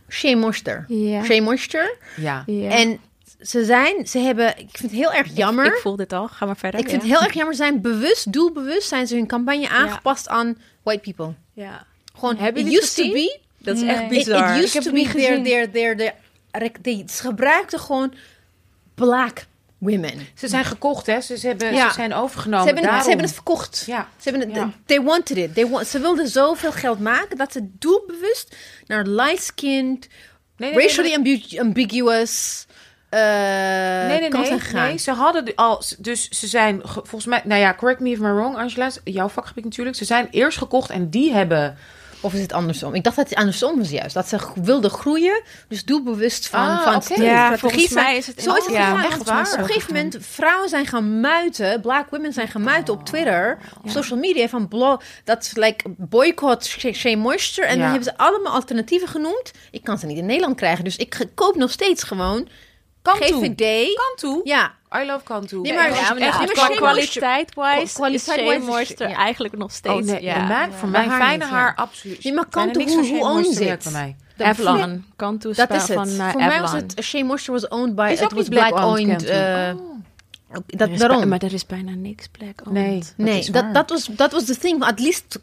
Shea 0.09 0.35
Moisture. 0.37 0.83
Ja. 0.87 1.23
Shea 1.23 1.41
Moisture. 1.41 1.97
Ja. 2.17 2.43
Ja. 2.45 2.69
En 2.69 2.99
ze 3.41 3.65
zijn, 3.65 4.07
ze 4.07 4.19
hebben, 4.19 4.47
ik 4.57 4.67
vind 4.71 4.91
het 4.91 4.99
heel 5.01 5.13
erg 5.13 5.27
jammer. 5.35 5.65
Ik 5.65 5.73
voel 5.81 5.95
dit 5.95 6.13
al, 6.13 6.27
ga 6.27 6.45
maar 6.45 6.57
verder. 6.57 6.79
Ik 6.79 6.89
vind 6.89 7.01
het 7.01 7.11
heel 7.11 7.21
erg 7.21 7.33
jammer. 7.33 7.55
Ze 7.55 7.61
zijn 7.63 7.81
bewust, 7.81 8.31
doelbewust, 8.33 8.87
zijn 8.87 9.07
ze 9.07 9.15
hun 9.15 9.27
campagne 9.27 9.69
aangepast 9.69 10.27
aan 10.27 10.57
white 10.83 10.99
people. 11.01 11.33
Ja. 11.53 11.85
Gewoon, 12.15 12.37
Hebben 12.37 12.67
it 12.67 12.73
used 12.81 12.95
to 12.95 13.11
be. 13.11 13.39
Dat 13.57 13.75
is 13.75 13.81
Nee. 13.81 13.89
echt 13.91 14.01
It, 14.01 14.09
bizar. 14.09 14.49
it 14.51 14.57
Ik 14.57 14.63
used 14.63 14.73
heb 14.73 14.83
to 14.83 14.91
be 14.91 15.05
gezien. 15.05 15.43
their, 15.43 15.71
their, 15.71 15.97
their, 15.97 16.13
rec- 16.51 16.77
they- 16.81 17.03
ze 17.09 17.21
gebruikten 17.21 17.79
gewoon 17.79 18.13
black 18.95 19.45
women. 19.77 20.13
Ze 20.35 20.47
zijn 20.47 20.65
gekocht, 20.65 21.05
hè? 21.05 21.21
Ze, 21.21 21.37
ze 21.37 21.47
hebben, 21.47 21.73
Ja. 21.73 21.87
ze 21.87 21.93
zijn 21.93 22.13
overgenomen. 22.13 22.67
Ze 22.67 22.73
hebben, 22.73 23.01
ze 23.01 23.07
hebben 23.07 23.25
het 23.25 23.33
verkocht. 23.35 23.83
Ja. 23.85 24.09
Ze 24.19 24.29
hebben 24.29 24.47
het, 24.47 24.57
Ja. 24.57 24.71
They 24.85 25.01
wanted 25.01 25.37
it. 25.37 25.53
They 25.53 25.67
want, 25.67 25.87
ze 25.87 25.99
wilden 25.99 26.27
zoveel 26.27 26.71
geld 26.71 26.99
maken 26.99 27.37
dat 27.37 27.51
ze 27.51 27.67
doelbewust 27.79 28.55
naar 28.85 29.05
light-skinned, 29.05 30.07
Nee, 30.57 30.73
nee, 30.73 30.81
racially 30.87 31.13
ambiguous 31.59 32.65
eh 33.09 33.19
Nee, 34.07 34.19
nee, 34.19 34.29
kant 34.29 34.33
nee, 34.33 34.45
zijn 34.45 34.59
gegaan. 34.59 34.87
nee. 34.87 34.97
Ze 34.97 35.11
hadden 35.11 35.45
de- 35.45 35.55
al, 35.55 35.81
dus 35.97 36.29
ze 36.29 36.47
zijn 36.47 36.79
ge- 36.83 36.91
volgens 37.03 37.25
mij, 37.25 37.41
nou 37.43 37.61
ja, 37.61 37.73
correct 37.73 37.99
me 37.99 38.09
if 38.09 38.17
I'm 38.17 38.35
wrong, 38.35 38.55
Angela, 38.57 38.89
jouw 39.03 39.27
vakgebied 39.27 39.63
natuurlijk. 39.63 39.97
Ze 39.97 40.05
zijn 40.05 40.27
eerst 40.31 40.57
gekocht 40.57 40.89
en 40.89 41.09
die 41.09 41.31
hebben. 41.33 41.77
Of 42.21 42.33
is 42.33 42.41
het 42.41 42.53
andersom? 42.53 42.93
Ik 42.95 43.03
dacht 43.03 43.15
dat 43.15 43.29
het 43.29 43.37
andersom 43.37 43.77
was 43.77 43.89
juist. 43.89 44.13
Dat 44.13 44.27
ze 44.27 44.37
wilden 44.55 44.91
groeien, 44.91 45.41
dus 45.67 45.85
doelbewust 45.85 46.47
van, 46.47 46.59
Ah, 46.59 47.01
van. 47.01 47.23
Ja, 47.23 47.57
volgens 47.57 47.89
mij 47.89 48.17
is 48.17 48.27
het 48.27 48.41
Zo 48.43 48.53
is 48.55 48.65
het 48.65 48.73
Ja, 48.73 48.85
gegaan. 48.95 49.11
echt 49.11 49.23
waar. 49.23 49.51
Op 49.53 49.57
een 49.59 49.65
gegeven 49.65 49.93
moment, 49.93 50.17
vrouwen 50.21 50.69
zijn 50.69 50.85
gaan 50.85 51.19
muiten, 51.19 51.81
black 51.81 52.09
women 52.09 52.33
zijn 52.33 52.47
gaan 52.47 52.63
muiten 52.63 52.93
op 52.93 53.05
Twitter, 53.05 53.57
op 53.83 53.89
social 53.89 54.19
media, 54.19 54.47
van 54.47 54.67
blo- 54.67 54.97
dat 55.23 55.43
is 55.43 55.55
like 55.55 55.83
boycott 55.97 56.65
Shea 56.93 57.17
Moisture. 57.17 57.67
En 57.67 57.75
Ja. 57.75 57.81
dan 57.81 57.91
hebben 57.91 58.11
ze 58.11 58.17
allemaal 58.17 58.53
alternatieven 58.53 59.07
genoemd. 59.07 59.51
Ik 59.71 59.83
kan 59.83 59.97
ze 59.99 60.05
niet 60.05 60.17
in 60.17 60.25
Nederland 60.25 60.55
krijgen, 60.55 60.83
dus 60.83 60.95
ik 60.97 61.27
koop 61.35 61.55
nog 61.55 61.71
steeds 61.71 62.03
gewoon 62.03 62.47
Kantoe. 63.19 63.45
GVD. 63.55 63.95
Kantoe. 63.95 64.41
Ja, 64.43 64.71
I 65.01 65.05
love. 65.05 65.23
Nee, 65.61 65.73
maar- 65.73 65.89
is 65.89 65.95
ja, 65.99 66.13
maar 66.13 66.17
echt 66.21 66.37
nee, 66.37 66.47
maar 66.55 66.69
kwaliteit. 66.71 66.77
Kwaliteit-wise 66.77 67.53
Kwa- 67.53 67.81
is 67.81 67.93
kwaliteit-wise 67.93 68.95
Shea 68.95 69.09
ja. 69.09 69.15
eigenlijk 69.15 69.57
nog 69.57 69.71
steeds. 69.71 69.95
Oh 69.95 70.01
nee, 70.13 70.23
ja. 70.23 70.47
mij, 70.47 70.69
voor 70.71 70.89
mijn 70.89 71.09
haar 71.09 71.21
fijne 71.21 71.45
haar 71.45 71.75
absoluut. 71.75 72.23
Nee, 72.23 72.33
maar 72.33 72.45
van 72.49 73.05
hoe- 73.05 73.27
hoe 73.27 73.55
werkt 73.59 73.85
it? 73.85 73.91
bij 73.93 74.01
mij. 74.37 74.47
Avalon. 74.47 75.05
Dat 75.15 75.69
is 75.71 75.83
van 75.85 76.07
het. 76.07 76.19
eh, 76.19 76.31
Voor 76.31 76.41
mij 76.41 76.61
was 76.61 76.71
het 76.71 76.93
Shea 77.03 77.23
Moisture 77.23 77.51
was 77.59 77.67
owned 77.67 77.95
by. 77.95 78.09
Is 78.11 78.19
Het 78.19 78.23
ook 78.23 78.37
was 78.37 78.49
niet 78.49 78.59
black 78.59 78.73
owned, 78.73 78.89
owned. 78.99 79.23
Eh, 79.25 79.73
Oh. 79.75 80.57
dat, 80.67 80.87
Er 80.87 80.93
is 80.93 80.99
daarom. 80.99 81.27
maar 81.27 81.39
er 81.39 81.53
is 81.53 81.65
bijna 81.65 81.91
niks 81.91 82.27
black 82.27 82.59
owned. 82.67 82.73
Nee. 82.83 82.99
Dat 82.99 83.13
Nee, 83.15 83.51
dat, 83.51 83.73
dat, 83.73 83.89
was, 83.89 84.05
dat 84.05 84.31
was 84.31 84.45
de 84.45 84.57
thing. 84.57 84.83
At 84.83 84.99
least 84.99 85.39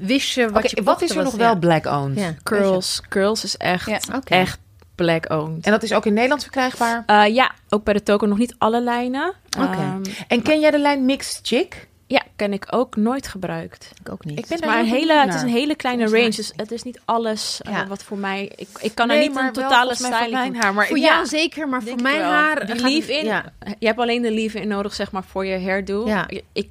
wist 0.00 0.30
je 0.34 0.50
wat 0.50 0.64
Oké, 0.64 0.70
je 0.74 0.82
wat 0.82 1.02
is 1.02 1.10
er 1.10 1.16
was- 1.16 1.24
nog 1.24 1.34
wel 1.34 1.48
ja. 1.50 1.54
black 1.56 1.86
owned? 1.86 2.18
Ja. 2.18 2.34
Curls. 2.42 3.02
Curls 3.08 3.44
is 3.44 3.56
echt, 3.56 3.88
echt 4.24 4.58
black 5.04 5.30
owned. 5.30 5.64
En 5.64 5.70
dat 5.70 5.82
is 5.82 5.92
ook 5.92 6.06
in 6.06 6.12
Nederland 6.14 6.42
verkrijgbaar. 6.42 7.02
Eh, 7.06 7.34
ja, 7.34 7.52
ook 7.68 7.84
bij 7.84 7.94
de 7.94 8.02
toko 8.02 8.26
nog 8.26 8.38
niet 8.38 8.54
alle 8.58 8.80
lijnen. 8.80 9.34
Oké. 9.58 9.72
Ehm, 9.72 10.02
En 10.28 10.42
ken 10.42 10.60
jij 10.60 10.70
de 10.70 10.78
lijn 10.78 11.04
Mixed 11.04 11.40
Chick? 11.42 11.88
ja, 12.06 12.22
ken 12.36 12.52
ik 12.52 12.66
ook 12.70 12.96
nooit 12.96 13.28
gebruikt. 13.28 13.90
Ik 14.00 14.12
ook 14.12 14.24
niet. 14.24 14.38
Ik 14.38 14.46
ben 14.46 14.68
Maar 14.68 14.78
een 14.78 14.84
hele, 14.84 15.12
het 15.12 15.34
is 15.34 15.42
een 15.42 15.48
hele 15.48 15.74
kleine 15.74 16.02
Volgens 16.08 16.22
range, 16.22 16.36
dus 16.36 16.52
het 16.56 16.70
is 16.72 16.82
niet 16.82 17.00
alles 17.04 17.60
eh, 17.62 17.72
Ja. 17.72 17.86
wat 17.86 18.02
voor 18.02 18.18
mij... 18.18 18.52
Ik, 18.56 18.68
ik 18.80 18.94
kan 18.94 19.10
er 19.10 19.18
niet 19.18 19.34
maar 19.34 19.46
een 19.46 19.52
totale 19.52 19.94
styling... 19.94 20.30
mijn 20.30 20.56
haar. 20.56 20.74
Maar 20.74 20.86
voor 20.86 20.98
jou 20.98 21.26
zeker, 21.26 21.68
maar 21.68 21.82
voor 21.82 22.02
mijn 22.02 22.22
haar... 22.22 22.66
Die 22.66 23.24
Ja. 23.24 23.52
je 23.78 23.86
hebt 23.86 23.98
alleen 23.98 24.22
de 24.22 24.30
leave-in 24.30 24.68
nodig, 24.68 24.94
zeg 24.94 25.12
maar, 25.12 25.24
voor 25.24 25.46
je 25.46 25.60
hairdo. 25.64 26.06
Ja. 26.06 26.28
Ik, 26.52 26.68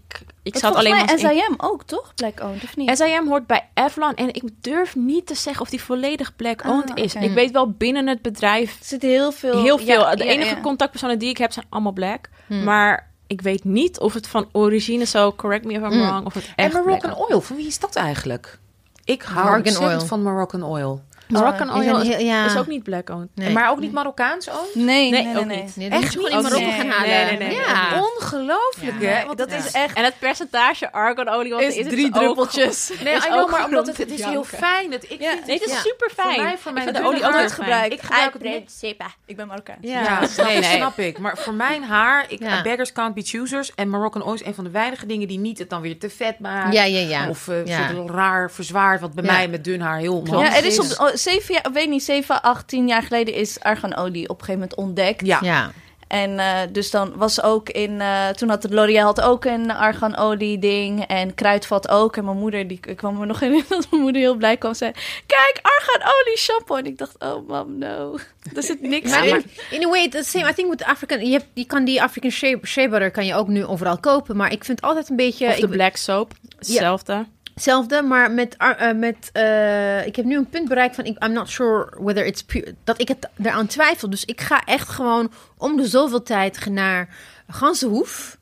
ik, 0.56 0.60
zou 0.62 0.74
het 0.76 0.82
alleen 0.86 0.96
maar... 0.96 1.12
in- 1.12 1.20
SIM 1.20 1.54
ook, 1.58 1.84
toch? 1.84 2.14
Black 2.16 2.40
owned, 2.42 2.64
of 2.64 2.76
niet? 2.78 2.98
SIM 2.98 3.28
hoort 3.28 3.48
bij 3.48 3.70
Avalon 3.74 4.16
en 4.16 4.28
ik 4.34 4.44
durf 4.62 4.96
niet 4.96 5.26
te 5.26 5.36
zeggen 5.36 5.62
of 5.62 5.70
die 5.70 5.82
volledig 5.82 6.36
black 6.36 6.62
Ah, 6.62 6.72
owned 6.72 6.98
is. 6.98 7.16
Ik 7.16 7.34
weet 7.34 7.52
wel 7.52 7.72
binnen 7.72 8.08
het 8.08 8.22
bedrijf 8.22 8.80
er 8.80 8.86
zit 8.86 9.02
heel 9.02 9.32
veel... 9.32 9.62
heel 9.62 9.78
veel. 9.78 9.88
Ja, 10.00 10.16
de 10.16 10.24
ja, 10.24 10.32
enige 10.32 10.56
ja. 10.56 10.62
contactpersonen 10.62 11.20
die 11.20 11.30
ik 11.30 11.38
heb 11.38 11.52
zijn 11.52 11.66
allemaal 11.70 11.92
black. 11.92 12.30
Hmm. 12.48 12.64
Maar 12.64 13.10
ik 13.28 13.42
weet 13.42 13.64
niet 13.64 14.00
of 14.00 14.14
het 14.14 14.28
van 14.28 14.50
origine 14.52 15.06
zo, 15.06 15.32
correct 15.34 15.66
me 15.66 15.74
if 15.74 15.80
I'm 15.82 15.92
Mm. 15.94 16.08
wrong, 16.08 16.26
of 16.26 16.34
het 16.34 16.50
En 16.56 16.72
Moroccan 16.72 17.16
oil, 17.16 17.42
van 17.42 17.56
wie 17.56 17.68
is 17.68 17.80
dat 17.80 17.96
eigenlijk? 17.96 18.60
Ik 19.06 19.22
hou 19.22 19.36
Moroccan 19.46 19.58
ontzettend 19.68 20.00
oil. 20.00 20.08
van 20.08 20.24
Moroccan 20.24 20.64
oil. 20.64 21.02
Moroccan 21.30 21.68
Is 21.70 21.74
oil 21.76 21.96
een 21.96 22.02
is, 22.02 22.08
heel- 22.16 22.26
ja. 22.26 22.46
is 22.46 22.58
ook 22.58 22.68
niet 22.68 22.84
black 22.84 23.10
owned. 23.10 23.30
Nee. 23.36 23.50
Maar 23.54 23.70
ook 23.72 23.80
niet 23.80 23.92
Marokkaans 23.92 24.50
oil? 24.50 24.68
Nee, 24.74 25.12
nee, 25.12 25.24
Nee, 25.24 25.38
ook 25.38 25.46
nee. 25.46 25.64
niet. 25.64 25.76
Nee, 25.76 25.90
Echt 25.90 26.02
moet 26.02 26.12
je 26.12 26.20
gewoon 26.20 26.30
in 26.32 26.38
niet? 26.38 26.44
Marokko 26.52 26.70
Nee, 26.70 26.80
gaan 26.80 26.90
halen. 26.90 27.40
nee, 27.40 27.48
nee, 27.48 27.56
ja. 27.56 28.04
Ongelooflijk, 28.16 29.02
Ja. 29.02 29.08
hè? 29.10 29.26
Want 29.26 29.38
dat 29.38 29.52
is 29.52 29.72
echt 29.72 29.96
En 29.98 30.04
het 30.04 30.20
percentage 30.20 30.92
argon-olie 30.92 31.52
wat 31.54 31.62
is 31.62 31.76
is, 31.76 31.88
drie 31.88 32.00
is 32.00 32.06
ook- 32.08 32.14
druppeltjes. 32.14 32.92
Nee, 33.04 33.14
is 33.16 33.26
know, 33.26 33.50
maar 33.52 33.66
omdat 33.66 33.82
om 33.82 33.88
het, 33.88 33.98
het 33.98 34.12
is 34.12 34.24
heel 34.26 34.44
fijn. 34.44 34.92
Het, 34.92 35.04
ik 35.04 35.22
Ja. 35.22 35.30
vind 35.32 35.46
Nee, 35.46 35.58
het 35.58 35.68
is 35.68 35.74
Ja. 35.74 35.80
super 35.80 36.10
fijn. 36.16 36.34
Voor 36.34 36.44
mij, 36.44 36.58
voor 36.58 36.74
mijn 36.74 36.88
ik 36.88 36.94
de 36.94 37.04
olie 37.04 37.22
Nooit 37.22 37.52
gebruikt. 37.52 37.94
Ik 37.94 38.02
gebruik 38.02 38.34
het 38.34 38.42
niet. 38.44 38.96
Ik 39.26 39.36
ben 39.36 39.48
Marokkaans. 39.48 39.78
Ja, 39.82 40.02
Ja, 40.02 40.28
snap 40.28 40.46
nee, 40.48 40.58
ik. 40.58 40.64
snap 40.64 40.98
ik. 41.00 41.20
Maar 41.20 41.38
voor 41.38 41.54
mijn 41.54 41.84
haar, 41.84 42.26
ik, 42.28 42.40
Ja. 42.40 42.62
beggars 42.62 42.92
can't 42.92 43.14
be 43.14 43.22
choosers. 43.22 43.72
En 43.76 43.90
Moroccan 43.90 44.24
oil 44.24 44.34
is 44.34 44.46
een 44.46 44.54
van 44.56 44.64
de 44.64 44.70
weinige 44.70 45.06
dingen 45.06 45.28
die 45.28 45.40
niet 45.40 45.58
het 45.60 45.70
dan 45.70 45.82
weer 45.82 46.00
te 46.00 46.10
vet 46.10 46.40
maakt. 46.40 46.74
Ja, 46.74 46.84
ja, 46.84 47.00
ja. 47.08 47.30
Of 47.30 47.48
eh, 47.48 47.66
Ja. 47.66 47.92
raar 48.06 48.52
verzwaard, 48.52 49.02
wat 49.02 49.14
bij 49.14 49.24
Ja. 49.24 49.32
mij 49.32 49.48
met 49.48 49.64
dun 49.64 49.82
haar 49.82 49.98
heel 49.98 50.14
Ja, 50.14 50.20
onhandig 50.20 50.58
er 50.58 50.66
is 50.66 50.78
is. 50.78 50.98
op 50.98 51.08
oh, 51.08 51.14
zeven 51.22 51.54
jaar, 51.54 51.68
ik 51.68 51.74
weet 51.74 51.90
niet, 51.90 52.04
zeven, 52.04 52.42
acht, 52.42 52.68
tien 52.68 52.88
jaar 52.88 53.04
geleden 53.04 53.34
is 53.34 53.60
arganolie 53.60 54.24
op 54.30 54.40
een 54.40 54.46
gegeven 54.46 54.54
moment 54.62 54.76
ontdekt. 54.76 55.26
Ja. 55.26 55.40
Ja. 55.42 55.72
En 56.08 56.40
eh, 56.40 56.56
dus 56.72 56.92
dan 56.92 57.14
was 57.16 57.42
ook 57.44 57.70
in, 57.70 58.02
eh, 58.02 58.28
toen 58.30 58.50
had 58.50 58.66
L'Oreal 58.70 59.06
had 59.06 59.22
ook 59.22 59.46
een 59.46 59.72
arganolie 59.72 60.60
ding 60.60 61.04
en 61.08 61.34
Kruidvat 61.34 61.90
ook. 61.90 62.18
En 62.18 62.26
mijn 62.26 62.38
moeder, 62.38 62.68
die 62.68 62.80
ik 62.88 62.96
kwam 62.98 63.22
er 63.22 63.28
nog 63.28 63.42
in 63.42 63.64
dat 63.70 63.88
mijn 63.92 64.02
moeder 64.02 64.22
heel 64.22 64.36
blij 64.36 64.58
kwam 64.58 64.74
zei, 64.74 64.92
kijk 65.26 65.60
arganolie 65.62 66.38
shampoo. 66.38 66.76
En 66.76 66.86
ik 66.86 66.98
dacht, 66.98 67.16
oh 67.20 67.48
mam, 67.48 67.78
no, 67.78 68.18
er 68.56 68.64
zit 68.64 68.82
niks 68.82 69.10
Maar 69.10 69.26
in. 69.28 69.36
in, 69.36 69.44
in 69.70 69.86
a 69.86 69.90
way, 69.90 70.10
the 70.10 70.24
same. 70.24 70.50
I 70.50 70.54
think 70.54 70.70
with 70.70 70.84
African, 70.84 71.26
je, 71.26 71.32
hebt, 71.32 71.46
je 71.54 71.66
kan 71.66 71.84
die 71.86 72.02
African 72.02 72.32
shea, 72.32 72.58
shea 72.64 72.90
butter 72.90 73.12
kan 73.12 73.26
je 73.26 73.36
ook 73.36 73.48
nu 73.48 73.66
overal 73.66 73.98
kopen. 74.00 74.36
Maar 74.36 74.52
ik 74.52 74.64
vind 74.64 74.82
altijd 74.82 75.10
een 75.10 75.16
beetje 75.16 75.48
Of 75.48 75.56
de 75.56 75.62
ik- 75.62 75.70
black 75.70 75.96
soap, 75.96 76.32
hetzelfde. 76.58 77.26
Hetzelfde. 77.60 78.02
Maar 78.02 78.32
met, 78.32 78.56
eh, 78.58 78.92
met 78.92 79.30
eh, 79.34 80.06
ik 80.06 80.16
heb 80.16 80.26
nu 80.26 80.38
een 80.38 80.50
punt 80.50 80.68
bereikt 80.68 80.96
van, 80.96 81.06
ik, 81.06 81.24
I'm 81.24 81.34
not 81.34 81.50
sure 81.50 81.94
whether 81.98 82.26
it's 82.26 82.44
pure, 82.44 82.76
dat 82.84 83.02
ik 83.02 83.08
het 83.08 83.30
eraan 83.44 83.68
twijfel. 83.68 84.10
Dus 84.10 84.26
ik 84.26 84.42
ga 84.42 84.64
echt 84.66 84.90
gewoon 84.90 85.32
om 85.58 85.78
de 85.78 85.88
zoveel 85.88 86.24
tijd 86.24 86.66
naar 86.66 87.10
Ganzenhoef. 87.48 88.38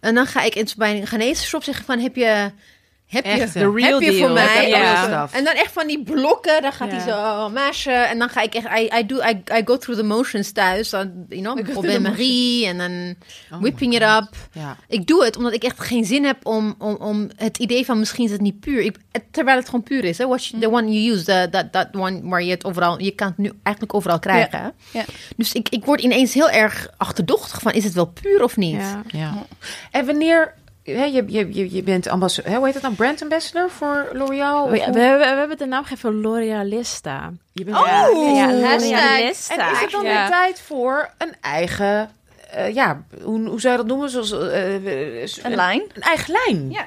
En 0.00 0.14
dan 0.14 0.26
ga 0.26 0.42
ik 0.42 0.54
bij 0.76 1.06
een 1.10 1.34
shop 1.34 1.62
zeggen 1.62 1.84
van, 1.84 1.98
heb 1.98 2.16
je... 2.16 2.50
Heb 3.06 3.24
je? 3.24 3.48
De 3.52 3.70
real 3.74 4.00
heb 4.00 4.00
je 4.00 4.10
deal. 4.10 4.26
voor 4.26 4.30
mij? 4.32 4.68
Ja. 4.68 5.28
En, 5.32 5.44
dan 5.44 5.54
echt 5.54 5.72
van 5.72 5.86
die 5.86 6.02
blokken, 6.02 6.62
dan 6.62 6.72
gaat 6.72 6.90
Ja. 6.90 6.96
hij 6.96 7.12
zo 7.12 7.48
mashen. 7.50 8.08
En 8.08 8.18
dan 8.18 8.28
ga 8.28 8.42
ik 8.42 8.54
echt, 8.54 8.66
I, 8.78 8.90
I, 8.98 9.06
do, 9.06 9.16
I, 9.16 9.42
I 9.58 9.62
go 9.64 9.76
through 9.76 10.00
the 10.00 10.06
motions 10.06 10.52
thuis. 10.52 10.90
Dan, 10.90 11.12
you 11.28 11.40
know, 11.42 11.64
bijvoorbeeld 11.64 12.02
Marie 12.02 12.66
en 12.66 12.78
dan 12.78 13.14
Oh 13.52 13.60
whipping 13.60 13.94
it 13.94 14.02
up. 14.02 14.28
Ja. 14.52 14.76
Ik 14.88 15.06
doe 15.06 15.24
het 15.24 15.36
omdat 15.36 15.52
ik 15.52 15.62
echt 15.64 15.80
geen 15.80 16.04
zin 16.04 16.24
heb 16.24 16.46
om, 16.46 16.74
om, 16.78 16.94
om 16.94 17.28
het 17.36 17.58
idee 17.58 17.84
van 17.84 17.98
misschien 17.98 18.24
is 18.24 18.30
het 18.30 18.40
niet 18.40 18.60
puur. 18.60 18.80
Ik, 18.80 18.96
terwijl 19.30 19.56
het 19.56 19.66
gewoon 19.66 19.82
puur 19.82 20.04
is. 20.04 20.18
Hè? 20.18 20.26
What 20.26 20.46
you- 20.46 20.62
the 20.62 20.70
one 20.70 21.02
you 21.02 21.14
use, 21.16 21.24
the, 21.24 21.48
that, 21.50 21.72
that 21.72 21.88
one 21.92 22.20
waar 22.22 22.42
je 22.42 22.50
het 22.50 22.64
overal, 22.64 23.00
je 23.02 23.10
kan 23.10 23.26
het 23.28 23.38
nu 23.38 23.52
eigenlijk 23.62 23.94
overal 23.94 24.18
krijgen. 24.18 24.72
Ja. 24.90 25.04
Dus 25.36 25.52
ik, 25.52 25.68
ik 25.68 25.84
word 25.84 26.00
ineens 26.00 26.34
heel 26.34 26.50
erg 26.50 26.88
achterdochtig 26.96 27.60
van, 27.60 27.72
is 27.72 27.84
het 27.84 27.92
wel 27.94 28.06
puur 28.06 28.42
of 28.42 28.56
niet? 28.56 28.80
Ja. 28.80 29.02
Ja. 29.06 29.46
En 29.90 30.06
wanneer... 30.06 30.54
Je, 30.86 31.22
je, 31.26 31.52
je, 31.54 31.74
je 31.74 31.82
bent 31.82 32.06
ambassadeur, 32.08 32.54
hoe 32.56 32.64
heet 32.64 32.74
het 32.74 32.82
dan? 32.82 32.94
Brand 32.94 33.22
ambassador 33.22 33.70
voor 33.70 34.08
L'Oreal? 34.12 34.70
We, 34.70 34.88
we, 34.92 35.00
hebben 35.00 35.58
de 35.58 35.66
naam 35.66 35.82
gegeven 35.82 36.20
L'Orealista. 36.20 37.32
Je 37.52 37.64
bent 37.64 37.76
Oh! 37.76 37.84
L'Orealista. 38.12 39.18
En 39.18 39.28
is 39.28 39.48
het 39.80 39.90
dan 39.90 40.04
Ja. 40.04 40.18
weer 40.20 40.28
tijd 40.28 40.60
voor 40.60 41.10
een 41.18 41.34
eigen... 41.40 42.10
eh, 42.50 42.74
ja, 42.74 43.02
hoe, 43.22 43.48
hoe 43.48 43.60
zou 43.60 43.72
je 43.72 43.78
dat 43.78 43.86
noemen? 43.88 44.10
Zoals, 44.10 44.32
eh, 44.32 44.74
eh, 45.22 45.28
Een 45.42 45.54
lijn. 45.54 45.82
Een 45.94 46.02
eigen 46.02 46.34
lijn. 46.46 46.70
Ja. 46.70 46.84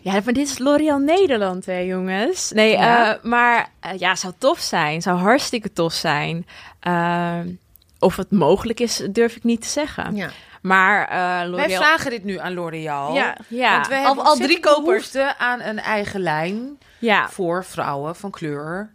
Ja, 0.00 0.12
maar 0.12 0.32
dit 0.32 0.48
is 0.48 0.58
L'Oreal 0.58 0.98
Nederland, 0.98 1.66
hè, 1.66 1.78
jongens. 1.78 2.50
Nee, 2.50 2.70
Ja. 2.70 3.14
eh, 3.16 3.22
maar 3.22 3.70
ja, 3.98 4.14
zou 4.14 4.32
tof 4.38 4.58
zijn. 4.60 5.02
Zou 5.02 5.18
hartstikke 5.18 5.72
tof 5.72 5.92
zijn. 5.92 6.46
Eh, 6.80 7.38
of 7.98 8.16
het 8.16 8.30
mogelijk 8.30 8.80
is, 8.80 9.02
durf 9.10 9.36
ik 9.36 9.44
niet 9.44 9.60
te 9.62 9.68
zeggen. 9.68 10.16
Ja. 10.16 10.30
Maar 10.66 11.08
eh 11.08 11.54
Wij 11.54 11.70
vragen 11.76 12.10
dit 12.10 12.24
nu 12.24 12.38
aan 12.38 12.54
L'Oreal. 12.54 13.14
Ja. 13.14 13.36
Ja, 13.48 13.72
Want 13.74 13.86
we 13.88 13.94
Al- 13.94 14.02
hebben 14.04 14.24
al 14.24 14.30
al 14.30 14.36
drie 14.36 14.60
kopers. 14.60 15.14
aan 15.38 15.60
een 15.60 15.78
eigen 15.78 16.20
lijn 16.20 16.78
ja, 16.98 17.28
voor 17.28 17.64
vrouwen 17.64 18.16
van 18.16 18.30
kleur 18.30 18.90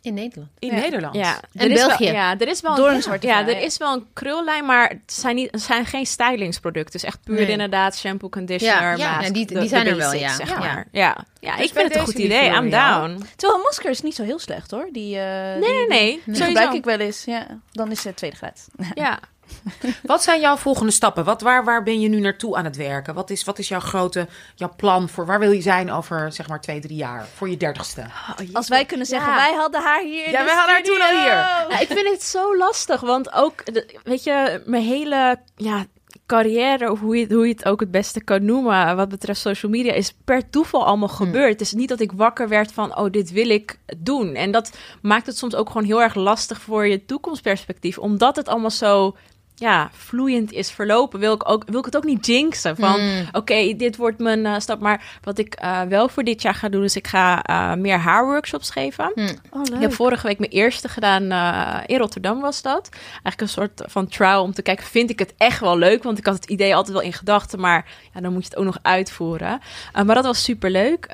In 0.00 0.14
Nederland. 0.14 0.50
in 0.58 0.68
Ja. 0.68 0.74
Nederland. 0.80 1.14
ja. 1.14 1.34
En 1.52 1.64
Er 1.64 1.70
is 1.70 1.86
België. 1.86 2.04
Wel, 2.04 2.12
ja, 2.14 2.38
er 2.38 2.48
is 2.48 2.60
wel 2.60 2.74
Door 2.74 2.88
een, 2.88 3.02
een 3.12 3.18
ja, 3.20 3.40
er 3.46 3.50
ja. 3.50 3.56
is 3.56 3.76
wel 3.76 3.92
een 3.92 4.06
krullijn, 4.12 4.64
maar 4.64 4.88
het 4.88 5.12
zijn, 5.12 5.34
niet, 5.34 5.50
het 5.50 5.62
zijn 5.62 5.86
geen 5.86 6.06
stylingsproducten. 6.06 6.92
Het 6.92 7.02
is 7.02 7.04
echt 7.08 7.18
puur 7.24 7.34
Nee. 7.34 7.46
inderdaad 7.48 7.96
shampoo, 7.96 8.28
conditioner, 8.28 8.82
Ja, 8.82 9.10
ja, 9.10 9.16
mask, 9.16 9.34
die- 9.34 9.46
de- 9.46 9.52
die 9.52 9.62
de 9.62 9.68
zijn 9.68 9.86
er 9.86 9.96
wel, 9.96 10.12
ja. 10.12 10.28
Zeg 10.34 10.48
Ja. 10.48 10.58
maar. 10.58 10.86
Ja, 10.92 11.16
ja 11.40 11.56
Dus 11.56 11.66
ik 11.66 11.72
vind 11.72 11.88
het 11.88 11.96
een 11.96 12.04
goed 12.04 12.18
idee. 12.18 12.48
I'm 12.50 12.70
down. 12.70 13.22
Terwijl 13.36 13.58
een 13.58 13.64
masker 13.64 13.90
is 13.90 14.00
niet 14.00 14.14
zo 14.14 14.22
heel 14.22 14.38
slecht 14.38 14.70
hoor. 14.70 14.88
Die, 14.92 15.18
eh, 15.18 15.24
Nee, 15.24 15.60
die, 15.60 15.68
nee, 15.70 15.86
nee. 15.88 16.22
Die 16.34 16.44
gebruik 16.44 16.72
ik 16.72 16.84
wel 16.84 16.98
eens. 16.98 17.24
Ja. 17.24 17.46
Dan 17.72 17.90
is 17.90 18.04
het 18.04 18.16
tweede 18.16 18.36
graad. 18.36 18.66
Ja. 18.94 19.18
Wat 20.02 20.22
zijn 20.22 20.40
jouw 20.40 20.56
volgende 20.56 20.92
stappen? 20.92 21.24
Wat, 21.24 21.40
waar, 21.40 21.64
waar 21.64 21.82
ben 21.82 22.00
je 22.00 22.08
nu 22.08 22.20
naartoe 22.20 22.56
aan 22.56 22.64
het 22.64 22.76
werken? 22.76 23.14
Wat 23.14 23.30
is, 23.30 23.44
wat 23.44 23.58
is 23.58 23.68
jouw 23.68 23.80
grote 23.80 24.28
jouw 24.54 24.72
plan 24.76 25.08
voor 25.08 25.26
waar 25.26 25.38
wil 25.38 25.50
je 25.50 25.60
zijn 25.62 25.90
over 25.92 26.32
zeg 26.32 26.48
maar 26.48 26.60
twee, 26.60 26.80
drie 26.80 26.96
jaar? 26.96 27.26
Voor 27.34 27.48
je 27.50 27.56
dertigste? 27.56 28.04
Als 28.52 28.68
wij 28.68 28.84
kunnen 28.84 29.06
zeggen, 29.06 29.30
Ja. 29.32 29.36
wij 29.36 29.52
hadden 29.54 29.82
haar 29.82 30.02
hier 30.02 30.24
in 30.26 30.30
Ja, 30.32 30.38
de 30.38 30.44
wij 30.44 30.54
hadden 30.54 30.74
haar 30.74 30.82
toen 30.84 31.00
al 31.00 31.08
hier. 31.20 31.26
Ja, 31.70 31.78
ik 31.80 31.86
vind 31.86 32.08
het 32.08 32.22
zo 32.22 32.56
lastig, 32.56 33.00
want 33.00 33.32
ook, 33.32 33.72
de- 33.74 33.98
weet 34.04 34.24
je, 34.24 34.62
mijn 34.66 34.82
hele 34.84 35.36
ja, 35.56 35.84
carrière, 36.26 36.90
of 36.90 37.00
hoe 37.00 37.16
je, 37.16 37.34
hoe 37.34 37.46
je 37.46 37.52
het 37.52 37.64
ook 37.64 37.80
het 37.80 37.90
beste 37.90 38.24
kan 38.24 38.44
noemen, 38.44 38.96
wat 38.96 39.08
betreft 39.08 39.40
social 39.40 39.72
media, 39.72 39.92
is 39.92 40.14
per 40.24 40.50
toeval 40.50 40.86
allemaal 40.86 41.08
gebeurd. 41.08 41.50
Het 41.52 41.60
is 41.60 41.72
niet 41.72 41.88
dat 41.88 42.00
ik 42.00 42.12
wakker 42.12 42.48
werd 42.48 42.72
van, 42.72 42.96
oh, 42.98 43.10
dit 43.10 43.30
wil 43.30 43.48
ik 43.50 43.78
doen. 43.96 44.34
En 44.34 44.50
dat 44.50 44.70
maakt 45.02 45.26
het 45.26 45.38
soms 45.38 45.54
ook 45.54 45.66
gewoon 45.70 45.84
heel 45.86 46.02
erg 46.02 46.14
lastig 46.14 46.60
voor 46.60 46.86
je 46.86 47.04
toekomstperspectief, 47.04 47.98
omdat 47.98 48.36
het 48.36 48.48
allemaal 48.48 48.70
zo 48.70 49.16
ja, 49.56 49.90
vloeiend 49.92 50.52
is 50.52 50.70
verlopen, 50.70 51.20
wil 51.20 51.34
ik, 51.34 51.48
ook, 51.48 51.62
wil 51.66 51.78
ik 51.78 51.84
het 51.84 51.96
ook 51.96 52.04
niet 52.04 52.26
jinxen. 52.26 52.76
Van, 52.76 53.00
Mm. 53.00 53.28
oké, 53.32 53.74
dit 53.76 53.96
wordt 53.96 54.18
mijn 54.18 54.46
eh, 54.46 54.58
stap. 54.58 54.80
Maar 54.80 55.18
wat 55.22 55.38
ik 55.38 55.54
eh, 55.54 55.80
wel 55.82 56.08
voor 56.08 56.22
dit 56.24 56.42
jaar 56.42 56.54
ga 56.54 56.68
doen, 56.68 56.84
is 56.84 56.96
ik 56.96 57.06
ga 57.06 57.42
eh, 57.42 57.74
meer 57.74 57.96
haarworkshops 57.98 58.70
geven. 58.70 59.12
Oh, 59.50 59.62
Ik 59.74 59.80
heb 59.80 59.92
vorige 59.92 60.26
week 60.26 60.38
mijn 60.38 60.50
eerste 60.50 60.88
gedaan 60.88 61.30
eh, 61.30 61.80
in 61.86 61.98
Rotterdam 61.98 62.40
was 62.40 62.62
dat. 62.62 62.88
Eigenlijk 63.10 63.40
een 63.40 63.48
soort 63.48 63.82
van 63.86 64.08
trial 64.08 64.42
om 64.42 64.52
te 64.52 64.62
kijken, 64.62 64.86
vind 64.86 65.10
ik 65.10 65.18
het 65.18 65.34
echt 65.36 65.60
wel 65.60 65.78
leuk? 65.78 66.02
Want 66.02 66.18
ik 66.18 66.26
had 66.26 66.34
het 66.34 66.44
idee 66.50 66.74
altijd 66.74 66.96
wel 66.96 67.04
in 67.06 67.12
gedachten, 67.12 67.60
maar 67.60 67.86
ja, 68.14 68.20
dan 68.20 68.32
moet 68.32 68.42
je 68.42 68.48
het 68.48 68.58
ook 68.58 68.64
nog 68.64 68.78
uitvoeren. 68.82 69.60
Eh, 69.92 70.02
maar 70.02 70.14
dat 70.14 70.24
was 70.24 70.42
super 70.44 70.70
leuk. 70.70 71.06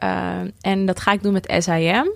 en 0.61 0.87
dat 0.87 1.01
ga 1.01 1.13
ik 1.13 1.23
doen 1.23 1.33
met 1.33 1.55
SIM. 1.59 2.11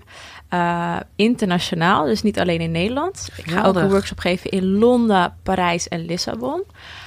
Eh, 0.54 0.96
internationaal, 1.16 2.04
dus 2.04 2.22
niet 2.22 2.38
alleen 2.40 2.60
in 2.60 2.70
Nederland. 2.70 3.28
Ik 3.36 3.50
ga 3.50 3.62
ook 3.64 3.74
een 3.76 3.90
workshop 3.90 4.18
geven 4.18 4.50
in 4.50 4.64
Londen, 4.78 5.36
Parijs 5.42 5.88
en 5.88 6.04
Lissabon. 6.06 6.62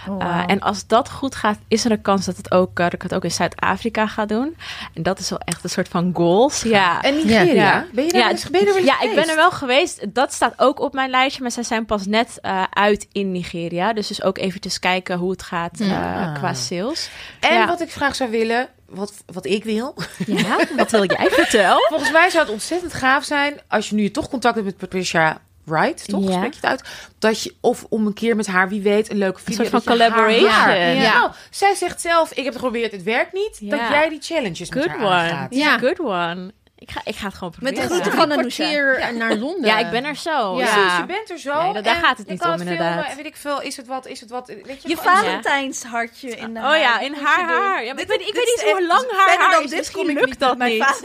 Oh, 0.08 0.16
Uh, 0.16 0.18
wauw. 0.18 0.46
en 0.46 0.60
als 0.60 0.88
dat 0.88 1.10
goed 1.10 1.36
gaat, 1.36 1.58
is 1.68 1.86
er 1.86 1.92
een 1.92 2.02
kans 2.02 2.26
dat, 2.26 2.38
het 2.38 2.52
ook, 2.52 2.70
uh, 2.80 2.86
dat 2.86 2.94
ik 2.94 3.02
het 3.02 3.14
ook 3.14 3.24
in 3.24 3.32
Zuid-Afrika 3.32 4.08
ga 4.08 4.26
doen. 4.26 4.56
En 4.94 5.04
dat 5.04 5.20
is 5.20 5.30
wel 5.30 5.40
echt 5.40 5.64
een 5.64 5.70
soort 5.70 5.88
van 5.88 6.12
goals. 6.14 6.62
Ja. 6.62 7.02
En 7.02 7.16
Nigeria? 7.16 7.54
Ja. 7.54 7.86
Ben 7.94 8.06
je 8.06 8.12
daar 8.12 8.22
Ja, 8.22 8.30
eens- 8.30 8.50
ben 8.50 8.62
je 8.66 8.82
ja, 8.84 9.02
ik 9.02 9.16
ben 9.16 9.30
er 9.30 9.36
wel 9.36 9.52
geweest. 9.52 10.06
Dat 10.14 10.34
staat 10.34 10.54
ook 10.58 10.80
op 10.80 10.94
mijn 10.94 11.10
lijstje, 11.10 11.42
maar 11.42 11.52
zij 11.52 11.64
zijn 11.64 11.86
pas 11.86 12.06
net 12.06 12.40
uit 12.70 13.08
in 13.12 13.32
Nigeria. 13.32 13.94
Dus 13.94 14.08
dus 14.08 14.24
ook 14.24 14.38
eventjes 14.38 14.80
kijken 14.80 15.18
hoe 15.18 15.32
het 15.32 15.44
gaat 15.44 15.80
uh, 15.80 15.88
Ja. 15.88 16.32
qua 16.38 16.54
sales. 16.54 17.10
En 17.40 17.68
wat 17.68 17.82
ik 17.82 17.92
graag 17.92 18.16
zou 18.16 18.30
willen, 18.30 18.68
wat, 18.90 19.14
wat 19.26 19.46
ik 19.46 19.64
wil. 19.64 19.96
Ja, 20.26 20.58
wat 20.76 20.92
wil 20.92 21.06
jij 21.06 21.30
vertellen? 21.30 21.86
Volgens 21.90 22.12
mij 22.12 22.30
zou 22.30 22.44
het 22.44 22.54
ontzettend 22.54 22.94
gaaf 22.94 23.24
zijn 23.24 23.60
als 23.68 23.90
je 23.90 23.96
nu 23.96 24.12
toch 24.12 24.30
contact 24.30 24.56
hebt 24.56 24.68
met 24.68 24.78
Patricia 24.78 25.42
Wright, 25.64 26.08
toch? 26.08 26.24
Ja. 26.24 26.32
Spreek 26.36 26.54
je 26.54 26.60
het 26.62 26.70
uit? 26.70 26.84
Dat 27.20 27.44
je, 27.44 27.54
of 27.62 27.86
om 27.90 28.06
een 28.08 28.14
keer 28.14 28.36
met 28.36 28.48
haar, 28.48 28.70
wie 28.70 28.82
weet, 28.82 29.10
een 29.12 29.18
leuke 29.18 29.40
video. 29.40 29.56
soort 29.66 29.70
van 29.70 29.82
haar- 29.86 30.10
collaboration. 30.10 30.50
haar- 30.50 30.78
Ja. 30.78 30.86
Ja. 30.92 31.14
Nou, 31.20 31.32
zij 31.50 31.74
zegt 31.76 32.02
zelf, 32.02 32.30
ik 32.30 32.36
heb 32.36 32.46
het 32.46 32.56
geprobeerd, 32.56 32.92
het 32.92 33.04
werkt 33.04 33.34
niet. 33.34 33.58
Ja. 33.60 33.70
Dat 33.70 33.80
jij 33.90 34.10
die 34.10 34.22
challenges 34.22 34.70
met 34.70 34.74
Good 34.84 34.88
haar 34.88 34.98
one. 35.00 35.10
aangaat. 35.10 35.56
Ja. 35.56 35.78
Good 35.78 36.00
one. 36.00 36.52
Ik 36.80 36.92
ga, 36.92 37.02
ik 37.04 37.16
ga 37.16 37.26
het 37.28 37.34
gewoon 37.36 37.54
Met 37.60 37.76
de 37.76 37.82
proberen. 37.82 38.02
groeten 38.04 38.20
van 38.28 38.32
Anousha. 38.40 38.64
kwartier 38.64 39.14
naar 39.14 39.36
Londen. 39.36 39.66
Ja, 39.70 39.78
ik 39.80 39.90
ben 39.90 40.04
er 40.06 40.16
zo. 40.16 40.58
Ja. 40.60 40.66
Ja. 40.66 40.74
Precies, 40.74 40.98
je 40.98 41.06
bent 41.06 41.30
er 41.30 41.40
zo. 41.40 41.62
Nee, 41.64 41.74
dat- 41.74 41.84
daar 41.84 41.96
gaat 41.96 42.18
het 42.18 42.28
niet 42.28 42.40
kan 42.40 42.52
om, 42.52 42.58
filmen, 42.58 42.74
inderdaad. 42.78 43.10
en 43.10 43.16
weet 43.16 43.26
ik 43.26 43.36
veel, 43.36 43.62
is 43.62 43.78
het 43.78 43.88
wat, 43.88 44.06
is 44.06 44.20
het 44.20 44.30
wat, 44.30 44.48
weet 44.48 44.82
je. 44.82 44.90
Je 44.90 44.98
gewoon- 44.98 45.16
Valentijnshartje 45.18 46.30
in 46.30 46.54
de 46.54 46.60
Oh 46.60 46.78
ja, 46.78 47.00
in 47.00 47.14
haar 47.14 47.46
haar. 47.46 47.84
Ja, 47.86 47.94
maar 47.94 48.02
ik 48.04 48.08
weet, 48.08 48.22
ik 48.28 48.34
weet 48.34 48.62
niet 48.62 48.72
hoe 48.72 48.88
lang 48.88 49.06
haar 49.18 49.38
haar 49.40 49.64
is. 49.64 49.72
Misschien 49.72 50.06
lukt 50.14 50.40
dat 50.40 50.58
niet. 50.58 51.02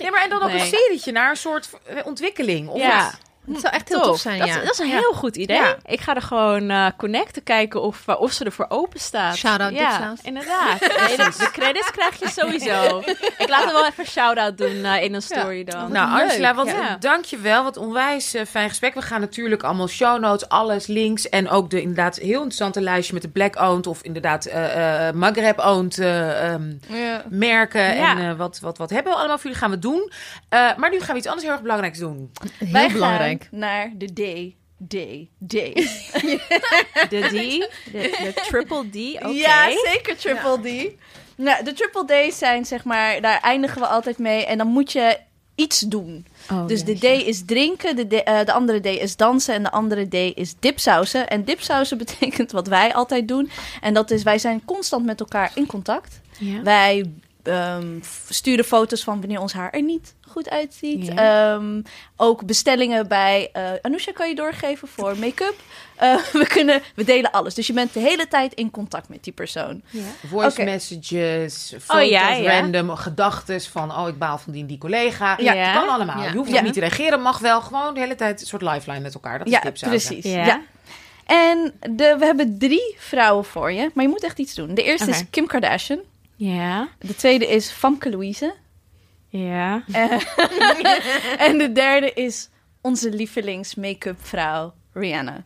Nee, 0.00 0.10
maar 0.10 0.22
en 0.22 0.30
dan 0.30 0.42
ook 0.42 0.48
Nee. 0.50 0.60
een 0.60 0.66
serietje 0.66 1.12
naar 1.12 1.30
een 1.30 1.36
soort 1.36 1.68
eh, 1.86 1.96
ontwikkeling. 2.06 2.68
Of 2.68 2.78
Ja. 2.80 3.04
wat? 3.04 3.18
Het 3.52 3.60
zou 3.60 3.74
echt 3.74 3.88
heel 3.88 3.98
Tof. 3.98 4.06
tof 4.06 4.18
zijn, 4.18 4.38
dat, 4.38 4.48
ja. 4.48 4.56
is, 4.58 4.62
dat 4.64 4.72
is 4.72 4.78
een 4.78 4.88
Ja. 4.88 4.96
heel 4.98 5.12
goed 5.12 5.36
idee. 5.36 5.56
Ja. 5.56 5.76
Ik 5.84 6.00
ga 6.00 6.14
er 6.14 6.22
gewoon 6.22 6.70
eh, 6.70 6.86
connecten, 6.96 7.42
kijken 7.42 7.82
of, 7.82 8.02
eh, 8.06 8.20
of 8.20 8.32
ze 8.32 8.44
ervoor 8.44 8.66
open 8.68 9.00
staat. 9.00 9.36
Shout-out 9.36 9.72
ja, 9.72 10.14
inderdaad. 10.22 10.80
Nee, 11.06 11.16
de, 11.16 11.34
de 11.38 11.50
credits 11.52 11.90
krijg 11.90 12.18
je 12.18 12.28
sowieso. 12.30 13.02
Ik 13.44 13.48
laat 13.48 13.64
er 13.64 13.72
wel 13.72 13.86
even 13.86 14.06
shout-out 14.06 14.58
doen 14.58 14.84
eh, 14.84 15.02
in 15.02 15.14
een 15.14 15.22
story 15.22 15.64
dan. 15.64 15.92
Nou, 15.92 16.12
leuk. 16.16 16.22
Angela, 16.22 16.54
wat 16.54 16.66
Ja. 16.66 16.96
dank 17.00 17.24
je 17.24 17.38
wel. 17.38 17.62
Wat 17.64 17.76
onwijs 17.76 18.34
fijn 18.48 18.68
gesprek. 18.68 18.94
We 18.94 19.02
gaan 19.02 19.20
natuurlijk 19.20 19.62
allemaal 19.62 19.88
show 19.88 20.20
notes, 20.20 20.48
alles, 20.48 20.86
links. 20.86 21.28
En 21.28 21.48
ook 21.48 21.70
de 21.70 21.80
inderdaad 21.80 22.16
heel 22.16 22.32
interessante 22.32 22.80
lijstje 22.80 23.12
met 23.14 23.22
de 23.22 23.28
Black-owned 23.28 23.86
of 23.86 24.02
inderdaad 24.02 24.44
eh, 24.46 25.08
eh, 25.08 25.14
Maghreb-owned 25.14 25.98
eh, 25.98 26.52
ehm, 26.52 26.72
merken. 27.28 27.94
Ja. 27.96 28.10
En 28.16 28.30
eh, 28.30 28.36
wat, 28.36 28.58
wat, 28.60 28.78
wat 28.78 28.90
hebben 28.90 29.12
we 29.12 29.18
allemaal 29.18 29.36
voor 29.38 29.44
jullie 29.50 29.58
gaan 29.58 29.70
we 29.70 29.78
doen. 29.78 30.10
Eh, 30.48 30.76
maar 30.76 30.90
nu 30.90 31.00
gaan 31.00 31.12
we 31.12 31.16
iets 31.18 31.26
anders 31.26 31.42
heel 31.44 31.52
erg 31.52 31.62
belangrijks 31.62 31.98
doen. 31.98 32.30
Heel 32.58 32.72
Wij 32.72 32.88
belangrijk. 32.92 33.28
gaan 33.28 33.35
naar 33.50 33.92
de 33.96 34.12
day, 34.12 34.54
day, 34.78 35.28
day. 35.38 35.72
De 37.08 37.20
D, 37.20 37.30
de, 37.30 37.98
de 38.22 38.32
triple 38.46 38.88
D, 38.90 39.14
oké. 39.22 39.28
Ja, 39.28 39.68
zeker 39.84 40.16
triple 40.16 40.58
D. 40.60 40.90
Nou, 41.36 41.64
de 41.64 41.72
triple 41.72 42.04
D's 42.28 42.38
zijn 42.38 42.64
zeg 42.64 42.84
maar, 42.84 43.20
daar 43.20 43.40
eindigen 43.40 43.80
we 43.80 43.86
altijd 43.86 44.18
mee. 44.18 44.46
En 44.46 44.58
dan 44.58 44.66
moet 44.66 44.92
je 44.92 45.18
iets 45.54 45.80
doen. 45.80 46.26
Oh, 46.50 46.66
dus 46.66 46.84
de 46.84 46.94
D 46.98 47.02
is 47.04 47.44
drinken, 47.44 47.96
de, 47.96 48.06
D- 48.06 48.12
eh, 48.22 48.44
de 48.44 48.52
andere 48.52 48.80
D 48.80 48.86
is 48.86 49.16
dansen 49.16 49.54
en 49.54 49.62
de 49.62 49.70
andere 49.70 50.08
D 50.08 50.36
is 50.36 50.54
dipsausen. 50.60 51.28
En 51.28 51.44
dipsausen 51.44 51.98
betekent 52.04 52.52
wat 52.52 52.66
wij 52.66 52.94
altijd 52.94 53.28
doen. 53.28 53.50
En 53.80 53.94
dat 53.94 54.10
is, 54.10 54.22
wij 54.22 54.38
zijn 54.38 54.64
constant 54.64 55.04
met 55.04 55.20
elkaar 55.20 55.50
in 55.54 55.66
contact. 55.66 56.20
Wij 56.62 57.04
ehm, 57.46 58.00
f- 58.02 58.26
sturen 58.28 58.64
foto's 58.64 59.04
van 59.04 59.18
wanneer 59.20 59.40
ons 59.40 59.52
haar 59.52 59.70
er 59.70 59.82
niet 59.82 60.14
goed 60.28 60.50
uitziet. 60.50 61.08
Ehm, 61.08 61.82
ook 62.16 62.44
bestellingen 62.46 63.08
bij... 63.08 63.50
eh 63.52 63.62
Anousha 63.82 64.12
kan 64.12 64.28
je 64.28 64.34
doorgeven 64.34 64.88
voor 64.88 65.18
make-up. 65.18 65.54
Eh, 65.96 66.16
we, 66.32 66.46
kunnen, 66.46 66.82
we 66.94 67.04
delen 67.04 67.30
alles. 67.30 67.54
Dus 67.54 67.66
je 67.66 67.72
bent 67.72 67.92
de 67.94 68.00
hele 68.00 68.28
tijd 68.28 68.54
in 68.54 68.70
contact 68.70 69.08
met 69.08 69.24
die 69.24 69.32
persoon. 69.32 69.82
Voice 70.26 70.62
messages, 70.64 71.74
foto's, 71.80 72.04
Oh, 72.04 72.10
ja, 72.10 72.30
ja. 72.32 72.60
random, 72.60 72.90
gedachtes 72.96 73.68
van... 73.68 73.96
oh, 73.96 74.08
ik 74.08 74.18
baal 74.18 74.38
van 74.38 74.52
die 74.52 74.66
die 74.66 74.78
collega. 74.78 75.34
Ja. 75.38 75.54
Het 75.54 75.78
kan 75.78 75.88
allemaal. 75.88 76.22
Ja. 76.22 76.30
Je 76.30 76.36
hoeft 76.36 76.62
niet 76.62 76.72
te 76.72 76.80
reageren. 76.80 77.20
Mag 77.22 77.38
wel. 77.38 77.60
Gewoon 77.60 77.94
de 77.94 78.00
hele 78.00 78.14
tijd 78.14 78.40
een 78.40 78.46
soort 78.46 78.62
lifeline 78.62 79.00
met 79.00 79.14
elkaar. 79.14 79.38
Dat 79.38 79.46
is 79.46 79.52
ja, 79.52 79.60
tipsausen. 79.60 80.08
precies. 80.14 80.32
Ja. 80.32 80.44
Ja. 80.46 80.60
En 81.26 81.72
de, 81.90 82.16
we 82.18 82.24
hebben 82.24 82.58
drie 82.58 82.96
vrouwen 82.98 83.44
voor 83.44 83.72
je, 83.72 83.90
maar 83.94 84.04
je 84.04 84.10
moet 84.10 84.24
echt 84.24 84.38
iets 84.38 84.54
doen. 84.54 84.74
De 84.74 84.82
eerste 84.82 85.10
is 85.10 85.22
Kim 85.30 85.46
Kardashian. 85.46 85.98
Ja, 86.36 86.88
De 86.98 87.14
tweede 87.14 87.46
is 87.46 87.70
Famke 87.70 88.10
Louise. 88.10 88.54
ja. 89.28 89.82
En 91.38 91.58
de 91.62 91.70
derde 91.72 92.12
is 92.12 92.48
onze 92.80 93.10
lievelings 93.10 93.74
make-up 93.74 94.16
vrouw 94.20 94.72
Rihanna. 94.92 95.44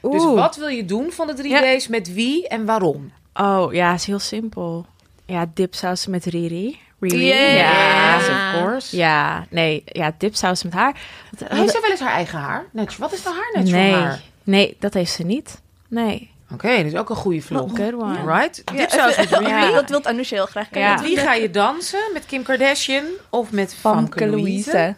Dus 0.00 0.22
Oeh. 0.22 0.34
wat 0.40 0.56
wil 0.56 0.68
je 0.68 0.84
doen 0.84 1.12
van 1.12 1.26
de 1.26 1.34
drie 1.34 1.50
Ja. 1.50 1.76
D's? 1.76 1.88
Met 1.88 2.12
wie 2.12 2.48
en 2.48 2.64
waarom? 2.64 3.12
Oh, 3.34 3.72
ja, 3.72 3.94
is 3.94 4.04
heel 4.06 4.18
simpel. 4.18 4.86
Ja, 5.26 5.46
dipsaus 5.54 6.06
met 6.06 6.24
Riri. 6.24 6.78
Riri. 7.00 7.26
Yeah. 7.26 7.56
Ja. 7.56 8.16
Yes, 8.18 8.28
of 8.28 8.62
course. 8.62 8.96
Ja, 8.96 9.46
nee, 9.50 9.82
ja, 9.86 10.14
dipsaus 10.18 10.62
met 10.62 10.72
haar. 10.72 11.00
Wat- 11.38 11.48
Heeft 11.48 11.70
zij 11.70 11.80
wel 11.80 11.90
eens 11.90 12.00
haar 12.00 12.12
eigen 12.12 12.38
haar? 12.38 12.64
Net, 12.72 12.96
wat 12.96 13.12
is 13.12 13.24
haar 13.24 13.50
net 13.54 13.64
nee, 13.70 13.92
voor 13.92 14.00
haar? 14.02 14.22
nee, 14.44 14.76
dat 14.80 14.94
heeft 14.94 15.12
ze 15.12 15.22
niet. 15.22 15.60
Nee. 15.88 16.30
Oké, 16.52 16.82
dus 16.82 16.94
ook 16.94 17.10
een 17.10 17.16
goede 17.16 17.40
vlog. 17.42 17.70
Good 17.76 17.92
one. 17.94 18.34
Right? 18.38 18.62
Dipsaus 18.76 19.16
met 19.16 19.38
wie? 19.38 19.48
Ja. 19.48 19.70
Dat 19.70 19.88
wil 19.88 20.04
Anousha 20.04 20.34
heel 20.36 20.46
graag 20.46 20.64
Ja. 20.64 20.70
kijken. 20.70 20.92
Met 20.92 21.02
wie 21.02 21.16
ga 21.16 21.34
je 21.34 21.50
dansen? 21.50 22.00
Met 22.12 22.26
Kim 22.26 22.42
Kardashian 22.42 23.04
of 23.30 23.50
met 23.52 23.74
Famke 23.74 24.26
Louise? 24.26 24.94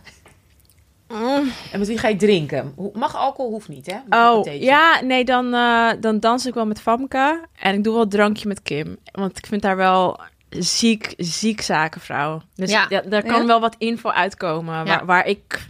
En 1.72 1.78
met 1.78 1.86
wie 1.88 1.98
ga 1.98 2.08
je 2.08 2.16
drinken? 2.16 2.74
Mag 2.92 3.16
alcohol, 3.16 3.50
hoeft 3.50 3.68
niet, 3.68 3.86
hè? 4.08 4.28
Oh, 4.28 4.44
ja, 4.60 5.00
nee, 5.02 5.24
dan, 5.24 5.54
eh, 5.54 5.90
dan 6.00 6.20
dans 6.20 6.46
ik 6.46 6.54
wel 6.54 6.66
met 6.66 6.80
Famke. 6.80 7.40
En 7.60 7.74
ik 7.74 7.84
doe 7.84 7.92
wel 7.92 8.02
een 8.02 8.08
drankje 8.08 8.48
met 8.48 8.62
Kim. 8.62 8.96
Want 9.12 9.38
ik 9.38 9.46
vind 9.46 9.62
haar 9.62 9.76
wel 9.76 10.20
ziek, 10.48 11.14
ziek 11.16 11.60
zakenvrouw. 11.60 12.42
Dus 12.54 12.70
Ja. 12.70 12.86
ja. 12.88 13.00
daar 13.00 13.22
kan 13.22 13.40
Ja? 13.40 13.46
wel 13.46 13.60
wat 13.60 13.74
info 13.78 14.10
uitkomen. 14.10 14.74
Ja. 14.74 14.84
Waar, 14.84 15.04
waar 15.06 15.26
ik 15.26 15.66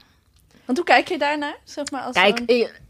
Want 0.65 0.79
hoe 0.79 0.87
kijk 0.87 1.09
je 1.09 1.19
daarnaar? 1.19 1.57
Zeg 1.65 1.91
maar 1.91 2.03
als 2.03 2.15
Kijk, 2.15 2.41
ik- 2.41 2.81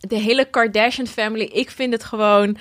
de 0.00 0.16
hele 0.16 0.44
Kardashian 0.44 1.06
family, 1.06 1.44
ik 1.44 1.70
vind 1.70 1.92
het 1.92 2.04
gewoon 2.04 2.56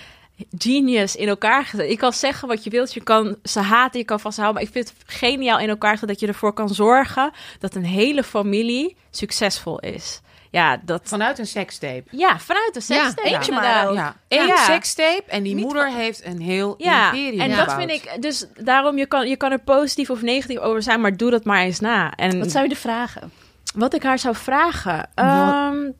genius 0.57 1.15
in 1.15 1.27
elkaar 1.27 1.65
gezet. 1.65 1.89
Je 1.89 1.97
kan 1.97 2.13
zeggen 2.13 2.47
wat 2.47 2.63
je 2.63 2.69
wilt, 2.69 2.93
je 2.93 3.03
kan 3.03 3.35
ze 3.43 3.59
haten, 3.59 3.99
je 3.99 4.05
kan 4.05 4.19
van 4.19 4.33
ze 4.33 4.41
houden, 4.41 4.61
maar 4.63 4.71
ik 4.73 4.77
vind 4.77 4.93
het 4.97 5.15
geniaal 5.17 5.59
in 5.59 5.69
elkaar 5.69 5.91
gezet 5.93 6.07
dat 6.09 6.19
je 6.19 6.27
ervoor 6.27 6.53
kan 6.53 6.69
zorgen 6.69 7.31
dat 7.59 7.75
een 7.75 7.85
hele 7.85 8.23
familie 8.23 8.95
succesvol 9.11 9.79
is. 9.79 10.21
Ja, 10.51 10.79
dat... 10.85 11.01
Vanuit 11.03 11.39
een 11.39 11.47
sekstape. 11.47 12.03
Ja, 12.11 12.39
vanuit 12.39 12.73
de 12.73 12.93
Ja, 12.93 13.03
sekstape, 13.03 13.29
eentje 13.29 13.51
maar. 13.51 13.93
Ja, 13.93 14.15
Ja. 14.27 14.63
sekstape 14.63 15.23
en 15.27 15.43
die 15.43 15.55
moeder 15.55 15.91
heeft 15.91 16.25
een 16.25 16.41
heel 16.41 16.75
Ja, 16.77 17.11
imperium 17.11 17.39
en 17.51 17.57
dat 17.57 17.73
vind 17.73 17.89
ik... 17.91 18.15
Dus 18.19 18.45
daarom, 18.59 18.97
je 18.97 19.05
kan, 19.05 19.27
je 19.29 19.35
kan 19.37 19.51
er 19.51 19.59
positief 19.59 20.09
of 20.09 20.21
negatief 20.21 20.57
over 20.57 20.81
zijn, 20.83 21.01
maar 21.01 21.17
doe 21.17 21.31
dat 21.31 21.43
maar 21.43 21.61
eens 21.61 21.79
na. 21.79 22.13
En 22.15 22.39
Wat 22.39 22.51
zou 22.51 22.63
je 22.63 22.69
er 22.69 22.75
vragen? 22.75 23.31
Wat 23.77 23.93
ik 23.93 24.03
haar 24.03 24.19
zou 24.19 24.35
vragen? 24.35 25.09
Ehm, 25.15 25.91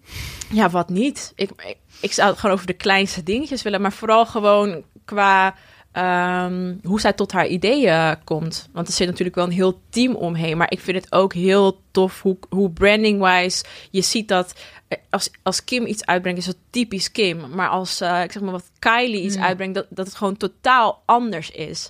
ja, 0.50 0.70
wat 0.70 0.90
niet. 0.90 1.32
Ik, 1.36 1.50
ik, 1.50 1.78
ik 2.02 2.12
zou 2.12 2.30
het 2.30 2.40
gewoon 2.40 2.56
over 2.56 2.68
de 2.68 2.74
kleinste 2.74 3.24
dingetjes 3.24 3.62
willen, 3.62 3.82
maar 3.82 3.94
vooral 3.94 4.26
gewoon 4.26 4.84
qua 5.06 5.56
ehm, 5.92 6.76
hoe 6.84 7.00
zij 7.00 7.14
tot 7.14 7.32
haar 7.32 7.48
ideeën 7.48 8.24
komt. 8.24 8.70
Want 8.72 8.88
er 8.88 8.94
zit 8.94 9.08
natuurlijk 9.08 9.36
wel 9.36 9.46
een 9.46 9.52
heel 9.52 9.82
team 9.90 10.16
omheen, 10.16 10.58
maar 10.58 10.72
ik 10.72 10.80
vind 10.80 11.04
het 11.04 11.12
ook 11.12 11.34
heel 11.34 11.82
tof 11.92 12.22
hoe, 12.22 12.38
hoe 12.50 12.72
branding-wise 12.72 13.64
je 13.92 14.02
ziet 14.02 14.28
dat 14.28 14.54
eh, 14.88 14.98
als, 15.10 15.32
als 15.44 15.64
Kim 15.64 15.86
iets 15.86 16.06
uitbrengt, 16.06 16.40
is 16.40 16.48
het 16.48 16.58
typisch 16.70 17.12
Kim. 17.12 17.56
Maar 17.56 17.70
als 17.70 18.02
eh, 18.02 18.24
ik 18.24 18.32
zeg 18.32 18.42
maar 18.42 18.52
wat 18.52 18.72
Kylie 18.80 19.24
iets 19.24 19.38
uitbrengt, 19.38 19.76
dat, 19.76 19.86
dat 19.90 20.06
het 20.06 20.16
gewoon 20.16 20.38
totaal 20.38 21.02
anders 21.06 21.52
is. 21.52 21.90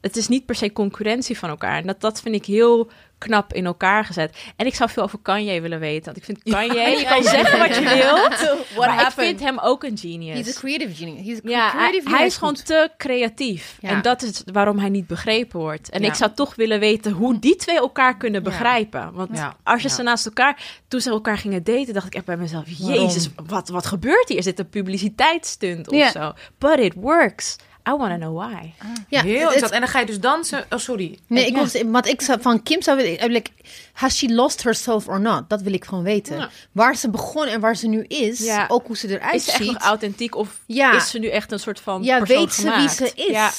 Het 0.00 0.16
is 0.16 0.28
niet 0.28 0.46
per 0.46 0.54
se 0.54 0.72
concurrentie 0.72 1.38
van 1.38 1.48
elkaar. 1.48 1.76
En 1.76 1.86
dat, 1.86 2.00
dat 2.00 2.20
vind 2.20 2.34
ik 2.34 2.44
heel 2.44 2.90
knap 3.24 3.52
in 3.52 3.66
elkaar 3.66 4.04
gezet. 4.04 4.36
En 4.56 4.66
ik 4.66 4.74
zou 4.74 4.90
veel 4.90 5.02
over 5.02 5.18
Kanye 5.22 5.60
willen 5.60 5.80
weten. 5.80 6.04
Want 6.04 6.16
ik 6.16 6.24
vind 6.24 6.42
Kanye, 6.42 6.88
je 6.98 7.04
kan 7.08 7.22
zeggen 7.22 7.58
wat 7.58 7.74
je 7.76 7.80
wilt. 7.82 8.38
What 8.76 8.76
maar 8.76 8.88
happened? 8.88 9.08
ik 9.30 9.36
vind 9.36 9.40
hem 9.40 9.58
ook 9.58 9.84
een 9.84 9.98
genius. 9.98 10.36
He's 10.46 10.56
a 10.56 10.58
creative 10.60 10.94
genius. 10.94 11.26
He's 11.26 11.38
a 11.38 11.48
ja, 11.48 11.62
hij, 11.62 11.70
creative 11.70 12.02
hij 12.08 12.12
genius. 12.16 12.32
is 12.32 12.36
gewoon 12.38 12.54
te 12.54 12.90
creatief. 12.98 13.76
Ja. 13.80 13.88
En 13.88 14.02
dat 14.02 14.22
is 14.22 14.42
waarom 14.52 14.78
hij 14.78 14.88
niet 14.88 15.06
begrepen 15.06 15.60
wordt. 15.60 15.90
En 15.90 16.02
Ja. 16.02 16.08
ik 16.08 16.14
zou 16.14 16.30
toch 16.34 16.54
willen 16.54 16.80
weten 16.80 17.12
hoe 17.12 17.38
die 17.38 17.56
twee 17.56 17.76
elkaar 17.76 18.16
kunnen 18.16 18.42
begrijpen. 18.42 19.12
Want 19.12 19.36
Ja. 19.36 19.56
als 19.62 19.82
je 19.82 19.88
Ja. 19.88 19.94
ze 19.94 20.02
naast 20.02 20.26
elkaar... 20.26 20.82
Toen 20.88 21.00
ze 21.02 21.10
elkaar 21.10 21.38
gingen 21.38 21.64
daten, 21.64 21.94
dacht 21.94 22.06
ik 22.06 22.14
echt 22.14 22.24
bij 22.24 22.36
mezelf... 22.36 22.64
Jezus, 22.66 23.28
wat, 23.46 23.68
wat 23.68 23.86
gebeurt 23.86 24.28
hier? 24.28 24.38
Is 24.38 24.44
dit 24.44 24.58
een 24.58 24.68
publiciteitsstunt 24.68 25.88
of 25.88 25.96
Ja. 25.96 26.10
zo? 26.10 26.32
But 26.58 26.78
it 26.78 26.94
works. 26.96 27.56
I 27.88 27.90
want 27.96 28.10
to 28.10 28.16
know 28.16 28.36
why. 28.42 28.72
Ja, 29.08 29.22
Heel 29.22 29.50
het-. 29.52 29.70
En 29.70 29.80
dan 29.80 29.88
ga 29.88 30.00
je 30.00 30.06
dus 30.06 30.20
dansen. 30.20 30.64
Oh, 30.70 30.78
sorry. 30.78 31.18
Nee, 31.26 31.46
ik 31.46 31.56
was, 31.56 31.82
wat 31.86 32.06
ik 32.06 32.22
zou, 32.22 32.40
van 32.40 32.62
Kim 32.62 32.82
zou 32.82 32.96
willen, 32.96 33.30
like, 33.30 33.50
has 33.92 34.16
she 34.16 34.32
lost 34.34 34.62
herself 34.62 35.08
or 35.08 35.20
not? 35.20 35.48
Dat 35.50 35.62
wil 35.62 35.72
ik 35.72 35.84
gewoon 35.84 36.04
weten. 36.04 36.36
Ja. 36.38 36.50
Waar 36.72 36.96
ze 36.96 37.10
begon 37.10 37.46
en 37.46 37.60
waar 37.60 37.76
ze 37.76 37.86
nu 37.88 38.02
is, 38.08 38.38
Ja. 38.44 38.64
ook 38.68 38.86
hoe 38.86 38.96
ze 38.96 39.08
eruit 39.08 39.34
Is 39.34 39.44
ze 39.44 39.50
echt 39.50 39.62
ziet. 39.62 39.72
nog 39.72 39.82
authentiek 39.82 40.34
of 40.36 40.60
Ja. 40.66 40.96
is 40.96 41.10
ze 41.10 41.18
nu 41.18 41.28
echt 41.28 41.52
een 41.52 41.58
soort 41.58 41.80
van 41.80 42.02
ja, 42.02 42.22
weet 42.22 42.52
ze 42.52 42.74
wie 42.76 42.88
ze 42.88 43.12
is? 43.14 43.26
Ja, 43.30 43.50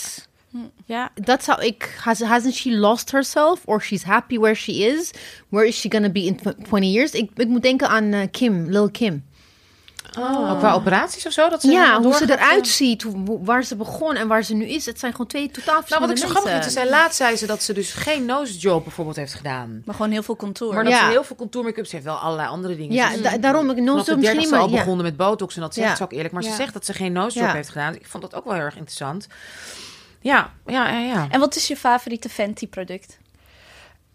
ja. 0.85 1.11
Dat 1.21 1.43
zou 1.43 1.63
ik, 1.65 1.97
has, 2.03 2.19
hasn't 2.19 2.53
she 2.55 2.71
lost 2.71 3.11
herself 3.11 3.61
or 3.65 3.81
she's 3.81 4.03
happy 4.03 4.37
where 4.37 4.55
she 4.55 4.71
is? 4.71 5.11
Where 5.49 5.67
is 5.67 5.79
she 5.79 5.91
gonna 5.91 6.09
be 6.09 6.23
in 6.23 6.35
tw- 6.35 6.63
20 6.63 6.91
years? 6.91 7.11
Ik, 7.11 7.29
ik 7.35 7.47
moet 7.47 7.61
denken 7.61 7.89
aan 7.89 8.13
eh, 8.13 8.21
Kim, 8.31 8.69
Lil 8.69 8.89
Kim. 8.89 9.25
Ook 10.17 10.57
qua 10.57 10.73
operaties 10.73 11.25
of 11.25 11.31
zo? 11.33 11.49
Dat 11.49 11.61
ze 11.61 11.71
Ja, 11.71 12.01
hoe 12.01 12.13
ze 12.15 12.31
eruit 12.31 12.67
ziet, 12.67 13.01
hoe, 13.01 13.39
waar 13.43 13.63
ze 13.63 13.75
begon 13.75 14.15
en 14.15 14.27
waar 14.27 14.43
ze 14.43 14.53
nu 14.53 14.65
is. 14.65 14.85
Het 14.85 14.99
zijn 14.99 15.11
gewoon 15.11 15.27
twee 15.27 15.47
totaal 15.51 15.65
Nou, 15.65 15.77
verschillende 15.79 16.07
wat 16.13 16.17
ik 16.23 16.23
zo 16.23 16.29
grappig 16.29 16.51
vind, 16.51 16.65
is 16.65 16.73
zij 16.73 16.89
laatst 16.89 17.17
zei 17.17 17.35
ze 17.35 17.45
dat 17.45 17.63
ze 17.63 17.73
dus 17.73 17.93
geen 17.93 18.25
nose 18.25 18.57
job 18.57 18.83
bijvoorbeeld 18.83 19.15
heeft 19.17 19.33
gedaan. 19.33 19.81
Maar 19.85 19.95
gewoon 19.95 20.11
heel 20.11 20.23
veel 20.23 20.35
contour. 20.35 20.73
Maar 20.73 20.83
dat 20.83 20.93
Ja. 20.93 20.99
ze 21.05 21.09
heel 21.09 21.23
veel 21.23 21.35
contour 21.35 21.65
make-up, 21.65 21.85
ze 21.85 21.91
heeft 21.95 22.07
wel 22.07 22.15
allerlei 22.17 22.47
andere 22.49 22.75
dingen. 22.75 22.93
Ja, 22.93 23.11
is 23.11 23.21
da- 23.21 23.37
daarom 23.37 23.69
ik 23.69 23.77
nose 23.77 24.09
job 24.11 24.19
misschien 24.19 24.53
al 24.53 24.59
maar 24.59 24.69
ja. 24.69 24.77
begonnen 24.77 25.05
met 25.05 25.17
botox 25.17 25.55
en 25.55 25.61
dat 25.61 25.73
zegt 25.73 25.87
Ja. 25.89 25.95
ze 25.95 26.03
ook 26.03 26.11
eerlijk. 26.11 26.33
Maar 26.33 26.43
ze 26.43 26.53
zegt 26.53 26.73
dat 26.73 26.85
ze 26.85 26.93
geen 26.93 27.11
nose 27.11 27.39
job 27.39 27.47
Ja. 27.47 27.53
heeft 27.53 27.69
gedaan. 27.69 27.95
Ik 27.95 28.05
vond 28.07 28.23
dat 28.23 28.35
ook 28.35 28.43
wel 28.45 28.53
heel 28.53 28.63
erg 28.63 28.75
interessant. 28.75 29.27
Ja, 30.21 30.51
ja, 30.65 30.89
ja. 30.89 30.99
ja. 30.99 31.27
En 31.29 31.39
wat 31.39 31.55
is 31.55 31.67
je 31.67 31.77
favoriete 31.77 32.29
Fenty-product? 32.29 33.17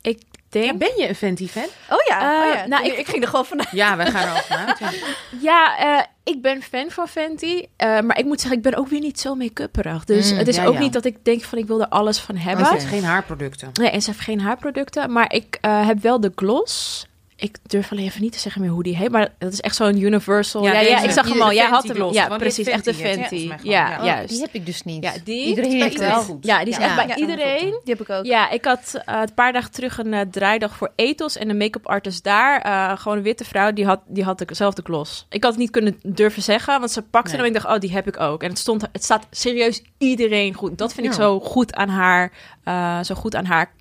Ik 0.03 0.19
Ja, 0.30 0.30
denk... 0.51 0.79
ben 0.79 0.93
je 0.97 1.09
een 1.09 1.15
Fenty 1.15 1.49
fan? 1.49 1.67
Oh 1.91 1.99
ja, 2.09 2.21
Eh, 2.21 2.49
oh 2.49 2.55
ja. 2.55 2.67
nou, 2.67 2.85
ik, 2.87 2.97
ik- 2.99 3.07
ging 3.09 3.23
er 3.23 3.29
gewoon 3.29 3.47
vanuit. 3.47 3.69
Ja, 3.71 3.97
wij 3.97 4.07
gaan 4.11 4.23
er 4.29 4.35
al 4.35 4.41
vanuit. 4.43 4.79
Ja. 4.79 4.91
Ja, 5.41 5.79
eh, 5.79 6.05
ik 6.25 6.43
ben 6.43 6.63
fan 6.63 6.91
van 6.91 7.09
Fenty. 7.09 7.67
eh, 7.77 8.01
maar 8.01 8.19
ik 8.19 8.25
moet 8.25 8.41
zeggen, 8.41 8.59
ik 8.59 8.65
ben 8.65 8.75
ook 8.75 8.89
weer 8.89 9.01
niet 9.01 9.21
zo 9.21 9.35
make-upperig. 9.35 10.05
Dus 10.05 10.31
Mm, 10.33 10.39
het 10.39 10.49
is 10.49 10.57
ja, 10.57 10.65
ook 10.65 10.75
ja. 10.75 10.81
niet 10.81 10.93
dat 10.93 11.05
ik 11.05 11.25
denk 11.25 11.43
van 11.43 11.59
ik 11.59 11.67
wil 11.67 11.81
er 11.81 11.89
alles 11.89 12.19
van 12.19 12.37
hebben. 12.37 12.61
Maar 12.65 12.73
ze 12.75 12.79
heeft 12.79 12.95
geen 12.95 13.05
haarproducten. 13.05 13.71
Nee, 13.73 13.91
en 13.91 14.03
ze 14.03 14.11
heeft 14.11 14.23
geen 14.23 14.41
haarproducten. 14.41 15.13
Maar 15.13 15.33
ik 15.33 15.59
eh, 15.61 15.87
heb 15.87 16.01
wel 16.03 16.21
de 16.21 16.33
gloss. 16.35 17.07
Ik 17.41 17.59
durf 17.67 17.93
alleen 17.93 18.05
even 18.05 18.23
niet 18.23 18.33
te 18.33 18.39
zeggen 18.39 18.61
meer 18.63 18.71
hoe 18.71 18.83
die 18.83 18.97
heet, 18.97 19.11
maar 19.11 19.29
dat 19.39 19.53
is 19.53 19.61
echt 19.61 19.77
zo'n 19.77 20.01
Universal. 20.01 20.63
Ja, 20.65 20.81
ja, 20.81 21.03
ik 21.03 21.11
zag 21.11 21.29
hem 21.29 21.43
al. 21.43 21.53
Jij 21.53 21.67
had 21.69 21.83
hem. 21.83 21.95
gloss, 21.97 22.15
Ja, 22.17 22.37
precies. 22.37 22.67
Echt 22.67 22.85
de 22.85 22.95
Fenty, 22.95 23.37
Ja, 23.63 23.89
ja. 23.91 24.05
juist. 24.05 24.29
Die 24.29 24.41
heb 24.41 24.53
ik 24.55 24.67
dus 24.67 24.83
niet. 24.83 25.05
Ja, 25.05 25.13
die. 25.25 25.47
Iedereen 25.47 25.83
heeft 25.83 25.99
wel. 25.99 26.21
goed. 26.21 26.45
Ja, 26.47 26.59
die 26.59 26.69
is 26.69 26.77
Ja. 26.77 26.83
echt 26.85 26.95
bij 26.97 27.07
Ja. 27.07 27.17
iedereen. 27.17 27.71
Die 27.85 27.95
heb 27.95 28.01
ik 28.01 28.11
ook. 28.11 28.25
Ja, 28.25 28.51
ik 28.51 28.65
had 28.65 29.01
eh, 29.05 29.21
een 29.21 29.35
paar 29.35 29.53
dagen 29.53 29.71
terug 29.71 29.99
een 29.99 30.15
eh, 30.15 30.21
draaidag 30.31 30.77
voor 30.77 30.93
Ethos 30.97 31.37
en 31.37 31.49
de 31.49 31.55
make-up 31.55 31.87
artist 31.87 32.25
daar. 32.25 32.61
eh, 32.63 32.99
gewoon 32.99 33.17
een 33.19 33.25
witte 33.25 33.45
vrouw, 33.45 33.73
die 33.73 33.85
had, 33.87 34.01
die 34.07 34.25
had 34.25 34.39
dezelfde 34.47 34.83
gloss. 34.85 35.27
Ik 35.29 35.43
had 35.43 35.53
het 35.53 35.61
niet 35.61 35.71
kunnen 35.71 35.99
durven 36.03 36.43
zeggen, 36.43 36.79
want 36.79 36.91
ze 36.91 37.03
pakte 37.03 37.29
Nee. 37.29 37.37
hem 37.37 37.47
en 37.47 37.55
ik 37.57 37.63
dacht, 37.63 37.75
oh, 37.75 37.81
die 37.81 37.93
heb 37.93 38.07
ik 38.07 38.21
ook. 38.21 38.43
En 38.43 38.49
het, 38.49 38.59
stond, 38.59 38.83
het 38.93 39.05
staat 39.05 39.27
serieus 39.31 39.83
iedereen 39.99 40.55
goed. 40.55 40.79
Dat 40.79 40.93
vind 40.95 41.07
ik 41.07 41.13
Ja. 41.13 41.19
zo 41.19 41.41
goed 41.41 41.75
aan 41.75 41.89
haar, 41.89 42.33
eh, 42.65 43.01
zo 43.03 43.15
goed 43.15 43.35
aan 43.37 43.45
haar 43.45 43.73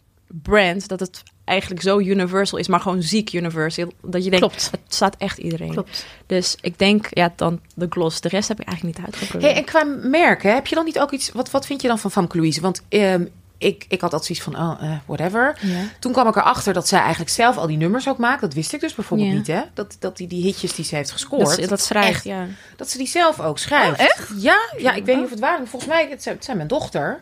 brand, 0.41 0.87
dat 0.87 0.99
het 0.99 1.23
eigenlijk 1.45 1.81
zo 1.81 1.99
universal 1.99 2.59
is, 2.59 2.67
maar 2.67 2.79
gewoon 2.79 3.01
ziek 3.01 3.33
universal. 3.33 3.91
Dat 4.01 4.23
je 4.23 4.29
denkt, 4.29 4.45
Klopt. 4.45 4.69
het 4.71 4.93
staat 4.93 5.15
echt 5.17 5.37
iedereen. 5.37 5.71
Klopt. 5.71 6.05
Dus 6.25 6.57
ik 6.61 6.79
denk, 6.79 7.07
ja, 7.09 7.33
dan 7.35 7.59
de 7.75 7.87
gloss. 7.89 8.21
De 8.21 8.29
rest 8.29 8.47
heb 8.47 8.59
ik 8.59 8.67
eigenlijk 8.67 8.97
niet 8.97 9.05
uitgeprobeerd. 9.05 9.51
Hey, 9.51 9.61
en 9.61 9.65
qua 9.65 9.83
merken, 10.09 10.53
heb 10.53 10.67
je 10.67 10.75
dan 10.75 10.85
niet 10.85 10.99
ook 10.99 11.11
iets... 11.11 11.31
Wat, 11.31 11.51
wat 11.51 11.65
vind 11.65 11.81
je 11.81 11.87
dan 11.87 11.99
van 11.99 12.11
Famke 12.11 12.37
Louise? 12.37 12.61
Want 12.61 12.81
ehm, 12.89 13.25
ik, 13.59 13.85
ik 13.89 14.01
had 14.01 14.13
altijd 14.13 14.25
zoiets 14.25 14.43
van, 14.43 14.55
oh, 14.55 14.83
eh, 14.83 14.97
whatever. 15.05 15.59
Toen 15.99 16.11
kwam 16.11 16.27
ik 16.27 16.35
erachter 16.35 16.73
dat 16.73 16.87
zij 16.87 16.99
eigenlijk 16.99 17.31
zelf 17.31 17.57
al 17.57 17.67
die 17.67 17.77
nummers 17.77 18.09
ook 18.09 18.17
maakt. 18.17 18.41
Dat 18.41 18.53
wist 18.53 18.73
ik 18.73 18.79
dus 18.79 18.95
bijvoorbeeld 18.95 19.33
niet, 19.33 19.47
hè? 19.47 19.61
Dat, 19.73 19.95
dat 19.99 20.17
die, 20.17 20.27
die 20.27 20.43
hitjes 20.43 20.73
die 20.73 20.85
ze 20.85 20.95
heeft 20.95 21.11
gescoord, 21.11 21.59
Dat, 21.59 21.69
dat 21.69 21.81
schrijft, 21.81 22.09
Echt. 22.09 22.23
ja. 22.23 22.47
dat 22.75 22.89
ze 22.89 22.97
die 22.97 23.07
zelf 23.07 23.39
ook 23.39 23.59
schrijft. 23.59 23.99
Oh, 23.99 24.05
echt? 24.05 24.29
Ja, 24.37 24.57
ja 24.77 24.93
ik 24.93 25.05
weet 25.05 25.15
niet 25.15 25.25
of 25.25 25.31
het 25.31 25.39
waar 25.39 25.61
is. 25.61 25.69
Volgens 25.69 25.91
mij, 25.91 26.07
het 26.09 26.23
zijn, 26.23 26.35
het 26.35 26.45
zijn 26.45 26.57
mijn 26.57 26.69
dochter. 26.69 27.19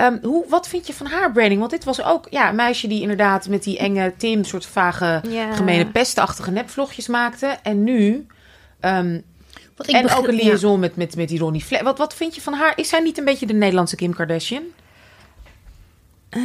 Ehm, 0.00 0.18
hoe, 0.22 0.44
wat 0.48 0.68
vind 0.68 0.86
je 0.86 0.92
van 0.92 1.06
haar 1.06 1.32
branding? 1.32 1.58
Want 1.58 1.70
dit 1.72 1.84
was 1.84 2.02
ook 2.02 2.26
ja, 2.30 2.48
een 2.48 2.54
meisje 2.54 2.86
die 2.88 3.00
inderdaad 3.00 3.48
met 3.48 3.62
die 3.62 3.78
enge 3.78 4.12
Tim... 4.16 4.44
soort 4.44 4.66
vage, 4.66 5.20
Ja. 5.28 5.52
gemene 5.52 5.86
pestachtige 5.86 6.50
nepvlogjes 6.50 7.06
maakte. 7.06 7.46
En 7.62 7.84
nu... 7.84 8.26
ehm, 8.80 9.20
Wat 9.76 9.88
ik 9.88 9.94
en 9.94 10.10
ook 10.10 10.26
een 10.28 10.36
ja. 10.36 10.42
liaison 10.42 10.80
met, 10.80 10.96
met, 10.96 11.16
met 11.16 11.28
die 11.28 11.38
Ronnie 11.38 11.64
Fleck. 11.64 11.82
Wat, 11.82 11.98
wat 11.98 12.14
vind 12.14 12.34
je 12.34 12.40
van 12.40 12.52
haar? 12.52 12.72
Is 12.76 12.88
zij 12.88 13.00
niet 13.00 13.18
een 13.18 13.24
beetje 13.24 13.46
de 13.46 13.52
Nederlandse 13.52 13.96
Kim 13.96 14.14
Kardashian? 14.14 14.62
Eh, 16.28 16.40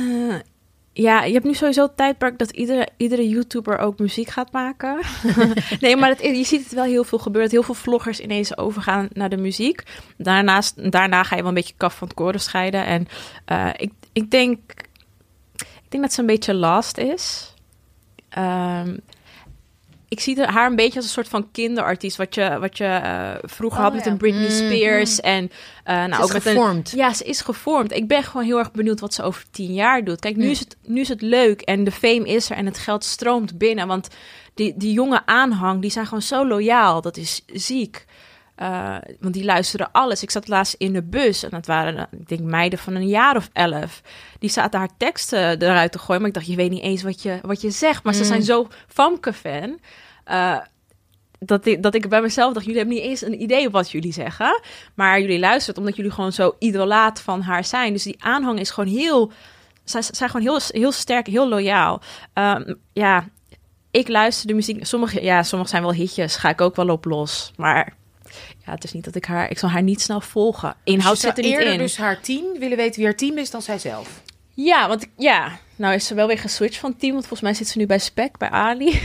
ja, 0.98 1.24
je 1.24 1.34
hebt 1.34 1.46
nu 1.46 1.54
sowieso 1.54 1.82
het 1.82 1.98
tijdperk 1.98 2.38
dat 2.38 2.52
iedere, 2.52 2.88
iedere 2.98 3.30
YouTuber 3.30 3.78
ook 3.78 4.00
muziek 4.00 4.30
gaat 4.30 4.52
maken. 4.52 5.00
nee, 5.80 5.96
maar 5.96 6.10
het, 6.10 6.22
je 6.22 6.44
ziet 6.44 6.64
het 6.64 6.74
wel 6.74 6.84
heel 6.84 7.04
veel 7.04 7.18
gebeuren. 7.18 7.52
Heel 7.52 7.64
veel 7.64 7.74
vloggers 7.74 8.20
ineens 8.20 8.58
overgaan 8.58 9.08
naar 9.14 9.30
de 9.30 9.38
muziek. 9.38 9.84
Daarnaast, 10.18 10.92
daarna 10.92 11.24
ga 11.24 11.36
je 11.36 11.42
wel 11.42 11.50
een 11.50 11.58
beetje 11.58 11.74
kaf 11.78 11.96
van 11.96 12.08
het 12.08 12.16
koren 12.16 12.40
scheiden. 12.40 12.86
En 12.86 13.08
eh, 13.46 13.70
ik, 13.78 13.92
ik, 14.14 14.32
denk, 14.32 14.60
ik 15.56 15.90
denk 15.90 16.04
dat 16.04 16.14
ze 16.14 16.20
een 16.20 16.26
beetje 16.26 16.54
last 16.54 16.98
is. 16.98 17.54
Ehm, 18.30 18.98
ik 20.18 20.24
zie 20.24 20.44
haar 20.44 20.70
een 20.70 20.76
beetje 20.76 20.96
als 20.96 21.06
een 21.06 21.12
soort 21.12 21.28
van 21.28 21.52
kinderartiest. 21.52 22.18
Wat 22.18 22.36
je, 22.36 22.58
wat 22.60 22.78
je 22.78 22.84
eh, 22.86 23.30
vroeger 23.42 23.80
Oh, 23.80 23.86
had 23.86 23.94
met 23.94 24.06
ja. 24.06 24.12
een 24.12 24.18
Britney 24.18 24.44
Mm. 24.44 24.50
Spears. 24.50 25.20
En 25.22 25.52
eh, 25.84 25.96
nou, 25.96 26.14
Ze 26.14 26.22
ook 26.22 26.28
is 26.28 26.34
met 26.34 26.46
een, 26.46 26.52
gevormd. 26.52 26.92
ja, 26.96 27.14
ze 27.14 27.24
is 27.24 27.42
gevormd. 27.42 27.92
Ik 27.92 28.08
ben 28.08 28.24
gewoon 28.24 28.46
heel 28.46 28.58
erg 28.58 28.72
benieuwd 28.72 29.00
wat 29.00 29.14
ze 29.14 29.24
over 29.24 29.44
tien 29.52 29.74
jaar 29.74 30.04
doet. 30.04 30.20
Kijk, 30.20 30.36
nu, 30.36 30.46
Mm. 30.46 30.52
is, 30.52 30.60
het, 30.60 30.78
nu 30.86 31.02
is 31.02 31.10
het 31.10 31.22
leuk 31.22 31.62
en 31.62 31.84
de 31.84 31.92
fame 31.92 32.28
is 32.28 32.50
er 32.50 32.56
en 32.58 32.66
het 32.66 32.78
geld 32.78 33.04
stroomt 33.04 33.58
binnen. 33.58 33.88
Want 33.88 34.08
die, 34.54 34.74
die 34.78 34.94
jonge 34.94 35.22
aanhang, 35.26 35.82
die 35.82 35.92
zijn 35.92 36.06
gewoon 36.06 36.22
zo 36.22 36.48
loyaal. 36.48 37.02
Dat 37.02 37.18
is 37.18 37.42
ziek. 37.54 38.06
Eh, 38.56 38.96
want 39.20 39.34
die 39.34 39.44
luisteren 39.46 39.92
alles. 39.92 40.24
Ik 40.24 40.32
zat 40.32 40.48
laatst 40.48 40.76
in 40.78 40.94
de 40.94 41.04
bus 41.04 41.44
en 41.44 41.50
dat 41.50 41.66
waren, 41.66 42.08
ik 42.12 42.28
denk, 42.28 42.42
meiden 42.42 42.80
van 42.80 42.96
een 42.96 43.08
jaar 43.08 43.36
of 43.36 43.50
elf. 43.54 44.02
Die 44.40 44.50
zaten 44.50 44.80
haar 44.80 44.90
teksten 44.98 45.62
eruit 45.62 45.92
te 45.92 46.00
gooien. 46.00 46.20
Maar 46.22 46.30
ik 46.30 46.36
dacht, 46.36 46.48
je 46.48 46.56
weet 46.56 46.70
niet 46.70 46.82
eens 46.84 47.04
wat 47.04 47.22
je, 47.22 47.40
wat 47.42 47.62
je 47.62 47.70
zegt. 47.72 48.04
Maar 48.04 48.14
ze 48.14 48.20
Mm. 48.22 48.26
zijn 48.28 48.44
zo 48.44 48.68
Famke-fan. 48.88 49.80
Eh, 50.26 50.58
dat, 51.40 51.66
ik, 51.66 51.84
dat 51.84 51.96
ik 51.96 52.10
bij 52.10 52.22
mezelf 52.22 52.54
dacht, 52.54 52.66
jullie 52.66 52.80
hebben 52.80 52.98
niet 52.98 53.08
eens 53.08 53.22
een 53.22 53.42
idee 53.42 53.70
wat 53.70 53.92
jullie 53.92 54.14
zeggen. 54.14 54.62
Maar 54.94 55.22
jullie 55.22 55.40
luisteren 55.40 55.80
omdat 55.80 55.96
jullie 55.96 56.12
gewoon 56.12 56.32
zo 56.32 56.56
idolaat 56.60 57.22
van 57.22 57.42
haar 57.42 57.64
zijn. 57.66 57.94
Dus 57.94 58.04
die 58.04 58.24
aanhang 58.24 58.60
is 58.60 58.70
gewoon 58.70 58.94
heel... 58.94 59.32
Zij 59.84 60.02
zijn 60.02 60.30
gewoon 60.30 60.46
heel, 60.46 60.60
heel 60.68 60.92
sterk, 60.92 61.28
heel 61.28 61.48
loyaal. 61.48 62.02
Ehm, 62.34 62.74
ja, 62.94 63.28
ik 63.92 64.08
luister 64.08 64.48
de 64.48 64.54
muziek. 64.54 64.86
Sommige, 64.86 65.24
ja, 65.24 65.44
sommige 65.44 65.70
zijn 65.72 65.82
wel 65.82 65.94
hitjes. 65.94 66.36
Ga 66.36 66.50
ik 66.50 66.62
ook 66.62 66.76
wel 66.76 66.90
op 66.90 67.06
los. 67.06 67.52
Maar 67.56 67.94
ja, 68.66 68.72
het 68.72 68.84
is 68.84 68.94
niet 68.94 69.06
dat 69.06 69.16
ik 69.16 69.26
haar... 69.26 69.50
Ik 69.50 69.58
zal 69.58 69.70
haar 69.70 69.84
niet 69.84 70.02
snel 70.02 70.22
volgen. 70.22 70.76
Inhoud 70.84 71.12
Dus 71.12 71.22
zit 71.22 71.38
er 71.38 71.44
niet 71.44 71.60
in. 71.60 71.78
dus 71.78 71.98
haar 71.98 72.22
team 72.22 72.60
willen 72.60 72.78
weten 72.78 72.96
wie 72.96 73.06
haar 73.06 73.16
team 73.16 73.38
is 73.38 73.52
dan 73.52 73.62
zijzelf. 73.62 74.22
Ja, 74.54 74.88
want 74.88 75.08
ja, 75.18 75.60
nou 75.76 75.94
is 75.94 76.08
ze 76.08 76.14
wel 76.14 76.28
weer 76.28 76.40
geswitcht 76.40 76.80
van 76.80 76.96
team. 76.96 77.14
Want 77.14 77.28
volgens 77.28 77.50
mij 77.50 77.54
zit 77.54 77.68
ze 77.68 77.78
nu 77.78 77.86
bij 77.86 78.00
Spec, 78.00 78.38
bij 78.38 78.50
Ali. 78.50 79.02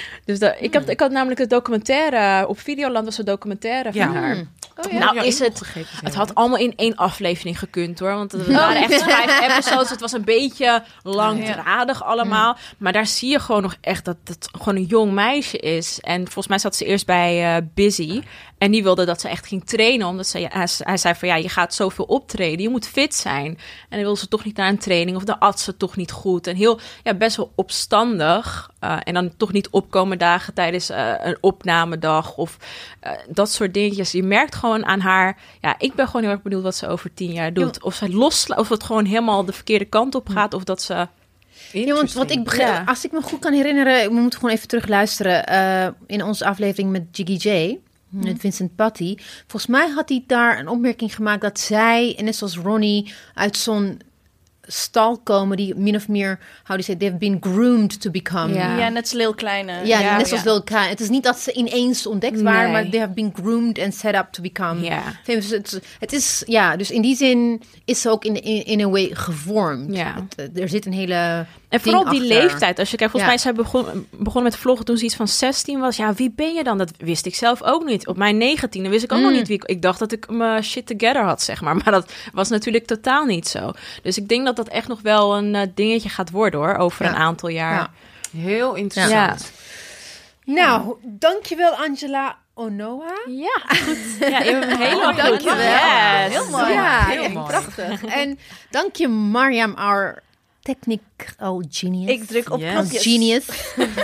Dus 0.24 0.38
de, 0.38 0.56
ik, 0.60 0.74
had, 0.74 0.88
ik 0.88 1.00
had 1.00 1.10
namelijk 1.10 1.40
de 1.40 1.46
documentaire... 1.46 2.48
Op 2.48 2.60
Videoland 2.60 3.04
was 3.04 3.18
een 3.18 3.24
documentaire 3.24 3.92
van 3.92 4.00
Ja. 4.00 4.12
haar. 4.12 4.34
Mm. 4.34 4.48
Oh, 4.86 4.92
ja. 4.92 4.98
Nou, 4.98 5.14
Ja, 5.14 5.22
is 5.22 5.38
het- 5.38 5.62
Het 6.04 6.14
had 6.14 6.34
allemaal 6.34 6.58
in 6.58 6.72
één 6.76 6.96
aflevering 6.96 7.58
gekund 7.58 7.98
hoor. 7.98 8.14
Want 8.14 8.32
het 8.32 8.46
waren 8.46 8.82
echt 8.82 9.02
vijf 9.12 9.40
episodes. 9.50 9.90
Het 9.90 10.00
was 10.00 10.12
een 10.12 10.24
beetje 10.24 10.82
langdradig 11.02 12.04
allemaal. 12.04 12.56
Maar 12.78 12.92
daar 12.92 13.06
zie 13.06 13.30
je 13.30 13.38
gewoon 13.40 13.62
nog 13.62 13.76
echt 13.80 14.04
dat 14.04 14.16
het 14.24 14.48
gewoon 14.58 14.76
een 14.76 14.84
jong 14.84 15.12
meisje 15.12 15.58
is. 15.58 15.98
En 16.00 16.22
volgens 16.24 16.46
mij 16.46 16.58
zat 16.58 16.76
ze 16.76 16.84
eerst 16.84 17.06
bij 17.06 17.56
eh, 17.56 17.62
Busy. 17.74 18.22
En 18.62 18.70
die 18.70 18.82
wilde 18.82 19.04
dat 19.04 19.20
ze 19.20 19.28
echt 19.28 19.46
ging 19.46 19.64
trainen. 19.64 20.06
Omdat 20.06 20.26
ze, 20.26 20.38
hij, 20.38 20.68
hij 20.78 20.96
zei 20.96 21.14
van 21.14 21.28
ja, 21.28 21.34
je 21.34 21.48
gaat 21.48 21.74
zoveel 21.74 22.04
optreden. 22.04 22.62
Je 22.62 22.68
moet 22.68 22.88
fit 22.88 23.14
zijn. 23.14 23.46
En 23.46 23.56
dan 23.88 24.00
wil 24.00 24.16
ze 24.16 24.28
toch 24.28 24.44
niet 24.44 24.56
naar 24.56 24.68
een 24.68 24.78
training. 24.78 25.16
Of 25.16 25.24
de 25.24 25.40
arts 25.40 25.66
het 25.66 25.78
toch 25.78 25.96
niet 25.96 26.10
goed. 26.10 26.46
En 26.46 26.56
heel, 26.56 26.80
ja, 27.02 27.14
best 27.14 27.36
wel 27.36 27.52
opstandig. 27.54 28.70
Eh, 28.78 28.96
en 29.04 29.14
dan 29.14 29.36
toch 29.36 29.52
niet 29.52 29.68
opkomen 29.70 30.18
dagen 30.18 30.54
tijdens 30.54 30.90
eh, 30.90 31.12
een 31.22 31.36
opnamedag. 31.40 32.36
Of 32.36 32.56
eh, 33.00 33.12
dat 33.28 33.50
soort 33.50 33.74
dingetjes. 33.74 34.12
Je 34.12 34.22
merkt 34.22 34.54
gewoon 34.54 34.86
aan 34.86 35.00
haar. 35.00 35.38
Ja, 35.60 35.74
ik 35.78 35.94
ben 35.94 36.06
gewoon 36.06 36.22
heel 36.22 36.30
erg 36.30 36.42
benieuwd 36.42 36.62
wat 36.62 36.76
ze 36.76 36.88
over 36.88 37.14
tien 37.14 37.32
jaar 37.32 37.52
doet. 37.52 37.82
Of 37.82 37.94
ze 37.94 38.12
loslaat, 38.12 38.58
of 38.58 38.68
het 38.68 38.84
gewoon 38.84 39.04
helemaal 39.04 39.44
de 39.44 39.52
verkeerde 39.52 39.84
kant 39.84 40.14
op 40.14 40.28
gaat. 40.28 40.54
Of 40.54 40.64
dat 40.64 40.82
ze. 40.82 41.08
Ja, 41.72 41.94
want 41.94 42.12
wat 42.12 42.30
ik 42.30 42.44
begrijp, 42.44 42.68
Ja. 42.68 42.82
als 42.86 43.04
ik 43.04 43.12
me 43.12 43.22
goed 43.22 43.38
kan 43.38 43.52
herinneren, 43.52 44.08
we 44.08 44.20
moeten 44.20 44.38
gewoon 44.38 44.54
even 44.54 44.68
terug 44.68 44.88
luisteren 44.88 45.44
in 46.06 46.24
onze 46.24 46.44
aflevering 46.44 46.90
met 46.90 47.02
Jiggy 47.12 47.48
J. 47.48 47.78
Met 48.12 48.40
Vincent 48.40 48.76
Patty. 48.76 49.16
Volgens 49.46 49.66
mij 49.66 49.88
had 49.88 50.08
hij 50.08 50.24
daar 50.26 50.58
een 50.58 50.68
opmerking 50.68 51.14
gemaakt 51.14 51.40
dat 51.40 51.60
zij, 51.60 52.14
en 52.18 52.24
net 52.24 52.36
zoals 52.36 52.56
Ronnie, 52.56 53.14
uit 53.34 53.56
zo'n 53.56 54.00
stal 54.66 55.18
komen 55.18 55.56
die 55.56 55.74
min 55.74 55.94
of 55.94 56.08
meer, 56.08 56.38
how 56.62 56.76
do 56.76 56.82
you 56.82 56.82
say, 56.82 56.96
they've 56.96 57.16
been 57.16 57.36
groomed 57.40 58.00
to 58.00 58.10
become. 58.10 58.54
Ja. 58.54 58.78
Ja, 58.78 58.88
net 58.88 59.02
als 59.02 59.12
Lil 59.12 59.34
Kleine. 59.34 59.72
Ja, 59.86 60.00
Ja, 60.00 60.16
net 60.16 60.28
zoals 60.28 60.42
ja. 60.42 60.50
Lil 60.50 60.62
Klein. 60.62 60.88
Het 60.88 61.00
is 61.00 61.08
niet 61.08 61.22
dat 61.22 61.38
ze 61.38 61.52
ineens 61.52 62.06
ontdekt 62.06 62.40
waren, 62.42 62.72
maar 62.72 62.88
they 62.88 63.00
have 63.00 63.12
been 63.12 63.32
groomed 63.34 63.78
and 63.78 63.94
set 63.94 64.14
up 64.14 64.28
to 64.30 64.42
become. 64.42 64.80
Ja. 64.80 65.02
Het, 65.98 66.12
is, 66.12 66.42
ja, 66.46 66.76
dus 66.76 66.90
in 66.90 67.02
die 67.02 67.16
zin 67.16 67.62
is 67.84 68.00
ze 68.00 68.10
ook 68.10 68.24
in, 68.24 68.42
in, 68.42 68.64
in 68.64 68.80
een 68.80 68.90
way 68.90 69.10
gevormd. 69.12 69.96
Ja. 69.96 70.26
Het, 70.36 70.58
er 70.58 70.68
zit 70.68 70.86
een 70.86 70.92
hele 70.92 71.46
En 71.72 71.80
vooral 71.80 72.04
die 72.04 72.20
achter. 72.22 72.36
leeftijd. 72.38 72.78
Als 72.78 72.90
je 72.90 72.96
kijkt, 72.96 73.12
volgens 73.12 73.32
Ja. 73.32 73.38
mij 73.38 73.38
zij 73.38 73.52
begon, 73.64 74.06
begon 74.10 74.42
met 74.42 74.56
vloggen 74.56 74.84
toen 74.84 74.96
ze 74.96 75.04
iets 75.04 75.14
van 75.16 75.28
16 75.28 75.80
was. 75.80 75.96
Ja, 75.96 76.12
wie 76.14 76.30
ben 76.36 76.54
je 76.54 76.64
dan? 76.64 76.78
Dat 76.78 76.90
wist 76.98 77.26
ik 77.26 77.34
zelf 77.34 77.62
ook 77.62 77.84
niet. 77.84 78.06
Op 78.06 78.16
mijn 78.16 78.38
19e 78.38 78.88
wist 78.88 79.04
ik 79.04 79.12
ook 79.12 79.18
nog 79.20 79.30
Mm. 79.30 79.36
niet 79.36 79.48
wie 79.48 79.56
ik. 79.56 79.64
Ik 79.64 79.82
dacht 79.82 79.98
dat 79.98 80.12
ik 80.12 80.30
mijn 80.30 80.64
shit 80.64 80.86
together 80.86 81.22
had, 81.24 81.42
zeg 81.42 81.60
maar. 81.60 81.76
Maar 81.84 81.90
dat 81.92 82.12
was 82.32 82.48
natuurlijk 82.48 82.86
totaal 82.86 83.24
niet 83.24 83.48
zo. 83.48 83.70
Dus 84.02 84.16
ik 84.18 84.28
denk 84.28 84.44
dat 84.46 84.56
dat 84.56 84.68
echt 84.68 84.88
nog 84.88 85.00
wel 85.02 85.36
een 85.36 85.54
eh, 85.54 85.66
dingetje 85.74 86.08
gaat 86.08 86.30
worden 86.30 86.60
hoor. 86.60 86.74
Over 86.76 87.04
Ja. 87.04 87.10
een 87.10 87.16
aantal 87.16 87.48
jaar. 87.48 87.74
Ja. 87.74 87.90
Heel 88.40 88.74
interessant. 88.74 89.52
Nou, 90.44 90.94
dankjewel 91.02 91.72
Angela 91.72 92.36
Onoa. 92.54 93.12
Ja, 93.28 93.74
goed. 93.84 93.96
Ja, 94.30 94.38
je 94.38 94.50
hebt 94.54 94.94
Oh, 94.94 95.16
dankjewel. 95.16 95.56
Yes. 95.56 96.32
Heel 96.32 96.50
mooi. 96.50 96.72
Ja, 96.72 97.04
heel 97.04 97.28
mooi. 97.28 97.46
prachtig. 97.46 98.04
en 98.04 98.38
dank 98.70 98.96
je 98.96 99.08
Mariam, 99.08 99.74
our 99.74 100.22
technical 100.62 101.64
genius. 101.70 102.10
Ik 102.10 102.24
druk 102.24 102.50
op 102.50 102.60
Yes. 102.60 102.72
knopjes. 102.72 103.02
Genius. 103.02 103.46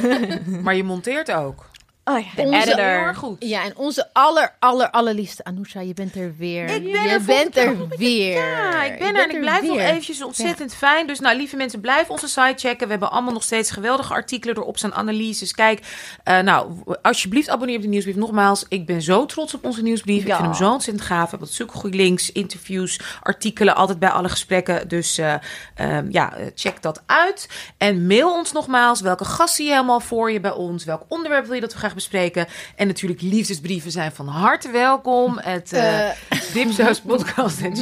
Maar 0.64 0.74
je 0.76 0.85
monteert 0.85 1.32
ook. 1.32 1.68
Oh 2.09 2.18
ja. 2.18 2.26
De 2.36 2.43
Onze- 2.43 2.56
editor. 2.56 2.85
Heel 2.85 2.85
erg 2.85 3.16
goed. 3.16 3.36
Ja, 3.39 3.64
en 3.64 3.76
onze 3.76 4.09
aller, 4.12 4.55
aller, 4.59 4.90
allerliefste 4.90 5.44
Anousha, 5.44 5.80
je 5.80 5.94
bent 5.94 6.14
er 6.14 6.35
weer. 6.39 6.64
Ik 6.64 6.93
ben 6.93 7.02
je 7.02 7.09
er 7.09 7.22
bent 7.22 7.56
er 7.56 7.66
volgende 7.66 7.97
weer. 7.97 8.32
Ja, 8.32 8.85
ik 8.85 8.98
ben 8.98 9.06
Je 9.06 9.12
er 9.12 9.28
en 9.28 9.35
ik 9.35 9.40
blijf 9.40 9.62
nog 9.62 9.78
eventjes 9.78 10.22
ontzettend 10.22 10.74
fijn. 10.74 11.06
Dus 11.06 11.20
nou, 11.20 11.36
lieve 11.36 11.56
mensen, 11.56 11.80
blijf 11.80 12.09
onze 12.10 12.28
site 12.28 12.55
checken. 12.56 12.85
We 12.85 12.90
hebben 12.90 13.10
allemaal 13.10 13.32
nog 13.32 13.43
steeds 13.43 13.70
geweldige 13.70 14.12
artikelen 14.12 14.56
erop 14.56 14.78
staan, 14.78 14.94
analyses. 14.94 15.52
Kijk, 15.52 15.80
eh, 16.24 16.39
nou, 16.39 16.72
alsjeblieft 17.02 17.48
abonneer 17.48 17.76
op 17.76 17.82
de 17.82 17.89
nieuwsbrief. 17.89 18.16
Nogmaals, 18.16 18.64
ik 18.68 18.86
ben 18.86 19.02
zo 19.02 19.26
trots 19.26 19.55
op 19.55 19.64
onze 19.64 19.82
nieuwsbrief. 19.82 20.20
Ik 20.20 20.35
vind 20.35 20.39
hem 20.39 20.55
zo 20.55 20.70
ontzettend 20.70 21.06
gaaf. 21.06 21.24
We 21.24 21.30
hebben 21.30 21.48
zulke 21.48 21.74
goede 21.74 21.97
links, 21.97 22.32
interviews, 22.32 23.01
artikelen, 23.22 23.76
altijd 23.76 23.98
bij 23.98 24.10
alle 24.10 24.28
gesprekken. 24.28 24.89
Dus 24.89 25.18
eh, 25.18 25.35
ehm, 25.74 26.06
ja, 26.10 26.36
eh, 26.36 26.47
check 26.55 26.82
dat 26.82 27.02
uit. 27.06 27.48
En 27.76 28.06
mail 28.06 28.32
ons 28.32 28.52
nogmaals. 28.52 29.01
Welke 29.01 29.24
gast 29.24 29.55
zie 29.55 29.66
je 29.66 29.72
helemaal 29.72 30.01
voor 30.01 30.30
je 30.30 30.40
bij 30.40 30.52
ons? 30.52 30.85
Welk 30.85 31.02
onderwerp 31.09 31.44
wil 31.44 31.55
je 31.55 31.60
dat 31.60 31.72
we 31.72 31.78
graag 31.78 31.97
bespreken. 31.99 32.47
En 32.77 32.87
natuurlijk 32.87 33.20
liefdesbrieven 33.20 33.91
zijn 33.91 34.12
van 34.12 34.29
harte 34.29 34.70
welkom. 34.70 35.39
Het 35.39 35.73
uh, 35.73 36.09
en 36.09 37.75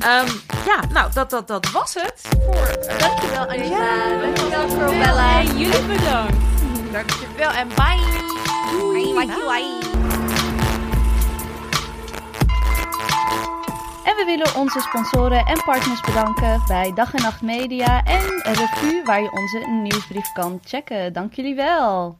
um, 0.00 0.26
Ja, 0.66 0.80
nou, 0.92 1.12
dat, 1.12 1.30
dat, 1.30 1.48
dat 1.48 1.70
was 1.70 1.94
het. 1.94 2.20
Voor, 2.44 2.78
Dankjewel 2.98 3.46
Anita. 3.46 3.66
Ja, 3.68 4.18
dankjewel 4.20 4.98
Bella. 4.98 5.40
En 5.40 5.58
jullie 5.58 5.86
bedankt. 5.86 6.36
Dankjewel 6.92 7.50
en 7.50 7.68
bye. 7.68 8.28
Bye, 8.92 9.14
bye, 9.14 9.26
bye. 9.26 9.88
En 14.04 14.16
we 14.16 14.22
willen 14.26 14.54
onze 14.54 14.80
sponsoren 14.80 15.44
en 15.46 15.62
partners 15.64 16.00
bedanken 16.00 16.62
bij 16.66 16.92
Dag 16.94 17.14
en 17.14 17.22
Nacht 17.22 17.42
Media 17.42 18.04
en 18.04 18.42
Revue, 18.42 19.02
waar 19.04 19.22
je 19.22 19.30
onze 19.32 19.70
nieuwsbrief 19.70 20.32
kan 20.32 20.60
checken. 20.64 21.12
Dank 21.12 21.34
jullie 21.34 21.54
wel. 21.54 22.18